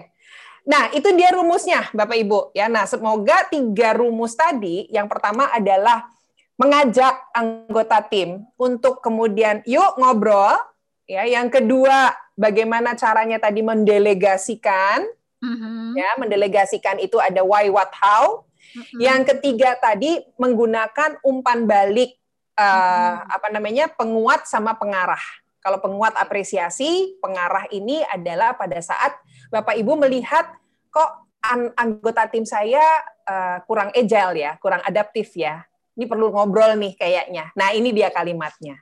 Nah, 0.67 0.91
itu 0.91 1.07
dia 1.15 1.31
rumusnya, 1.31 1.87
Bapak 1.95 2.17
Ibu. 2.19 2.51
Ya, 2.51 2.67
nah 2.67 2.83
semoga 2.83 3.47
tiga 3.47 3.95
rumus 3.95 4.35
tadi, 4.35 4.83
yang 4.91 5.07
pertama 5.07 5.47
adalah 5.47 6.11
mengajak 6.59 7.31
anggota 7.31 8.03
tim 8.03 8.43
untuk 8.59 8.99
kemudian 8.99 9.63
yuk 9.63 9.95
ngobrol. 9.95 10.59
Ya, 11.07 11.23
yang 11.23 11.47
kedua 11.47 12.11
bagaimana 12.35 12.99
caranya 12.99 13.39
tadi 13.39 13.63
mendelegasikan. 13.63 15.07
Mm-hmm. 15.39 15.95
Ya, 15.95 16.09
mendelegasikan 16.19 16.99
itu 16.99 17.15
ada 17.15 17.47
why, 17.47 17.71
what, 17.71 17.95
how. 17.95 18.43
Mm-hmm. 18.75 18.99
Yang 18.99 19.21
ketiga 19.31 19.79
tadi 19.79 20.19
menggunakan 20.35 21.23
umpan 21.23 21.63
balik 21.63 22.19
uh, 22.59 23.23
apa 23.23 23.47
namanya 23.55 23.87
penguat 23.87 24.43
sama 24.51 24.75
pengarah. 24.75 25.23
Kalau 25.67 25.83
penguat 25.83 26.15
apresiasi, 26.15 27.19
pengarah 27.19 27.67
ini 27.75 27.99
adalah 28.07 28.55
pada 28.55 28.79
saat 28.79 29.19
Bapak 29.51 29.75
Ibu 29.75 29.99
melihat 29.99 30.47
kok 30.87 31.27
an 31.43 31.75
anggota 31.75 32.23
tim 32.31 32.47
saya 32.47 32.79
uh, 33.27 33.59
kurang 33.67 33.91
agile 33.91 34.39
ya, 34.39 34.55
kurang 34.63 34.79
adaptif 34.87 35.35
ya. 35.35 35.67
Ini 35.99 36.07
perlu 36.07 36.31
ngobrol 36.31 36.79
nih 36.79 36.95
kayaknya. 36.95 37.51
Nah, 37.51 37.75
ini 37.75 37.91
dia 37.91 38.07
kalimatnya. 38.15 38.79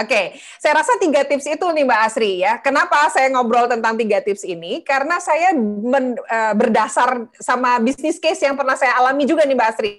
Oke, 0.00 0.40
saya 0.56 0.80
rasa 0.80 0.96
tiga 0.96 1.28
tips 1.28 1.44
itu 1.44 1.66
nih 1.76 1.84
Mbak 1.84 2.00
Asri 2.08 2.40
ya. 2.40 2.56
Kenapa 2.64 3.12
saya 3.12 3.28
ngobrol 3.28 3.68
tentang 3.68 3.92
tiga 4.00 4.24
tips 4.24 4.48
ini? 4.48 4.80
Karena 4.80 5.20
saya 5.20 5.52
men, 5.60 6.16
uh, 6.24 6.54
berdasar 6.56 7.28
sama 7.36 7.76
bisnis 7.84 8.16
case 8.16 8.48
yang 8.48 8.56
pernah 8.56 8.80
saya 8.80 8.96
alami 8.96 9.28
juga 9.28 9.44
nih 9.44 9.52
Mbak 9.52 9.68
Asri. 9.76 9.92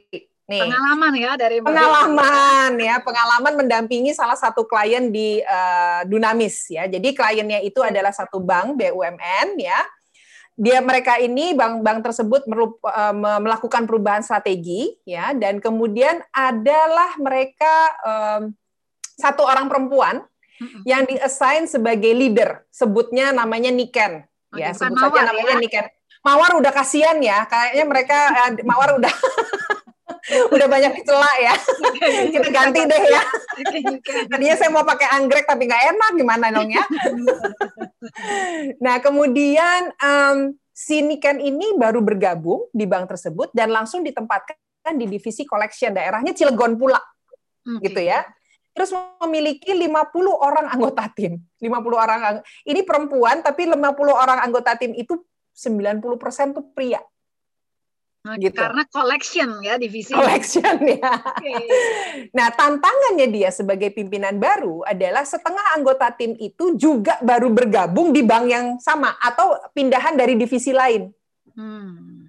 Nih. 0.50 0.66
Pengalaman 0.66 1.14
ya 1.14 1.32
dari 1.38 1.62
pengalaman 1.62 2.72
ya, 2.82 2.98
pengalaman 3.06 3.54
mendampingi 3.54 4.18
salah 4.18 4.34
satu 4.34 4.66
klien 4.66 5.14
di 5.14 5.38
uh, 5.46 6.02
Dunamis 6.10 6.74
ya. 6.74 6.90
Jadi 6.90 7.14
kliennya 7.14 7.62
itu 7.62 7.86
adalah 7.86 8.10
satu 8.10 8.42
bank 8.42 8.82
BUMN 8.82 9.62
ya. 9.62 9.78
Dia 10.60 10.82
mereka 10.82 11.22
ini 11.22 11.54
bank-bank 11.54 12.02
tersebut 12.02 12.50
merup, 12.50 12.82
uh, 12.82 13.14
melakukan 13.14 13.86
perubahan 13.86 14.26
strategi 14.26 14.92
ya 15.06 15.38
dan 15.38 15.62
kemudian 15.62 16.18
adalah 16.34 17.14
mereka 17.22 17.74
um, 18.02 18.42
satu 19.22 19.46
orang 19.46 19.70
perempuan 19.70 20.26
yang 20.84 21.06
diassign 21.08 21.70
sebagai 21.70 22.12
leader, 22.12 22.66
sebutnya 22.74 23.32
namanya 23.32 23.72
Niken. 23.72 24.26
ya, 24.58 24.74
sebut 24.74 24.98
saja 24.98 25.30
namanya 25.30 25.56
ya? 25.56 25.62
Niken. 25.62 25.86
Mawar 26.20 26.52
udah 26.60 26.72
kasihan 26.76 27.16
ya, 27.24 27.48
kayaknya 27.48 27.86
mereka 27.88 28.18
Mawar 28.68 29.00
udah 29.00 29.14
udah 30.54 30.68
banyak 30.70 30.92
dicela 31.02 31.32
ya. 31.42 31.54
Kita 32.34 32.50
ganti 32.50 32.82
deh 32.86 33.04
ya. 33.10 33.24
Tadinya 34.30 34.56
saya 34.56 34.70
mau 34.72 34.86
pakai 34.86 35.08
anggrek 35.20 35.46
tapi 35.50 35.66
nggak 35.66 35.84
enak 35.96 36.12
gimana 36.18 36.46
dong 36.54 36.70
ya. 36.70 36.84
nah 38.84 38.98
kemudian 39.04 39.92
um, 40.00 40.56
si 40.72 41.04
Niken 41.04 41.44
ini 41.44 41.76
baru 41.76 42.00
bergabung 42.00 42.72
di 42.72 42.88
bank 42.88 43.12
tersebut 43.12 43.52
dan 43.52 43.74
langsung 43.74 44.00
ditempatkan 44.00 44.96
di 44.96 45.06
divisi 45.06 45.44
collection 45.44 45.92
daerahnya 45.92 46.32
Cilegon 46.32 46.80
pula. 46.80 47.00
Okay. 47.66 47.92
Gitu 47.92 48.02
ya. 48.08 48.24
Terus 48.72 48.96
memiliki 49.20 49.76
50 49.76 49.92
orang 50.40 50.72
anggota 50.72 51.04
tim. 51.12 51.36
50 51.60 51.68
orang 52.00 52.20
ini 52.64 52.82
perempuan 52.88 53.44
tapi 53.44 53.68
50 53.68 53.76
orang 54.08 54.40
anggota 54.40 54.80
tim 54.80 54.96
itu 54.96 55.20
90% 55.52 56.56
tuh 56.56 56.64
pria. 56.72 57.04
Gitu. 58.20 58.52
Karena 58.52 58.84
collection 58.92 59.64
ya 59.64 59.80
divisi. 59.80 60.12
Collection 60.12 60.76
ya. 60.84 61.12
Okay. 61.40 61.66
Nah 62.36 62.52
tantangannya 62.52 63.32
dia 63.32 63.50
sebagai 63.50 63.96
pimpinan 63.96 64.36
baru 64.36 64.84
adalah 64.84 65.24
setengah 65.24 65.80
anggota 65.80 66.12
tim 66.12 66.36
itu 66.36 66.76
juga 66.76 67.16
baru 67.24 67.48
bergabung 67.48 68.12
di 68.12 68.20
bank 68.20 68.46
yang 68.52 68.66
sama 68.84 69.16
atau 69.24 69.56
pindahan 69.72 70.20
dari 70.20 70.36
divisi 70.36 70.76
lain. 70.76 71.08
Hmm. 71.56 72.20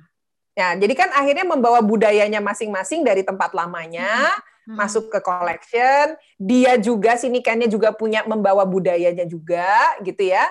Ya, 0.58 0.76
jadi 0.76 0.92
kan 0.92 1.08
akhirnya 1.14 1.46
membawa 1.46 1.80
budayanya 1.80 2.42
masing-masing 2.42 3.00
dari 3.00 3.24
tempat 3.24 3.54
lamanya 3.54 4.34
hmm. 4.68 4.76
masuk 4.76 5.08
ke 5.08 5.18
collection. 5.24 6.18
Dia 6.36 6.76
juga 6.76 7.16
sinikannya 7.16 7.70
juga 7.70 7.94
punya 7.96 8.26
membawa 8.26 8.66
budayanya 8.68 9.24
juga, 9.24 9.96
gitu 10.04 10.20
ya. 10.20 10.44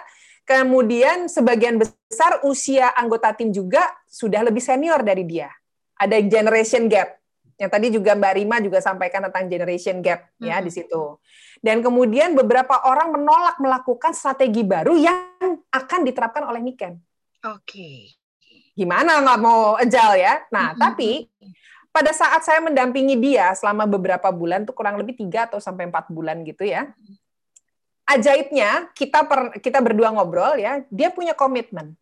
Kemudian 0.50 1.30
sebagian 1.30 1.78
besar 1.78 2.42
usia 2.42 2.90
anggota 2.98 3.30
tim 3.38 3.54
juga 3.54 3.86
sudah 4.10 4.42
lebih 4.42 4.58
senior 4.58 5.06
dari 5.06 5.22
dia. 5.22 5.46
Ada 5.94 6.26
generation 6.26 6.90
gap. 6.90 7.22
Yang 7.62 7.70
tadi 7.70 7.88
juga 7.94 8.18
Mbak 8.18 8.34
Rima 8.34 8.58
juga 8.58 8.82
sampaikan 8.82 9.30
tentang 9.30 9.46
generation 9.46 10.02
gap 10.02 10.26
ya 10.42 10.58
hmm. 10.58 10.66
di 10.66 10.72
situ. 10.74 11.22
Dan 11.62 11.86
kemudian 11.86 12.34
beberapa 12.34 12.82
orang 12.82 13.14
menolak 13.14 13.62
melakukan 13.62 14.10
strategi 14.18 14.66
baru 14.66 14.98
yang 14.98 15.62
akan 15.70 16.02
diterapkan 16.02 16.42
oleh 16.50 16.66
Niken. 16.66 16.98
Oke. 17.46 17.62
Okay. 17.70 17.98
Gimana 18.74 19.22
nggak 19.22 19.40
mau 19.44 19.78
ajal 19.78 20.18
ya? 20.18 20.42
Nah, 20.50 20.74
hmm. 20.74 20.82
tapi 20.82 21.30
pada 21.94 22.10
saat 22.10 22.42
saya 22.42 22.58
mendampingi 22.58 23.22
dia 23.22 23.54
selama 23.54 23.86
beberapa 23.86 24.34
bulan 24.34 24.66
tuh 24.66 24.74
kurang 24.74 24.98
lebih 24.98 25.14
tiga 25.14 25.46
atau 25.46 25.62
sampai 25.62 25.90
empat 25.94 26.10
bulan 26.10 26.42
gitu 26.42 26.66
ya 26.66 26.90
ajaibnya 28.10 28.90
kita 28.98 29.22
per, 29.30 29.62
kita 29.62 29.80
berdua 29.86 30.10
ngobrol 30.10 30.58
ya, 30.58 30.82
dia 30.90 31.14
punya 31.14 31.38
komitmen. 31.38 31.94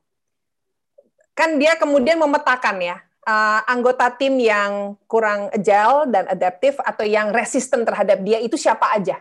Kan 1.36 1.60
dia 1.60 1.76
kemudian 1.76 2.18
memetakan 2.18 2.80
ya 2.80 2.98
uh, 3.28 3.62
anggota 3.68 4.08
tim 4.16 4.40
yang 4.40 4.96
kurang 5.06 5.52
agile 5.52 6.08
dan 6.08 6.26
adaptif 6.32 6.80
atau 6.80 7.04
yang 7.04 7.36
resisten 7.36 7.84
terhadap 7.84 8.24
dia 8.24 8.40
itu 8.40 8.56
siapa 8.56 8.96
aja 8.96 9.20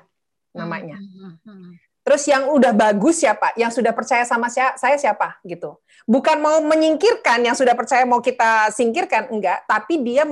namanya. 0.55 0.97
Hmm, 0.97 1.13
hmm, 1.13 1.35
hmm, 1.45 1.71
Terus 2.07 2.23
yang 2.31 2.49
udah 2.55 2.71
bagus 2.71 3.19
siapa? 3.19 3.51
Yang 3.59 3.83
sudah 3.83 3.91
percaya 3.91 4.23
sama 4.23 4.47
saya, 4.47 4.79
saya 4.79 4.95
siapa 4.95 5.43
gitu. 5.43 5.75
Bukan 6.07 6.39
mau 6.39 6.63
menyingkirkan 6.63 7.43
yang 7.43 7.59
sudah 7.59 7.75
percaya 7.75 8.07
mau 8.07 8.23
kita 8.23 8.71
singkirkan 8.71 9.27
enggak, 9.35 9.67
tapi 9.67 10.01
dia 10.07 10.23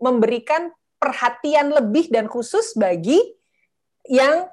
memberikan 0.00 0.72
perhatian 0.96 1.70
lebih 1.70 2.08
dan 2.08 2.26
khusus 2.26 2.72
bagi 2.74 3.20
yang 4.08 4.48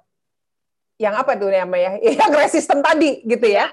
yang 0.96 1.16
apa 1.16 1.36
tuh 1.36 1.52
namanya 1.52 2.00
yang 2.20 2.32
resisten 2.32 2.80
tadi 2.80 3.24
gitu 3.24 3.48
ya? 3.48 3.72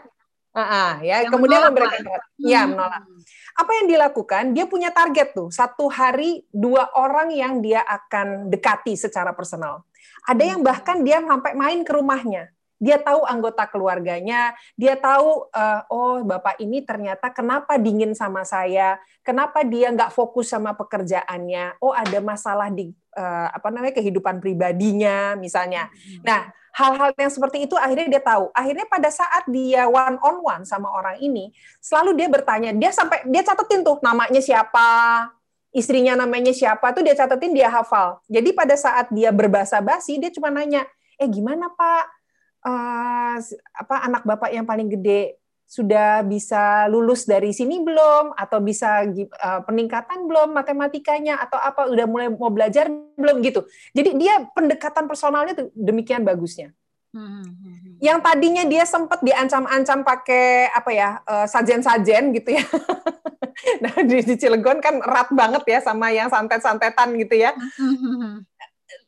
Uh, 0.53 0.61
uh, 0.61 0.93
ya. 1.01 1.24
Yang 1.24 1.32
kemudian 1.32 1.61
memberikan 1.65 2.01
hmm. 2.05 2.44
ya 2.44 2.69
menolak. 2.69 3.03
Apa 3.53 3.70
yang 3.81 3.86
dilakukan? 3.89 4.44
Dia 4.53 4.65
punya 4.69 4.93
target 4.93 5.32
tuh 5.32 5.49
satu 5.49 5.89
hari 5.89 6.44
dua 6.53 6.93
orang 6.97 7.32
yang 7.32 7.61
dia 7.65 7.81
akan 7.85 8.53
dekati 8.53 8.97
secara 8.97 9.32
personal. 9.32 9.85
Ada 10.28 10.57
yang 10.57 10.61
bahkan 10.61 11.01
dia 11.03 11.20
sampai 11.24 11.57
main 11.57 11.81
ke 11.85 11.93
rumahnya. 11.93 12.53
Dia 12.82 12.99
tahu 12.99 13.23
anggota 13.23 13.62
keluarganya, 13.70 14.59
dia 14.74 14.99
tahu 14.99 15.47
uh, 15.55 15.81
oh 15.86 16.19
bapak 16.27 16.59
ini 16.59 16.82
ternyata 16.82 17.31
kenapa 17.31 17.78
dingin 17.78 18.11
sama 18.11 18.43
saya, 18.43 18.99
kenapa 19.23 19.62
dia 19.62 19.94
nggak 19.94 20.11
fokus 20.11 20.51
sama 20.51 20.74
pekerjaannya, 20.74 21.78
oh 21.78 21.94
ada 21.94 22.19
masalah 22.19 22.74
di 22.74 22.90
uh, 23.15 23.49
apa 23.55 23.70
namanya 23.70 23.94
kehidupan 24.03 24.43
pribadinya 24.43 25.39
misalnya. 25.39 25.94
Hmm. 25.94 26.27
Nah 26.27 26.40
hal-hal 26.73 27.12
yang 27.15 27.28
seperti 27.32 27.69
itu 27.69 27.77
akhirnya 27.77 28.19
dia 28.19 28.23
tahu. 28.24 28.49
Akhirnya 28.57 28.89
pada 28.89 29.12
saat 29.12 29.44
dia 29.49 29.85
one 29.86 30.16
on 30.24 30.36
one 30.40 30.62
sama 30.65 30.89
orang 30.89 31.20
ini, 31.20 31.53
selalu 31.78 32.16
dia 32.16 32.28
bertanya, 32.32 32.73
dia 32.73 32.90
sampai 32.90 33.28
dia 33.28 33.44
catetin 33.44 33.85
tuh 33.85 34.01
namanya 34.01 34.40
siapa, 34.40 34.89
istrinya 35.73 36.16
namanya 36.16 36.53
siapa 36.53 36.93
tuh 36.97 37.05
dia 37.05 37.12
catetin 37.12 37.53
dia 37.53 37.69
hafal. 37.69 38.20
Jadi 38.28 38.57
pada 38.57 38.77
saat 38.77 39.12
dia 39.12 39.28
berbahasa 39.32 39.85
basi 39.85 40.16
dia 40.16 40.32
cuma 40.32 40.49
nanya, 40.49 40.89
"Eh 41.20 41.28
gimana, 41.28 41.69
Pak? 41.73 42.05
Uh, 42.62 43.36
apa 43.74 44.07
anak 44.07 44.23
Bapak 44.23 44.55
yang 44.55 44.62
paling 44.62 44.86
gede 44.86 45.41
sudah 45.73 46.20
bisa 46.20 46.85
lulus 46.93 47.24
dari 47.24 47.49
sini 47.57 47.81
belum 47.81 48.36
atau 48.36 48.61
bisa 48.61 49.09
uh, 49.09 49.65
peningkatan 49.65 50.28
belum 50.28 50.53
matematikanya 50.53 51.40
atau 51.40 51.57
apa 51.57 51.89
udah 51.89 52.05
mulai 52.05 52.28
mau 52.28 52.53
belajar 52.53 52.93
belum 53.16 53.40
gitu. 53.40 53.65
Jadi 53.97 54.20
dia 54.20 54.44
pendekatan 54.53 55.09
personalnya 55.09 55.57
tuh 55.57 55.73
demikian 55.73 56.28
bagusnya. 56.28 56.77
Hmm. 57.16 57.44
Yang 58.05 58.19
tadinya 58.20 58.65
dia 58.69 58.85
sempat 58.85 59.24
diancam-ancam 59.24 60.05
pakai 60.05 60.69
apa 60.77 60.90
ya 60.93 61.09
uh, 61.24 61.49
sajen-sajen 61.49 62.36
gitu 62.36 62.53
ya. 62.53 62.65
nah 63.85 63.97
di, 64.05 64.20
di 64.28 64.35
Cilegon 64.36 64.77
kan 64.85 65.01
erat 65.01 65.32
banget 65.32 65.65
ya 65.73 65.78
sama 65.81 66.12
yang 66.12 66.28
santet-santetan 66.28 67.16
gitu 67.16 67.49
ya. 67.49 67.57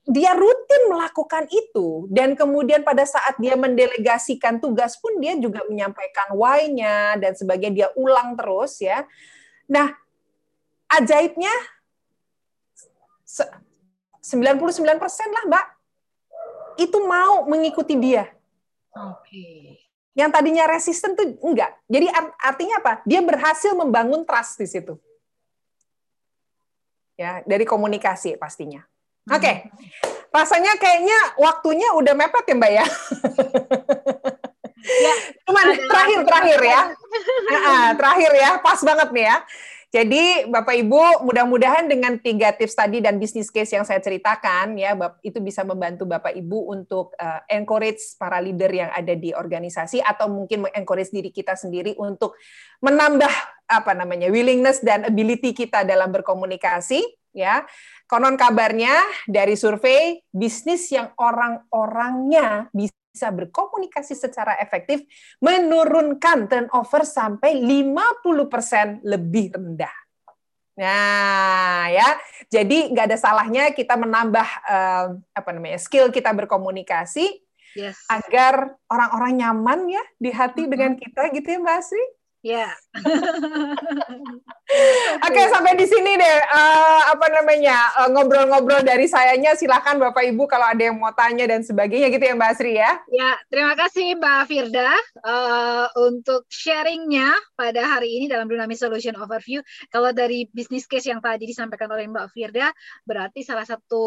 Dia 0.05 0.37
rutin 0.37 0.93
melakukan 0.93 1.49
itu 1.49 2.05
dan 2.13 2.37
kemudian 2.37 2.85
pada 2.85 3.09
saat 3.09 3.41
dia 3.41 3.57
mendelegasikan 3.57 4.61
tugas 4.61 5.01
pun 5.01 5.17
dia 5.17 5.33
juga 5.41 5.65
menyampaikan 5.65 6.37
why-nya 6.37 7.17
dan 7.17 7.33
sebagainya 7.33 7.73
dia 7.73 7.89
ulang 7.97 8.37
terus 8.37 8.85
ya. 8.85 9.09
Nah, 9.65 9.97
ajaibnya 10.93 11.53
99% 14.21 14.61
lah, 15.33 15.45
Mbak. 15.49 15.67
Itu 16.81 16.99
mau 17.05 17.49
mengikuti 17.49 17.97
dia. 17.97 18.29
Oke. 18.93 19.25
Okay. 19.25 19.61
Yang 20.15 20.31
tadinya 20.31 20.65
resisten 20.71 21.19
tuh 21.19 21.27
enggak. 21.43 21.75
Jadi 21.91 22.07
artinya 22.39 22.79
apa? 22.79 22.93
Dia 23.03 23.19
berhasil 23.19 23.75
membangun 23.75 24.23
trust 24.23 24.63
di 24.63 24.69
situ. 24.71 24.95
Ya, 27.19 27.43
dari 27.47 27.67
komunikasi 27.67 28.39
pastinya. 28.39 28.83
Oke, 29.25 29.41
okay. 29.41 29.57
rasanya 30.29 30.77
kayaknya 30.77 31.17
waktunya 31.41 31.89
udah 31.97 32.13
mepet 32.13 32.45
ya 32.45 32.55
Mbak 32.61 32.73
ya. 32.77 32.85
ya 34.85 35.15
Cuman 35.49 35.67
terakhir 35.89 36.21
terakhir 36.29 36.61
ya, 36.61 36.81
terakhir 37.97 38.33
ya, 38.37 38.51
pas 38.61 38.77
banget 38.85 39.09
nih 39.17 39.25
ya. 39.33 39.37
Jadi 39.95 40.51
Bapak 40.51 40.75
Ibu, 40.75 41.23
mudah-mudahan 41.23 41.87
dengan 41.87 42.19
tiga 42.19 42.51
tips 42.51 42.75
tadi 42.75 42.99
dan 42.99 43.15
bisnis 43.15 43.47
case 43.47 43.79
yang 43.79 43.87
saya 43.87 44.03
ceritakan 44.03 44.75
ya, 44.75 44.91
itu 45.23 45.39
bisa 45.39 45.63
membantu 45.63 46.03
Bapak 46.03 46.35
Ibu 46.35 46.75
untuk 46.75 47.15
uh, 47.15 47.47
encourage 47.47 48.19
para 48.19 48.43
leader 48.43 48.75
yang 48.75 48.91
ada 48.91 49.15
di 49.15 49.31
organisasi 49.31 50.03
atau 50.03 50.27
mungkin 50.27 50.67
mengencourage 50.67 51.15
diri 51.15 51.31
kita 51.31 51.55
sendiri 51.55 51.95
untuk 51.95 52.35
menambah 52.83 53.31
apa 53.71 53.95
namanya 53.95 54.35
willingness 54.35 54.83
dan 54.83 55.07
ability 55.07 55.55
kita 55.55 55.87
dalam 55.87 56.11
berkomunikasi 56.11 56.99
ya. 57.31 57.63
Konon 58.11 58.35
kabarnya 58.35 58.99
dari 59.31 59.55
survei 59.55 60.19
bisnis 60.35 60.91
yang 60.91 61.15
orang-orangnya 61.15 62.67
bisa 62.75 63.04
bisa 63.15 63.31
berkomunikasi 63.31 64.19
secara 64.19 64.59
efektif 64.59 65.07
menurunkan 65.39 66.51
turnover 66.51 67.07
sampai 67.07 67.55
50% 67.63 69.07
lebih 69.07 69.55
rendah. 69.55 69.95
Nah, 70.75 71.87
ya. 71.95 72.19
Jadi 72.51 72.91
nggak 72.91 73.15
ada 73.15 73.19
salahnya 73.19 73.71
kita 73.71 73.95
menambah 73.95 74.49
uh, 74.67 75.07
apa 75.31 75.51
namanya? 75.55 75.79
skill 75.79 76.11
kita 76.11 76.35
berkomunikasi 76.35 77.39
yes. 77.79 78.03
agar 78.11 78.75
orang-orang 78.91 79.47
nyaman 79.47 79.87
ya 79.87 80.03
di 80.19 80.35
hati 80.35 80.67
mm 80.67 80.67
-hmm. 80.67 80.73
dengan 80.75 80.93
kita 80.99 81.23
gitu 81.31 81.47
ya 81.47 81.59
Mbak 81.63 81.77
Asri. 81.79 82.07
Ya. 82.45 82.69
Oke, 85.29 85.43
sampai 85.53 85.77
di 85.77 85.85
sini 85.85 86.17
deh. 86.17 86.39
Uh, 86.51 87.03
apa 87.13 87.27
namanya 87.29 88.09
ngobrol-ngobrol 88.11 88.81
uh, 88.81 88.87
dari 88.87 89.05
sayanya. 89.05 89.53
Silakan 89.55 90.01
Bapak 90.01 90.25
Ibu 90.25 90.49
kalau 90.49 90.67
ada 90.73 90.81
yang 90.81 90.97
mau 90.97 91.13
tanya 91.13 91.45
dan 91.45 91.61
sebagainya 91.61 92.09
gitu 92.09 92.25
ya 92.25 92.35
Mbak 92.35 92.51
Asri 92.51 92.73
ya. 92.81 92.91
Ya, 93.13 93.37
terima 93.53 93.77
kasih 93.77 94.17
Mbak 94.17 94.41
Firda 94.49 94.91
uh, 95.21 95.87
untuk 96.09 96.49
sharingnya 96.49 97.37
pada 97.55 97.85
hari 97.85 98.19
ini 98.19 98.27
dalam 98.27 98.49
Dynamic 98.49 98.81
Solution 98.81 99.15
Overview. 99.21 99.61
Kalau 99.93 100.11
dari 100.17 100.49
bisnis 100.51 100.89
case 100.89 101.13
yang 101.13 101.21
tadi 101.21 101.45
disampaikan 101.45 101.93
oleh 101.93 102.09
Mbak 102.09 102.33
Firda, 102.33 102.73
berarti 103.05 103.45
salah 103.45 103.69
satu 103.69 104.05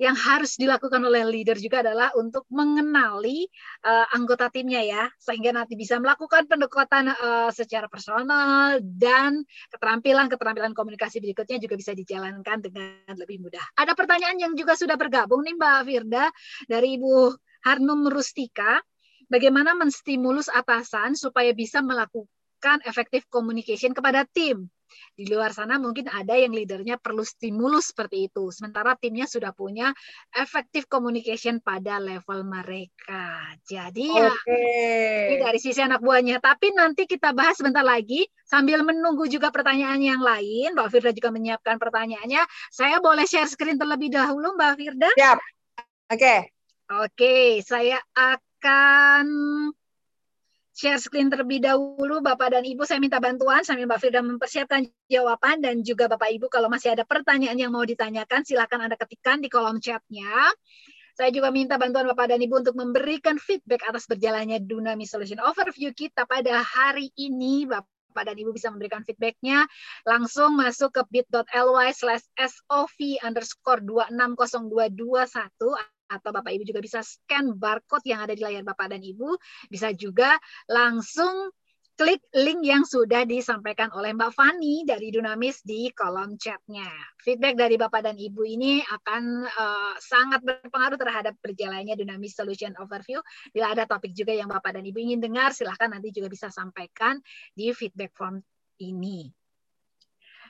yang 0.00 0.16
harus 0.16 0.56
dilakukan 0.56 1.02
oleh 1.04 1.24
leader 1.26 1.56
juga 1.56 1.84
adalah 1.84 2.12
untuk 2.16 2.48
mengenali 2.48 3.44
uh, 3.84 4.06
anggota 4.16 4.48
timnya 4.48 4.80
ya, 4.80 5.04
sehingga 5.20 5.52
nanti 5.52 5.76
bisa 5.76 6.00
melakukan 6.00 6.48
pendekatan 6.48 7.12
uh, 7.12 7.50
secara 7.52 7.86
personal 7.86 8.80
dan 8.80 9.44
keterampilan-keterampilan 9.72 10.72
komunikasi 10.72 11.20
berikutnya 11.20 11.60
juga 11.60 11.74
bisa 11.76 11.92
dijalankan 11.92 12.58
dengan 12.64 13.14
lebih 13.16 13.42
mudah. 13.44 13.62
Ada 13.76 13.92
pertanyaan 13.92 14.38
yang 14.40 14.52
juga 14.56 14.74
sudah 14.78 14.96
bergabung 14.96 15.44
nih 15.44 15.54
Mbak 15.56 15.78
Firda 15.88 16.24
dari 16.66 16.96
Ibu 16.96 17.36
Harnum 17.62 18.10
Rustika, 18.10 18.82
bagaimana 19.30 19.72
menstimulus 19.78 20.50
atasan 20.50 21.14
supaya 21.14 21.54
bisa 21.54 21.78
melakukan 21.80 22.82
efektif 22.84 23.24
communication 23.30 23.94
kepada 23.94 24.26
tim 24.28 24.66
di 25.12 25.28
luar 25.28 25.52
sana 25.52 25.76
mungkin 25.76 26.08
ada 26.08 26.34
yang 26.38 26.52
leadernya 26.52 26.98
perlu 26.98 27.22
stimulus 27.22 27.92
seperti 27.92 28.30
itu. 28.30 28.48
Sementara 28.54 28.96
timnya 28.96 29.28
sudah 29.28 29.52
punya 29.52 29.92
effective 30.36 30.88
communication 30.88 31.60
pada 31.60 31.98
level 31.98 32.44
mereka. 32.44 33.56
Jadi 33.64 34.08
ya 34.08 34.32
ini 35.28 35.36
dari 35.40 35.58
sisi 35.58 35.80
anak 35.82 36.00
buahnya. 36.00 36.38
Tapi 36.42 36.72
nanti 36.74 37.04
kita 37.04 37.32
bahas 37.36 37.58
sebentar 37.58 37.84
lagi 37.84 38.24
sambil 38.42 38.82
menunggu 38.82 39.28
juga 39.28 39.48
pertanyaan 39.52 40.00
yang 40.00 40.20
lain. 40.20 40.74
Mbak 40.76 40.88
Firda 40.88 41.10
juga 41.12 41.30
menyiapkan 41.32 41.76
pertanyaannya. 41.76 42.42
Saya 42.72 42.98
boleh 42.98 43.24
share 43.28 43.48
screen 43.48 43.76
terlebih 43.76 44.12
dahulu 44.12 44.54
Mbak 44.56 44.72
Firda? 44.78 45.10
Siap. 45.16 45.38
Oke. 46.12 46.18
Okay. 46.18 46.40
Oke, 46.92 47.64
saya 47.64 47.96
akan 48.12 49.24
share 50.82 50.98
screen 50.98 51.30
terlebih 51.30 51.62
dahulu 51.62 52.18
Bapak 52.18 52.58
dan 52.58 52.66
Ibu. 52.66 52.82
Saya 52.82 52.98
minta 52.98 53.22
bantuan 53.22 53.62
sambil 53.62 53.86
Mbak 53.86 54.02
Firda 54.02 54.18
mempersiapkan 54.18 54.82
jawaban 55.06 55.62
dan 55.62 55.86
juga 55.86 56.10
Bapak 56.10 56.34
Ibu 56.34 56.50
kalau 56.50 56.66
masih 56.66 56.98
ada 56.98 57.06
pertanyaan 57.06 57.54
yang 57.54 57.70
mau 57.70 57.86
ditanyakan 57.86 58.42
silakan 58.42 58.90
Anda 58.90 58.98
ketikkan 58.98 59.38
di 59.38 59.46
kolom 59.46 59.78
chatnya. 59.78 60.26
Saya 61.14 61.30
juga 61.30 61.54
minta 61.54 61.78
bantuan 61.78 62.10
Bapak 62.10 62.34
dan 62.34 62.42
Ibu 62.42 62.66
untuk 62.66 62.74
memberikan 62.74 63.38
feedback 63.38 63.86
atas 63.86 64.10
berjalannya 64.10 64.58
Dunami 64.58 65.06
Solution 65.06 65.38
Overview 65.38 65.94
kita 65.94 66.26
pada 66.26 66.66
hari 66.66 67.14
ini. 67.14 67.62
Bapak 67.62 68.26
dan 68.26 68.34
Ibu 68.34 68.50
bisa 68.50 68.74
memberikan 68.74 69.06
feedbacknya 69.06 69.70
langsung 70.02 70.58
masuk 70.58 70.98
ke 70.98 71.02
bit.ly 71.14 71.94
slash 71.94 72.26
SOV 72.34 73.22
underscore 73.22 73.86
260221 73.86 74.98
atau 76.12 76.28
Bapak 76.28 76.52
Ibu 76.52 76.68
juga 76.68 76.84
bisa 76.84 77.00
scan 77.00 77.56
barcode 77.56 78.04
yang 78.04 78.20
ada 78.20 78.36
di 78.36 78.44
layar 78.44 78.62
Bapak 78.62 78.92
dan 78.92 79.00
Ibu. 79.00 79.40
Bisa 79.72 79.96
juga 79.96 80.36
langsung 80.68 81.50
klik 81.92 82.24
link 82.32 82.64
yang 82.64 82.82
sudah 82.88 83.28
disampaikan 83.28 83.92
oleh 83.92 84.16
Mbak 84.16 84.32
Fani 84.32 84.82
dari 84.88 85.12
Dunamis 85.12 85.60
di 85.60 85.92
kolom 85.92 86.40
chatnya. 86.40 86.88
Feedback 87.20 87.54
dari 87.54 87.76
Bapak 87.76 88.02
dan 88.08 88.16
Ibu 88.16 88.42
ini 88.48 88.80
akan 88.80 89.22
uh, 89.44 89.94
sangat 90.00 90.40
berpengaruh 90.40 90.96
terhadap 90.96 91.36
berjalannya 91.44 91.92
Dunamis 91.94 92.32
Solution 92.32 92.72
Overview. 92.80 93.20
Bila 93.52 93.76
ada 93.76 93.84
topik 93.84 94.16
juga 94.16 94.32
yang 94.32 94.48
Bapak 94.48 94.80
dan 94.80 94.84
Ibu 94.88 94.98
ingin 94.98 95.20
dengar, 95.20 95.52
silahkan 95.52 95.92
nanti 95.92 96.10
juga 96.10 96.32
bisa 96.32 96.48
sampaikan 96.48 97.20
di 97.52 97.70
feedback 97.76 98.16
form 98.16 98.40
ini. 98.80 99.41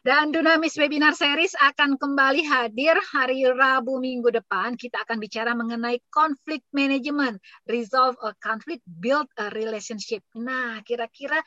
Dan 0.03 0.35
Dunamis 0.35 0.75
Webinar 0.83 1.15
Series 1.15 1.55
akan 1.63 1.95
kembali 1.95 2.43
hadir 2.43 2.99
hari 3.15 3.47
Rabu 3.47 4.03
minggu 4.03 4.35
depan. 4.35 4.75
Kita 4.75 5.07
akan 5.07 5.23
bicara 5.23 5.55
mengenai 5.55 6.03
conflict 6.11 6.67
management, 6.75 7.39
resolve 7.71 8.19
a 8.27 8.35
conflict, 8.43 8.83
build 8.83 9.31
a 9.39 9.47
relationship. 9.55 10.27
Nah, 10.35 10.83
kira-kira 10.83 11.39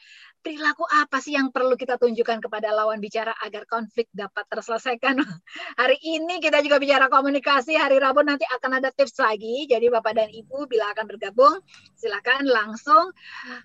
perilaku 0.45 0.85
apa 0.85 1.17
sih 1.17 1.33
yang 1.33 1.49
perlu 1.49 1.73
kita 1.73 1.97
tunjukkan 1.97 2.37
kepada 2.37 2.69
lawan 2.69 3.01
bicara 3.01 3.33
agar 3.41 3.65
konflik 3.65 4.05
dapat 4.13 4.45
terselesaikan? 4.45 5.17
Hari 5.81 5.97
ini 6.05 6.37
kita 6.37 6.61
juga 6.61 6.77
bicara 6.77 7.09
komunikasi, 7.09 7.73
hari 7.73 7.97
Rabu 7.97 8.21
nanti 8.21 8.45
akan 8.45 8.77
ada 8.77 8.93
tips 8.93 9.17
lagi. 9.17 9.65
Jadi 9.65 9.89
Bapak 9.89 10.13
dan 10.13 10.29
Ibu 10.29 10.69
bila 10.69 10.93
akan 10.93 11.09
bergabung, 11.09 11.57
silakan 11.97 12.45
langsung 12.45 13.09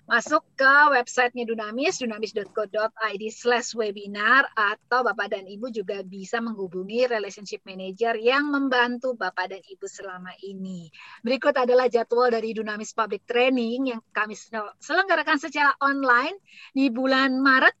masuk 0.09 0.41
ke 0.57 0.73
websitenya 0.97 1.45
Dunamis, 1.45 2.01
dunamis.co.id 2.01 3.23
slash 3.29 3.77
webinar, 3.77 4.49
atau 4.57 5.05
Bapak 5.05 5.37
dan 5.37 5.45
Ibu 5.45 5.69
juga 5.69 6.01
bisa 6.01 6.41
menghubungi 6.41 7.05
relationship 7.05 7.61
manager 7.61 8.17
yang 8.17 8.49
membantu 8.49 9.13
Bapak 9.13 9.53
dan 9.53 9.61
Ibu 9.61 9.85
selama 9.85 10.33
ini. 10.41 10.89
Berikut 11.21 11.53
adalah 11.53 11.85
jadwal 11.91 12.33
dari 12.33 12.57
Dunamis 12.57 12.97
Public 12.97 13.29
Training 13.29 13.93
yang 13.93 14.01
kami 14.09 14.33
selenggarakan 14.81 15.37
secara 15.37 15.77
online 15.83 16.33
di 16.71 16.87
bulan 16.87 17.35
Maret 17.43 17.75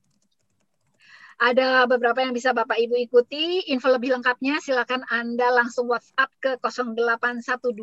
ada 1.41 1.89
beberapa 1.89 2.21
yang 2.21 2.37
bisa 2.37 2.53
Bapak 2.53 2.77
Ibu 2.77 3.01
ikuti. 3.01 3.65
Info 3.73 3.89
lebih 3.89 4.13
lengkapnya 4.13 4.61
silakan 4.61 5.01
Anda 5.09 5.49
langsung 5.49 5.89
WhatsApp 5.89 6.29
ke 6.37 6.61
0812 6.61 7.73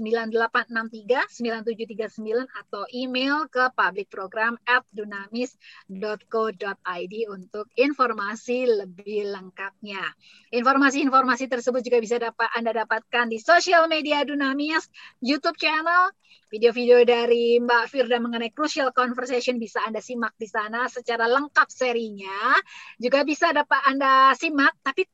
9863 0.00 2.08
9739 2.08 2.48
atau 2.48 2.88
email 2.96 3.44
ke 3.52 3.68
publicprogram 3.76 4.56
at 4.64 4.80
dunamis.co.id 4.96 7.14
untuk 7.28 7.68
informasi 7.76 8.80
lebih 8.80 9.28
lengkapnya. 9.28 10.00
Informasi-informasi 10.48 11.52
tersebut 11.52 11.84
juga 11.84 12.00
bisa 12.00 12.16
dapat 12.16 12.48
Anda 12.56 12.72
dapatkan 12.80 13.28
di 13.28 13.36
sosial 13.36 13.92
media 13.92 14.24
Dunamis, 14.24 14.88
YouTube 15.20 15.60
channel, 15.60 16.16
Video-video 16.52 17.00
dari 17.08 17.56
Mbak 17.64 17.88
Firda 17.88 18.20
mengenai 18.20 18.52
crucial 18.52 18.92
conversation 18.92 19.56
bisa 19.56 19.80
Anda 19.88 20.04
simak 20.04 20.36
di 20.36 20.44
sana 20.44 20.84
secara 20.84 21.24
lengkap 21.24 21.64
serinya. 21.72 22.52
Juga 23.02 23.26
bisa 23.26 23.50
dapat 23.50 23.82
Anda 23.90 24.30
simak, 24.38 24.78
tapi 24.86 25.10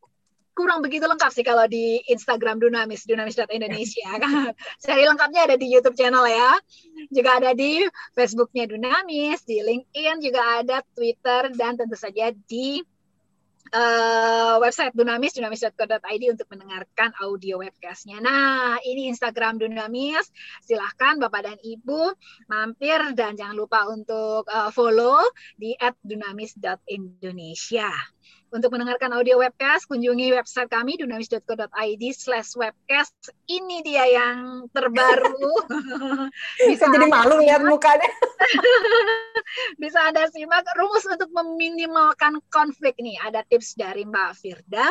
kurang 0.52 0.82
begitu 0.82 1.06
lengkap 1.06 1.30
sih 1.30 1.46
kalau 1.46 1.70
di 1.70 2.02
Instagram 2.10 2.60
Dunamis, 2.60 3.06
dunamis.indonesia. 3.08 4.10
Seri 4.82 5.06
lengkapnya 5.08 5.48
ada 5.48 5.56
di 5.56 5.70
YouTube 5.72 5.96
channel 5.96 6.26
ya. 6.28 6.58
Juga 7.08 7.38
ada 7.40 7.56
di 7.56 7.86
Facebooknya 8.12 8.68
Dunamis, 8.68 9.40
di 9.46 9.62
LinkedIn 9.62 10.20
juga 10.20 10.60
ada 10.60 10.84
Twitter, 10.92 11.54
dan 11.56 11.80
tentu 11.80 11.96
saja 11.96 12.28
di 12.50 12.82
uh, 13.72 14.56
website 14.62 14.92
Dunamis, 14.96 15.34
dunamis.co.id 15.36 16.24
untuk 16.32 16.48
mendengarkan 16.52 17.12
audio 17.22 17.60
webcastnya. 17.60 18.20
Nah, 18.20 18.76
ini 18.84 19.08
Instagram 19.12 19.58
Dunamis. 19.60 20.30
Silahkan 20.64 21.18
Bapak 21.20 21.42
dan 21.44 21.58
Ibu 21.60 22.12
mampir 22.48 23.00
dan 23.16 23.36
jangan 23.36 23.56
lupa 23.56 23.88
untuk 23.88 24.48
uh, 24.48 24.70
follow 24.72 25.20
di 25.56 25.74
@dunamis.indonesia. 26.04 27.90
Untuk 28.48 28.72
mendengarkan 28.72 29.12
audio 29.12 29.44
webcast, 29.44 29.84
kunjungi 29.92 30.32
website 30.32 30.72
kami 30.72 30.96
dunamis.co.id 30.96 32.04
slash 32.16 32.56
webcast. 32.56 33.12
Ini 33.44 33.84
dia 33.84 34.08
yang 34.08 34.64
terbaru. 34.72 35.52
Bisa 36.72 36.88
jadi 36.88 37.12
malu 37.12 37.44
lihat 37.44 37.60
mukanya. 37.60 38.08
Bisa 39.82 40.00
Anda 40.08 40.32
simak 40.32 40.64
rumus 40.80 41.04
untuk 41.04 41.28
meminimalkan 41.36 42.40
konflik 42.48 42.96
nih. 42.96 43.20
Ada 43.20 43.44
tips 43.52 43.76
dari 43.76 44.08
Mbak 44.08 44.32
Firda. 44.40 44.88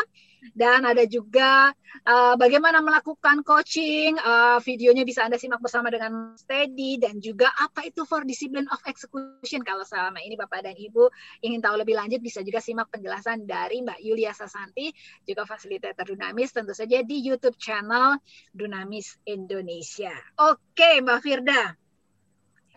dan 0.56 0.86
ada 0.88 1.04
juga 1.04 1.76
uh, 2.08 2.36
bagaimana 2.40 2.80
melakukan 2.80 3.44
coaching. 3.44 4.16
Uh, 4.22 4.62
videonya 4.64 5.04
bisa 5.04 5.26
Anda 5.28 5.36
simak 5.36 5.60
bersama 5.60 5.92
dengan 5.92 6.38
Steady 6.40 7.02
dan 7.02 7.20
juga 7.20 7.52
apa 7.60 7.84
itu 7.84 8.08
for 8.08 8.24
discipline 8.24 8.70
of 8.72 8.80
execution. 8.88 9.66
Kalau 9.66 9.84
selama 9.84 10.22
ini 10.24 10.40
Bapak 10.40 10.64
dan 10.64 10.78
Ibu 10.78 11.10
ingin 11.44 11.60
tahu 11.60 11.76
lebih 11.82 12.00
lanjut 12.00 12.24
bisa 12.24 12.40
juga 12.46 12.64
simak 12.64 12.88
penjelasan 12.94 13.27
dari 13.36 13.84
Mbak 13.84 14.00
Yulia 14.00 14.32
Sasanti 14.32 14.96
juga 15.28 15.44
fasilitator 15.44 16.08
Dunamis 16.08 16.56
tentu 16.56 16.72
saja 16.72 17.04
di 17.04 17.20
YouTube 17.20 17.60
channel 17.60 18.16
Dunamis 18.56 19.20
Indonesia. 19.28 20.16
Oke, 20.40 21.04
Mbak 21.04 21.20
Firda. 21.20 21.76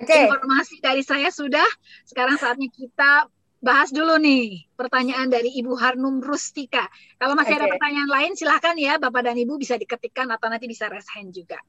Okay. 0.01 0.27
Informasi 0.27 0.81
dari 0.81 1.05
saya 1.05 1.29
sudah. 1.31 1.67
Sekarang 2.09 2.41
saatnya 2.41 2.73
kita 2.73 3.29
bahas 3.61 3.93
dulu 3.93 4.17
nih 4.17 4.65
pertanyaan 4.73 5.29
dari 5.29 5.53
Ibu 5.61 5.77
Harnum 5.77 6.25
Rustika. 6.25 6.89
Kalau 7.21 7.37
masih 7.37 7.55
okay. 7.55 7.61
ada 7.61 7.67
pertanyaan 7.69 8.11
lain 8.11 8.33
silahkan 8.33 8.75
ya 8.81 8.97
Bapak 8.97 9.29
dan 9.29 9.37
Ibu 9.37 9.61
bisa 9.61 9.77
diketikkan 9.77 10.33
atau 10.33 10.49
nanti 10.49 10.65
bisa 10.65 10.89
raise 10.89 11.07
hand 11.13 11.37
juga. 11.37 11.61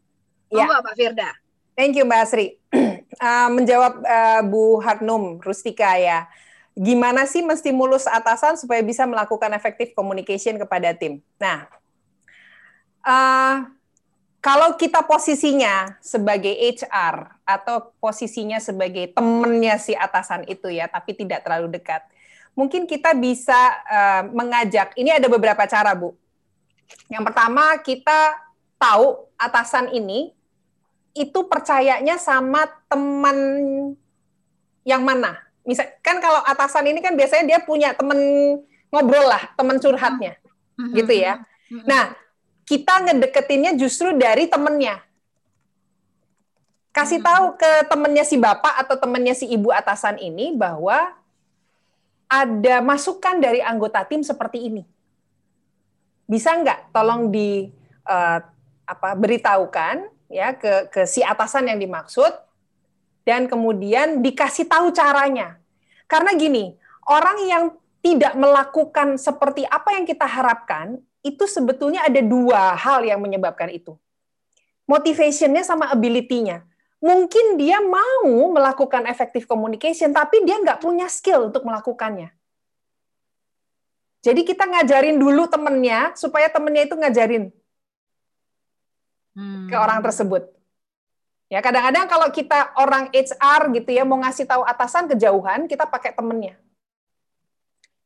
Ya. 0.48 0.64
Monggo 0.64 0.80
Mbak 0.80 0.96
Firda. 0.96 1.30
Thank 1.76 2.00
you 2.00 2.08
Mbak 2.08 2.20
Asri. 2.24 2.48
uh, 3.20 3.50
menjawab 3.60 3.94
uh, 4.04 4.42
Bu 4.48 4.80
Harnum 4.80 5.44
Rustika 5.44 6.00
ya. 6.00 6.32
Gimana 6.82 7.30
sih 7.30 7.46
menstimulus 7.46 8.10
atasan 8.10 8.58
supaya 8.58 8.82
bisa 8.82 9.06
melakukan 9.06 9.54
efektif 9.54 9.94
communication 9.94 10.58
kepada 10.58 10.98
tim? 10.98 11.22
Nah, 11.38 11.70
uh, 13.06 13.70
kalau 14.42 14.74
kita 14.74 15.06
posisinya 15.06 16.02
sebagai 16.02 16.50
HR 16.50 17.38
atau 17.46 17.94
posisinya 18.02 18.58
sebagai 18.58 19.14
temennya 19.14 19.78
si 19.78 19.94
atasan 19.94 20.50
itu 20.50 20.74
ya, 20.74 20.90
tapi 20.90 21.14
tidak 21.14 21.46
terlalu 21.46 21.78
dekat, 21.78 22.02
mungkin 22.58 22.90
kita 22.90 23.14
bisa 23.14 23.78
uh, 23.86 24.24
mengajak. 24.34 24.98
Ini 24.98 25.22
ada 25.22 25.30
beberapa 25.30 25.62
cara, 25.70 25.94
Bu. 25.94 26.18
Yang 27.14 27.30
pertama, 27.30 27.78
kita 27.86 28.42
tahu 28.82 29.30
atasan 29.38 29.94
ini 29.94 30.34
itu 31.14 31.46
percayanya 31.46 32.18
sama 32.18 32.66
teman 32.90 33.38
yang 34.82 35.06
mana. 35.06 35.51
Misal 35.72 35.88
kan 36.04 36.20
kalau 36.20 36.44
atasan 36.44 36.92
ini 36.92 37.00
kan 37.00 37.16
biasanya 37.16 37.48
dia 37.48 37.60
punya 37.64 37.96
teman 37.96 38.20
ngobrol 38.92 39.24
lah, 39.24 39.56
teman 39.56 39.80
curhatnya, 39.80 40.36
mm-hmm. 40.76 40.94
gitu 41.00 41.14
ya. 41.16 41.40
Mm-hmm. 41.72 41.88
Nah, 41.88 42.12
kita 42.68 42.94
ngedeketinnya 43.08 43.72
justru 43.80 44.12
dari 44.12 44.52
temennya. 44.52 45.00
Kasih 46.92 47.24
hmm. 47.24 47.28
tahu 47.28 47.46
ke 47.56 47.72
temennya 47.88 48.28
si 48.28 48.36
bapak 48.36 48.84
atau 48.84 49.00
temennya 49.00 49.32
si 49.32 49.48
ibu 49.48 49.72
atasan 49.72 50.20
ini 50.20 50.52
bahwa 50.52 51.16
ada 52.28 52.84
masukan 52.84 53.40
dari 53.40 53.64
anggota 53.64 54.04
tim 54.04 54.20
seperti 54.24 54.68
ini. 54.68 54.84
Bisa 56.28 56.52
nggak 56.52 56.92
tolong 56.92 57.32
di 57.32 57.72
uh, 58.08 58.40
apa 58.84 59.10
beritahukan 59.16 60.12
ya 60.28 60.52
ke 60.52 60.92
ke 60.92 61.08
si 61.08 61.24
atasan 61.24 61.72
yang 61.72 61.80
dimaksud 61.80 62.32
dan 63.24 63.48
kemudian 63.48 64.20
dikasih 64.20 64.68
tahu 64.68 64.92
caranya. 64.92 65.61
Karena 66.12 66.36
gini, 66.36 66.76
orang 67.08 67.38
yang 67.48 67.64
tidak 68.04 68.36
melakukan 68.36 69.16
seperti 69.16 69.64
apa 69.64 69.96
yang 69.96 70.04
kita 70.04 70.28
harapkan 70.28 71.00
itu 71.24 71.48
sebetulnya 71.48 72.04
ada 72.04 72.20
dua 72.20 72.76
hal 72.76 73.08
yang 73.08 73.24
menyebabkan 73.24 73.72
itu. 73.72 73.96
Motivationnya 74.84 75.64
sama 75.64 75.88
ability-nya. 75.88 76.68
Mungkin 77.00 77.56
dia 77.56 77.80
mau 77.80 78.52
melakukan 78.52 79.08
effective 79.08 79.48
communication, 79.48 80.12
tapi 80.12 80.44
dia 80.44 80.60
nggak 80.60 80.84
punya 80.84 81.08
skill 81.08 81.48
untuk 81.48 81.64
melakukannya. 81.64 82.30
Jadi 84.22 84.46
kita 84.46 84.68
ngajarin 84.68 85.18
dulu 85.18 85.48
temennya, 85.48 86.14
supaya 86.14 86.52
temennya 86.52 86.92
itu 86.92 86.94
ngajarin 87.00 87.44
hmm. 89.34 89.66
ke 89.72 89.76
orang 89.80 90.04
tersebut. 90.04 90.61
Ya 91.52 91.60
kadang-kadang 91.60 92.08
kalau 92.08 92.32
kita 92.32 92.72
orang 92.80 93.12
HR 93.12 93.76
gitu 93.76 93.92
ya 93.92 94.08
mau 94.08 94.16
ngasih 94.24 94.48
tahu 94.48 94.64
atasan 94.64 95.12
kejauhan, 95.12 95.68
kita 95.68 95.84
pakai 95.84 96.16
temennya. 96.16 96.56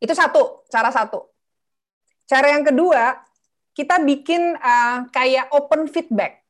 Itu 0.02 0.18
satu, 0.18 0.66
cara 0.66 0.90
satu. 0.90 1.30
Cara 2.26 2.58
yang 2.58 2.66
kedua, 2.66 3.22
kita 3.78 4.02
bikin 4.02 4.58
uh, 4.58 5.06
kayak 5.14 5.54
open 5.54 5.86
feedback. 5.86 6.42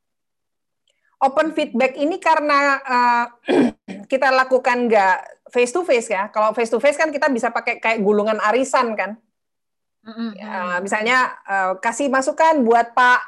Open 1.20 1.52
feedback 1.52 2.00
ini 2.00 2.16
karena 2.16 2.80
uh, 2.80 3.26
kita 4.12 4.32
lakukan 4.32 4.88
nggak 4.88 5.52
face 5.52 5.76
to 5.76 5.84
face 5.84 6.08
ya. 6.08 6.32
Kalau 6.32 6.56
face 6.56 6.72
to 6.72 6.80
face 6.80 6.96
kan 6.96 7.12
kita 7.12 7.28
bisa 7.28 7.52
pakai 7.52 7.84
kayak 7.84 8.00
gulungan 8.00 8.40
arisan 8.40 8.96
kan. 8.96 9.20
Uh, 10.08 10.80
misalnya 10.80 11.36
uh, 11.44 11.76
kasih 11.76 12.08
masukan 12.08 12.64
buat 12.64 12.96
Pak 12.96 13.20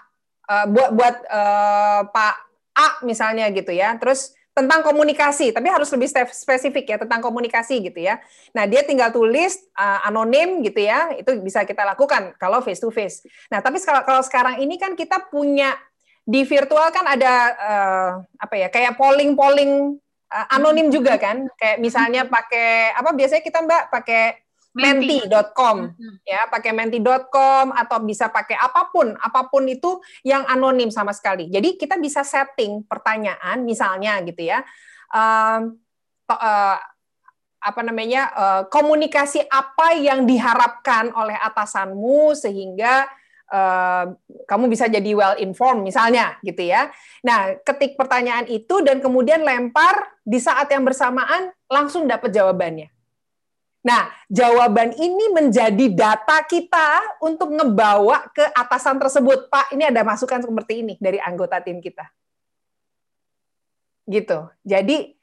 uh, 0.48 0.65
buat 0.72 0.89
buat 0.95 1.15
uh, 1.27 2.02
Pak 2.15 2.47
A 2.78 3.02
misalnya 3.02 3.49
gitu 3.49 3.74
ya. 3.74 3.98
Terus 3.98 4.38
tentang 4.58 4.82
komunikasi, 4.82 5.54
tapi 5.54 5.70
harus 5.70 5.86
lebih 5.94 6.10
spesifik 6.34 6.90
ya 6.90 6.98
tentang 6.98 7.22
komunikasi 7.22 7.78
gitu 7.78 8.02
ya. 8.02 8.18
Nah 8.58 8.66
dia 8.66 8.82
tinggal 8.82 9.14
tulis 9.14 9.54
uh, 9.78 10.02
anonim 10.10 10.66
gitu 10.66 10.82
ya, 10.82 11.14
itu 11.14 11.30
bisa 11.45 11.62
kita 11.62 11.86
lakukan 11.86 12.34
kalau 12.41 12.66
face 12.66 12.82
to 12.82 12.90
face. 12.90 13.22
Nah 13.54 13.62
tapi 13.62 13.78
kalau 13.78 14.02
kalau 14.02 14.22
sekarang 14.26 14.58
ini 14.58 14.82
kan 14.82 14.98
kita 14.98 15.30
punya 15.30 15.78
di 16.26 16.41
virtual 16.41 16.90
kan 16.90 17.06
ada 17.06 17.34
uh, 17.54 18.12
apa 18.41 18.56
ya 18.58 18.68
kayak 18.74 18.98
polling 18.98 19.38
polling 19.38 20.02
uh, 20.34 20.45
anonim 20.49 20.90
juga 20.90 21.22
kan, 21.22 21.45
kayak 21.54 21.78
misalnya 21.78 22.26
pakai 22.26 22.98
apa 22.98 23.14
biasanya 23.14 23.45
kita 23.45 23.62
mbak 23.62 23.94
pakai 23.94 24.41
menti.com 24.78 25.90
ya 26.22 26.45
pakai 26.54 26.72
menti.com 26.72 27.74
atau 27.74 27.98
bisa 28.06 28.30
pakai 28.30 28.54
apa 28.54 28.94
pun 28.94 29.18
apa 29.18 29.49
pun 29.49 29.66
itu 29.66 29.98
yang 30.22 30.45
anonim 30.45 30.94
sama 30.94 31.12
sekali 31.18 31.49
jadi 31.49 31.74
kita 31.74 31.98
bisa 31.98 32.22
setting 32.22 32.86
pertanyaan 32.86 33.66
misalnya 33.66 34.22
gitu 34.22 34.45
ya 34.45 34.62
uh, 35.12 35.66
uh, 36.30 36.78
apa 37.58 37.82
namanya 37.82 38.32
uh, 38.38 38.62
komunikasi 38.70 39.44
apa 39.49 39.98
yang 39.98 40.30
diharapkan 40.30 41.10
oleh 41.12 41.36
atasanmu 41.36 42.38
sehingga 42.38 43.10
uh, 43.52 44.14
kamu 44.48 44.72
bisa 44.72 44.86
jadi 44.88 45.12
well 45.18 45.36
informed 45.36 45.84
misalnya 45.84 46.38
gitu 46.45 46.64
ya. 46.64 46.94
Nah, 47.26 47.58
ketik 47.66 47.98
pertanyaan 47.99 48.45
itu 48.48 48.80
dan 48.86 49.02
kemudian 49.02 49.44
lempar 49.44 50.16
di 50.24 50.38
saat 50.38 50.70
yang 50.72 50.86
bersamaan 50.86 51.52
langsung 51.68 52.06
dapat 52.06 52.32
jawabannya. 52.32 52.88
Nah, 53.88 54.11
jawaban 54.27 54.91
ini 54.99 55.31
menjadi 55.31 55.88
data 55.95 56.43
kita 56.43 57.19
untuk 57.23 57.55
ngebawa 57.55 58.27
ke 58.35 58.43
atasan 58.51 58.99
tersebut. 58.99 59.47
Pak, 59.47 59.72
ini 59.72 59.88
ada 59.88 60.03
masukan 60.03 60.43
seperti 60.43 60.84
ini 60.84 60.99
dari 60.99 61.23
anggota 61.23 61.64
tim 61.64 61.80
kita. 61.80 62.03
Gitu. 64.03 64.43
Jadi, 64.68 65.15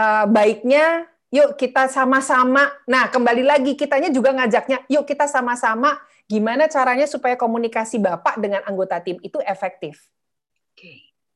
uh, 0.00 0.24
baiknya 0.32 1.04
yuk 1.28 1.60
kita 1.60 1.92
sama-sama. 1.92 2.72
Nah, 2.88 3.12
kembali 3.12 3.44
lagi 3.44 3.76
kitanya 3.76 4.08
juga 4.08 4.32
ngajaknya, 4.32 4.88
yuk 4.88 5.04
kita 5.04 5.28
sama-sama 5.28 6.00
gimana 6.24 6.72
caranya 6.72 7.04
supaya 7.04 7.36
komunikasi 7.36 8.00
Bapak 8.00 8.40
dengan 8.40 8.64
anggota 8.64 8.96
tim 9.04 9.20
itu 9.20 9.36
efektif. 9.44 10.08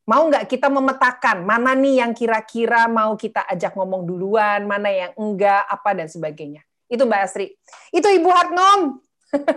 Mau 0.09 0.27
nggak 0.27 0.49
kita 0.49 0.67
memetakan 0.67 1.45
mana 1.45 1.77
nih 1.77 2.03
yang 2.03 2.11
kira-kira 2.17 2.91
mau 2.91 3.15
kita 3.15 3.45
ajak 3.47 3.77
ngomong 3.77 4.09
duluan, 4.09 4.65
mana 4.67 4.89
yang 4.91 5.13
enggak, 5.15 5.63
apa 5.69 5.93
dan 5.95 6.09
sebagainya. 6.11 6.67
Itu 6.91 7.07
Mbak 7.07 7.21
Asri. 7.23 7.55
Itu 7.95 8.11
Ibu 8.11 8.29
Hartnom. 8.29 8.99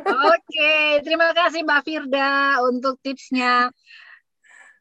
Oke, 0.06 1.02
terima 1.02 1.34
kasih 1.34 1.66
Mbak 1.66 1.82
Firda 1.82 2.62
untuk 2.62 3.02
tipsnya. 3.02 3.74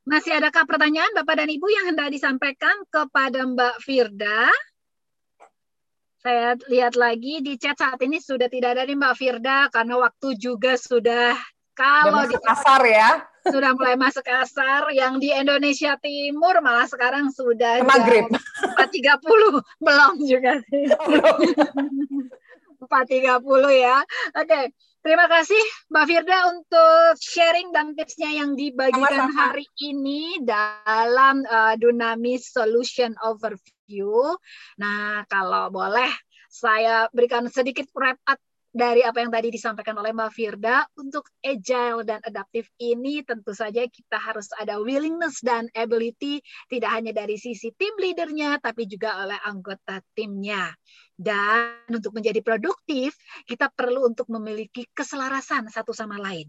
Masih 0.05 0.37
adakah 0.37 0.69
pertanyaan 0.69 1.17
Bapak 1.17 1.41
dan 1.41 1.49
Ibu 1.49 1.67
yang 1.73 1.85
hendak 1.95 2.13
disampaikan 2.13 2.77
kepada 2.93 3.49
Mbak 3.49 3.77
Firda? 3.81 4.53
Saya 6.21 6.55
lihat 6.69 6.95
lagi 6.95 7.41
di 7.41 7.57
chat 7.57 7.75
saat 7.81 7.99
ini 8.05 8.21
sudah 8.21 8.47
tidak 8.53 8.77
ada 8.77 8.85
nih 8.85 9.01
Mbak 9.01 9.17
Firda 9.17 9.73
karena 9.73 9.97
waktu 9.97 10.37
juga 10.37 10.77
sudah 10.77 11.35
kalau 11.73 12.29
di 12.29 12.37
pasar 12.37 12.85
ya 12.85 13.11
sudah 13.43 13.75
mulai 13.75 13.99
masuk 13.99 14.23
asar 14.29 14.93
yang 14.95 15.19
di 15.19 15.35
Indonesia 15.35 15.99
Timur 15.99 16.63
malah 16.63 16.87
sekarang 16.87 17.33
sudah 17.35 17.83
maghrib 17.83 18.31
4.30 18.79 19.83
belum 19.83 20.15
juga 20.23 20.63
sih 20.69 20.85
belum 21.11 21.39
4.30 22.93 23.41
ya 23.73 24.05
oke 24.37 24.61
terima 25.01 25.25
kasih 25.33 25.63
Mbak 25.89 26.05
Firda 26.05 26.39
untuk 26.53 27.17
sharing 27.17 27.73
dan 27.73 27.97
tipsnya 27.97 28.29
yang 28.29 28.53
dibagikan 28.53 29.33
Sama-sama. 29.33 29.57
hari 29.57 29.65
ini 29.81 30.45
dalam 30.45 31.41
uh, 31.49 31.73
Dunamis 31.81 32.53
Solution 32.53 33.17
Overview 33.25 34.37
nah 34.77 35.25
kalau 35.33 35.73
boleh 35.73 36.13
saya 36.53 37.09
berikan 37.17 37.49
sedikit 37.49 37.89
wrap 37.97 38.21
up 38.29 38.37
dari 38.73 39.05
apa 39.05 39.21
yang 39.21 39.29
tadi 39.29 39.53
disampaikan 39.53 39.93
oleh 40.01 40.17
Mbak 40.17 40.33
Firda, 40.33 40.89
untuk 40.97 41.29
agile 41.45 42.09
dan 42.09 42.25
adaptif 42.25 42.73
ini 42.81 43.21
tentu 43.21 43.53
saja 43.53 43.85
kita 43.85 44.17
harus 44.17 44.49
ada 44.57 44.81
willingness 44.81 45.45
dan 45.45 45.69
ability 45.77 46.41
tidak 46.73 46.91
hanya 46.91 47.13
dari 47.13 47.37
sisi 47.37 47.69
tim 47.77 47.93
leadernya, 48.01 48.57
tapi 48.65 48.89
juga 48.89 49.29
oleh 49.29 49.37
anggota 49.45 50.01
timnya. 50.17 50.73
Dan 51.13 51.85
untuk 51.93 52.17
menjadi 52.17 52.41
produktif, 52.41 53.13
kita 53.45 53.69
perlu 53.69 54.09
untuk 54.09 54.33
memiliki 54.33 54.89
keselarasan 54.97 55.69
satu 55.69 55.93
sama 55.93 56.17
lain. 56.17 56.49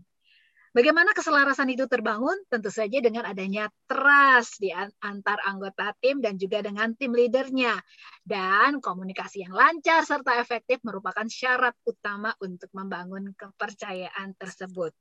Bagaimana 0.74 1.14
keselarasan 1.14 1.70
itu 1.70 1.86
terbangun? 1.86 2.34
Tentu 2.50 2.74
saja 2.74 2.98
dengan 2.98 3.30
adanya 3.30 3.70
trust 3.86 4.58
di 4.58 4.74
antar 5.06 5.38
anggota 5.46 5.94
tim 6.02 6.18
dan 6.18 6.34
juga 6.42 6.66
dengan 6.66 6.98
tim 6.98 7.14
leadernya. 7.14 7.78
Dan 8.26 8.82
komunikasi 8.82 9.46
yang 9.46 9.54
lancar 9.54 10.02
serta 10.02 10.42
efektif 10.42 10.82
merupakan 10.82 11.30
syarat 11.30 11.78
utama 11.86 12.34
untuk 12.42 12.74
membangun 12.74 13.38
kepercayaan 13.38 14.34
tersebut. 14.34 14.98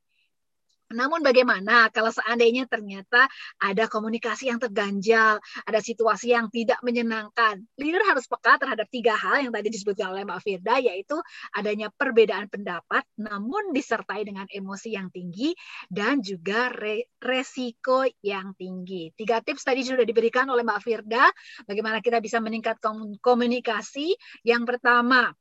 Namun 0.95 1.25
bagaimana 1.25 1.89
kalau 1.91 2.13
seandainya 2.13 2.69
ternyata 2.69 3.27
ada 3.59 3.85
komunikasi 3.89 4.53
yang 4.53 4.61
terganjal, 4.61 5.41
ada 5.67 5.81
situasi 5.81 6.33
yang 6.37 6.53
tidak 6.53 6.79
menyenangkan. 6.85 7.65
Leader 7.81 8.05
harus 8.07 8.29
peka 8.29 8.61
terhadap 8.61 8.87
tiga 8.93 9.17
hal 9.17 9.49
yang 9.49 9.53
tadi 9.53 9.69
disebutkan 9.73 10.13
oleh 10.13 10.23
Mbak 10.29 10.41
Firda, 10.45 10.75
yaitu 10.79 11.17
adanya 11.57 11.89
perbedaan 11.93 12.47
pendapat, 12.53 13.03
namun 13.19 13.73
disertai 13.73 14.23
dengan 14.23 14.47
emosi 14.49 14.95
yang 14.95 15.09
tinggi, 15.09 15.57
dan 15.89 16.21
juga 16.21 16.71
re 16.73 17.09
resiko 17.19 18.05
yang 18.23 18.53
tinggi. 18.55 19.11
Tiga 19.17 19.41
tips 19.41 19.65
tadi 19.67 19.83
sudah 19.83 20.05
diberikan 20.05 20.47
oleh 20.53 20.63
Mbak 20.63 20.81
Firda, 20.85 21.25
bagaimana 21.67 22.05
kita 22.05 22.21
bisa 22.21 22.39
meningkatkan 22.39 23.17
komunikasi. 23.19 24.15
Yang 24.45 24.77
pertama, 24.77 25.33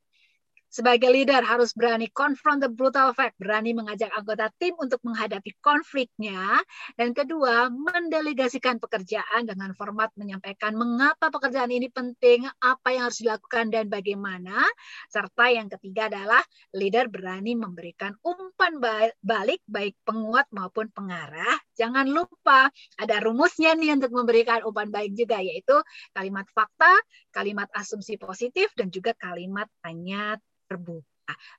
sebagai 0.72 1.12
leader 1.12 1.44
harus 1.44 1.76
berani 1.76 2.08
confront 2.08 2.64
the 2.64 2.72
brutal 2.72 3.12
fact, 3.12 3.36
berani 3.36 3.76
mengajak 3.76 4.08
anggota 4.16 4.48
tim 4.56 4.72
untuk 4.80 5.04
menghadapi 5.04 5.52
konfliknya. 5.60 6.64
Dan 6.96 7.12
kedua, 7.12 7.68
mendelegasikan 7.68 8.80
pekerjaan 8.80 9.44
dengan 9.44 9.76
format 9.76 10.08
menyampaikan 10.16 10.72
mengapa 10.72 11.28
pekerjaan 11.28 11.68
ini 11.68 11.92
penting, 11.92 12.48
apa 12.64 12.88
yang 12.88 13.12
harus 13.12 13.20
dilakukan 13.20 13.68
dan 13.68 13.92
bagaimana. 13.92 14.64
Serta 15.12 15.52
yang 15.52 15.68
ketiga 15.68 16.08
adalah 16.08 16.40
leader 16.72 17.12
berani 17.12 17.52
memberikan 17.52 18.16
umpan 18.24 18.80
balik 19.20 19.60
baik 19.68 19.94
penguat 20.08 20.48
maupun 20.56 20.88
pengarah. 20.88 21.60
Jangan 21.76 22.08
lupa 22.08 22.68
ada 23.00 23.16
rumusnya 23.22 23.72
nih 23.76 23.96
untuk 23.96 24.12
memberikan 24.12 24.62
umpan 24.68 24.92
baik 24.92 25.16
juga 25.16 25.40
yaitu 25.40 25.76
kalimat 26.12 26.44
fakta, 26.52 26.92
kalimat 27.32 27.68
asumsi 27.72 28.20
positif 28.20 28.72
dan 28.76 28.92
juga 28.92 29.16
kalimat 29.16 29.68
tanya 29.80 30.36
terbuka. 30.68 31.12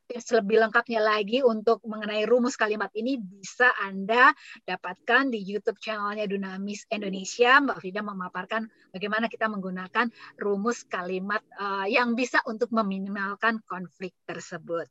Tips 0.05 0.35
lebih 0.35 0.59
lengkapnya 0.59 0.99
lagi 1.01 1.39
untuk 1.41 1.81
mengenai 1.87 2.27
rumus 2.27 2.59
kalimat 2.59 2.91
ini 2.93 3.17
bisa 3.17 3.71
Anda 3.81 4.35
dapatkan 4.67 5.31
di 5.31 5.39
YouTube 5.39 5.79
channelnya 5.79 6.27
Dunamis 6.27 6.85
Indonesia. 6.91 7.57
Mbak 7.63 7.79
Frida 7.79 8.01
memaparkan 8.03 8.67
bagaimana 8.91 9.31
kita 9.31 9.47
menggunakan 9.49 10.11
rumus 10.37 10.83
kalimat 10.85 11.41
uh, 11.57 11.87
yang 11.87 12.13
bisa 12.13 12.43
untuk 12.45 12.69
meminimalkan 12.75 13.63
konflik 13.65 14.13
tersebut. 14.27 14.85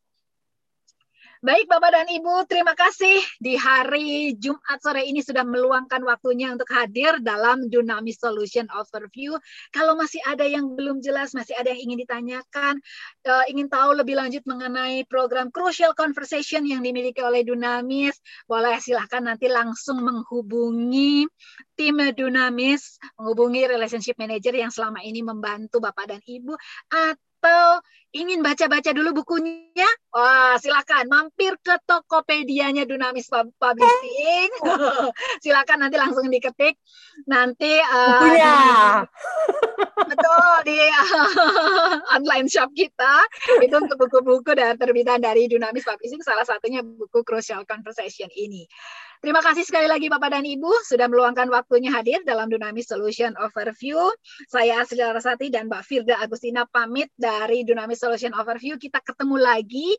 Baik 1.42 1.66
Bapak 1.66 1.90
dan 1.90 2.06
Ibu, 2.06 2.46
terima 2.46 2.70
kasih 2.70 3.18
di 3.42 3.58
hari 3.58 4.38
Jumat 4.38 4.78
sore 4.78 5.02
ini 5.02 5.26
sudah 5.26 5.42
meluangkan 5.42 5.98
waktunya 6.06 6.54
untuk 6.54 6.70
hadir 6.70 7.18
dalam 7.18 7.66
Dynamic 7.66 8.14
Solution 8.14 8.70
Overview. 8.70 9.34
Kalau 9.74 9.98
masih 9.98 10.22
ada 10.22 10.46
yang 10.46 10.78
belum 10.78 11.02
jelas, 11.02 11.34
masih 11.34 11.58
ada 11.58 11.74
yang 11.74 11.90
ingin 11.90 12.06
ditanyakan, 12.06 12.78
uh, 13.26 13.42
ingin 13.50 13.66
tahu 13.66 13.90
lebih 13.90 14.22
lanjut 14.22 14.46
mengenai 14.46 15.02
program 15.10 15.50
Crucial 15.50 15.98
Conversation 15.98 16.62
yang 16.62 16.78
dimiliki 16.78 17.18
oleh 17.26 17.42
Dunamis, 17.42 18.22
boleh 18.46 18.78
silahkan 18.78 19.26
nanti 19.26 19.50
langsung 19.50 19.98
menghubungi 19.98 21.26
tim 21.74 21.98
Dunamis, 22.14 23.02
menghubungi 23.18 23.66
relationship 23.66 24.14
manager 24.14 24.54
yang 24.54 24.70
selama 24.70 25.02
ini 25.02 25.26
membantu 25.26 25.82
Bapak 25.82 26.06
dan 26.06 26.22
Ibu, 26.22 26.54
atau 26.86 27.31
ingin 28.12 28.44
baca-baca 28.44 28.92
dulu 28.92 29.24
bukunya, 29.24 29.88
wah 30.12 30.60
silakan 30.60 31.08
mampir 31.08 31.56
ke 31.64 31.80
Tokopedia-nya 31.88 32.84
Dunamis 32.84 33.32
Publishing. 33.32 34.50
silakan 35.44 35.88
nanti 35.88 35.96
langsung 35.96 36.28
diketik. 36.28 36.76
Nanti 37.24 37.80
uh, 37.80 38.20
bukunya. 38.20 38.56
betul 40.02 40.52
di 40.68 40.76
uh, 40.76 41.28
online 42.20 42.48
shop 42.52 42.68
kita 42.76 43.24
itu 43.64 43.72
untuk 43.72 43.96
buku-buku 43.96 44.52
dan 44.52 44.76
terbitan 44.76 45.24
dari 45.24 45.48
Dunamis 45.48 45.88
Publishing 45.88 46.20
salah 46.20 46.44
satunya 46.44 46.84
buku 46.84 47.24
Crucial 47.24 47.64
Conversation 47.64 48.28
ini. 48.36 48.68
Terima 49.22 49.38
kasih 49.38 49.62
sekali 49.62 49.86
lagi 49.86 50.10
Bapak 50.10 50.34
dan 50.34 50.42
Ibu 50.42 50.82
sudah 50.82 51.06
meluangkan 51.06 51.46
waktunya 51.46 51.94
hadir 51.94 52.26
dalam 52.26 52.50
Dunamis 52.50 52.90
Solution 52.90 53.30
Overview. 53.38 53.94
Saya 54.50 54.82
Asli 54.82 54.98
Larasati 54.98 55.46
dan 55.46 55.70
Mbak 55.70 55.82
Firda 55.86 56.18
Agustina 56.18 56.66
pamit 56.66 57.06
dari 57.14 57.62
Dunamis 57.62 58.02
Solution 58.02 58.34
Overview. 58.34 58.82
Kita 58.82 58.98
ketemu 58.98 59.38
lagi 59.38 59.94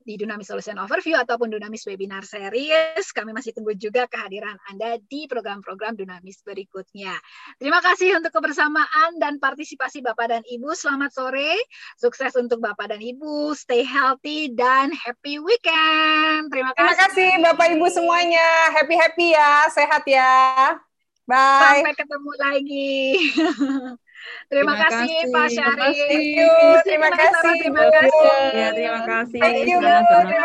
di 0.00 0.16
Dunamis 0.16 0.48
Solution 0.48 0.80
Overview 0.80 1.16
ataupun 1.16 1.52
Dunamis 1.52 1.84
Webinar 1.84 2.24
Series. 2.24 3.12
Kami 3.12 3.36
masih 3.36 3.52
tunggu 3.52 3.76
juga 3.76 4.08
kehadiran 4.08 4.56
Anda 4.72 4.96
di 4.96 5.28
program-program 5.28 5.96
Dunamis 5.96 6.40
berikutnya. 6.40 7.12
Terima 7.60 7.84
kasih 7.84 8.16
untuk 8.16 8.32
kebersamaan 8.32 9.20
dan 9.20 9.36
partisipasi 9.36 10.00
Bapak 10.00 10.32
dan 10.32 10.42
Ibu. 10.44 10.72
Selamat 10.72 11.12
sore. 11.12 11.56
Sukses 12.00 12.32
untuk 12.36 12.64
Bapak 12.64 12.90
dan 12.90 13.00
Ibu. 13.04 13.52
Stay 13.52 13.84
healthy 13.84 14.52
dan 14.52 14.90
happy 14.96 15.38
weekend. 15.38 16.48
Terima 16.48 16.72
kasih. 16.72 16.80
Terima 16.80 16.94
kasih 16.96 17.30
Bapak 17.44 17.66
Ibu 17.76 17.86
semuanya. 17.92 18.48
Happy-happy 18.72 19.26
ya. 19.36 19.68
Sehat 19.68 20.02
ya. 20.08 20.32
Bye. 21.28 21.84
Sampai 21.84 21.94
ketemu 21.94 22.32
lagi. 22.40 22.98
Terima, 24.50 24.74
terima 24.74 24.74
kasih, 24.82 25.06
kasih 25.06 25.32
Pak 25.32 25.46
Syarif. 25.54 25.96
Terima 26.82 27.10
kasih. 27.14 27.54
Terima 27.62 27.84
kasih. 27.88 28.30
Ya, 28.50 28.68
terima 28.74 29.00
kasih. 29.06 29.40
Thank 29.40 29.68
you. 29.68 29.78
Terima 29.78 30.02
kasih. 30.04 30.40